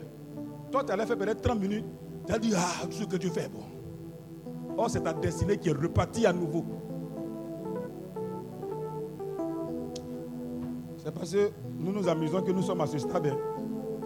Toi, 0.72 0.84
tu 0.84 0.92
allais 0.92 1.06
faire 1.06 1.18
peut-être 1.18 1.42
30 1.42 1.60
minutes. 1.60 1.86
Tu 2.26 2.34
as 2.34 2.40
dit, 2.40 2.52
ah, 2.54 2.86
tout 2.86 2.92
ce 2.92 3.04
que 3.06 3.16
tu 3.16 3.30
fais 3.30 3.48
bon. 3.48 3.64
Oh, 4.78 4.88
c'est 4.90 5.02
ta 5.02 5.14
destinée 5.14 5.58
qui 5.58 5.70
est 5.70 5.74
repartie 5.74 6.26
à 6.26 6.34
nouveau. 6.34 6.66
C'est 11.08 11.14
parce 11.14 11.32
que 11.32 11.52
nous 11.80 11.94
nous 11.94 12.10
amusons 12.10 12.42
que 12.42 12.52
nous 12.52 12.62
sommes 12.62 12.82
à 12.82 12.86
ce 12.86 12.98
stade. 12.98 13.34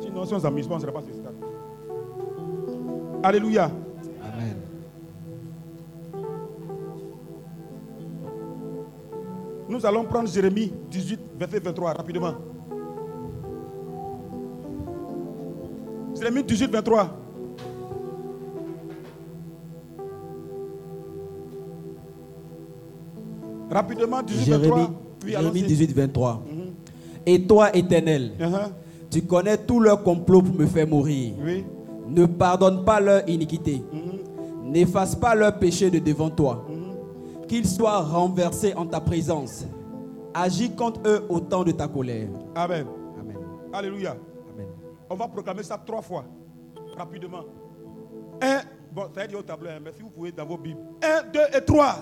Sinon, 0.02 0.24
si 0.24 0.36
on 0.36 0.40
s'amuse 0.40 0.68
pas, 0.68 0.76
on 0.76 0.78
ne 0.78 0.82
serait 0.82 0.94
pas 0.94 1.00
à 1.00 1.02
ce 1.02 1.14
stade. 1.14 1.34
Alléluia. 3.24 3.72
Amen. 4.22 4.58
Nous 9.68 9.84
allons 9.84 10.04
prendre 10.04 10.30
Jérémie 10.30 10.72
18, 10.92 11.20
verset 11.40 11.60
23, 11.62 11.94
rapidement. 11.94 12.36
Jérémie 16.16 16.44
18, 16.44 16.72
23. 16.72 17.18
Rapidement, 23.72 24.22
18, 24.22 24.46
Jérémie, 24.46 24.70
23. 24.70 24.78
Oui, 25.24 25.32
Jérémie 25.32 25.36
allons-y. 25.36 25.64
18, 25.64 25.94
23. 25.96 26.44
Et 27.26 27.42
toi, 27.44 27.76
éternel, 27.76 28.32
Uh-huh. 28.40 28.72
tu 29.10 29.22
connais 29.24 29.58
tout 29.58 29.80
leur 29.80 30.02
complot 30.04 30.42
pour 30.42 30.56
me 30.56 30.66
faire 30.66 30.88
mourir. 30.88 31.34
Oui. 31.44 31.66
Ne 32.08 32.26
pardonne 32.26 32.84
pas 32.84 33.00
leur 33.00 33.28
iniquité. 33.30 33.82
Mhm. 33.94 34.72
N'efface 34.72 35.16
pas 35.16 35.36
leur 35.36 35.58
péché 35.60 35.90
de 35.90 36.00
devant 36.00 36.30
toi. 36.30 36.66
Mhm. 36.70 37.48
Qu'ils 37.48 37.68
soient 37.68 38.00
renversés 38.00 38.74
en 38.76 38.86
ta 38.86 39.00
présence. 39.00 39.66
Agis 40.34 40.72
contre 40.72 41.02
eux 41.06 41.26
au 41.30 41.40
temps 41.40 41.64
de 41.64 41.72
ta 41.72 41.88
colère. 41.88 42.28
Amen. 42.56 42.86
Amen. 43.20 43.38
Alléluia. 43.74 44.12
Amen. 44.54 44.68
On 45.10 45.16
va 45.16 45.28
proclamer 45.28 45.64
ça 45.64 45.78
trois 45.86 46.02
fois, 46.02 46.24
rapidement. 46.98 47.44
Un, 48.42 48.62
bon, 48.94 49.04
ça 49.14 49.28
dit 49.28 49.36
au 49.36 49.42
tableau, 49.42 49.70
hein, 49.70 49.80
mais 49.84 49.92
si 49.96 50.02
vous 50.02 50.10
pouvez 50.10 50.32
dans 50.32 50.46
vos 50.46 50.58
Bibles. 50.58 50.80
Un, 51.04 51.30
deux 51.32 51.58
et 51.58 51.64
trois. 51.64 51.96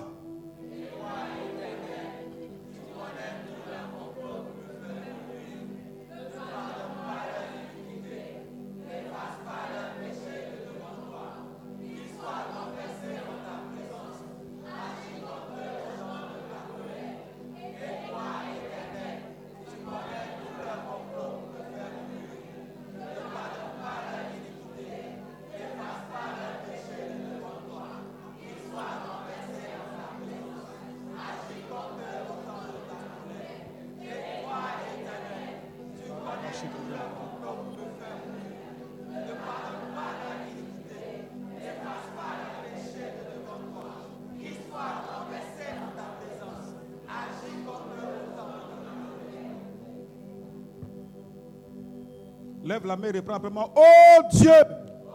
Et 52.90 53.18
reprends 53.18 53.34
après-moi. 53.34 53.72
Oh 53.76 54.22
Dieu, 54.32 54.50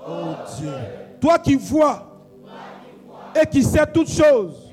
Oh 0.07 0.35
Dieu, 0.57 0.71
toi 1.19 1.39
qui 1.39 1.55
vois 1.55 2.11
et 3.41 3.45
qui 3.47 3.63
sais 3.63 3.85
toutes 3.93 4.09
choses, 4.09 4.71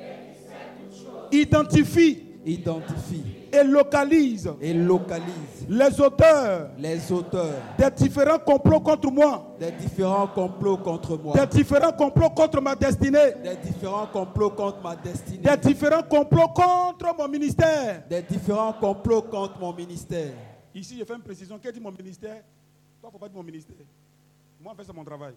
identifie 1.32 2.22
identifie 2.44 3.22
et 3.52 3.64
localise 3.64 4.50
et 4.60 4.72
localise 4.72 5.66
les 5.68 6.00
auteurs 6.00 6.70
les 6.78 7.12
auteurs 7.12 7.55
des 7.78 7.90
différents 7.90 8.39
complots 8.39 8.81
contre 8.81 9.10
moi, 9.10 9.55
des 9.58 9.70
différents 9.72 10.26
complots 10.26 10.76
contre 10.76 11.16
moi, 11.16 11.34
des 11.34 11.47
différents 11.47 11.92
complots 11.92 12.31
contre 12.31 12.60
ma 12.60 12.74
destinée, 12.74 13.32
des 13.42 13.56
différents 13.70 14.06
complots 14.06 14.50
contre 14.50 14.82
ma 14.82 14.97
destinée, 14.97 15.39
des 15.39 15.56
différents 15.56 16.02
complots 16.02 16.48
contre 16.48 17.14
mon 17.18 17.28
ministère. 17.28 18.02
des 18.08 18.22
différents 18.22 18.72
complots 18.74 19.22
contre 19.22 19.58
mon 19.60 19.72
ministère. 19.72 20.32
Ici, 20.74 20.97
je 20.98 21.05
fais 21.05 21.14
une 21.14 21.22
précision. 21.22 21.58
Qui 21.58 21.70
dit 21.70 21.81
mon 21.81 21.92
ministère? 21.92 22.42
Toi, 23.02 23.10
il 23.10 23.14
ne 23.16 23.18
faut 23.18 23.18
pas 23.18 23.28
dire 23.28 23.36
mon 23.36 23.42
ministère. 23.42 23.76
Moi, 24.60 24.72
en 24.72 24.76
fait, 24.76 24.84
c'est 24.84 24.92
mon 24.92 25.05
travail. 25.05 25.34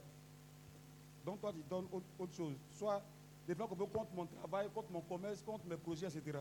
Donc, 1.26 1.42
toi, 1.42 1.52
tu 1.52 1.64
donnes 1.68 1.88
autre, 1.92 2.06
autre 2.20 2.34
chose. 2.36 2.54
Soit 2.78 3.02
des 3.48 3.56
plans 3.56 3.66
complots 3.66 3.88
contre 3.88 4.12
mon 4.16 4.28
travail, 4.28 4.68
contre 4.72 4.92
mon 4.92 5.02
commerce, 5.02 5.42
contre 5.42 5.66
mes 5.68 5.76
projets, 5.76 6.06
etc. 6.06 6.38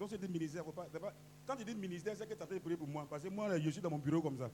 Donc, 0.00 0.08
c'est 0.10 0.18
des 0.18 0.28
ministères. 0.28 0.64
Faut 0.64 0.72
pas, 0.72 0.86
quand 1.46 1.56
tu 1.56 1.64
dis 1.66 1.74
ministère, 1.74 2.14
c'est 2.16 2.26
que 2.26 2.32
tu 2.32 2.42
as 2.42 2.46
fait 2.46 2.58
prier 2.58 2.78
pour 2.78 2.88
moi. 2.88 3.06
Parce 3.08 3.22
que 3.22 3.28
moi, 3.28 3.58
je 3.58 3.68
suis 3.68 3.82
dans 3.82 3.90
mon 3.90 3.98
bureau 3.98 4.22
comme 4.22 4.38
ça. 4.38 4.48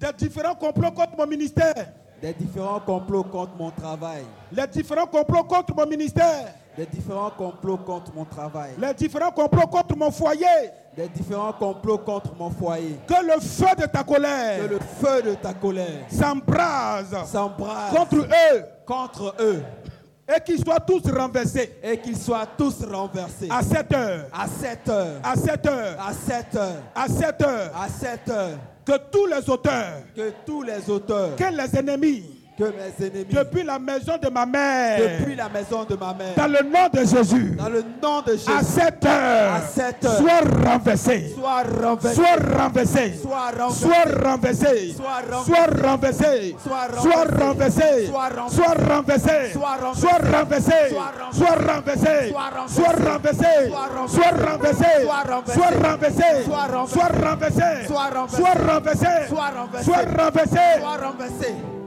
Des 0.00 0.26
différents 0.26 0.54
complots 0.54 0.90
contre 0.90 1.16
mon 1.18 1.26
ministère. 1.26 1.92
Des 2.22 2.32
différents 2.32 2.80
complots 2.80 3.24
contre 3.24 3.54
mon 3.54 3.70
travail, 3.70 4.24
Les 4.50 4.66
différents 4.66 5.06
complots 5.06 5.44
contre 5.44 5.74
mon 5.74 5.86
ministère. 5.86 6.54
Des 6.76 6.86
différents 6.86 7.30
complots 7.30 7.76
contre 7.78 8.12
mon 8.14 8.24
travail, 8.24 8.70
les 8.78 8.94
différents 8.94 9.30
complots 9.30 9.66
contre 9.66 9.96
mon 9.96 10.10
foyer. 10.10 10.46
des 10.96 11.08
différents 11.08 11.52
complots 11.52 11.98
contre 11.98 12.34
mon 12.38 12.50
foyer. 12.50 12.98
Que 13.06 13.14
le 13.24 13.40
feu 13.40 13.66
de 13.80 13.86
ta 13.86 14.02
Que 14.02 14.08
colère 14.12 14.68
le 14.68 14.78
feu 15.00 15.22
de 15.22 15.34
ta 15.34 15.52
colère 15.54 16.04
s'embrase 16.10 17.14
s'embrase 17.26 17.94
contre 17.94 18.16
eux 18.16 18.64
contre 18.86 19.34
eux 19.40 19.62
et 20.26 20.40
qu'ils 20.40 20.58
soient 20.64 20.80
tous 20.80 21.02
renversés 21.10 21.78
et 21.82 21.98
qu'ils 21.98 22.16
soient 22.16 22.46
tous 22.56 22.82
renversés. 22.84 23.48
à 23.50 23.62
cette 23.62 23.92
heure. 23.92 24.26
À 24.32 24.46
7 24.48 24.88
heures, 24.88 25.20
À 25.22 25.36
cette 25.36 25.66
heure. 25.66 25.96
à 26.02 26.12
7 26.14 26.56
heures, 26.56 26.82
À 26.94 27.08
cette 27.08 27.42
heure. 27.42 27.70
à 27.76 27.88
7 27.88 28.30
heures, 28.30 28.58
Que 28.86 28.98
tous 29.10 29.26
les 29.26 29.50
auteurs, 29.50 30.02
que 30.16 30.32
tous 30.46 30.62
les 30.62 30.88
auteurs, 30.90 31.36
que 31.36 31.44
les 31.44 31.76
ennemis, 31.78 32.33
mes 32.58 33.06
ennemis, 33.06 33.24
depuis 33.34 33.62
la 33.62 33.78
maison 33.78 34.12
de 34.22 34.28
ma 34.28 34.46
mère, 34.46 34.98
depuis 34.98 35.34
la 35.34 35.48
maison 35.48 35.84
de 35.84 35.96
ma 35.96 36.14
mère, 36.14 36.34
dans 36.36 36.46
le 36.46 36.62
nom 36.62 36.88
de 36.92 37.00
Jésus, 37.00 37.56
dans 37.56 37.68
le 37.68 37.82
nom 38.02 38.20
de 38.22 38.32
Jésus, 38.32 38.50
à 38.50 38.62
cette 38.62 39.04
heure, 39.04 39.54
à 39.54 39.60
cette 39.60 40.04
heure, 40.04 40.18
Sois 40.18 40.40
renversé. 40.70 41.34
Sois 41.34 41.62
renversé. 41.62 42.14
Sois 42.14 42.52
renversé. 42.56 43.14
Sois 43.20 44.04
renversé. 44.24 44.94
Sois 44.94 45.66
renversé. 45.82 46.56
Sois 46.62 47.24
renversé. 47.42 48.16
Sois 48.22 48.46
renversé. 48.46 48.52
Sois 48.54 48.74
renversé. 48.74 49.52
Sois 49.52 50.28
renversé. 50.32 50.74
renversé. 51.84 52.04
Sois 52.14 52.70
renversé. 53.04 53.54
Sois 54.08 54.30
renversé. 54.30 54.92
Sois 55.54 55.70
renversé. 55.82 56.22
Sois 56.44 56.70
renversé. 56.84 56.94
Sois 56.94 57.10
renversé. 57.18 57.86
Sois 57.86 58.54
renversé. 58.54 59.10
Sois 59.28 59.50
renversé. 59.54 59.84
Sois 59.84 60.96
renversé. 61.02 61.83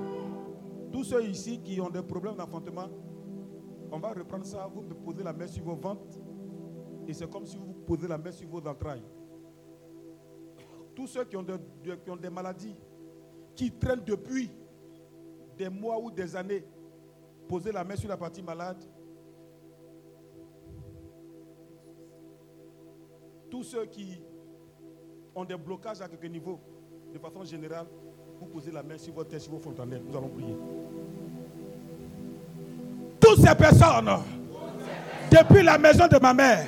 Ceux 1.08 1.24
ici 1.26 1.60
qui 1.60 1.80
ont 1.80 1.90
des 1.90 2.02
problèmes 2.04 2.36
d'enfantement, 2.36 2.90
on 3.92 4.00
va 4.00 4.14
reprendre 4.14 4.46
ça. 4.46 4.68
Vous 4.68 4.82
posez 4.82 5.24
la 5.24 5.34
main 5.34 5.48
sur 5.48 5.64
vos 5.64 5.76
ventres. 5.76 6.06
Et 7.08 7.14
c'est 7.14 7.30
comme 7.30 7.46
si 7.46 7.58
vous 7.58 7.74
posez 7.86 8.08
la 8.08 8.18
main 8.18 8.32
sur 8.32 8.48
vos 8.50 8.66
entrailles. 8.68 9.04
Tous 10.94 11.08
ceux 11.08 11.24
qui 11.24 11.38
ont, 11.38 11.44
des 11.44 12.30
maladies, 12.30 12.76
qui 13.56 13.72
traînent 13.72 14.04
depuis 14.04 14.52
des 15.58 15.70
mois 15.70 15.98
ou 16.00 16.12
des 16.12 16.36
années, 16.36 16.66
posez 17.48 17.72
la 17.72 17.84
main 17.84 17.96
sur 17.96 18.10
la 18.10 18.18
partie 18.18 18.42
malade. 18.42 18.84
Tous 23.50 23.64
ceux 23.64 23.86
qui 23.86 24.22
ont 25.34 25.46
des 25.46 25.56
blocages 25.56 26.02
à 26.02 26.10
quelques 26.10 26.26
niveaux, 26.26 26.60
de 27.14 27.20
façon 27.20 27.46
générale, 27.46 27.88
vous 28.40 28.46
posez 28.48 28.72
la 28.72 28.84
main 28.84 28.98
sur 28.98 29.14
votre 29.14 29.30
tête, 29.30 29.42
sur 29.42 29.52
vos 29.52 29.60
fontanelles. 29.60 30.02
Nous 30.08 30.16
allons 30.18 30.30
prier. 30.30 30.56
Toutes 33.20 33.46
ces 33.46 33.56
personnes, 33.56 34.10
depuis 35.32 35.64
la 35.64 35.78
maison 35.78 36.08
de 36.08 36.20
ma 36.20 36.34
mère, 36.34 36.66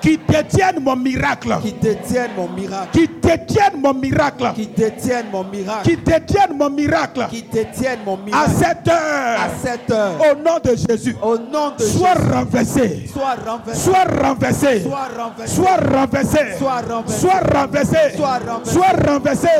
qui 0.00 0.18
détiennent 0.28 0.80
mon 0.80 0.96
miracle, 0.96 1.56
Qui 1.62 1.72
détiennent 1.72 2.30
mon 2.36 2.48
miracle, 2.48 2.88
qui 2.92 3.08
détiennent 3.22 3.80
mon 3.80 3.94
miracle, 3.94 4.52
qui 4.54 4.66
détiennent 4.66 5.30
mon 5.30 5.44
miracle, 5.44 5.82
qui 5.84 5.96
détiennent 5.96 6.56
mon 6.56 6.70
miracle, 6.70 7.26
qui 7.30 7.42
détiennent 7.42 8.00
mon 8.04 8.14
à 8.14 8.18
miracle, 8.24 8.50
cette 8.58 8.88
à 8.88 8.92
heure, 8.92 9.50
cette 9.62 9.90
heure, 9.90 10.12
au 10.20 10.34
nom 10.42 10.58
de 10.62 10.76
Jésus, 10.76 11.16
au 11.22 11.36
nom 11.38 11.72
de 11.78 11.82
sois 11.84 12.14
Jésus, 12.14 12.32
renversé, 12.32 13.06
sois 13.12 13.34
renversé, 13.46 13.80
sois 13.82 14.04
renversé, 14.22 14.80
sois 14.80 15.08
renversé, 15.16 15.56
sois 15.56 15.76
renversé, 15.98 16.38
Sois 16.56 16.70
renversé. 16.82 17.18
sois 17.20 17.42
renversé, 17.54 17.96
Sois 18.70 18.92
renversé. 19.10 19.56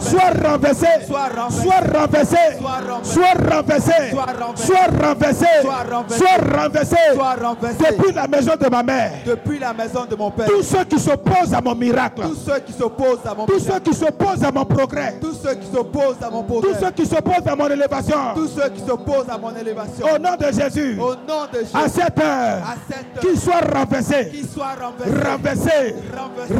sois 0.00 0.30
renversé, 0.42 0.86
Sois 1.06 1.28
renversé. 1.28 1.54
sois 1.54 1.80
renversé, 1.98 2.36
Sois 2.66 2.76
renversé. 2.78 3.06
sois 3.12 3.34
renversé, 3.52 3.96
Sois 4.10 4.30
renversé. 4.30 4.64
sois 4.64 4.84
renversé, 4.84 4.84
Sois 4.84 4.86
renversé. 5.10 5.46
sois 5.46 5.46
renversé, 5.46 5.46
Sois 5.62 5.82
renversé. 5.90 6.18
sois 6.18 6.36
renversé, 6.58 6.96
sois 7.14 7.34
renversé. 7.34 7.84
depuis 7.90 8.12
la 8.14 8.26
maison 8.28 8.52
de 8.60 8.68
ma 8.68 8.82
mère. 8.82 9.10
Depuis 9.26 9.58
la 9.58 9.73
maison 9.74 10.04
de 10.08 10.16
mon 10.16 10.30
père, 10.30 10.46
Tous 10.46 10.62
ceux 10.62 10.84
qui 10.84 10.98
s'opposent 10.98 11.52
à 11.54 11.60
mon 11.60 11.74
miracle, 11.74 12.22
tous 12.22 12.36
ceux 12.36 12.58
qui 12.60 12.72
s'opposent 12.72 13.26
à 13.26 13.34
mon 13.34 13.46
tous 13.46 13.58
ceux 13.58 13.78
qui 13.80 13.94
s'opposent 13.94 14.44
à 14.44 14.50
mon 14.52 14.64
progrès, 14.64 15.18
tous 15.20 15.34
ceux 15.34 15.54
qui 15.54 15.66
s'opposent 15.66 16.22
à 16.22 16.30
mon 16.30 16.42
tous 16.42 16.60
progrès, 16.60 16.80
ceux 16.80 16.90
qui 16.90 17.06
s'opposent 17.06 17.46
à 17.46 17.56
mon 17.56 17.68
élévation, 17.68 18.16
tous 18.34 18.48
ceux 18.48 18.68
qui 18.70 18.80
s'opposent 18.80 19.28
à 19.28 19.38
mon 19.38 19.54
élévation, 19.56 20.06
au 20.14 20.18
nom 20.18 20.36
de 20.36 20.46
Jésus, 20.52 20.98
au 20.98 21.14
nom 21.14 21.46
de 21.52 21.58
Jésus, 21.58 21.74
à 21.74 21.88
cette 21.88 22.18
heure, 22.18 22.62
à 22.62 22.74
cette 22.88 23.20
qu'ils 23.20 23.30
heure, 23.30 23.42
soient 23.42 23.78
renversés, 23.78 24.28
qu'ils 24.30 24.48
soient 24.48 24.74
renversés, 24.80 25.94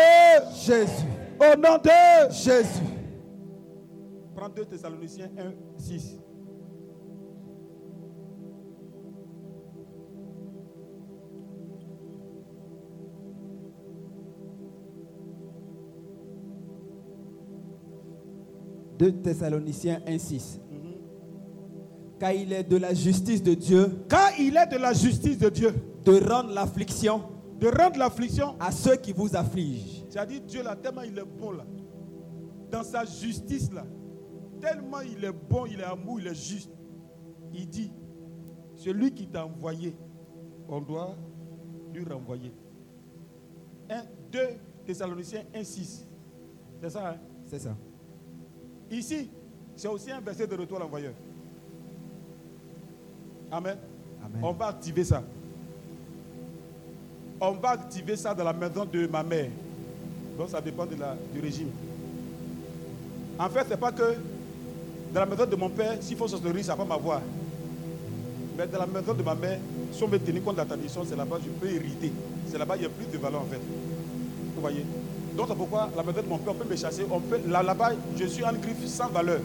Jésus, 0.55 1.05
au 1.41 1.57
nom 1.57 1.79
de 1.79 2.33
Jésus. 2.33 2.83
Prends 4.35 4.49
2 4.49 4.65
Thessaloniciens 4.65 5.31
1, 5.37 5.53
6. 5.79 6.17
De 18.99 19.11
Thessaloniciens 19.11 20.01
1,6. 20.07 20.59
Car 22.19 22.33
il 22.33 22.53
est 22.53 22.65
de 22.65 22.77
la 22.77 22.93
justice 22.95 23.41
de 23.45 23.55
Dieu 23.55 24.05
Car 24.09 24.31
il 24.41 24.57
est 24.57 24.67
de 24.67 24.77
la 24.77 24.93
justice 24.93 25.39
de 25.39 25.49
Dieu 25.49 25.73
de 26.05 26.29
rendre 26.29 26.53
l'affliction 26.53 27.23
de 27.59 27.67
rendre 27.69 27.99
l'affliction. 27.99 28.57
à 28.61 28.71
ceux 28.71 28.97
qui 28.97 29.13
vous 29.13 29.35
affligent. 29.35 30.05
C'est-à-dire 30.09 30.41
Dieu 30.43 30.63
là, 30.63 30.77
tellement 30.77 31.03
il 31.03 31.19
est 31.19 31.25
bon 31.25 31.53
là. 31.53 31.65
Dans 32.71 32.85
sa 32.85 33.05
justice 33.05 33.73
là. 33.73 33.85
Tellement 34.61 35.01
il 35.01 35.25
est 35.25 35.33
bon, 35.33 35.67
il 35.67 35.81
est 35.81 35.85
amour, 35.85 36.21
il 36.21 36.27
est 36.27 36.35
juste. 36.35 36.71
Il 37.53 37.69
dit, 37.69 37.91
celui 38.75 39.13
qui 39.13 39.27
t'a 39.27 39.47
envoyé, 39.47 39.97
on 40.69 40.81
doit 40.81 41.15
lui 41.93 42.05
renvoyer. 42.05 42.53
1, 43.91 44.03
2 44.31 44.39
Thessaloniciens 44.85 45.45
1, 45.55 45.65
6. 45.65 46.07
C'est 46.81 46.91
ça, 46.91 47.11
hein? 47.11 47.17
C'est 47.47 47.59
ça. 47.59 47.77
Ici, 48.91 49.31
c'est 49.75 49.89
aussi 49.89 50.11
un 50.11 50.21
verset 50.21 50.47
de 50.47 50.57
retour 50.57 50.77
à 50.77 50.81
l'envoyeur. 50.81 51.15
Amen. 53.51 53.79
Amen. 54.25 54.41
On 54.43 54.53
va 54.53 54.67
activer 54.67 55.05
ça. 55.05 55.23
On 57.41 57.53
va 57.53 57.71
activer 57.71 58.17
ça 58.17 58.35
dans 58.35 58.45
la 58.45 58.53
maison 58.53 58.85
de 58.85 59.07
ma 59.07 59.23
mère. 59.23 59.49
Donc 60.37 60.49
ça 60.51 60.61
dépend 60.61 60.87
du 60.87 61.41
régime. 61.41 61.71
En 63.39 63.49
fait, 63.49 63.65
ce 63.65 63.71
n'est 63.71 63.77
pas 63.77 63.93
que 63.93 64.15
dans 65.15 65.21
la 65.21 65.27
maison 65.27 65.47
de 65.47 65.57
mon 65.57 65.71
père, 65.71 65.97
s'il 66.01 66.17
faut 66.17 66.29
sorcellerie, 66.29 66.65
ça 66.65 66.75
va 66.75 66.85
m'avoir. 66.85 67.21
Mais 68.57 68.67
dans 68.67 68.79
la 68.79 68.87
maison 68.87 69.15
de 69.15 69.23
ma 69.23 69.35
mère, 69.35 69.59
si 69.93 70.03
on 70.03 70.09
veut 70.09 70.19
tenir 70.19 70.43
compte 70.43 70.57
de 70.57 70.61
la 70.61 70.67
tradition, 70.67 71.03
c'est 71.09 71.17
là-bas 71.17 71.37
que 71.37 71.45
je 71.45 71.51
peux 71.51 71.73
hériter. 71.73 72.13
C'est 72.51 72.59
là-bas 72.59 72.75
qu'il 72.75 72.85
y 72.85 72.87
a 72.87 72.91
plus 72.91 73.07
de 73.07 73.19
valeur 73.19 73.43
en 73.43 73.45
fait. 73.45 73.61
Vous 74.55 74.61
voyez? 74.61 74.85
Donc 75.37 75.47
c'est 75.49 75.55
pourquoi 75.57 75.89
la 75.97 76.03
maison 76.03 76.23
de 76.23 76.27
mon 76.27 76.39
père, 76.39 76.55
peut 76.55 76.69
me 76.69 76.77
chasser. 76.77 77.07
On 77.09 77.21
peut, 77.21 77.41
là, 77.47 77.63
là-bas, 77.63 77.93
je 78.19 78.27
suis 78.27 78.45
en 78.45 78.53
griffe 78.53 78.85
sans 78.87 79.09
valeur. 79.09 79.41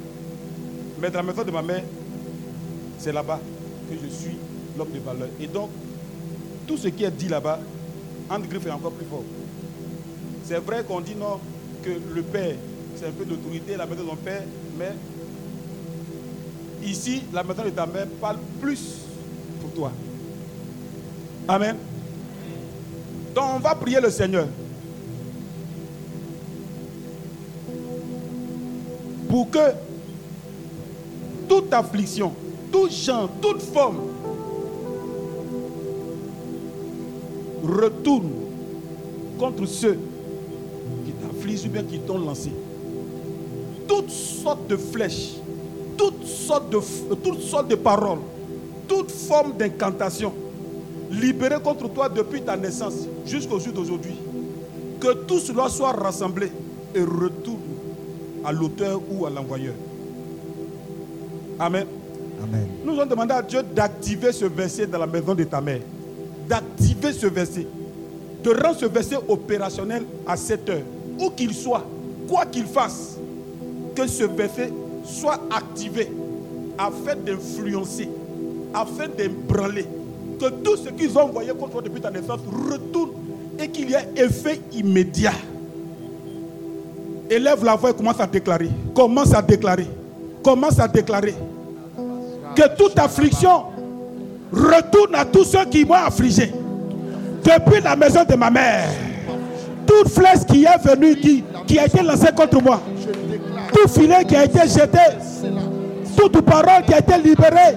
Mais 0.99 1.11
dans 1.11 1.19
la 1.19 1.31
maison 1.31 1.43
de 1.43 1.51
ma 1.51 1.61
mère, 1.61 1.83
c'est 2.97 3.11
là-bas 3.11 3.39
que 3.89 3.95
je 3.95 4.07
suis 4.09 4.37
l'homme 4.77 4.91
de 4.91 4.99
valeur. 4.99 5.27
Et 5.39 5.47
donc, 5.47 5.69
tout 6.65 6.77
ce 6.77 6.87
qui 6.87 7.03
est 7.03 7.11
dit 7.11 7.27
là-bas, 7.27 7.59
entre 8.29 8.47
griffes 8.47 8.65
est 8.67 8.71
encore 8.71 8.91
plus 8.91 9.05
fort. 9.05 9.23
C'est 10.45 10.59
vrai 10.59 10.83
qu'on 10.83 11.01
dit 11.01 11.15
non, 11.15 11.39
que 11.83 11.91
le 12.13 12.21
père, 12.21 12.55
c'est 12.95 13.07
un 13.07 13.11
peu 13.11 13.25
d'autorité, 13.25 13.75
la 13.77 13.85
maison 13.85 14.03
de 14.03 14.07
mon 14.07 14.15
père, 14.15 14.43
mais 14.77 14.93
ici, 16.83 17.23
la 17.33 17.43
maison 17.43 17.63
de 17.63 17.69
ta 17.69 17.85
mère 17.85 18.07
parle 18.19 18.37
plus 18.59 18.99
pour 19.61 19.71
toi. 19.71 19.91
Amen. 21.47 21.77
Donc, 23.35 23.45
on 23.55 23.59
va 23.59 23.75
prier 23.75 23.99
le 23.99 24.09
Seigneur. 24.09 24.47
Pour 29.29 29.49
que 29.49 29.59
toute 31.49 31.73
affliction, 31.73 32.33
tout 32.71 32.89
genre, 32.89 33.29
toute 33.41 33.61
forme 33.61 33.97
retourne 37.63 38.31
contre 39.39 39.65
ceux 39.65 39.97
qui 41.05 41.11
t'affligent 41.13 41.65
ou 41.65 41.69
bien 41.69 41.83
qui 41.83 41.99
t'ont 41.99 42.17
lancé. 42.19 42.51
Toutes 43.87 44.09
sortes 44.09 44.67
de 44.67 44.75
flèches, 44.77 45.35
toutes 45.97 46.25
sortes 46.25 46.69
de, 46.69 46.79
toutes 47.15 47.41
sortes 47.41 47.67
de 47.67 47.75
paroles, 47.75 48.19
toute 48.87 49.11
forme 49.11 49.53
d'incantation 49.57 50.33
libérée 51.11 51.59
contre 51.61 51.87
toi 51.89 52.09
depuis 52.09 52.41
ta 52.41 52.57
naissance 52.57 53.07
jusqu'au 53.25 53.59
jour 53.59 53.73
d'aujourd'hui. 53.73 54.15
Que 54.99 55.13
tout 55.13 55.39
cela 55.39 55.69
soit 55.69 55.91
rassemblé 55.91 56.51
et 56.95 57.01
retourne 57.01 57.59
à 58.45 58.51
l'auteur 58.51 59.01
ou 59.11 59.25
à 59.25 59.29
l'envoyeur. 59.29 59.73
Amen. 61.59 61.85
Amen. 62.41 62.67
Nous 62.85 62.93
allons 62.93 63.09
demander 63.09 63.33
à 63.33 63.41
Dieu 63.41 63.61
d'activer 63.63 64.31
ce 64.31 64.45
verset 64.45 64.87
dans 64.87 64.97
la 64.97 65.07
maison 65.07 65.33
de 65.35 65.43
ta 65.43 65.61
mère. 65.61 65.81
d'activer 66.47 66.92
ce 67.11 67.27
verset, 67.27 67.67
de 68.43 68.49
rendre 68.49 68.77
ce 68.77 68.85
verset 68.85 69.17
opérationnel 69.27 70.03
à 70.27 70.37
7 70.37 70.69
heures. 70.69 70.81
Où 71.19 71.29
qu'il 71.29 71.53
soit, 71.53 71.85
quoi 72.27 72.45
qu'il 72.45 72.65
fasse, 72.65 73.17
que 73.95 74.07
ce 74.07 74.23
verset 74.23 74.71
soit 75.05 75.39
activé 75.55 76.09
afin 76.77 77.15
d'influencer, 77.15 78.09
afin 78.73 79.07
d'ébranler, 79.07 79.85
que 80.39 80.49
tout 80.49 80.77
ce 80.77 80.89
qu'ils 80.89 81.17
ont 81.17 81.23
envoyé 81.23 81.51
contre 81.51 81.73
toi 81.73 81.81
depuis 81.81 82.01
ta 82.01 82.09
naissance 82.09 82.39
retourne 82.69 83.11
et 83.59 83.67
qu'il 83.67 83.89
y 83.89 83.93
ait 83.93 84.09
effet 84.15 84.59
immédiat. 84.71 85.33
Élève 87.29 87.63
la 87.63 87.75
voix 87.75 87.91
et 87.91 87.93
commence 87.93 88.19
à 88.19 88.27
déclarer. 88.27 88.69
Commence 88.93 89.33
à 89.33 89.41
déclarer. 89.41 89.87
Commence 90.43 90.79
à 90.79 90.87
déclarer. 90.87 91.35
Que 92.55 92.75
toute 92.77 92.97
affliction 92.99 93.63
retourne 94.51 95.15
à 95.15 95.25
tous 95.25 95.45
ceux 95.45 95.65
qui 95.65 95.85
m'ont 95.85 95.93
affligé. 95.93 96.51
Depuis 97.43 97.81
la 97.81 97.95
maison 97.95 98.23
de 98.27 98.35
ma 98.35 98.49
mère. 98.49 98.87
Toute 99.85 100.09
flèche 100.09 100.45
qui 100.47 100.63
est 100.65 100.77
venue, 100.87 101.15
qui, 101.67 101.79
a 101.79 101.85
été 101.85 102.01
lancée 102.01 102.29
contre 102.35 102.61
moi. 102.61 102.81
Tout 103.73 103.87
filet 103.87 104.23
qui 104.25 104.35
a 104.35 104.45
été 104.45 104.61
jeté. 104.61 104.99
Toute 106.15 106.41
parole 106.41 106.83
qui 106.85 106.93
a 106.93 106.99
été 106.99 107.17
libérée 107.17 107.75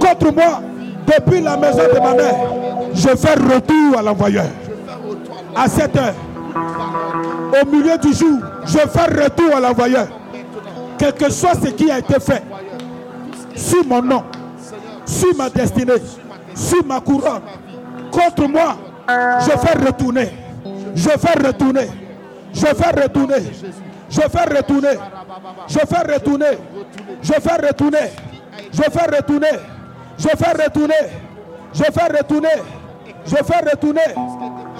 contre 0.00 0.32
moi. 0.32 0.60
Depuis 1.06 1.40
la 1.40 1.56
maison 1.56 1.82
de 1.94 2.00
ma 2.00 2.14
mère. 2.14 2.34
Je 2.94 3.08
fais 3.16 3.34
retour 3.34 3.98
à 3.98 4.02
l'envoyeur. 4.02 4.46
À 5.54 5.68
7 5.68 5.96
heures. 5.96 6.14
Au 7.62 7.66
milieu 7.70 7.96
du 7.98 8.12
jour. 8.12 8.38
Je 8.66 8.78
fais 8.78 9.22
retour 9.22 9.56
à 9.56 9.60
l'envoyeur. 9.60 10.08
Quel 10.98 11.12
que 11.12 11.30
soit 11.30 11.54
ce 11.54 11.68
qui 11.70 11.90
a 11.90 11.98
été 11.98 12.18
fait. 12.18 12.42
Sur 13.56 13.84
mon 13.86 14.02
nom 14.02 14.24
sur 15.06 15.34
ma 15.36 15.50
destinée, 15.50 15.92
sur 16.54 16.84
ma 16.84 17.00
couronne, 17.00 17.42
contre 18.14 18.48
moi, 18.48 18.76
je 19.40 19.50
fais 19.58 19.78
retourner. 19.86 20.28
Je 20.94 21.08
fais 21.10 21.46
retourner. 21.46 21.88
Je 22.54 22.66
fais 22.66 23.02
retourner. 23.02 23.42
Je 24.10 24.20
fais 24.20 24.56
retourner. 24.56 24.98
Je 25.68 25.78
fais 25.78 26.12
retourner. 26.12 26.58
Je 27.22 27.32
fais 27.32 27.66
retourner. 27.66 28.10
Je 28.68 28.82
fais 28.82 29.16
retourner. 29.16 29.48
Je 30.18 30.28
fais 30.28 30.52
retourner. 30.52 30.86
Je 31.74 31.84
fais 31.84 32.16
retourner. 32.18 32.48
Je 33.26 33.36
fais 33.42 33.70
retourner. 33.70 34.00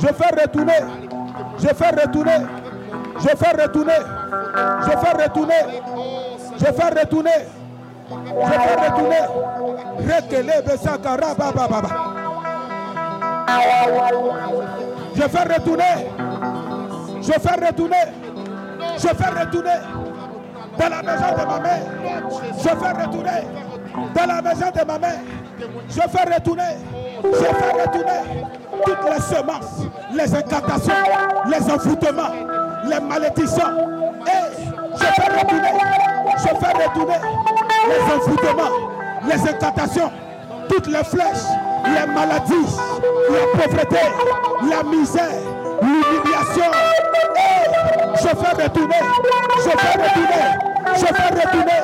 Je 0.01 0.07
fais 0.07 0.31
retourner. 0.41 0.81
Je 1.59 1.69
fais 1.69 1.91
retourner. 1.91 2.41
Je 3.19 3.29
fais 3.29 3.51
retourner. 3.51 3.99
Je 4.79 4.89
fais 4.89 5.23
retourner. 5.23 5.61
Je 6.59 6.65
fais 6.65 7.01
retourner. 7.01 7.31
Je 8.11 8.53
fais 8.53 8.75
retourner. 8.85 9.25
Rekele 10.07 10.63
besakara 10.67 11.35
baba 11.35 11.69
baba. 11.69 12.24
Je 15.15 15.23
fais 15.23 15.55
retourner. 15.55 15.85
Je 17.23 17.33
fais 17.33 17.67
retourner. 17.67 17.97
Je 18.97 19.09
fais 19.09 19.41
retourner. 19.41 19.79
Dans 20.79 20.89
la 20.89 21.03
maison 21.03 21.31
de 21.39 21.47
ma 21.47 21.61
mère. 21.61 21.83
Je 22.59 22.69
fais 22.69 23.03
retourner. 23.03 23.41
Dans 24.15 24.27
la 24.27 24.43
maison 24.43 24.71
de 24.75 24.85
ma 24.87 24.99
mère. 24.99 25.19
Je 25.89 26.01
fais 26.01 26.35
retourner. 26.35 26.63
Je 27.23 27.31
fais 27.31 27.83
retourner 27.83 28.45
toutes 28.85 29.05
les 29.11 29.21
semences, 29.21 29.83
les 30.13 30.35
incantations, 30.35 30.93
les 31.47 31.71
envoûtements, 31.71 32.33
les 32.87 33.01
malédictions. 33.01 33.63
Et 34.27 34.67
je 34.97 35.05
fais 35.05 35.39
retourner. 35.39 35.69
Je 36.37 36.49
fais 36.49 36.85
retourner 36.85 37.19
les 37.89 38.15
envoûtements, 38.15 38.75
les 39.27 39.49
incantations, 39.49 40.11
toutes 40.69 40.87
les 40.89 41.05
flèches, 41.05 41.47
les 41.87 42.07
maladies, 42.13 42.77
la 43.31 43.63
pauvreté, 43.63 43.99
la 44.69 44.83
misère, 44.83 45.41
l'humiliation. 45.83 46.71
Je 48.17 48.29
fais 48.29 48.63
retourner, 48.63 49.03
je 49.57 49.63
fais 49.63 49.93
retourner, 50.03 50.45
je 50.95 51.07
fais 51.07 51.29
retourner, 51.41 51.81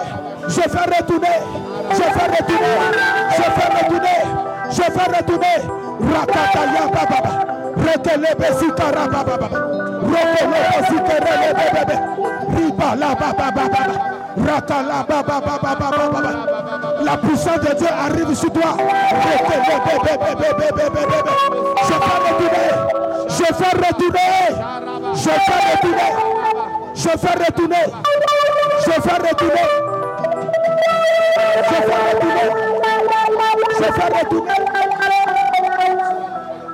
je 0.48 0.62
fais 0.62 0.96
retourner, 0.96 1.38
je 1.90 1.96
fais 1.96 2.26
retourner, 2.36 2.80
je 3.30 3.42
fais 3.42 3.68
retourner, 3.78 4.20
je 4.70 4.82
fais 4.82 5.16
retourner. 5.16 5.60
Rekele 7.84 8.34
besikara 8.38 9.04
baba, 9.08 9.34
rekele 10.12 10.60
besikara 10.70 11.32
baba, 11.58 11.94
riba 12.56 12.88
la 12.96 13.14
baba 13.14 13.50
baba. 13.50 13.82
Rakala 14.36 15.04
baba 15.08 15.40
baba 15.40 15.74
baba 15.74 16.08
baba. 16.12 16.32
La 17.02 17.16
puissance 17.16 17.60
de 17.60 17.74
Dieu 17.74 17.88
arrive 17.88 18.34
sur 18.34 18.52
toi. 18.52 18.76
Je 18.78 18.84
fais 19.26 19.60
retourner. 19.68 20.10
Je 21.78 21.84
fais 21.90 22.14
retourner. 22.30 22.70
Je 23.38 23.44
fais 23.58 23.74
retourner. 23.82 24.30
Je 25.14 25.30
fais 25.30 25.60
retourner. 25.72 26.10
Je 26.94 27.10
fais 27.10 27.34
retourner. 27.34 27.76
Je 28.84 28.92
fais 28.92 29.18
retourner. 32.20 32.48
Je 33.78 33.84
fais 33.84 34.08
retourner. 34.18 34.58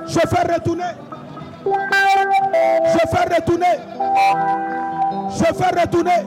Je 0.07 0.19
fais 0.19 0.53
retourner. 0.53 0.83
Je 1.65 3.07
fais 3.09 3.35
retourner. 3.35 3.75
Je 5.29 5.53
fais 5.53 5.81
retourner. 5.81 6.25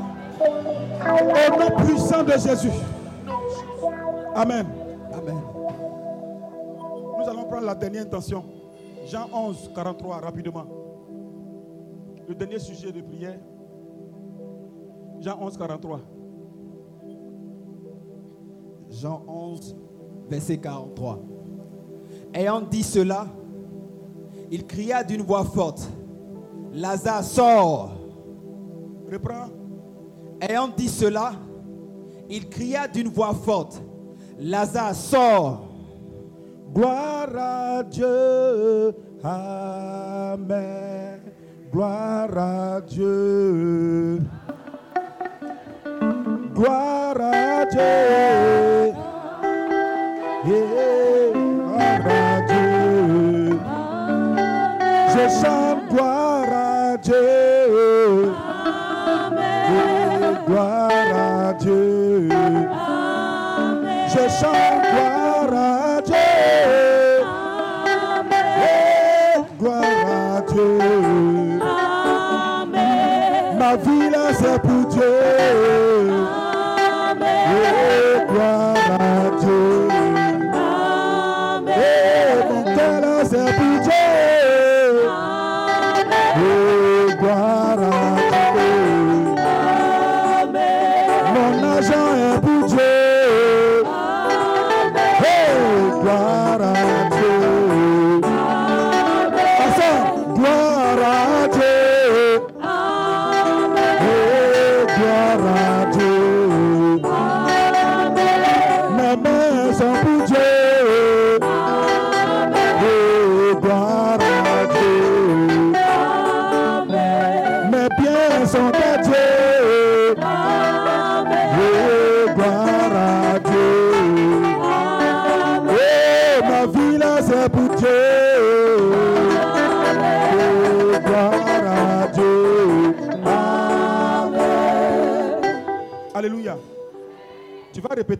Au 1.00 1.58
nom 1.58 1.84
puissant 1.84 2.22
de 2.22 2.32
Jésus. 2.32 2.70
Amen. 4.34 4.66
Amen. 5.12 5.40
Nous 7.18 7.28
allons 7.28 7.44
prendre 7.44 7.66
la 7.66 7.74
dernière 7.74 8.02
intention. 8.02 8.44
Jean 9.06 9.28
11, 9.32 9.70
43, 9.74 10.20
rapidement. 10.20 10.66
Le 12.28 12.34
dernier 12.34 12.58
sujet 12.58 12.92
de 12.92 13.00
prière. 13.00 13.38
Jean 15.20 15.38
11, 15.40 15.56
43. 15.56 16.00
Jean 18.90 19.22
11, 19.26 19.76
verset 20.28 20.58
43. 20.58 21.18
Ayant 22.32 22.60
dit 22.60 22.82
cela, 22.82 23.26
il 24.50 24.66
cria 24.66 25.04
d'une 25.04 25.22
voix 25.22 25.44
forte, 25.44 25.88
Lazare 26.72 27.24
sort. 27.24 27.92
Reprends. 29.10 29.48
Ayant 30.40 30.68
dit 30.68 30.88
cela, 30.88 31.32
il 32.28 32.48
cria 32.48 32.88
d'une 32.88 33.08
voix 33.08 33.34
forte, 33.34 33.82
Lazare 34.38 34.94
sort. 34.94 35.68
Gloire 36.72 37.36
à 37.36 37.82
Dieu. 37.82 38.94
Amen. 39.22 41.20
Gloire 41.72 42.38
à 42.38 42.80
Dieu. 42.80 44.20
Gloire 46.54 47.20
à 47.20 47.64
Dieu. 47.66 48.94
Yeah, 50.46 51.49
chante 55.30 55.88
gloire 55.88 56.46
à 56.52 56.96
Dieu. 56.96 58.32
Yeah, 59.70 60.42
gloire 60.46 60.90
à 61.14 61.52
Dieu. 61.54 62.28
Je 64.08 64.28
chante 64.28 64.82
gloire 64.92 65.19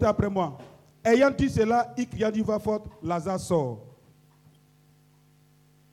Après 0.02 0.28
moi. 0.30 0.58
Ayant 1.04 1.30
dit 1.30 1.48
cela, 1.48 1.92
il 1.96 2.08
cria 2.08 2.30
d'une 2.30 2.44
voix 2.44 2.58
forte, 2.58 2.86
Lazare 3.02 3.40
sort. 3.40 3.78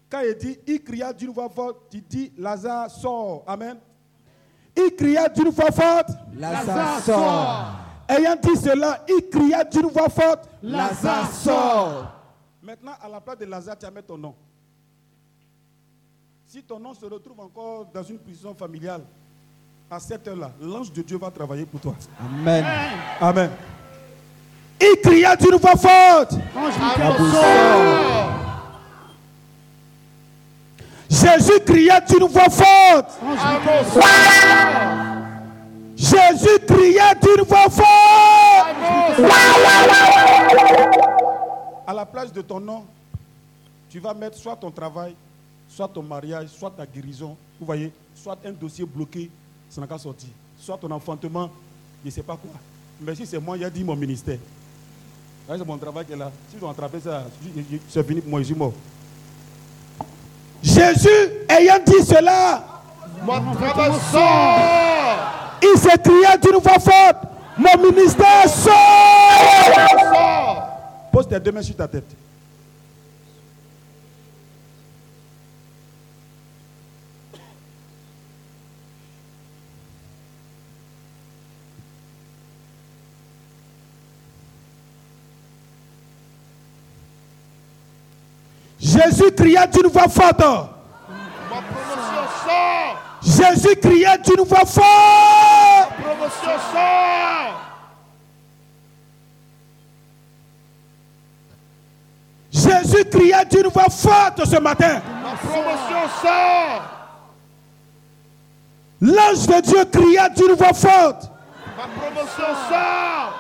Quand 0.10 0.22
il 0.22 0.36
dit, 0.36 0.60
il 0.68 0.84
cria 0.84 1.14
d'une 1.14 1.32
voix 1.32 1.50
forte, 1.50 1.90
tu 1.90 2.02
dis, 2.02 2.32
Lazare 2.38 2.90
sort. 2.90 3.44
Amen. 3.48 3.78
Il 4.76 4.96
cria 4.96 5.28
d'une 5.30 5.50
voix 5.50 5.72
forte. 5.72 6.12
Lazare 6.34 7.02
sort. 7.02 7.66
Ayant 8.08 8.36
dit 8.36 8.56
cela, 8.56 9.04
il 9.08 9.30
cria 9.30 9.64
d'une 9.64 9.88
voix 9.88 10.10
forte. 10.10 10.50
Lazare 10.62 11.32
sort. 11.32 12.12
Maintenant, 12.62 12.94
à 13.02 13.08
la 13.08 13.22
place 13.22 13.38
de 13.38 13.46
Lazare, 13.46 13.78
tu 13.78 13.86
vas 13.86 13.92
mettre 13.92 14.08
ton 14.08 14.18
nom. 14.18 14.36
Si 16.46 16.64
ton 16.64 16.80
nom 16.80 16.94
se 16.94 17.06
retrouve 17.06 17.40
encore 17.42 17.86
dans 17.94 18.04
une 18.04 18.20
prison 18.20 18.54
familiale, 18.54 19.04
à 19.90 20.00
cette 20.00 20.28
heure-là, 20.28 20.52
l'ange 20.60 20.92
de 20.92 21.02
Dieu 21.02 21.18
va 21.18 21.32
travailler 21.32 21.66
pour 21.66 21.80
toi. 21.80 21.96
Amen. 22.20 22.66
Amen. 23.20 23.50
Il 24.80 24.96
cria 25.02 25.36
d'une 25.36 25.56
voix 25.56 25.76
forte. 25.76 26.34
Sort. 27.32 28.32
Jésus 31.10 31.60
cria 31.66 32.00
d'une 32.02 32.28
voix 32.28 32.50
forte. 32.50 33.20
Sors. 33.94 34.04
Jésus 35.96 36.60
cria 36.68 37.16
d'une 37.16 37.44
voix 37.44 37.70
forte. 37.70 37.88
À 41.88 41.94
la 41.94 42.06
place 42.06 42.32
de 42.32 42.42
ton 42.42 42.60
nom, 42.60 42.86
tu 43.90 44.00
vas 44.00 44.14
mettre 44.14 44.38
soit 44.38 44.56
ton 44.56 44.70
travail, 44.70 45.16
soit 45.68 45.88
ton 45.88 46.04
mariage, 46.04 46.50
soit 46.50 46.70
ta 46.70 46.86
guérison. 46.86 47.36
Vous 47.60 47.66
voyez, 47.66 47.92
soit 48.14 48.38
un 48.46 48.52
dossier 48.52 48.86
bloqué, 48.86 49.32
ça 49.70 49.82
n'a 49.82 49.88
qu'à 49.88 49.98
sortir. 49.98 50.30
Soit 50.60 50.78
ton 50.78 50.92
enfantement, 50.92 51.50
je 52.04 52.10
ne 52.10 52.12
sais 52.12 52.22
pas 52.24 52.36
quoi. 52.36 52.52
Mais 53.02 53.16
si 53.16 53.26
c'est 53.26 53.40
moi, 53.40 53.58
il 53.58 53.64
a 53.64 53.70
dit 53.70 53.84
mon 53.84 53.96
ministère. 53.96 54.38
C'est 55.50 55.66
mon 55.66 55.78
travail 55.78 56.06
qui 56.06 56.14
est 56.14 56.18
là. 56.18 56.30
Si 56.50 56.56
je 56.56 56.60
dois 56.60 56.72
attraper 56.72 57.00
ça, 57.00 57.24
c'est 57.90 58.06
fini 58.06 58.20
pour 58.22 58.30
moi, 58.32 58.40
je 58.42 58.46
suis 58.48 58.56
mort. 58.56 58.74
Jésus, 60.62 61.10
ayant 61.48 61.80
dit 61.86 62.04
cela, 62.06 62.64
Mon 63.24 63.54
travail 63.56 63.92
sort. 64.12 65.60
il 65.64 65.78
s'écria 65.80 66.38
d'une 66.38 66.58
voix 66.62 66.80
forte, 66.80 67.24
mon 67.58 67.92
ministère 67.92 68.50
sort. 68.50 68.74
Sort. 70.14 70.68
Pose 71.12 71.28
tes 71.28 71.40
deux 71.40 71.52
mains 71.52 71.62
sur 71.62 71.76
ta 71.76 71.88
tête. 71.88 72.04
Jésus 88.98 89.32
cria 89.32 89.68
d'une 89.68 89.88
voix 89.88 90.08
forte. 90.08 90.40
Ma 90.40 91.62
promotion 91.62 92.24
sort. 92.46 92.98
Jésus 93.22 93.76
cria 93.76 94.18
d'une 94.18 94.44
voix 94.44 94.66
forte. 94.66 95.94
Promotion 96.02 96.60
sort. 96.74 97.62
Jésus 102.52 103.06
cria 103.06 103.46
d'une 103.46 103.68
voix 103.68 103.90
forte 103.90 104.46
ce 104.46 104.60
matin. 104.60 105.02
Ma 105.24 105.36
promotion 105.36 106.10
sort. 106.22 106.82
L'ange 109.00 109.46
de 109.46 109.62
Dieu 109.62 109.86
cria 109.86 110.30
d'une 110.30 110.54
voix 110.54 110.74
forte. 110.74 111.30
Ma 111.78 111.84
promotion 111.88 112.56
sort. 112.68 113.34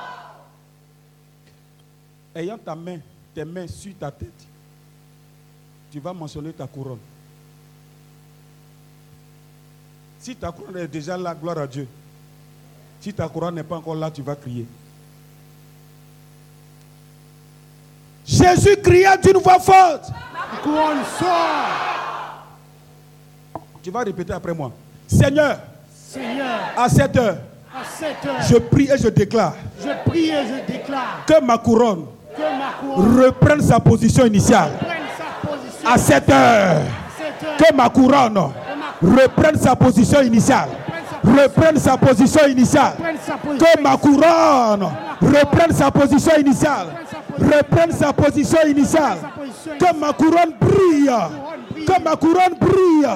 Ayant 2.35 2.57
ta 2.59 2.75
main, 2.75 2.99
tes 3.33 3.43
mains 3.43 3.67
sur 3.67 3.93
ta 3.99 4.11
tête, 4.11 4.46
tu 5.91 5.99
vas 5.99 6.13
mentionner 6.13 6.51
ta 6.53 6.67
couronne. 6.67 6.99
Si 10.19 10.35
ta 10.35 10.51
couronne 10.51 10.77
est 10.77 10.87
déjà 10.87 11.17
là, 11.17 11.33
gloire 11.33 11.57
à 11.59 11.67
Dieu. 11.67 11.87
Si 12.99 13.13
ta 13.13 13.27
couronne 13.29 13.55
n'est 13.55 13.63
pas 13.63 13.77
encore 13.77 13.95
là, 13.95 14.11
tu 14.11 14.21
vas 14.21 14.35
crier. 14.35 14.65
Jésus 18.25 18.75
cria 18.83 19.15
d'une 19.15 19.37
voix 19.37 19.59
forte. 19.59 20.09
La 20.33 20.57
couronne 20.61 21.03
sort. 21.17 22.45
Tu 23.81 23.89
vas 23.89 24.01
répéter 24.03 24.33
après 24.33 24.53
moi. 24.53 24.71
Seigneur, 25.07 25.59
Seigneur, 25.93 26.59
à 26.75 26.89
cette 26.89 27.15
heure, 27.15 27.37
à 27.73 27.83
cette 27.85 28.25
heure, 28.25 28.41
je 28.41 28.57
prie 28.57 28.89
et 28.91 28.97
je 28.97 29.07
déclare 29.07 29.55
je 29.79 30.09
prie 30.09 30.29
et 30.29 30.43
je 30.45 30.71
déclare 30.73 31.23
que 31.25 31.41
ma 31.41 31.57
couronne 31.57 32.05
que 32.35 32.41
ma 32.41 32.73
couronne 32.79 33.23
reprenne 33.23 33.61
sa 33.61 33.79
position 33.79 34.25
initiale. 34.25 34.71
À 35.89 35.97
cette 35.97 36.29
heure, 36.29 36.81
que 37.57 37.73
ma 37.73 37.89
couronne 37.89 38.37
reprenne 39.01 39.57
sa 39.57 39.75
position 39.75 40.21
initiale. 40.21 40.69
Reprenne 41.23 41.77
sa 41.79 41.97
position 41.97 42.45
initiale. 42.47 42.93
Que 43.57 43.81
ma 43.81 43.97
couronne 43.97 44.87
reprenne 45.21 45.73
sa 45.73 45.89
position 45.91 46.33
initiale. 46.39 46.87
Reprenne 47.39 47.91
sa 47.91 48.11
position 48.13 48.59
initiale. 48.67 49.17
Que 49.79 49.95
ma 49.97 50.13
couronne 50.13 50.53
brille. 50.59 51.11
Que 51.85 52.03
ma 52.03 52.15
couronne 52.15 52.55
brille. 52.59 53.07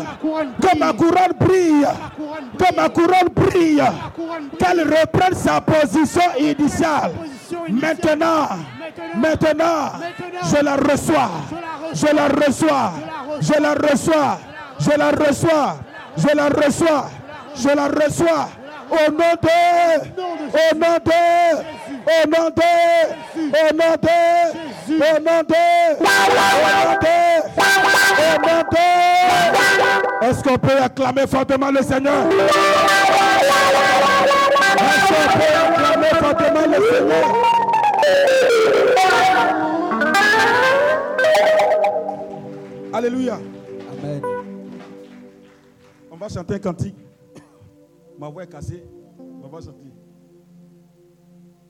Que 0.61 0.77
ma 0.77 0.93
couronne 0.93 1.33
brille. 1.39 1.87
Que 2.57 2.75
ma 2.75 2.89
couronne 2.89 3.29
brille. 3.35 3.83
Qu'elle 4.57 4.81
reprenne 4.81 5.35
sa. 5.35 5.61
Position 5.61 6.21
initiale. 6.39 7.11
Maintenant, 7.69 8.47
maintenant, 9.15 9.91
je 10.43 10.63
la 10.63 10.75
reçois. 10.75 11.29
Je 11.93 12.07
la 12.15 12.27
reçois. 12.27 12.93
Je 13.41 13.61
la 13.61 13.73
reçois. 13.73 14.39
Je 14.79 14.97
la 14.97 15.11
reçois. 15.11 15.77
Je 16.17 16.35
la 16.35 16.49
reçois. 16.49 17.09
Je 17.55 17.67
la 17.69 17.87
reçois. 17.87 18.49
Au 18.89 19.11
nom 19.11 19.35
de. 19.41 19.49
Au 20.53 20.75
nom 20.75 20.97
de. 21.05 21.11
Au 22.07 22.27
nom 22.27 22.49
de. 22.49 22.63
Au 23.37 23.73
nom 23.73 23.95
de. 24.01 24.09
Au 24.89 25.19
nom 25.19 25.41
de. 25.49 25.55
Est-ce 30.25 30.43
qu'on 30.43 30.57
peut 30.57 30.77
acclamer 30.81 31.27
fortement 31.27 31.71
le 31.71 31.81
Seigneur? 31.81 32.13
Est-ce 34.77 35.07
qu'on 35.07 35.27
peut 35.37 35.55
acclamer 35.65 36.13
fortement 36.19 36.65
le 36.67 36.79
Seigneur? 36.95 37.25
Alléluia. 42.93 43.35
Amen. 43.35 44.21
On 46.11 46.17
va 46.17 46.27
chanter 46.27 46.55
un 46.55 46.59
cantique. 46.59 46.95
Ma 48.19 48.27
voix 48.29 48.43
est 48.43 48.47
cassée. 48.47 48.83
On 49.43 49.47
va 49.47 49.61
chanter. 49.61 49.91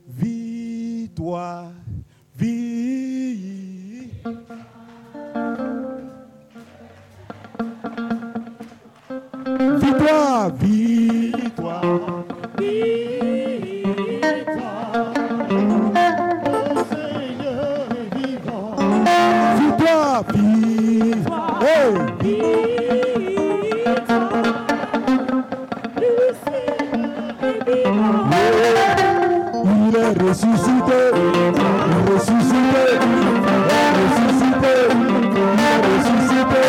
Vis-toi, 0.08 1.72
vis. 2.36 4.10
Vis-toi, 9.80 10.50
vis-toi. 10.60 11.82
Vis-toi, 12.58 13.92
vis. 20.34 20.82
Hey. 21.62 21.94
Il 29.64 29.96
est 29.96 30.14
ressuscité, 30.22 31.00
il 31.16 31.32
est 31.32 32.04
ressuscité, 32.12 32.84
il 33.02 33.28
est 33.72 33.92
ressuscité, 33.98 34.76
il 34.92 35.60
est 35.62 35.80
ressuscité, 35.88 36.64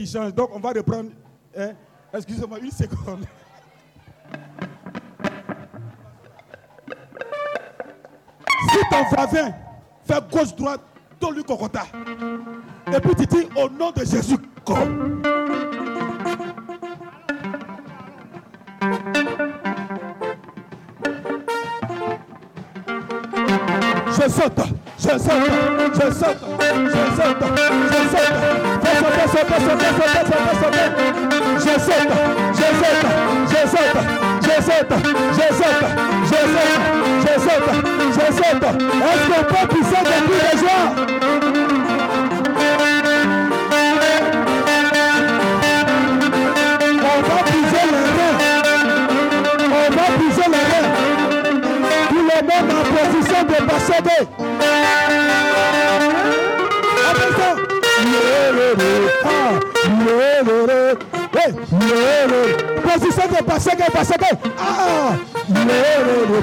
tu 0.00 0.06
changes. 0.06 0.34
Donc, 0.34 0.50
on 0.52 0.60
va 0.60 0.70
reprendre. 0.70 1.10
Hein, 1.56 1.72
excusez-moi, 2.12 2.58
une 2.60 2.70
seconde. 2.70 3.26
Si 8.70 8.78
ton 8.90 9.04
voisin 9.10 9.52
fait 10.04 10.30
gauche-droite, 10.30 10.80
donne-lui 11.20 11.44
Cocota. 11.44 11.84
Et 12.92 13.00
puis 13.00 13.14
tu 13.14 13.26
dis 13.26 13.48
au 13.56 13.68
nom 13.68 13.90
de 13.90 14.04
Jésus 14.04 14.36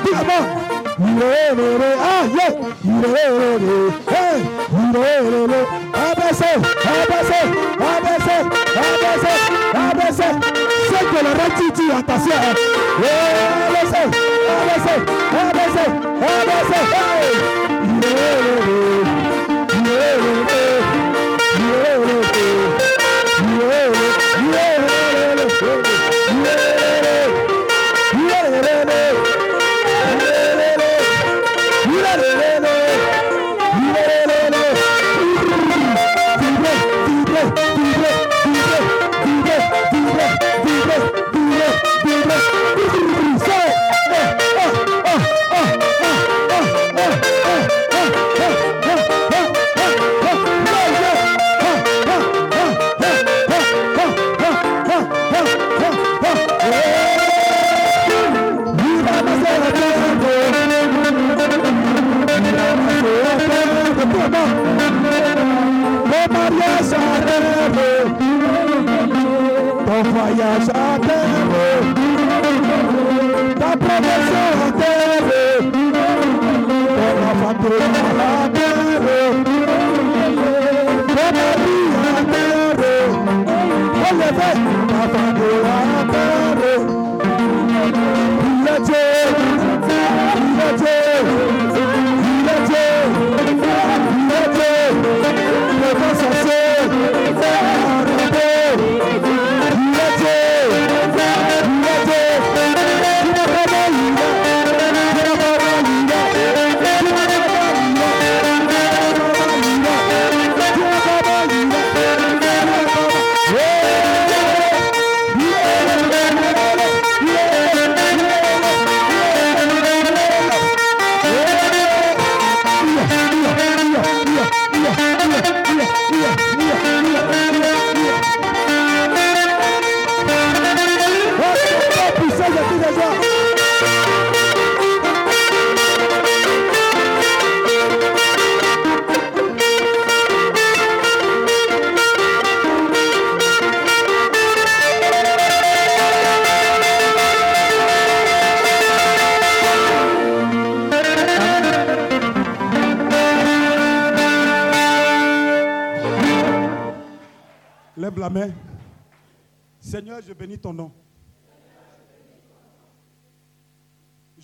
piama 0.03 0.37
yirerere 1.05 1.91
aye 2.13 2.47
yirerere 2.85 3.91
hey. 4.11 4.41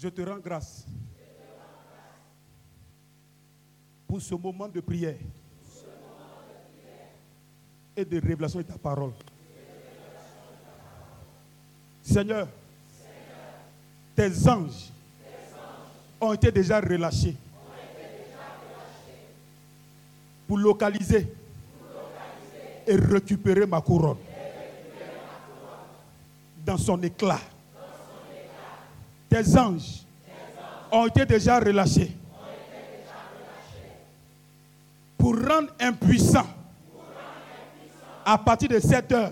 Je 0.04 0.10
te 0.10 0.22
rends 0.22 0.38
grâce 0.38 0.86
pour 4.06 4.22
ce 4.22 4.36
moment 4.36 4.68
de 4.68 4.82
prière 4.82 5.16
et 7.96 8.04
de 8.04 8.20
révélation 8.20 8.60
de 8.60 8.64
ta 8.66 8.78
parole. 8.78 9.14
Seigneur, 12.02 12.50
tes 14.14 14.50
anges 14.50 14.92
ont 16.20 16.34
été 16.34 16.52
déjà 16.52 16.82
relâchés 16.82 17.38
pour 20.46 20.58
localiser 20.58 21.34
et 22.86 22.96
récupérer 22.98 23.66
ma 23.66 23.80
couronne 23.80 24.18
dans 26.66 26.78
son 26.78 27.02
éclat. 27.04 27.40
Tes 29.34 29.58
anges 29.58 30.06
ont 30.92 31.08
été 31.08 31.26
déjà 31.26 31.58
relâchés 31.60 32.16
pour 35.18 35.34
rendre 35.36 35.70
impuissant 35.80 36.46
à 38.24 38.38
partir 38.38 38.70
de 38.70 38.78
cette 38.80 39.12
heure, 39.12 39.32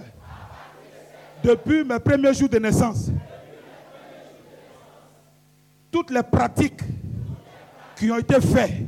depuis 1.44 1.84
mes 1.84 2.00
premiers 2.00 2.34
jours 2.34 2.50
de 2.50 2.58
naissance, 2.58 3.12
toutes 5.92 6.10
les 6.10 6.24
pratiques 6.24 6.82
qui 7.96 8.10
ont 8.10 8.18
été 8.18 8.42
faites 8.42 8.88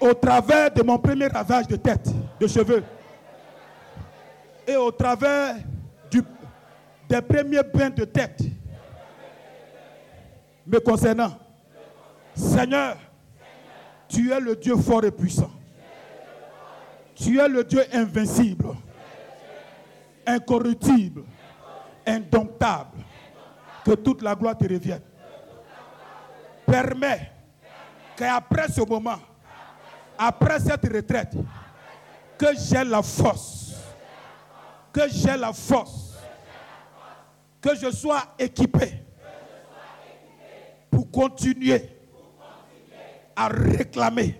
au 0.00 0.14
travers 0.14 0.70
de 0.70 0.82
mon 0.82 0.98
premier 0.98 1.26
ravage 1.26 1.66
de 1.68 1.76
tête, 1.76 2.08
de 2.40 2.46
cheveux, 2.46 2.82
et 4.66 4.76
au 4.76 4.90
travers 4.92 5.56
des 6.10 7.20
premiers 7.20 7.62
bains 7.62 7.90
de 7.90 8.06
tête 8.06 8.40
concernant. 10.80 11.38
Seigneur, 12.34 12.96
tu 14.08 14.30
es 14.32 14.40
le 14.40 14.56
Dieu 14.56 14.76
fort 14.76 15.04
et 15.04 15.10
puissant. 15.10 15.50
Tu 17.14 17.40
es 17.40 17.48
le 17.48 17.64
Dieu 17.64 17.82
invincible, 17.92 18.74
incorruptible, 20.26 21.22
indomptable. 22.06 22.98
Que 23.84 23.92
toute 23.92 24.22
la 24.22 24.34
gloire 24.34 24.56
te 24.58 24.64
revienne. 24.64 25.00
Permets 26.66 27.30
qu'après 28.16 28.68
ce 28.68 28.80
moment, 28.80 29.18
après 30.18 30.58
cette 30.58 30.92
retraite, 30.92 31.34
que 32.36 32.46
j'ai 32.58 32.84
la 32.84 33.02
force, 33.02 33.74
que 34.92 35.08
j'ai 35.08 35.36
la 35.36 35.52
force, 35.52 36.16
que 37.60 37.74
je 37.76 37.90
sois 37.90 38.22
équipé 38.38 39.05
pour 41.16 41.30
continuer 41.30 41.82
à 43.34 43.48
réclamer, 43.48 44.38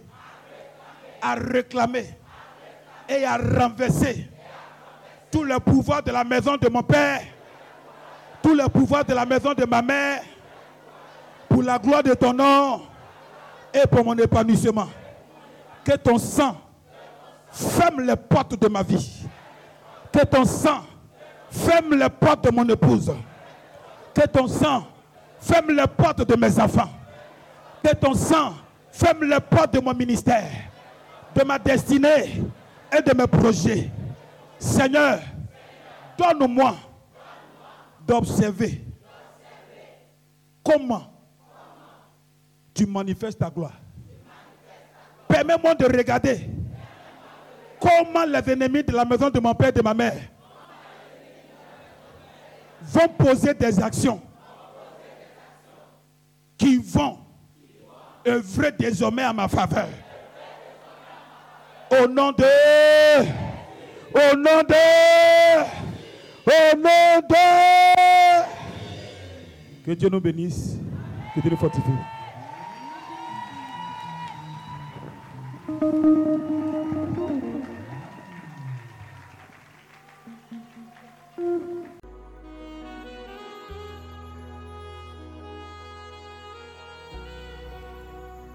à 1.22 1.34
réclamer 1.34 2.04
et 3.08 3.24
à 3.24 3.38
renverser 3.38 4.28
tout 5.30 5.42
le 5.42 5.58
pouvoir 5.58 6.02
de 6.02 6.10
la 6.12 6.22
maison 6.22 6.58
de 6.58 6.68
mon 6.68 6.82
père, 6.82 7.22
tout 8.42 8.54
le 8.54 8.68
pouvoir 8.68 9.06
de 9.06 9.14
la 9.14 9.24
maison 9.24 9.54
de 9.54 9.64
ma 9.64 9.80
mère, 9.80 10.22
pour 11.48 11.62
la 11.62 11.78
gloire 11.78 12.02
de 12.02 12.12
ton 12.12 12.34
nom 12.34 12.82
et 13.72 13.86
pour 13.86 14.04
mon 14.04 14.16
épanouissement. 14.18 14.88
Que 15.82 15.96
ton 15.96 16.18
sang 16.18 16.58
ferme 17.50 18.02
les 18.02 18.16
portes 18.16 18.60
de 18.60 18.68
ma 18.68 18.82
vie. 18.82 19.24
Que 20.12 20.26
ton 20.26 20.44
sang 20.44 20.82
ferme 21.50 21.94
les 21.94 22.10
portes 22.10 22.44
de 22.44 22.50
mon 22.50 22.68
épouse. 22.68 23.14
Que 24.14 24.26
ton 24.26 24.46
sang 24.46 24.86
ferme 25.40 25.72
les 25.72 25.86
portes 25.86 26.26
de 26.26 26.36
mes 26.36 26.58
enfants. 26.60 26.90
Que 27.82 27.94
ton 27.94 28.14
sang 28.14 28.54
ferme 28.90 29.24
les 29.24 29.40
portes 29.40 29.74
de 29.74 29.80
mon 29.80 29.94
ministère, 29.94 30.50
de 31.34 31.44
ma 31.44 31.58
destinée 31.58 32.42
et 32.96 33.02
de 33.02 33.16
mes 33.16 33.26
projets. 33.26 33.90
Seigneur, 34.58 35.20
donne-moi 36.18 36.74
d'observer 38.06 38.84
comment 40.64 41.04
tu 42.74 42.86
manifestes 42.86 43.38
ta 43.38 43.50
gloire. 43.50 43.72
Permets-moi 45.28 45.74
de 45.74 45.84
regarder 45.84 46.48
comment 47.80 48.24
les 48.24 48.52
ennemis 48.52 48.82
de 48.82 48.92
la 48.92 49.04
maison 49.04 49.30
de 49.30 49.40
mon 49.40 49.54
père 49.54 49.68
et 49.68 49.72
de 49.72 49.82
ma 49.82 49.94
mère 49.94 50.20
vont 52.82 53.08
poser 53.08 53.54
des 53.54 53.80
actions 53.82 54.20
qui 56.56 56.78
vont 56.78 57.18
œuvrer 58.26 58.72
désormais 58.72 59.22
à 59.22 59.32
ma 59.32 59.48
faveur. 59.48 59.88
Au 61.90 62.06
nom 62.08 62.32
de... 62.32 62.44
Au 64.14 64.36
nom 64.36 64.62
de... 64.68 65.62
Au 66.46 66.76
nom 66.76 67.20
de... 67.28 68.46
Que 69.84 69.92
Dieu 69.92 70.08
nous 70.08 70.20
bénisse. 70.20 70.78
Que 71.34 71.40
Dieu 71.40 71.50
nous 71.50 71.56
fortifie. 71.56 71.90